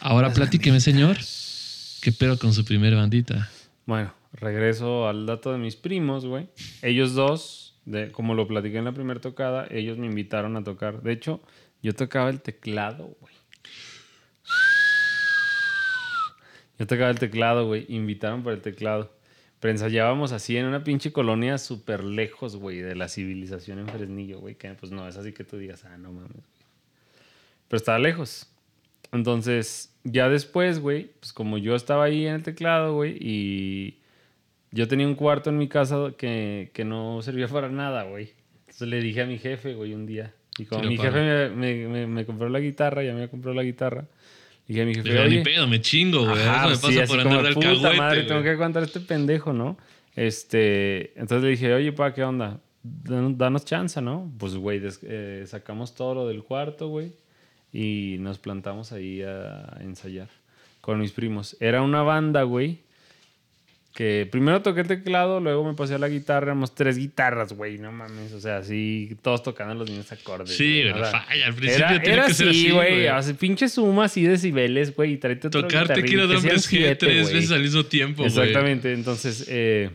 ahora 0.00 0.32
platíqueme, 0.32 0.80
señor, 0.80 1.16
¿qué 2.02 2.10
pedo 2.10 2.40
con 2.40 2.52
su 2.52 2.64
primer 2.64 2.96
bandita? 2.96 3.48
Bueno, 3.84 4.12
regreso 4.32 5.06
al 5.06 5.26
dato 5.26 5.52
de 5.52 5.58
mis 5.58 5.76
primos, 5.76 6.26
güey. 6.26 6.48
Ellos 6.82 7.14
dos, 7.14 7.78
de, 7.84 8.10
como 8.10 8.34
lo 8.34 8.48
platiqué 8.48 8.78
en 8.78 8.86
la 8.86 8.90
primera 8.90 9.20
tocada, 9.20 9.68
ellos 9.70 9.96
me 9.96 10.06
invitaron 10.06 10.56
a 10.56 10.64
tocar. 10.64 11.02
De 11.02 11.12
hecho, 11.12 11.40
Yo 11.80 11.94
tocaba 11.94 12.30
el 12.30 12.40
teclado, 12.40 13.14
güey. 13.20 13.34
Yo 16.80 16.86
tocaba 16.88 17.10
el 17.10 17.20
teclado, 17.20 17.64
güey. 17.68 17.86
Invitaron 17.88 18.42
por 18.42 18.54
el 18.54 18.60
teclado. 18.60 19.15
Pero 19.60 19.72
ensayábamos 19.72 20.32
así 20.32 20.56
en 20.56 20.66
una 20.66 20.84
pinche 20.84 21.12
colonia 21.12 21.56
súper 21.58 22.04
lejos, 22.04 22.56
güey, 22.56 22.78
de 22.78 22.94
la 22.94 23.08
civilización 23.08 23.78
en 23.78 23.88
Fresnillo, 23.88 24.38
güey. 24.40 24.54
Que 24.54 24.68
pues 24.74 24.92
no 24.92 25.08
es 25.08 25.16
así 25.16 25.32
que 25.32 25.44
tú 25.44 25.56
digas, 25.56 25.84
ah, 25.86 25.96
no 25.96 26.12
mames. 26.12 26.30
Pero 27.68 27.76
estaba 27.78 27.98
lejos. 27.98 28.48
Entonces, 29.12 29.94
ya 30.04 30.28
después, 30.28 30.78
güey, 30.80 31.10
pues 31.20 31.32
como 31.32 31.58
yo 31.58 31.74
estaba 31.74 32.04
ahí 32.04 32.26
en 32.26 32.34
el 32.34 32.42
teclado, 32.42 32.94
güey, 32.94 33.16
y 33.20 33.98
yo 34.72 34.88
tenía 34.88 35.06
un 35.06 35.14
cuarto 35.14 35.48
en 35.50 35.58
mi 35.58 35.68
casa 35.68 36.12
que, 36.18 36.70
que 36.74 36.84
no 36.84 37.22
servía 37.22 37.48
para 37.48 37.68
nada, 37.68 38.02
güey. 38.04 38.32
Entonces 38.60 38.88
le 38.88 39.00
dije 39.00 39.22
a 39.22 39.26
mi 39.26 39.38
jefe, 39.38 39.74
güey, 39.74 39.94
un 39.94 40.06
día. 40.06 40.34
Y 40.58 40.64
como 40.66 40.82
Sí, 40.82 40.88
mi 40.88 40.96
jefe 40.98 41.50
me, 41.50 41.50
me- 41.50 41.88
me- 41.88 42.06
me 42.06 42.26
compró 42.26 42.48
la 42.48 42.60
guitarra, 42.60 43.02
ya 43.02 43.14
me 43.14 43.28
compró 43.28 43.54
la 43.54 43.62
guitarra. 43.62 44.06
Le 44.68 44.72
dije 44.74 44.82
a 44.82 44.86
mi 44.86 44.94
jefe, 44.94 45.08
Pero 45.10 45.22
ni 45.28 45.36
"Oye, 45.36 45.42
pedo, 45.44 45.66
me 45.68 45.80
chingo, 45.80 46.24
güey. 46.24 46.40
Eso 46.40 46.68
me 46.68 46.76
sí, 46.76 46.98
pasa 46.98 47.06
por 47.06 47.22
como, 47.22 47.36
andar 47.36 47.54
puta 47.54 47.92
madre, 47.92 48.22
tengo 48.24 48.42
que 48.42 48.50
aguantar 48.50 48.82
a 48.82 48.86
este 48.86 49.00
pendejo, 49.00 49.52
¿no? 49.52 49.76
Este, 50.16 51.12
entonces 51.18 51.42
le 51.44 51.50
dije, 51.50 51.72
oye, 51.74 51.92
pa, 51.92 52.12
¿qué 52.12 52.24
onda? 52.24 52.58
Dan- 52.82 53.36
Danos 53.38 53.64
chance, 53.64 54.00
¿no? 54.00 54.32
Pues, 54.38 54.54
güey, 54.56 54.80
eh, 55.02 55.44
sacamos 55.46 55.94
todo 55.94 56.14
lo 56.14 56.26
del 56.28 56.42
cuarto, 56.42 56.88
güey, 56.88 57.12
y 57.72 58.16
nos 58.20 58.38
plantamos 58.38 58.92
ahí 58.92 59.22
a 59.22 59.76
ensayar 59.80 60.28
con 60.80 60.98
mis 61.00 61.12
primos. 61.12 61.56
Era 61.60 61.82
una 61.82 62.02
banda, 62.02 62.42
güey, 62.44 62.80
que 63.96 64.28
primero 64.30 64.60
toqué 64.60 64.84
teclado, 64.84 65.40
luego 65.40 65.64
me 65.64 65.72
pasé 65.72 65.94
a 65.94 65.98
la 65.98 66.10
guitarra, 66.10 66.48
éramos 66.48 66.74
tres 66.74 66.98
guitarras, 66.98 67.54
güey, 67.54 67.78
no 67.78 67.90
mames, 67.92 68.30
o 68.34 68.40
sea, 68.40 68.58
así, 68.58 69.16
todos 69.22 69.42
tocando 69.42 69.74
los 69.74 69.88
mismos 69.88 70.12
acordes. 70.12 70.54
Sí, 70.54 70.82
güey, 70.82 71.02
falla. 71.02 71.46
Al 71.46 71.54
principio 71.54 71.86
era, 71.86 72.02
tiene 72.02 72.12
era 72.12 72.26
que 72.26 72.34
ser 72.34 72.48
así, 72.50 72.70
güey. 72.72 73.06
Hace 73.06 73.32
pinche 73.32 73.70
suma 73.70 74.04
así 74.04 74.22
decibeles, 74.22 74.94
güey. 74.94 75.14
Y 75.14 75.16
tráete 75.16 75.46
otro 75.46 75.62
Tocar 75.62 75.84
guitarrín, 75.84 76.04
Tequila 76.04 76.22
de 76.24 76.28
que 76.28 76.40
sean 76.42 76.50
Hombres 76.50 76.70
G 76.70 76.96
tres 76.98 77.22
güey. 77.22 77.34
veces 77.36 77.50
al 77.52 77.62
mismo 77.62 77.84
tiempo, 77.86 78.22
güey. 78.22 78.28
Exactamente. 78.28 78.92
Entonces, 78.92 79.46
eh, 79.48 79.88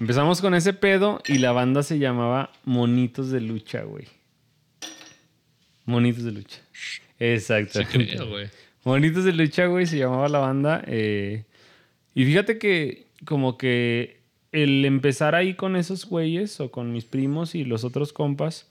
empezamos 0.00 0.40
con 0.40 0.52
ese 0.54 0.72
pedo 0.72 1.22
y 1.28 1.38
la 1.38 1.52
banda 1.52 1.84
se 1.84 2.00
llamaba 2.00 2.50
Monitos 2.64 3.30
de 3.30 3.40
Lucha, 3.42 3.82
güey. 3.82 4.06
Monitos 5.84 6.24
de 6.24 6.32
Lucha. 6.32 6.58
Creo, 7.16 8.28
güey. 8.28 8.48
Monitos 8.82 9.24
de 9.24 9.32
Lucha, 9.34 9.66
güey, 9.66 9.86
se 9.86 9.98
llamaba 9.98 10.28
la 10.28 10.40
banda. 10.40 10.82
eh, 10.88 11.44
y 12.14 12.24
fíjate 12.24 12.58
que 12.58 13.06
como 13.24 13.56
que 13.58 14.20
el 14.52 14.84
empezar 14.84 15.34
ahí 15.34 15.54
con 15.54 15.76
esos 15.76 16.06
güeyes 16.06 16.60
o 16.60 16.70
con 16.70 16.92
mis 16.92 17.04
primos 17.04 17.54
y 17.54 17.64
los 17.64 17.84
otros 17.84 18.12
compas, 18.12 18.70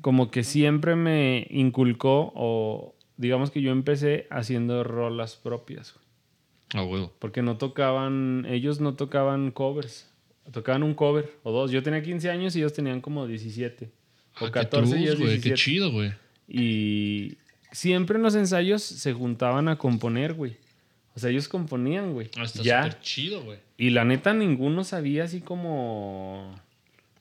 como 0.00 0.30
que 0.30 0.44
siempre 0.44 0.96
me 0.96 1.46
inculcó 1.50 2.32
o 2.34 2.94
digamos 3.16 3.50
que 3.50 3.62
yo 3.62 3.70
empecé 3.72 4.26
haciendo 4.30 4.84
rolas 4.84 5.36
propias. 5.36 5.94
Ah, 6.74 6.84
huevo. 6.84 7.12
Porque 7.18 7.42
no 7.42 7.58
tocaban, 7.58 8.46
ellos 8.48 8.80
no 8.80 8.94
tocaban 8.94 9.50
covers. 9.50 10.08
Tocaban 10.50 10.82
un 10.82 10.94
cover 10.94 11.30
o 11.44 11.52
dos. 11.52 11.70
Yo 11.70 11.82
tenía 11.82 12.02
15 12.02 12.30
años 12.30 12.56
y 12.56 12.58
ellos 12.58 12.72
tenían 12.72 13.00
como 13.00 13.26
17. 13.26 13.90
O 14.40 14.46
Ah, 14.46 14.46
qué 14.46 14.50
14 14.52 14.88
y 14.88 14.90
trus, 14.90 15.02
ellos 15.02 15.18
güey. 15.18 15.28
17. 15.34 15.48
Qué 15.50 15.54
chido, 15.54 15.92
güey. 15.92 16.12
Y 16.48 17.36
siempre 17.70 18.16
en 18.16 18.22
los 18.22 18.34
ensayos 18.34 18.82
se 18.82 19.12
juntaban 19.12 19.68
a 19.68 19.76
componer, 19.76 20.34
güey. 20.34 20.56
O 21.14 21.20
sea, 21.20 21.30
ellos 21.30 21.48
componían, 21.48 22.12
güey. 22.14 22.30
Ah, 22.36 22.44
está 22.44 22.62
ya. 22.62 22.84
súper 22.84 23.00
chido, 23.02 23.42
güey. 23.42 23.58
Y 23.76 23.90
la 23.90 24.04
neta, 24.04 24.32
ninguno 24.32 24.84
sabía 24.84 25.24
así 25.24 25.40
como. 25.40 26.54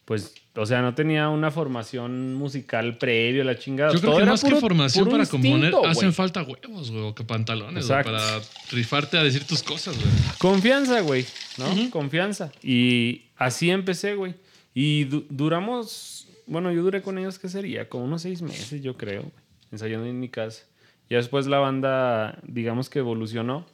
Pues, 0.06 0.34
o 0.56 0.66
sea, 0.66 0.82
no 0.82 0.94
tenía 0.94 1.30
una 1.30 1.52
formación 1.52 2.34
musical 2.34 2.98
previo, 2.98 3.44
la 3.44 3.58
chingada. 3.58 3.94
Yo 3.94 4.00
creo 4.00 4.12
Todo 4.12 4.18
que 4.18 4.24
era 4.24 4.32
más 4.34 4.44
que 4.44 4.56
formación 4.56 5.10
para 5.10 5.26
componer, 5.26 5.74
hacen 5.86 6.12
falta 6.14 6.42
huevos, 6.42 6.92
güey, 6.92 7.04
o 7.04 7.16
que 7.16 7.24
pantalones, 7.24 7.88
güey, 7.88 8.04
para 8.04 8.42
rifarte 8.72 9.18
a 9.18 9.24
decir 9.24 9.46
tus 9.46 9.64
cosas, 9.64 9.96
güey. 9.96 10.08
Confianza, 10.40 11.00
güey, 11.02 11.26
¿no? 11.58 11.90
Confianza. 11.92 12.52
Y 12.62 13.24
así 13.38 13.70
empecé, 13.70 14.16
güey. 14.16 14.36
Y 14.74 15.06
du- 15.06 15.26
duramos, 15.30 16.28
bueno, 16.46 16.72
yo 16.74 16.82
duré 16.82 17.02
con 17.02 17.18
ellos, 17.18 17.40
¿qué 17.40 17.48
sería? 17.48 17.88
Como 17.88 18.04
unos 18.06 18.24
seis 18.24 18.42
meses, 18.42 18.82
yo 18.82 18.98
creo, 18.98 19.22
güey, 19.22 19.34
ensayando 19.72 20.08
en 20.08 20.20
mi 20.20 20.28
casa. 20.28 20.64
Ya 21.10 21.18
después 21.18 21.48
la 21.48 21.60
banda, 21.60 22.40
digamos 22.48 22.90
que 22.90 23.00
evolucionó. 23.00 23.66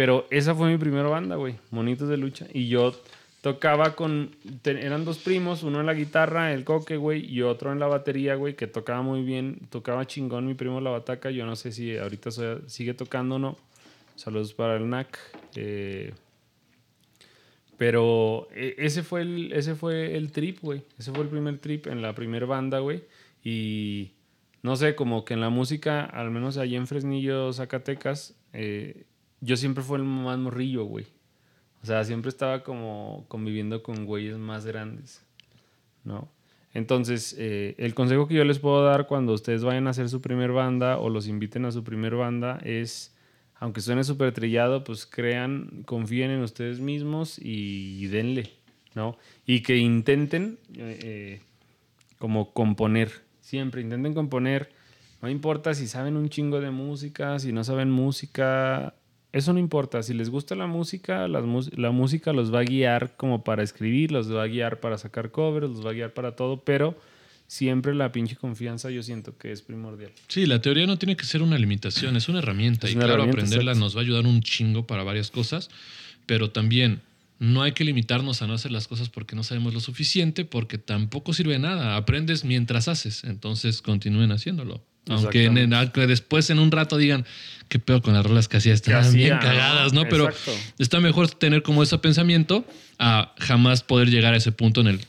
Pero 0.00 0.26
esa 0.30 0.54
fue 0.54 0.70
mi 0.70 0.78
primera 0.78 1.10
banda, 1.10 1.36
güey, 1.36 1.56
Monitos 1.70 2.08
de 2.08 2.16
Lucha. 2.16 2.46
Y 2.54 2.68
yo 2.68 2.98
tocaba 3.42 3.94
con, 3.96 4.34
eran 4.64 5.04
dos 5.04 5.18
primos, 5.18 5.62
uno 5.62 5.78
en 5.80 5.84
la 5.84 5.92
guitarra, 5.92 6.54
el 6.54 6.64
coque, 6.64 6.96
güey, 6.96 7.30
y 7.30 7.42
otro 7.42 7.70
en 7.70 7.78
la 7.78 7.86
batería, 7.86 8.34
güey, 8.34 8.56
que 8.56 8.66
tocaba 8.66 9.02
muy 9.02 9.22
bien, 9.22 9.58
tocaba 9.68 10.06
chingón 10.06 10.46
mi 10.46 10.54
primo 10.54 10.80
la 10.80 10.88
bataca. 10.88 11.30
Yo 11.30 11.44
no 11.44 11.54
sé 11.54 11.70
si 11.70 11.98
ahorita 11.98 12.30
sigue 12.66 12.94
tocando 12.94 13.34
o 13.34 13.38
no. 13.38 13.58
Saludos 14.16 14.54
para 14.54 14.78
el 14.78 14.88
NAC. 14.88 15.18
Eh, 15.56 16.14
pero 17.76 18.48
e- 18.54 18.76
ese 18.78 19.02
fue 19.02 19.20
el, 19.20 19.52
ese 19.52 19.74
fue 19.74 20.16
el 20.16 20.32
trip, 20.32 20.60
güey. 20.62 20.82
Ese 20.98 21.12
fue 21.12 21.24
el 21.24 21.28
primer 21.28 21.58
trip 21.58 21.88
en 21.88 22.00
la 22.00 22.14
primera 22.14 22.46
banda, 22.46 22.78
güey. 22.78 23.04
Y 23.44 24.12
no 24.62 24.76
sé, 24.76 24.94
como 24.94 25.26
que 25.26 25.34
en 25.34 25.42
la 25.42 25.50
música, 25.50 26.06
al 26.06 26.30
menos 26.30 26.56
allí 26.56 26.76
en 26.76 26.86
Fresnillo, 26.86 27.52
Zacatecas, 27.52 28.34
eh, 28.54 29.04
yo 29.40 29.56
siempre 29.56 29.82
fue 29.82 29.98
el 29.98 30.04
más 30.04 30.38
morrillo, 30.38 30.84
güey. 30.84 31.06
O 31.82 31.86
sea, 31.86 32.04
siempre 32.04 32.28
estaba 32.28 32.62
como 32.62 33.24
conviviendo 33.28 33.82
con 33.82 34.04
güeyes 34.04 34.36
más 34.36 34.66
grandes, 34.66 35.24
¿no? 36.04 36.28
Entonces, 36.72 37.34
eh, 37.38 37.74
el 37.78 37.94
consejo 37.94 38.28
que 38.28 38.34
yo 38.34 38.44
les 38.44 38.58
puedo 38.58 38.84
dar 38.84 39.06
cuando 39.06 39.32
ustedes 39.32 39.64
vayan 39.64 39.86
a 39.86 39.90
hacer 39.90 40.08
su 40.08 40.20
primer 40.20 40.52
banda 40.52 40.98
o 40.98 41.08
los 41.08 41.26
inviten 41.26 41.64
a 41.64 41.72
su 41.72 41.82
primer 41.82 42.14
banda 42.14 42.60
es, 42.62 43.16
aunque 43.56 43.80
suene 43.80 44.04
súper 44.04 44.32
trillado, 44.32 44.84
pues 44.84 45.04
crean, 45.06 45.82
confíen 45.84 46.30
en 46.30 46.42
ustedes 46.42 46.78
mismos 46.78 47.38
y, 47.40 48.06
denle, 48.06 48.52
¿no? 48.94 49.16
Y 49.46 49.62
que 49.62 49.78
intenten 49.78 50.58
eh, 50.74 50.98
eh, 51.02 51.40
como 52.18 52.52
componer, 52.52 53.10
siempre 53.40 53.80
intenten 53.80 54.14
componer, 54.14 54.70
no 55.22 55.28
importa 55.28 55.74
si 55.74 55.88
saben 55.88 56.16
un 56.16 56.28
chingo 56.28 56.60
de 56.60 56.70
música, 56.70 57.38
si 57.40 57.52
no 57.52 57.64
saben 57.64 57.90
música, 57.90 58.94
eso 59.32 59.52
no 59.52 59.58
importa, 59.58 60.02
si 60.02 60.12
les 60.12 60.28
gusta 60.28 60.54
la 60.54 60.66
música, 60.66 61.28
las 61.28 61.44
la 61.76 61.90
música 61.92 62.32
los 62.32 62.52
va 62.52 62.60
a 62.60 62.64
guiar 62.64 63.16
como 63.16 63.44
para 63.44 63.62
escribir, 63.62 64.10
los 64.10 64.32
va 64.32 64.42
a 64.42 64.46
guiar 64.46 64.80
para 64.80 64.98
sacar 64.98 65.30
covers, 65.30 65.68
los 65.68 65.86
va 65.86 65.90
a 65.90 65.94
guiar 65.94 66.12
para 66.12 66.34
todo, 66.34 66.64
pero 66.64 66.98
siempre 67.46 67.94
la 67.94 68.12
pinche 68.12 68.36
confianza 68.36 68.90
yo 68.90 69.02
siento 69.02 69.36
que 69.38 69.52
es 69.52 69.62
primordial. 69.62 70.10
Sí, 70.28 70.46
la 70.46 70.60
teoría 70.60 70.86
no 70.86 70.98
tiene 70.98 71.16
que 71.16 71.24
ser 71.24 71.42
una 71.42 71.58
limitación, 71.58 72.16
es 72.16 72.28
una 72.28 72.40
herramienta. 72.40 72.86
Es 72.86 72.92
y 72.92 72.96
claro, 72.96 73.14
herramienta, 73.14 73.38
aprenderla 73.38 73.72
exacto. 73.72 73.84
nos 73.84 73.96
va 73.96 74.00
a 74.00 74.02
ayudar 74.02 74.26
un 74.26 74.40
chingo 74.40 74.86
para 74.86 75.04
varias 75.04 75.30
cosas, 75.30 75.70
pero 76.26 76.50
también 76.50 77.00
no 77.38 77.62
hay 77.62 77.72
que 77.72 77.84
limitarnos 77.84 78.42
a 78.42 78.46
no 78.46 78.54
hacer 78.54 78.70
las 78.70 78.86
cosas 78.86 79.08
porque 79.08 79.34
no 79.34 79.44
sabemos 79.44 79.74
lo 79.74 79.80
suficiente, 79.80 80.44
porque 80.44 80.78
tampoco 80.78 81.32
sirve 81.32 81.54
de 81.54 81.60
nada. 81.60 81.96
Aprendes 81.96 82.44
mientras 82.44 82.88
haces, 82.88 83.24
entonces 83.24 83.80
continúen 83.80 84.30
haciéndolo. 84.32 84.84
Aunque, 85.10 85.44
en- 85.44 85.58
en- 85.58 85.74
aunque 85.74 86.06
después 86.06 86.48
en 86.50 86.58
un 86.58 86.70
rato 86.70 86.96
digan, 86.96 87.24
qué 87.68 87.78
pedo 87.78 88.02
con 88.02 88.14
las 88.14 88.24
rolas 88.24 88.48
que 88.48 88.56
hacía, 88.56 88.72
están 88.72 88.94
hacía, 88.96 89.12
bien 89.26 89.38
cagadas, 89.38 89.92
¿no? 89.92 90.02
Pero 90.08 90.28
Exacto. 90.28 90.52
está 90.78 91.00
mejor 91.00 91.28
tener 91.30 91.62
como 91.62 91.82
ese 91.82 91.98
pensamiento 91.98 92.64
a 92.98 93.34
jamás 93.38 93.82
poder 93.82 94.08
llegar 94.10 94.34
a 94.34 94.36
ese 94.36 94.50
punto 94.52 94.80
en 94.80 94.88
el, 94.88 95.00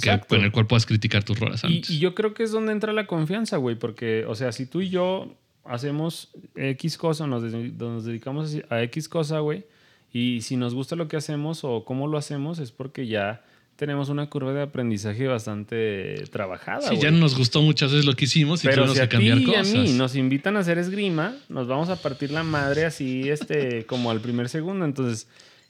que, 0.00 0.10
en 0.30 0.42
el 0.44 0.52
cual 0.52 0.66
puedas 0.66 0.86
criticar 0.86 1.24
tus 1.24 1.38
rolas 1.38 1.64
antes. 1.64 1.90
y 1.90 1.98
yo 1.98 2.14
creo 2.14 2.34
que 2.34 2.42
es 2.42 2.52
donde 2.52 2.72
entra 2.72 2.92
la 2.92 3.06
confianza, 3.06 3.56
güey, 3.56 3.76
porque, 3.76 4.24
o 4.26 4.34
sea, 4.34 4.52
si 4.52 4.66
tú 4.66 4.80
y 4.80 4.90
yo 4.90 5.34
hacemos 5.64 6.28
X 6.56 6.98
cosa, 6.98 7.26
nos, 7.26 7.42
nos 7.42 8.04
dedicamos 8.04 8.56
a 8.70 8.82
X 8.82 9.08
cosa, 9.08 9.38
güey, 9.40 9.64
y 10.12 10.40
si 10.42 10.56
nos 10.56 10.74
gusta 10.74 10.94
lo 10.94 11.08
que 11.08 11.16
hacemos 11.16 11.64
o 11.64 11.84
cómo 11.84 12.06
lo 12.06 12.18
hacemos, 12.18 12.58
es 12.60 12.70
porque 12.70 13.06
ya 13.06 13.42
tenemos 13.76 14.08
una 14.08 14.28
curva 14.30 14.52
de 14.52 14.62
aprendizaje 14.62 15.26
bastante 15.26 16.14
trabajada, 16.30 16.82
Sí, 16.82 16.88
güey. 16.90 17.00
ya 17.00 17.10
nos 17.10 17.36
gustó 17.36 17.60
muchas 17.62 17.90
veces 17.90 18.06
lo 18.06 18.14
que 18.14 18.26
hicimos 18.26 18.62
y 18.64 18.68
Pero 18.68 18.82
tuvimos 18.82 18.96
si 18.96 19.02
a 19.02 19.08
que 19.08 19.16
cambiar 19.16 19.38
ti 19.38 19.42
y 19.42 19.46
cosas. 19.46 19.68
a 19.74 19.76
mí 19.76 19.92
nos 19.94 20.14
invitan 20.16 20.56
a 20.56 20.60
hacer 20.60 20.78
esgrima, 20.78 21.34
nos 21.48 21.66
vamos 21.66 21.88
a 21.88 21.96
partir 21.96 22.30
la 22.30 22.42
madre 22.44 22.84
así, 22.84 23.28
este, 23.28 23.84
como 23.86 24.10
al 24.10 24.20
primer 24.20 24.48
segundo. 24.48 24.84
Entonces, 24.84 25.28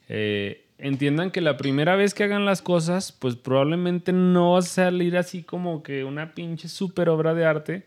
eh, 0.09 0.67
entiendan 0.77 1.31
que 1.31 1.41
la 1.41 1.57
primera 1.57 1.97
vez 1.97 2.13
que 2.15 2.25
hagan 2.25 2.45
las 2.45 2.61
cosas, 2.61 3.11
pues 3.13 3.37
probablemente 3.37 4.13
no 4.13 4.53
va 4.53 4.59
a 4.59 4.63
salir 4.63 5.17
así 5.17 5.43
como 5.43 5.83
que 5.83 6.05
una 6.05 6.35
pinche 6.35 6.69
super 6.69 7.09
obra 7.09 7.33
de 7.33 7.47
arte, 7.47 7.85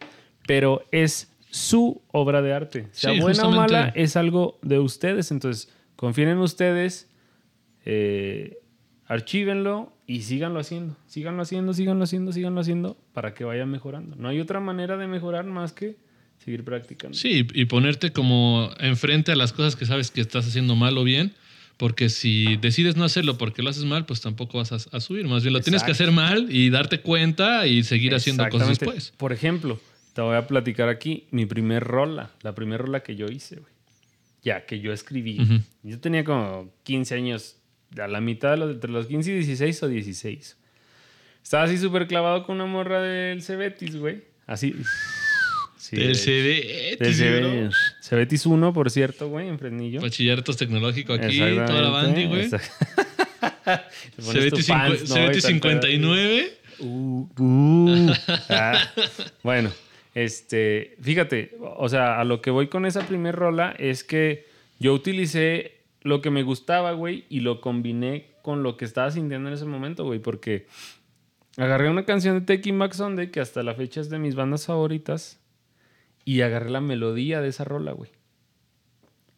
pero 0.48 0.84
es 0.92 1.32
su 1.52 2.02
obra 2.12 2.42
de 2.42 2.54
arte. 2.54 2.88
Sea 2.92 3.14
Sí, 3.14 3.20
buena 3.20 3.48
o 3.48 3.52
mala, 3.52 3.92
es 3.96 4.16
algo 4.18 4.58
de 4.64 4.80
ustedes. 4.80 5.30
Entonces, 5.32 5.72
confíen 5.96 6.30
en 6.30 6.38
ustedes, 6.40 7.10
eh, 7.86 8.58
archívenlo 9.06 9.94
y 10.08 10.22
síganlo 10.22 10.60
haciendo. 10.60 10.96
Síganlo 11.06 11.44
haciendo, 11.44 11.74
síganlo 11.74 12.06
haciendo, 12.06 12.32
síganlo 12.32 12.62
haciendo 12.62 12.98
para 13.14 13.34
que 13.34 13.44
vaya 13.44 13.66
mejorando. 13.66 14.16
No 14.16 14.30
hay 14.30 14.40
otra 14.40 14.62
manera 14.62 14.98
de 14.98 15.06
mejorar 15.06 15.46
más 15.46 15.74
que 15.74 15.98
seguir 16.44 16.64
practicando. 16.64 17.18
Sí, 17.18 17.46
y 17.54 17.66
ponerte 17.66 18.12
como 18.14 18.72
enfrente 18.80 19.34
a 19.34 19.36
las 19.36 19.52
cosas 19.52 19.76
que 19.76 19.86
sabes 19.86 20.10
que 20.10 20.22
estás 20.22 20.48
haciendo 20.48 20.76
mal 20.76 20.98
o 20.98 21.04
bien 21.04 21.34
Porque 21.76 22.10
si 22.10 22.56
decides 22.58 22.96
no 22.96 23.04
hacerlo 23.04 23.38
porque 23.38 23.62
lo 23.62 23.70
haces 23.70 23.84
mal, 23.84 24.06
pues 24.06 24.22
tampoco 24.22 24.60
vas 24.60 24.72
a, 24.72 24.78
a 24.96 25.00
subir. 25.02 25.28
Más 25.28 25.44
bien 25.44 25.54
lo 25.54 25.60
tienes 25.60 25.84
que 25.84 25.92
hacer 25.92 26.12
mal 26.12 26.48
y 26.50 26.70
darte 26.70 27.02
cuenta 27.02 27.68
y 27.68 27.84
seguir 27.84 28.16
haciendo 28.16 28.48
cosas 28.50 28.70
después. 28.70 29.14
Por 29.18 29.34
ejemplo, 29.34 29.80
te 30.14 30.22
voy 30.22 30.38
a 30.38 30.48
platicar 30.48 30.90
aquí 30.90 31.28
mi 31.30 31.46
primer 31.46 31.84
rola, 31.84 32.32
la 32.42 32.56
primera 32.56 32.84
rola 32.84 33.02
que 33.02 33.16
yo 33.16 33.28
hice, 33.28 33.58
güey. 33.58 33.74
Ya, 34.42 34.66
que 34.66 34.80
yo 34.80 34.94
escribí. 34.94 35.38
Yo 35.84 36.00
tenía 36.00 36.24
como 36.24 36.72
15 36.84 37.16
años, 37.16 37.58
a 38.02 38.08
la 38.08 38.22
mitad 38.22 38.52
de 38.52 38.58
los, 38.58 38.72
entre 38.72 38.92
los 38.92 39.08
15 39.08 39.32
y 39.32 39.36
16 39.36 39.84
o 39.84 39.88
16. 39.88 40.58
Estaba 41.44 41.64
así 41.64 41.78
súper 41.78 42.08
clavado 42.08 42.46
con 42.46 42.56
una 42.56 42.66
morra 42.66 43.02
del 43.02 43.42
Cebetis, 43.42 43.96
güey. 43.96 44.24
Así. 44.46 44.76
Sí, 45.78 45.96
Del 45.96 46.08
de- 46.10 46.16
Cebetis, 46.16 47.18
del 47.18 47.40
bro. 47.40 47.50
Cebetis. 47.52 47.78
Cebetis 48.02 48.46
1, 48.46 48.74
por 48.74 48.92
cierto, 48.92 49.30
güey, 49.30 49.48
en 49.48 49.58
Fresnillo. 49.58 50.02
Bachilleratos 50.02 50.58
tecnológico 50.58 51.14
aquí, 51.14 51.38
toda 51.40 51.82
la 51.82 51.90
banda, 51.90 52.26
güey. 52.26 52.50
Cebetis 54.20 54.68
pants, 54.68 55.10
¿no? 55.10 55.16
Cebetis 55.16 55.44
Y 55.50 55.60
tal, 55.60 55.80
tal. 55.80 55.90
59. 55.90 56.54
Uh, 56.80 57.28
uh. 57.40 58.14
Ah, 58.50 58.80
bueno, 59.44 59.72
este, 60.14 60.96
fíjate, 61.02 61.56
o 61.60 61.88
sea, 61.90 62.20
a 62.20 62.24
lo 62.24 62.42
que 62.42 62.52
voy 62.52 62.68
con 62.68 62.86
esa 62.86 63.06
primer 63.08 63.36
rola 63.36 63.76
es 63.78 64.04
que 64.04 64.46
yo 64.80 64.94
utilicé 64.94 65.77
lo 66.08 66.22
que 66.22 66.32
me 66.32 66.44
gustaba, 66.44 66.94
güey, 66.94 67.26
y 67.30 67.42
lo 67.42 67.62
combiné 67.62 68.32
con 68.42 68.64
lo 68.64 68.78
que 68.78 68.86
estaba 68.86 69.12
sintiendo 69.12 69.50
en 69.50 69.56
ese 69.56 69.66
momento, 69.66 70.06
güey, 70.06 70.20
porque 70.20 70.68
agarré 71.58 71.90
una 71.90 72.06
canción 72.06 72.40
de 72.40 72.46
Teki 72.46 72.72
Max 72.72 72.98
Sunday 72.98 73.30
que 73.30 73.42
hasta 73.42 73.62
la 73.64 73.76
fecha 73.76 74.00
es 74.00 74.10
de 74.10 74.18
mis 74.18 74.36
bandas 74.36 74.66
favoritas 74.66 75.40
y 76.24 76.42
agarré 76.42 76.70
la 76.70 76.82
melodía 76.82 77.42
de 77.42 77.50
esa 77.50 77.64
rola, 77.64 77.92
güey. 77.92 78.12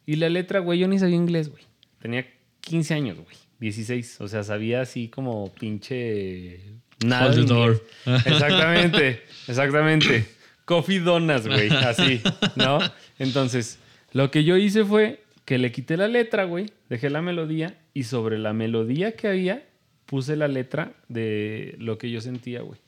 Y 0.05 0.15
la 0.15 0.30
letra, 0.30 0.59
güey, 0.59 0.80
yo 0.80 0.88
ni 0.88 0.99
sabía 0.99 1.15
inglés, 1.15 1.49
güey. 1.49 1.63
Tenía 2.01 2.26
15 2.61 2.93
años, 2.93 3.17
güey. 3.17 3.36
16. 3.59 4.22
O 4.22 4.28
sea, 4.28 4.43
sabía 4.43 4.82
así 4.82 5.07
como 5.07 5.53
pinche... 5.53 6.61
Nada. 7.05 7.34
Door. 7.34 7.84
Exactamente, 8.26 9.24
exactamente. 9.47 10.26
Coffee 10.65 10.99
donuts, 10.99 11.47
güey. 11.47 11.70
Así, 11.70 12.22
¿no? 12.55 12.80
Entonces, 13.17 13.80
lo 14.11 14.32
que 14.32 14.43
yo 14.43 14.57
hice 14.57 14.84
fue 14.84 15.24
que 15.50 15.58
le 15.58 15.72
quité 15.72 15.97
la 15.97 16.08
letra, 16.08 16.43
güey. 16.43 16.68
Dejé 16.89 17.10
la 17.10 17.24
melodía 17.24 17.76
y 17.95 18.04
sobre 18.04 18.38
la 18.38 18.54
melodía 18.54 19.16
que 19.16 19.28
había 19.28 19.68
puse 20.06 20.36
la 20.36 20.47
letra 20.47 20.93
de 21.08 21.76
lo 21.80 21.97
que 21.97 22.12
yo 22.12 22.22
sentía, 22.22 22.62
güey. 22.62 22.80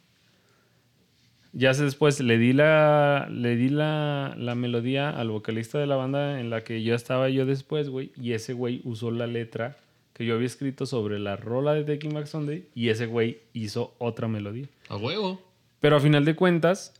Ya 1.53 1.73
sé 1.73 1.85
después 1.85 2.19
le 2.19 2.37
di 2.37 2.53
la 2.53 3.27
le 3.31 3.55
di 3.55 3.69
la, 3.69 4.35
la 4.37 4.53
melodía 4.53 5.09
al 5.09 5.31
vocalista 5.31 5.79
de 5.79 5.87
la 5.87 5.95
banda 5.95 6.39
en 6.39 6.51
la 6.51 6.63
que 6.63 6.83
yo 6.83 6.93
estaba 6.93 7.29
yo 7.29 7.47
después, 7.47 7.89
güey, 7.89 8.11
y 8.15 8.33
ese 8.33 8.53
güey 8.53 8.81
usó 8.83 9.09
la 9.09 9.25
letra 9.25 9.77
que 10.13 10.27
yo 10.27 10.35
había 10.35 10.45
escrito 10.45 10.85
sobre 10.85 11.17
la 11.17 11.37
rola 11.37 11.73
de 11.73 11.83
Taking 11.83 12.13
Back 12.13 12.27
Sunday 12.27 12.67
y 12.75 12.89
ese 12.89 13.07
güey 13.07 13.39
hizo 13.53 13.95
otra 13.97 14.27
melodía. 14.27 14.67
A 14.87 14.97
huevo. 14.97 15.41
Pero 15.79 15.95
a 15.95 15.99
final 15.99 16.25
de 16.25 16.35
cuentas 16.35 16.93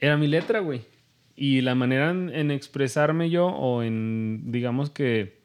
era 0.00 0.18
mi 0.18 0.26
letra, 0.26 0.58
güey. 0.58 0.82
Y 1.40 1.62
la 1.62 1.74
manera 1.74 2.10
en, 2.10 2.50
expresarme 2.50 3.30
yo 3.30 3.46
o 3.46 3.82
en 3.82 4.52
digamos 4.52 4.90
que 4.90 5.38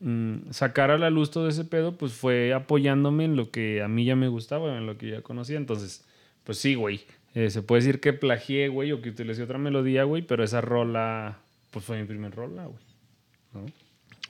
mm, 0.00 0.50
sacar 0.50 0.90
a 0.90 0.98
la 0.98 1.08
luz 1.08 1.30
todo 1.30 1.48
ese 1.48 1.64
pedo, 1.64 1.96
pues 1.96 2.12
fue 2.12 2.52
apoyándome 2.52 3.24
en 3.24 3.34
lo 3.34 3.50
que 3.50 3.80
a 3.80 3.88
mí 3.88 4.04
ya 4.04 4.16
me 4.16 4.28
gustaba, 4.28 4.76
en 4.76 4.84
lo 4.84 4.98
que 4.98 5.08
ya 5.12 5.22
conocía. 5.22 5.56
Entonces, 5.56 6.04
pues 6.44 6.58
sí, 6.58 6.74
güey. 6.74 7.06
Eh, 7.34 7.48
se 7.48 7.62
puede 7.62 7.80
decir 7.80 8.00
que 8.00 8.12
plagié, 8.12 8.68
güey, 8.68 8.92
o 8.92 9.00
que 9.00 9.08
utilicé 9.08 9.42
otra 9.44 9.56
melodía, 9.56 10.04
güey, 10.04 10.20
pero 10.20 10.44
esa 10.44 10.60
rola, 10.60 11.38
pues 11.70 11.86
fue 11.86 11.98
mi 11.98 12.06
primer 12.06 12.34
rola, 12.34 12.66
güey. 12.66 12.84
¿no? 13.54 13.64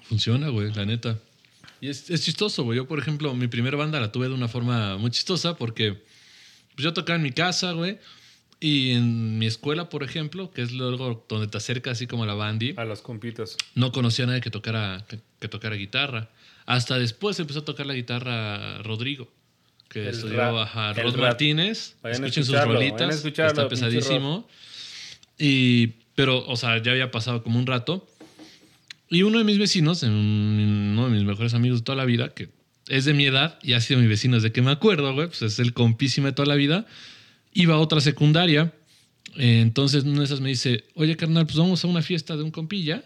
Funciona, 0.05 0.49
güey, 0.51 0.73
la 0.75 0.87
neta. 0.87 1.19
Y 1.81 1.89
es, 1.89 2.09
es 2.09 2.23
chistoso, 2.23 2.63
güey. 2.63 2.77
Yo, 2.77 2.87
por 2.87 3.01
ejemplo, 3.01 3.35
mi 3.35 3.49
primera 3.49 3.77
banda 3.77 3.99
la 3.99 4.13
tuve 4.13 4.29
de 4.29 4.35
una 4.35 4.47
forma 4.47 4.97
muy 4.97 5.11
chistosa 5.11 5.57
porque 5.57 5.95
pues, 6.77 6.85
yo 6.85 6.95
tocaba 6.95 7.17
en 7.17 7.25
mi 7.25 7.33
casa, 7.33 7.73
güey. 7.73 7.99
Y 8.65 8.93
en 8.93 9.39
mi 9.39 9.45
escuela, 9.45 9.91
por 9.91 10.03
ejemplo, 10.05 10.51
que 10.51 10.63
es 10.63 10.73
luego 10.73 11.27
donde 11.29 11.49
te 11.49 11.59
acercas 11.59 11.99
así 11.99 12.07
como 12.07 12.23
a 12.23 12.27
la 12.27 12.33
bandy, 12.33 12.73
A 12.79 12.87
los 12.87 13.03
compitos. 13.03 13.59
no 13.75 13.93
conocía 13.93 14.25
a 14.25 14.29
nadie 14.29 14.41
que 14.41 14.49
tocara, 14.49 15.05
que, 15.07 15.19
que 15.39 15.49
tocara 15.49 15.77
guitarra. 15.77 16.31
Hasta 16.65 16.99
después 16.99 17.39
empezó 17.39 17.59
a 17.59 17.65
tocar 17.67 17.85
la 17.85 17.93
guitarra 17.93 18.79
Rodrigo, 18.79 19.31
que 19.91 20.09
El 20.09 20.15
estudió 20.15 20.39
rap, 20.39 20.67
a 20.75 20.95
Rod. 20.95 21.15
Martínez. 21.17 21.97
Escuchen 22.05 22.43
sus 22.43 22.59
rolitas. 22.59 23.23
está 23.23 23.69
pesadísimo. 23.69 24.49
Y, 25.39 25.89
pero, 26.15 26.43
o 26.47 26.57
sea, 26.57 26.81
ya 26.83 26.93
había 26.93 27.11
pasado 27.11 27.43
como 27.43 27.59
un 27.59 27.67
rato. 27.67 28.09
Y 29.11 29.25
uno 29.25 29.37
de 29.37 29.45
mis 29.45 29.59
vecinos, 29.59 30.03
uno 30.05 31.05
de 31.05 31.11
mis 31.15 31.25
mejores 31.25 31.53
amigos 31.53 31.81
de 31.81 31.85
toda 31.85 31.97
la 31.97 32.07
vida, 32.07 32.31
que 32.31 32.49
es 32.89 33.05
de 33.05 33.13
mi 33.13 33.27
edad 33.27 33.59
y 33.63 33.75
ha 33.75 33.83
sido 33.83 34.01
mi 34.01 34.07
vecino 34.07 34.37
desde 34.37 34.53
que 34.53 34.63
me 34.63 34.71
acuerdo, 34.71 35.13
güey, 35.13 35.27
pues 35.27 35.43
es 35.43 35.59
el 35.59 35.75
compísimo 35.75 36.29
de 36.29 36.33
toda 36.33 36.47
la 36.49 36.55
vida, 36.55 36.87
iba 37.55 37.75
a 37.75 37.79
otra 37.79 38.01
secundaria. 38.01 38.75
Eh, 39.37 39.61
entonces, 39.61 40.05
una 40.05 40.19
de 40.19 40.25
esas 40.25 40.41
me 40.41 40.51
dice, 40.51 40.85
oye, 40.95 41.17
carnal, 41.17 41.47
pues 41.47 41.57
vamos 41.57 41.83
a 41.85 41.89
una 41.89 42.03
fiesta 42.03 42.37
de 42.37 42.43
un 42.43 42.51
compilla. 42.51 43.03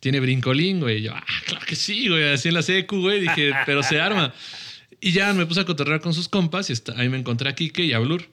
Tiene 0.00 0.20
brincolín, 0.20 0.80
güey. 0.80 0.98
Y 0.98 1.02
yo, 1.02 1.14
ah, 1.14 1.24
claro 1.46 1.64
que 1.66 1.76
sí, 1.76 2.08
güey. 2.08 2.32
Así 2.32 2.48
en 2.48 2.54
la 2.54 2.62
secu, 2.62 3.00
güey. 3.00 3.20
Dije, 3.20 3.52
pero 3.66 3.82
se 3.82 4.00
arma. 4.00 4.34
Y 5.00 5.12
ya 5.12 5.32
me 5.32 5.46
puse 5.46 5.60
a 5.60 5.64
cotorrear 5.64 6.00
con 6.00 6.12
sus 6.12 6.28
compas 6.28 6.70
y 6.70 6.74
ahí 6.96 7.08
me 7.08 7.18
encontré 7.18 7.48
a 7.48 7.54
Kike 7.54 7.84
y 7.84 7.92
a 7.92 7.98
Blur. 7.98 8.28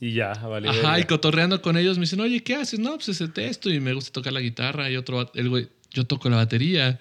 Y 0.00 0.12
ya, 0.12 0.32
vale. 0.34 0.68
Ajá, 0.68 0.76
verga. 0.78 1.00
y 1.00 1.04
cotorreando 1.04 1.62
con 1.62 1.76
ellos 1.76 1.98
me 1.98 2.02
dicen, 2.02 2.20
oye, 2.20 2.42
¿qué 2.42 2.56
haces? 2.56 2.78
No, 2.78 2.94
pues 2.94 3.08
ese 3.08 3.28
texto 3.28 3.72
y 3.72 3.80
me 3.80 3.92
gusta 3.94 4.12
tocar 4.12 4.32
la 4.32 4.40
guitarra 4.40 4.90
y 4.90 4.96
otro, 4.96 5.30
el 5.34 5.48
güey, 5.48 5.68
yo 5.90 6.04
toco 6.04 6.28
la 6.28 6.36
batería. 6.36 6.98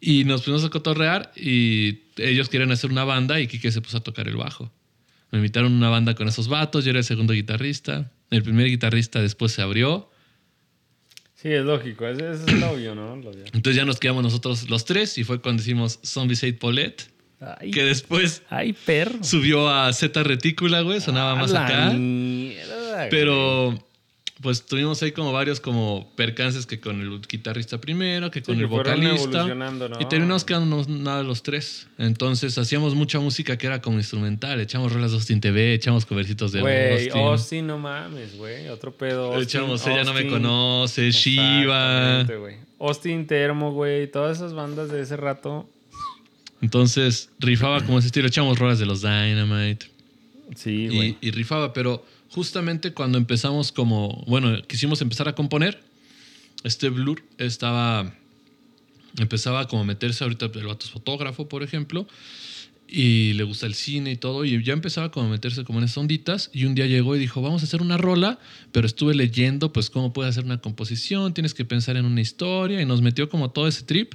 Y 0.00 0.24
nos 0.24 0.40
pusimos 0.42 0.64
a 0.64 0.70
cotorrear 0.70 1.32
y 1.36 2.00
ellos 2.16 2.48
quieren 2.48 2.70
hacer 2.72 2.90
una 2.90 3.04
banda 3.04 3.40
y 3.40 3.46
Kike 3.46 3.70
se 3.72 3.80
puso 3.80 3.98
a 3.98 4.00
tocar 4.00 4.28
el 4.28 4.36
bajo. 4.36 4.70
Me 5.32 5.38
invitaron 5.38 5.72
a 5.72 5.76
una 5.76 5.88
banda 5.88 6.14
con 6.14 6.28
esos 6.28 6.48
vatos, 6.48 6.84
yo 6.84 6.90
era 6.90 7.00
el 7.00 7.04
segundo 7.04 7.32
guitarrista. 7.32 8.10
El 8.30 8.42
primer 8.42 8.66
guitarrista 8.68 9.20
después 9.20 9.52
se 9.52 9.62
abrió. 9.62 10.10
Sí, 11.34 11.48
es 11.52 11.64
lógico. 11.64 12.06
Es 12.06 12.50
lo 12.52 12.70
obvio, 12.70 12.94
¿no? 12.94 13.16
Lo 13.16 13.30
obvio. 13.30 13.44
Entonces 13.52 13.76
ya 13.76 13.84
nos 13.84 13.98
quedamos 14.00 14.22
nosotros 14.22 14.68
los 14.70 14.84
tres 14.84 15.18
y 15.18 15.24
fue 15.24 15.40
cuando 15.40 15.62
hicimos 15.62 15.98
Zombie 16.04 16.36
Said 16.36 16.58
Paulette, 16.58 17.10
Ay, 17.40 17.70
que 17.70 17.84
después 17.84 18.42
ay, 18.48 18.72
perro. 18.72 19.22
subió 19.22 19.68
a 19.68 19.92
Z 19.92 20.22
Retícula, 20.22 20.80
güey, 20.80 21.00
sonaba 21.00 21.34
más 21.34 21.50
la 21.50 21.66
acá. 21.66 21.90
mierda, 21.90 22.94
güey. 22.96 23.10
Pero 23.10 23.85
pues 24.40 24.66
tuvimos 24.66 25.02
ahí 25.02 25.12
como 25.12 25.32
varios 25.32 25.60
como 25.60 26.12
percances 26.14 26.66
que 26.66 26.78
con 26.78 27.00
el 27.00 27.20
guitarrista 27.22 27.80
primero, 27.80 28.30
que 28.30 28.42
con 28.42 28.58
el 28.58 28.66
vocalista. 28.66 29.46
Y 29.98 30.04
terminamos 30.06 30.44
quedándonos 30.44 30.88
nada 30.88 31.22
los 31.22 31.42
tres. 31.42 31.88
Entonces 31.96 32.58
hacíamos 32.58 32.94
mucha 32.94 33.18
música 33.18 33.56
que 33.56 33.66
era 33.66 33.80
como 33.80 33.96
instrumental. 33.96 34.60
Echamos 34.60 34.92
rolas 34.92 35.12
de 35.12 35.16
Austin 35.16 35.40
TV, 35.40 35.72
echamos 35.72 36.04
covercitos 36.04 36.52
de 36.52 36.60
Güey, 36.60 37.04
Austin. 37.04 37.22
Austin, 37.22 37.66
no 37.66 37.78
mames, 37.78 38.36
güey. 38.36 38.68
Otro 38.68 38.92
pedo. 38.92 39.32
Austin, 39.32 39.42
echamos 39.42 39.86
Ella 39.86 40.04
no 40.04 40.12
me 40.12 40.26
conoce, 40.26 41.10
Shiva. 41.10 42.24
Güey. 42.24 42.56
Austin, 42.78 43.26
Termo, 43.26 43.72
güey. 43.72 44.10
Todas 44.10 44.36
esas 44.36 44.52
bandas 44.52 44.90
de 44.90 45.00
ese 45.00 45.16
rato. 45.16 45.66
Entonces 46.60 47.30
rifaba 47.38 47.80
como 47.86 48.00
ese 48.00 48.08
estilo. 48.08 48.28
Echamos 48.28 48.58
rolas 48.58 48.78
de 48.78 48.84
los 48.84 49.00
Dynamite. 49.00 49.86
Sí, 50.54 50.88
güey. 50.88 51.16
y, 51.22 51.28
y 51.28 51.30
rifaba, 51.30 51.72
pero 51.72 52.04
justamente 52.30 52.92
cuando 52.92 53.18
empezamos 53.18 53.72
como, 53.72 54.24
bueno, 54.26 54.60
quisimos 54.66 55.00
empezar 55.02 55.28
a 55.28 55.34
componer, 55.34 55.82
este 56.64 56.88
Blur 56.88 57.22
estaba, 57.38 58.12
empezaba 59.18 59.68
como 59.68 59.82
a 59.82 59.84
meterse, 59.84 60.24
ahorita 60.24 60.46
el 60.54 60.66
vato 60.66 60.86
es 60.86 60.90
fotógrafo, 60.90 61.48
por 61.48 61.62
ejemplo, 61.62 62.06
y 62.88 63.32
le 63.34 63.44
gusta 63.44 63.66
el 63.66 63.74
cine 63.74 64.12
y 64.12 64.16
todo, 64.16 64.44
y 64.44 64.62
ya 64.62 64.72
empezaba 64.72 65.10
como 65.10 65.26
a 65.26 65.30
meterse 65.30 65.64
como 65.64 65.78
en 65.78 65.84
esas 65.84 65.98
onditas, 65.98 66.50
y 66.52 66.64
un 66.64 66.74
día 66.74 66.86
llegó 66.86 67.16
y 67.16 67.18
dijo, 67.18 67.42
vamos 67.42 67.62
a 67.62 67.66
hacer 67.66 67.82
una 67.82 67.98
rola, 67.98 68.38
pero 68.72 68.86
estuve 68.86 69.14
leyendo, 69.14 69.72
pues, 69.72 69.90
cómo 69.90 70.12
puedes 70.12 70.30
hacer 70.30 70.44
una 70.44 70.58
composición, 70.58 71.34
tienes 71.34 71.54
que 71.54 71.64
pensar 71.64 71.96
en 71.96 72.04
una 72.04 72.20
historia, 72.20 72.80
y 72.80 72.86
nos 72.86 73.02
metió 73.02 73.28
como 73.28 73.50
todo 73.50 73.66
ese 73.66 73.82
trip, 73.82 74.14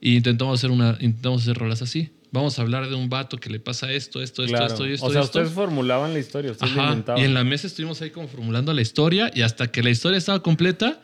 y 0.00 0.16
intentamos 0.16 0.58
hacer, 0.58 0.70
una, 0.70 0.96
intentamos 1.00 1.42
hacer 1.42 1.56
rolas 1.56 1.82
así. 1.82 2.10
Vamos 2.30 2.58
a 2.58 2.62
hablar 2.62 2.88
de 2.88 2.94
un 2.94 3.08
vato 3.08 3.38
que 3.38 3.48
le 3.50 3.58
pasa 3.58 3.90
esto, 3.92 4.20
esto, 4.22 4.42
esto, 4.44 4.54
Claro. 4.56 4.66
esto 4.72 4.86
y 4.86 4.92
esto. 4.92 5.06
o 5.06 5.10
sea, 5.10 5.22
esto. 5.22 5.38
ustedes 5.38 5.54
formulaban 5.54 6.12
la 6.12 6.18
historia, 6.18 6.50
ustedes 6.52 6.72
Ajá, 6.72 6.84
inventaban. 6.88 7.22
y 7.22 7.24
en 7.24 7.34
la 7.34 7.42
mesa 7.44 7.66
estuvimos 7.66 8.00
ahí 8.02 8.10
como 8.10 8.28
formulando 8.28 8.72
la 8.74 8.82
historia 8.82 9.30
y 9.34 9.42
hasta 9.42 9.70
que 9.70 9.82
la 9.82 9.90
historia 9.90 10.18
estaba 10.18 10.42
completa, 10.42 11.00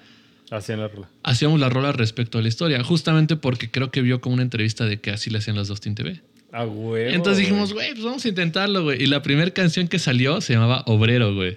Hacían 0.50 0.80
la 0.80 0.88
rola. 0.88 1.08
hacíamos 1.22 1.58
la 1.58 1.70
rola 1.70 1.92
respecto 1.92 2.38
a 2.38 2.42
la 2.42 2.48
historia, 2.48 2.84
justamente 2.84 3.36
porque 3.36 3.70
creo 3.70 3.90
que 3.90 4.02
vio 4.02 4.20
como 4.20 4.34
una 4.34 4.42
entrevista 4.42 4.84
de 4.84 5.00
que 5.00 5.10
así 5.10 5.30
le 5.30 5.38
hacían 5.38 5.56
los 5.56 5.68
dos 5.68 5.80
TV. 5.80 6.20
A 6.52 6.64
huevo. 6.66 7.10
Entonces 7.12 7.38
dijimos, 7.38 7.72
güey. 7.72 7.86
güey, 7.88 7.94
pues 7.94 8.04
vamos 8.04 8.24
a 8.24 8.28
intentarlo, 8.28 8.84
güey. 8.84 9.02
Y 9.02 9.06
la 9.06 9.22
primera 9.22 9.50
canción 9.50 9.88
que 9.88 9.98
salió 9.98 10.40
se 10.40 10.52
llamaba 10.52 10.84
Obrero, 10.86 11.34
güey. 11.34 11.56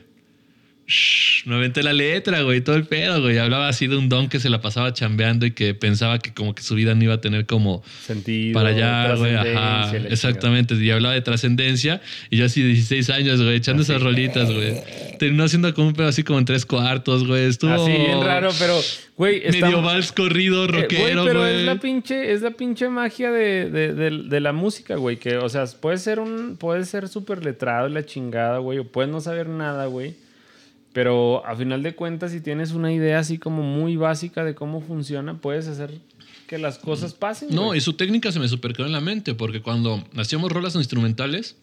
Me 1.45 1.55
aventé 1.55 1.83
la 1.83 1.91
letra, 1.91 2.41
güey, 2.43 2.61
todo 2.61 2.77
el 2.77 2.85
pedo, 2.85 3.21
güey. 3.21 3.37
Hablaba 3.37 3.67
así 3.67 3.87
de 3.87 3.97
un 3.97 4.07
don 4.07 4.29
que 4.29 4.39
se 4.39 4.49
la 4.49 4.61
pasaba 4.61 4.93
chambeando 4.93 5.45
y 5.45 5.51
que 5.51 5.73
pensaba 5.73 6.19
que 6.19 6.33
como 6.33 6.55
que 6.55 6.63
su 6.63 6.75
vida 6.75 6.95
no 6.95 7.03
iba 7.03 7.15
a 7.15 7.21
tener 7.21 7.45
como 7.45 7.83
Sentido. 8.05 8.53
para 8.53 8.69
allá, 8.69 9.15
güey, 9.15 9.35
ajá. 9.35 9.91
Exactamente, 10.09 10.75
y 10.75 10.89
hablaba 10.91 11.13
de 11.13 11.21
trascendencia 11.21 12.01
y 12.29 12.37
yo 12.37 12.45
así 12.45 12.61
de 12.61 12.69
16 12.69 13.09
años, 13.09 13.41
güey, 13.41 13.55
echando 13.57 13.83
esas 13.83 14.01
rolitas, 14.01 14.49
güey. 14.51 14.75
Terminó 15.19 15.43
haciendo 15.43 15.73
como 15.73 15.87
un 15.89 15.93
pedo 15.93 16.07
así 16.07 16.23
como 16.23 16.39
en 16.39 16.45
tres 16.45 16.65
cuartos, 16.65 17.27
güey. 17.27 17.45
Estuvo. 17.45 17.73
Así 17.73 17.91
bien 17.91 18.21
raro, 18.23 18.51
pero, 18.57 18.79
güey, 19.17 19.41
está- 19.43 19.65
medio 19.67 19.81
vals 19.81 20.13
corrido, 20.13 20.63
Eh, 20.63 20.67
güey, 20.69 20.81
rockero, 20.83 21.25
pero 21.25 21.39
güey. 21.41 21.59
es 21.59 21.65
la 21.65 21.75
pinche, 21.79 22.31
es 22.31 22.41
la 22.41 22.51
pinche 22.51 22.87
magia 22.87 23.29
de, 23.31 23.69
de- 23.69 23.93
de- 23.93 24.23
de 24.23 24.39
la 24.39 24.53
música, 24.53 24.95
güey. 24.95 25.17
Que, 25.17 25.35
o 25.37 25.49
sea, 25.49 25.65
puede 25.81 25.97
ser 25.97 26.19
un, 26.19 26.55
puede 26.57 26.85
ser 26.85 27.09
súper 27.09 27.43
letrado 27.43 27.89
y 27.89 27.91
la 27.93 28.05
chingada, 28.05 28.59
güey. 28.59 28.79
O 28.79 28.85
puedes 28.85 29.11
no 29.11 29.19
saber 29.19 29.49
nada, 29.49 29.87
güey. 29.87 30.13
Pero 30.97 31.45
a 31.45 31.55
final 31.55 31.83
de 31.83 31.93
cuentas, 31.93 32.31
si 32.31 32.41
tienes 32.41 32.71
una 32.71 32.91
idea 32.91 33.19
así 33.19 33.37
como 33.37 33.61
muy 33.61 33.97
básica 33.97 34.43
de 34.43 34.55
cómo 34.55 34.81
funciona, 34.81 35.39
puedes 35.39 35.67
hacer 35.67 35.91
que 36.47 36.57
las 36.57 36.79
cosas 36.79 37.13
pasen. 37.13 37.49
No, 37.51 37.65
güey. 37.65 37.77
y 37.77 37.81
su 37.81 37.93
técnica 37.93 38.31
se 38.31 38.39
me 38.39 38.47
super 38.47 38.73
quedó 38.73 38.87
en 38.87 38.93
la 38.93 38.99
mente, 38.99 39.35
porque 39.35 39.61
cuando 39.61 40.03
hacíamos 40.15 40.51
rolas 40.51 40.73
instrumentales, 40.73 41.55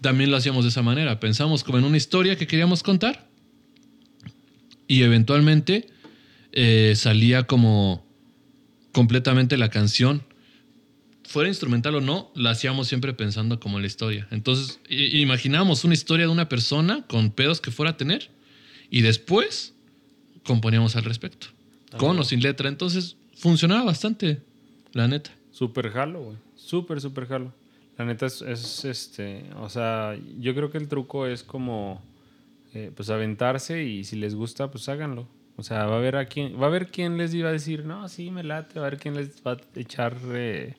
también 0.00 0.30
lo 0.30 0.36
hacíamos 0.36 0.62
de 0.62 0.68
esa 0.68 0.80
manera. 0.80 1.18
Pensamos 1.18 1.64
como 1.64 1.78
en 1.78 1.84
una 1.84 1.96
historia 1.96 2.36
que 2.36 2.46
queríamos 2.46 2.84
contar 2.84 3.26
y 4.86 5.02
eventualmente 5.02 5.88
eh, 6.52 6.92
salía 6.94 7.48
como 7.48 8.06
completamente 8.92 9.56
la 9.56 9.70
canción. 9.70 10.22
Fuera 11.24 11.48
instrumental 11.48 11.96
o 11.96 12.00
no, 12.00 12.30
la 12.36 12.50
hacíamos 12.50 12.86
siempre 12.86 13.12
pensando 13.12 13.58
como 13.58 13.78
en 13.78 13.82
la 13.82 13.88
historia. 13.88 14.28
Entonces, 14.30 14.78
i- 14.88 15.20
imaginábamos 15.20 15.82
una 15.82 15.94
historia 15.94 16.26
de 16.26 16.32
una 16.32 16.48
persona 16.48 17.04
con 17.08 17.32
pedos 17.32 17.60
que 17.60 17.72
fuera 17.72 17.90
a 17.90 17.96
tener 17.96 18.30
y 18.92 19.00
después 19.00 19.74
componíamos 20.44 20.94
al 20.96 21.04
respecto. 21.04 21.48
Con 21.96 22.18
o 22.18 22.24
sin 22.24 22.40
letra. 22.40 22.68
Entonces, 22.68 23.16
funcionaba 23.34 23.84
bastante, 23.84 24.42
la 24.92 25.08
neta. 25.08 25.30
Súper 25.50 25.90
jalo, 25.90 26.22
güey. 26.22 26.36
Súper, 26.56 27.00
súper 27.00 27.26
jalo. 27.26 27.54
La 27.96 28.04
neta 28.04 28.26
es, 28.26 28.42
es, 28.42 28.84
este, 28.84 29.44
o 29.58 29.70
sea, 29.70 30.14
yo 30.38 30.54
creo 30.54 30.70
que 30.70 30.76
el 30.76 30.88
truco 30.88 31.26
es 31.26 31.42
como, 31.42 32.02
eh, 32.74 32.90
pues 32.94 33.08
aventarse 33.08 33.82
y 33.82 34.04
si 34.04 34.16
les 34.16 34.34
gusta, 34.34 34.70
pues 34.70 34.88
háganlo. 34.90 35.26
O 35.56 35.62
sea, 35.62 35.86
va 35.86 35.94
a 35.94 35.98
haber 35.98 36.16
a 36.16 36.26
quién, 36.26 36.60
va 36.60 36.64
a 36.64 36.68
haber 36.68 36.88
quién 36.88 37.16
les 37.16 37.32
iba 37.32 37.48
a 37.48 37.52
decir, 37.52 37.86
no, 37.86 38.08
sí, 38.10 38.30
me 38.30 38.42
late, 38.42 38.78
va 38.78 38.84
a 38.84 38.88
haber 38.88 39.00
quién 39.00 39.14
les 39.14 39.42
va 39.46 39.52
a 39.52 39.58
echar 39.76 40.18
eh, 40.32 40.74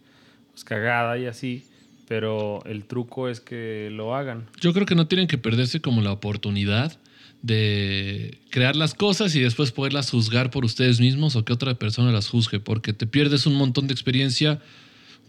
pues, 0.51 0.63
cagada 0.63 1.17
y 1.17 1.25
así. 1.25 1.65
Pero 2.07 2.63
el 2.65 2.85
truco 2.85 3.27
es 3.27 3.39
que 3.39 3.89
lo 3.91 4.15
hagan. 4.15 4.45
Yo 4.59 4.71
creo 4.71 4.85
que 4.85 4.93
no 4.93 5.07
tienen 5.07 5.27
que 5.27 5.39
perderse 5.39 5.81
como 5.81 6.01
la 6.01 6.11
oportunidad 6.11 6.99
de 7.43 8.39
crear 8.49 8.75
las 8.75 8.95
cosas 8.95 9.35
y 9.35 9.41
después 9.41 9.71
poderlas 9.71 10.09
juzgar 10.09 10.49
por 10.49 10.65
ustedes 10.65 10.99
mismos 10.99 11.35
o 11.35 11.45
que 11.45 11.53
otra 11.53 11.75
persona 11.75 12.11
las 12.11 12.27
juzgue, 12.27 12.59
porque 12.59 12.93
te 12.93 13.05
pierdes 13.05 13.45
un 13.45 13.53
montón 13.53 13.85
de 13.85 13.93
experiencia 13.93 14.59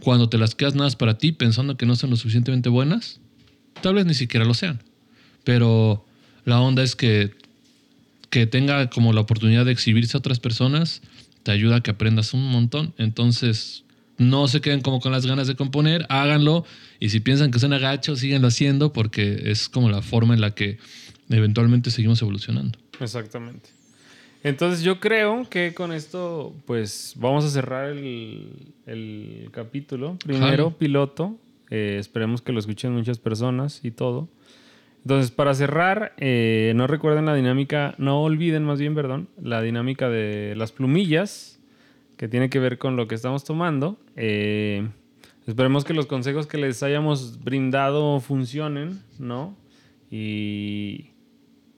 cuando 0.01 0.31
te 0.31 0.39
las 0.39 0.55
quedas 0.55 0.75
nada 0.75 0.91
para 0.91 1.19
ti 1.19 1.33
pensando 1.33 1.77
que 1.77 1.85
no 1.85 1.97
son 1.97 2.11
lo 2.11 2.17
suficientemente 2.17 2.71
buenas. 2.71 3.21
Tal 3.83 3.95
vez 3.95 4.07
ni 4.07 4.15
siquiera 4.15 4.47
lo 4.47 4.55
sean. 4.55 4.83
Pero 5.45 6.07
la 6.47 6.61
onda 6.61 6.83
es 6.83 6.97
que 6.97 7.33
que 8.35 8.49
tenga 8.49 8.91
como 8.91 9.13
la 9.13 9.21
oportunidad 9.21 9.65
de 9.65 9.71
exhibirse 9.71 10.17
a 10.17 10.19
otras 10.19 10.41
personas 10.41 11.03
te 11.45 11.53
ayuda 11.53 11.77
a 11.77 11.81
que 11.83 11.93
aprendas 11.93 12.35
un 12.35 12.45
montón. 12.49 12.93
Entonces, 12.99 13.85
no 14.19 14.49
se 14.49 14.61
queden 14.61 14.81
como 14.81 14.99
con 14.99 15.13
las 15.13 15.25
ganas 15.25 15.47
de 15.47 15.55
componer, 15.55 16.05
háganlo. 16.09 16.65
Y 16.99 17.11
si 17.11 17.21
piensan 17.21 17.53
que 17.53 17.61
suena 17.61 17.79
gacho, 17.79 18.17
síganlo 18.17 18.49
haciendo 18.49 18.93
porque 18.93 19.53
es 19.53 19.69
como 19.69 19.89
la 19.89 20.03
forma 20.03 20.35
en 20.35 20.41
la 20.41 20.51
que 20.51 20.79
eventualmente 21.29 21.91
seguimos 21.91 22.21
evolucionando. 22.23 22.79
Exactamente. 23.01 23.71
Entonces 24.43 24.83
yo 24.83 25.01
creo 25.01 25.49
que 25.49 25.73
con 25.73 25.93
esto, 25.93 26.55
pues 26.67 27.15
vamos 27.17 27.45
a 27.47 27.49
cerrar 27.49 27.91
el, 27.91 28.75
el 28.87 29.49
capítulo. 29.53 30.19
Primero, 30.25 30.77
piloto. 30.77 31.39
Eh, 31.71 31.97
esperemos 31.99 32.43
que 32.43 32.53
lo 32.53 32.61
escuchen 32.61 32.93
muchas 32.93 33.19
personas 33.19 33.81
y 33.83 33.91
todo. 33.91 34.29
Entonces, 35.03 35.31
para 35.31 35.55
cerrar, 35.55 36.15
eh, 36.19 36.73
no 36.77 36.87
recuerden 36.87 37.27
la 37.27 37.35
dinámica, 37.35 37.95
no 37.99 38.23
olviden 38.23 38.65
más 38.65 38.79
bien, 38.79 38.95
perdón, 38.95 39.29
la 39.43 39.61
dinámica 39.61 40.09
de 40.09 40.55
las 40.57 40.73
plumillas, 40.73 41.61
que 42.17 42.29
tiene 42.29 42.49
que 42.49 42.59
ver 42.59 42.79
con 42.79 42.97
lo 42.97 43.07
que 43.07 43.15
estamos 43.15 43.45
tomando. 43.45 43.99
Eh, 44.17 44.89
esperemos 45.47 45.85
que 45.85 45.95
los 45.95 46.07
consejos 46.07 46.47
que 46.47 46.59
les 46.59 46.83
hayamos 46.83 47.43
brindado 47.43 48.21
funcionen, 48.21 49.01
¿no? 49.19 49.57
Y 50.11 51.11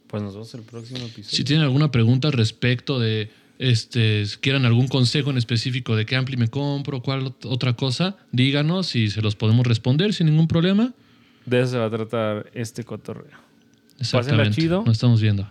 pues 0.09 0.23
nos 0.23 0.33
vemos 0.35 0.55
el 0.55 0.63
próximo 0.63 0.99
episodio. 1.01 1.25
Si 1.37 1.45
tienen 1.45 1.65
alguna 1.65 1.91
pregunta 1.91 2.29
al 2.29 2.35
respecto 2.35 2.99
de, 2.99 3.31
este, 3.59 4.25
si 4.27 4.37
quieran 4.39 4.65
algún 4.65 4.89
consejo 4.89 5.31
en 5.31 5.39
específico 5.39 5.97
de 5.97 6.07
qué 6.07 6.17
ampli 6.17 6.37
me 6.37 6.49
compro, 6.49 7.01
cuál 7.03 7.25
ot- 7.27 7.47
otra 7.47 7.73
cosa, 7.75 8.17
díganos 8.33 8.95
y 8.97 9.11
se 9.11 9.23
los 9.23 9.35
podemos 9.37 9.67
responder 9.67 10.13
sin 10.15 10.27
ningún 10.27 10.49
problema. 10.49 10.93
De 11.45 11.61
eso 11.61 11.73
se 11.73 11.79
va 11.79 11.87
a 11.87 11.91
tratar 11.91 12.51
este 12.55 12.85
cotorreo. 12.85 13.39
Exactamente. 13.99 14.61
chido. 14.61 14.83
Nos 14.85 14.93
estamos 14.97 15.21
viendo. 15.21 15.49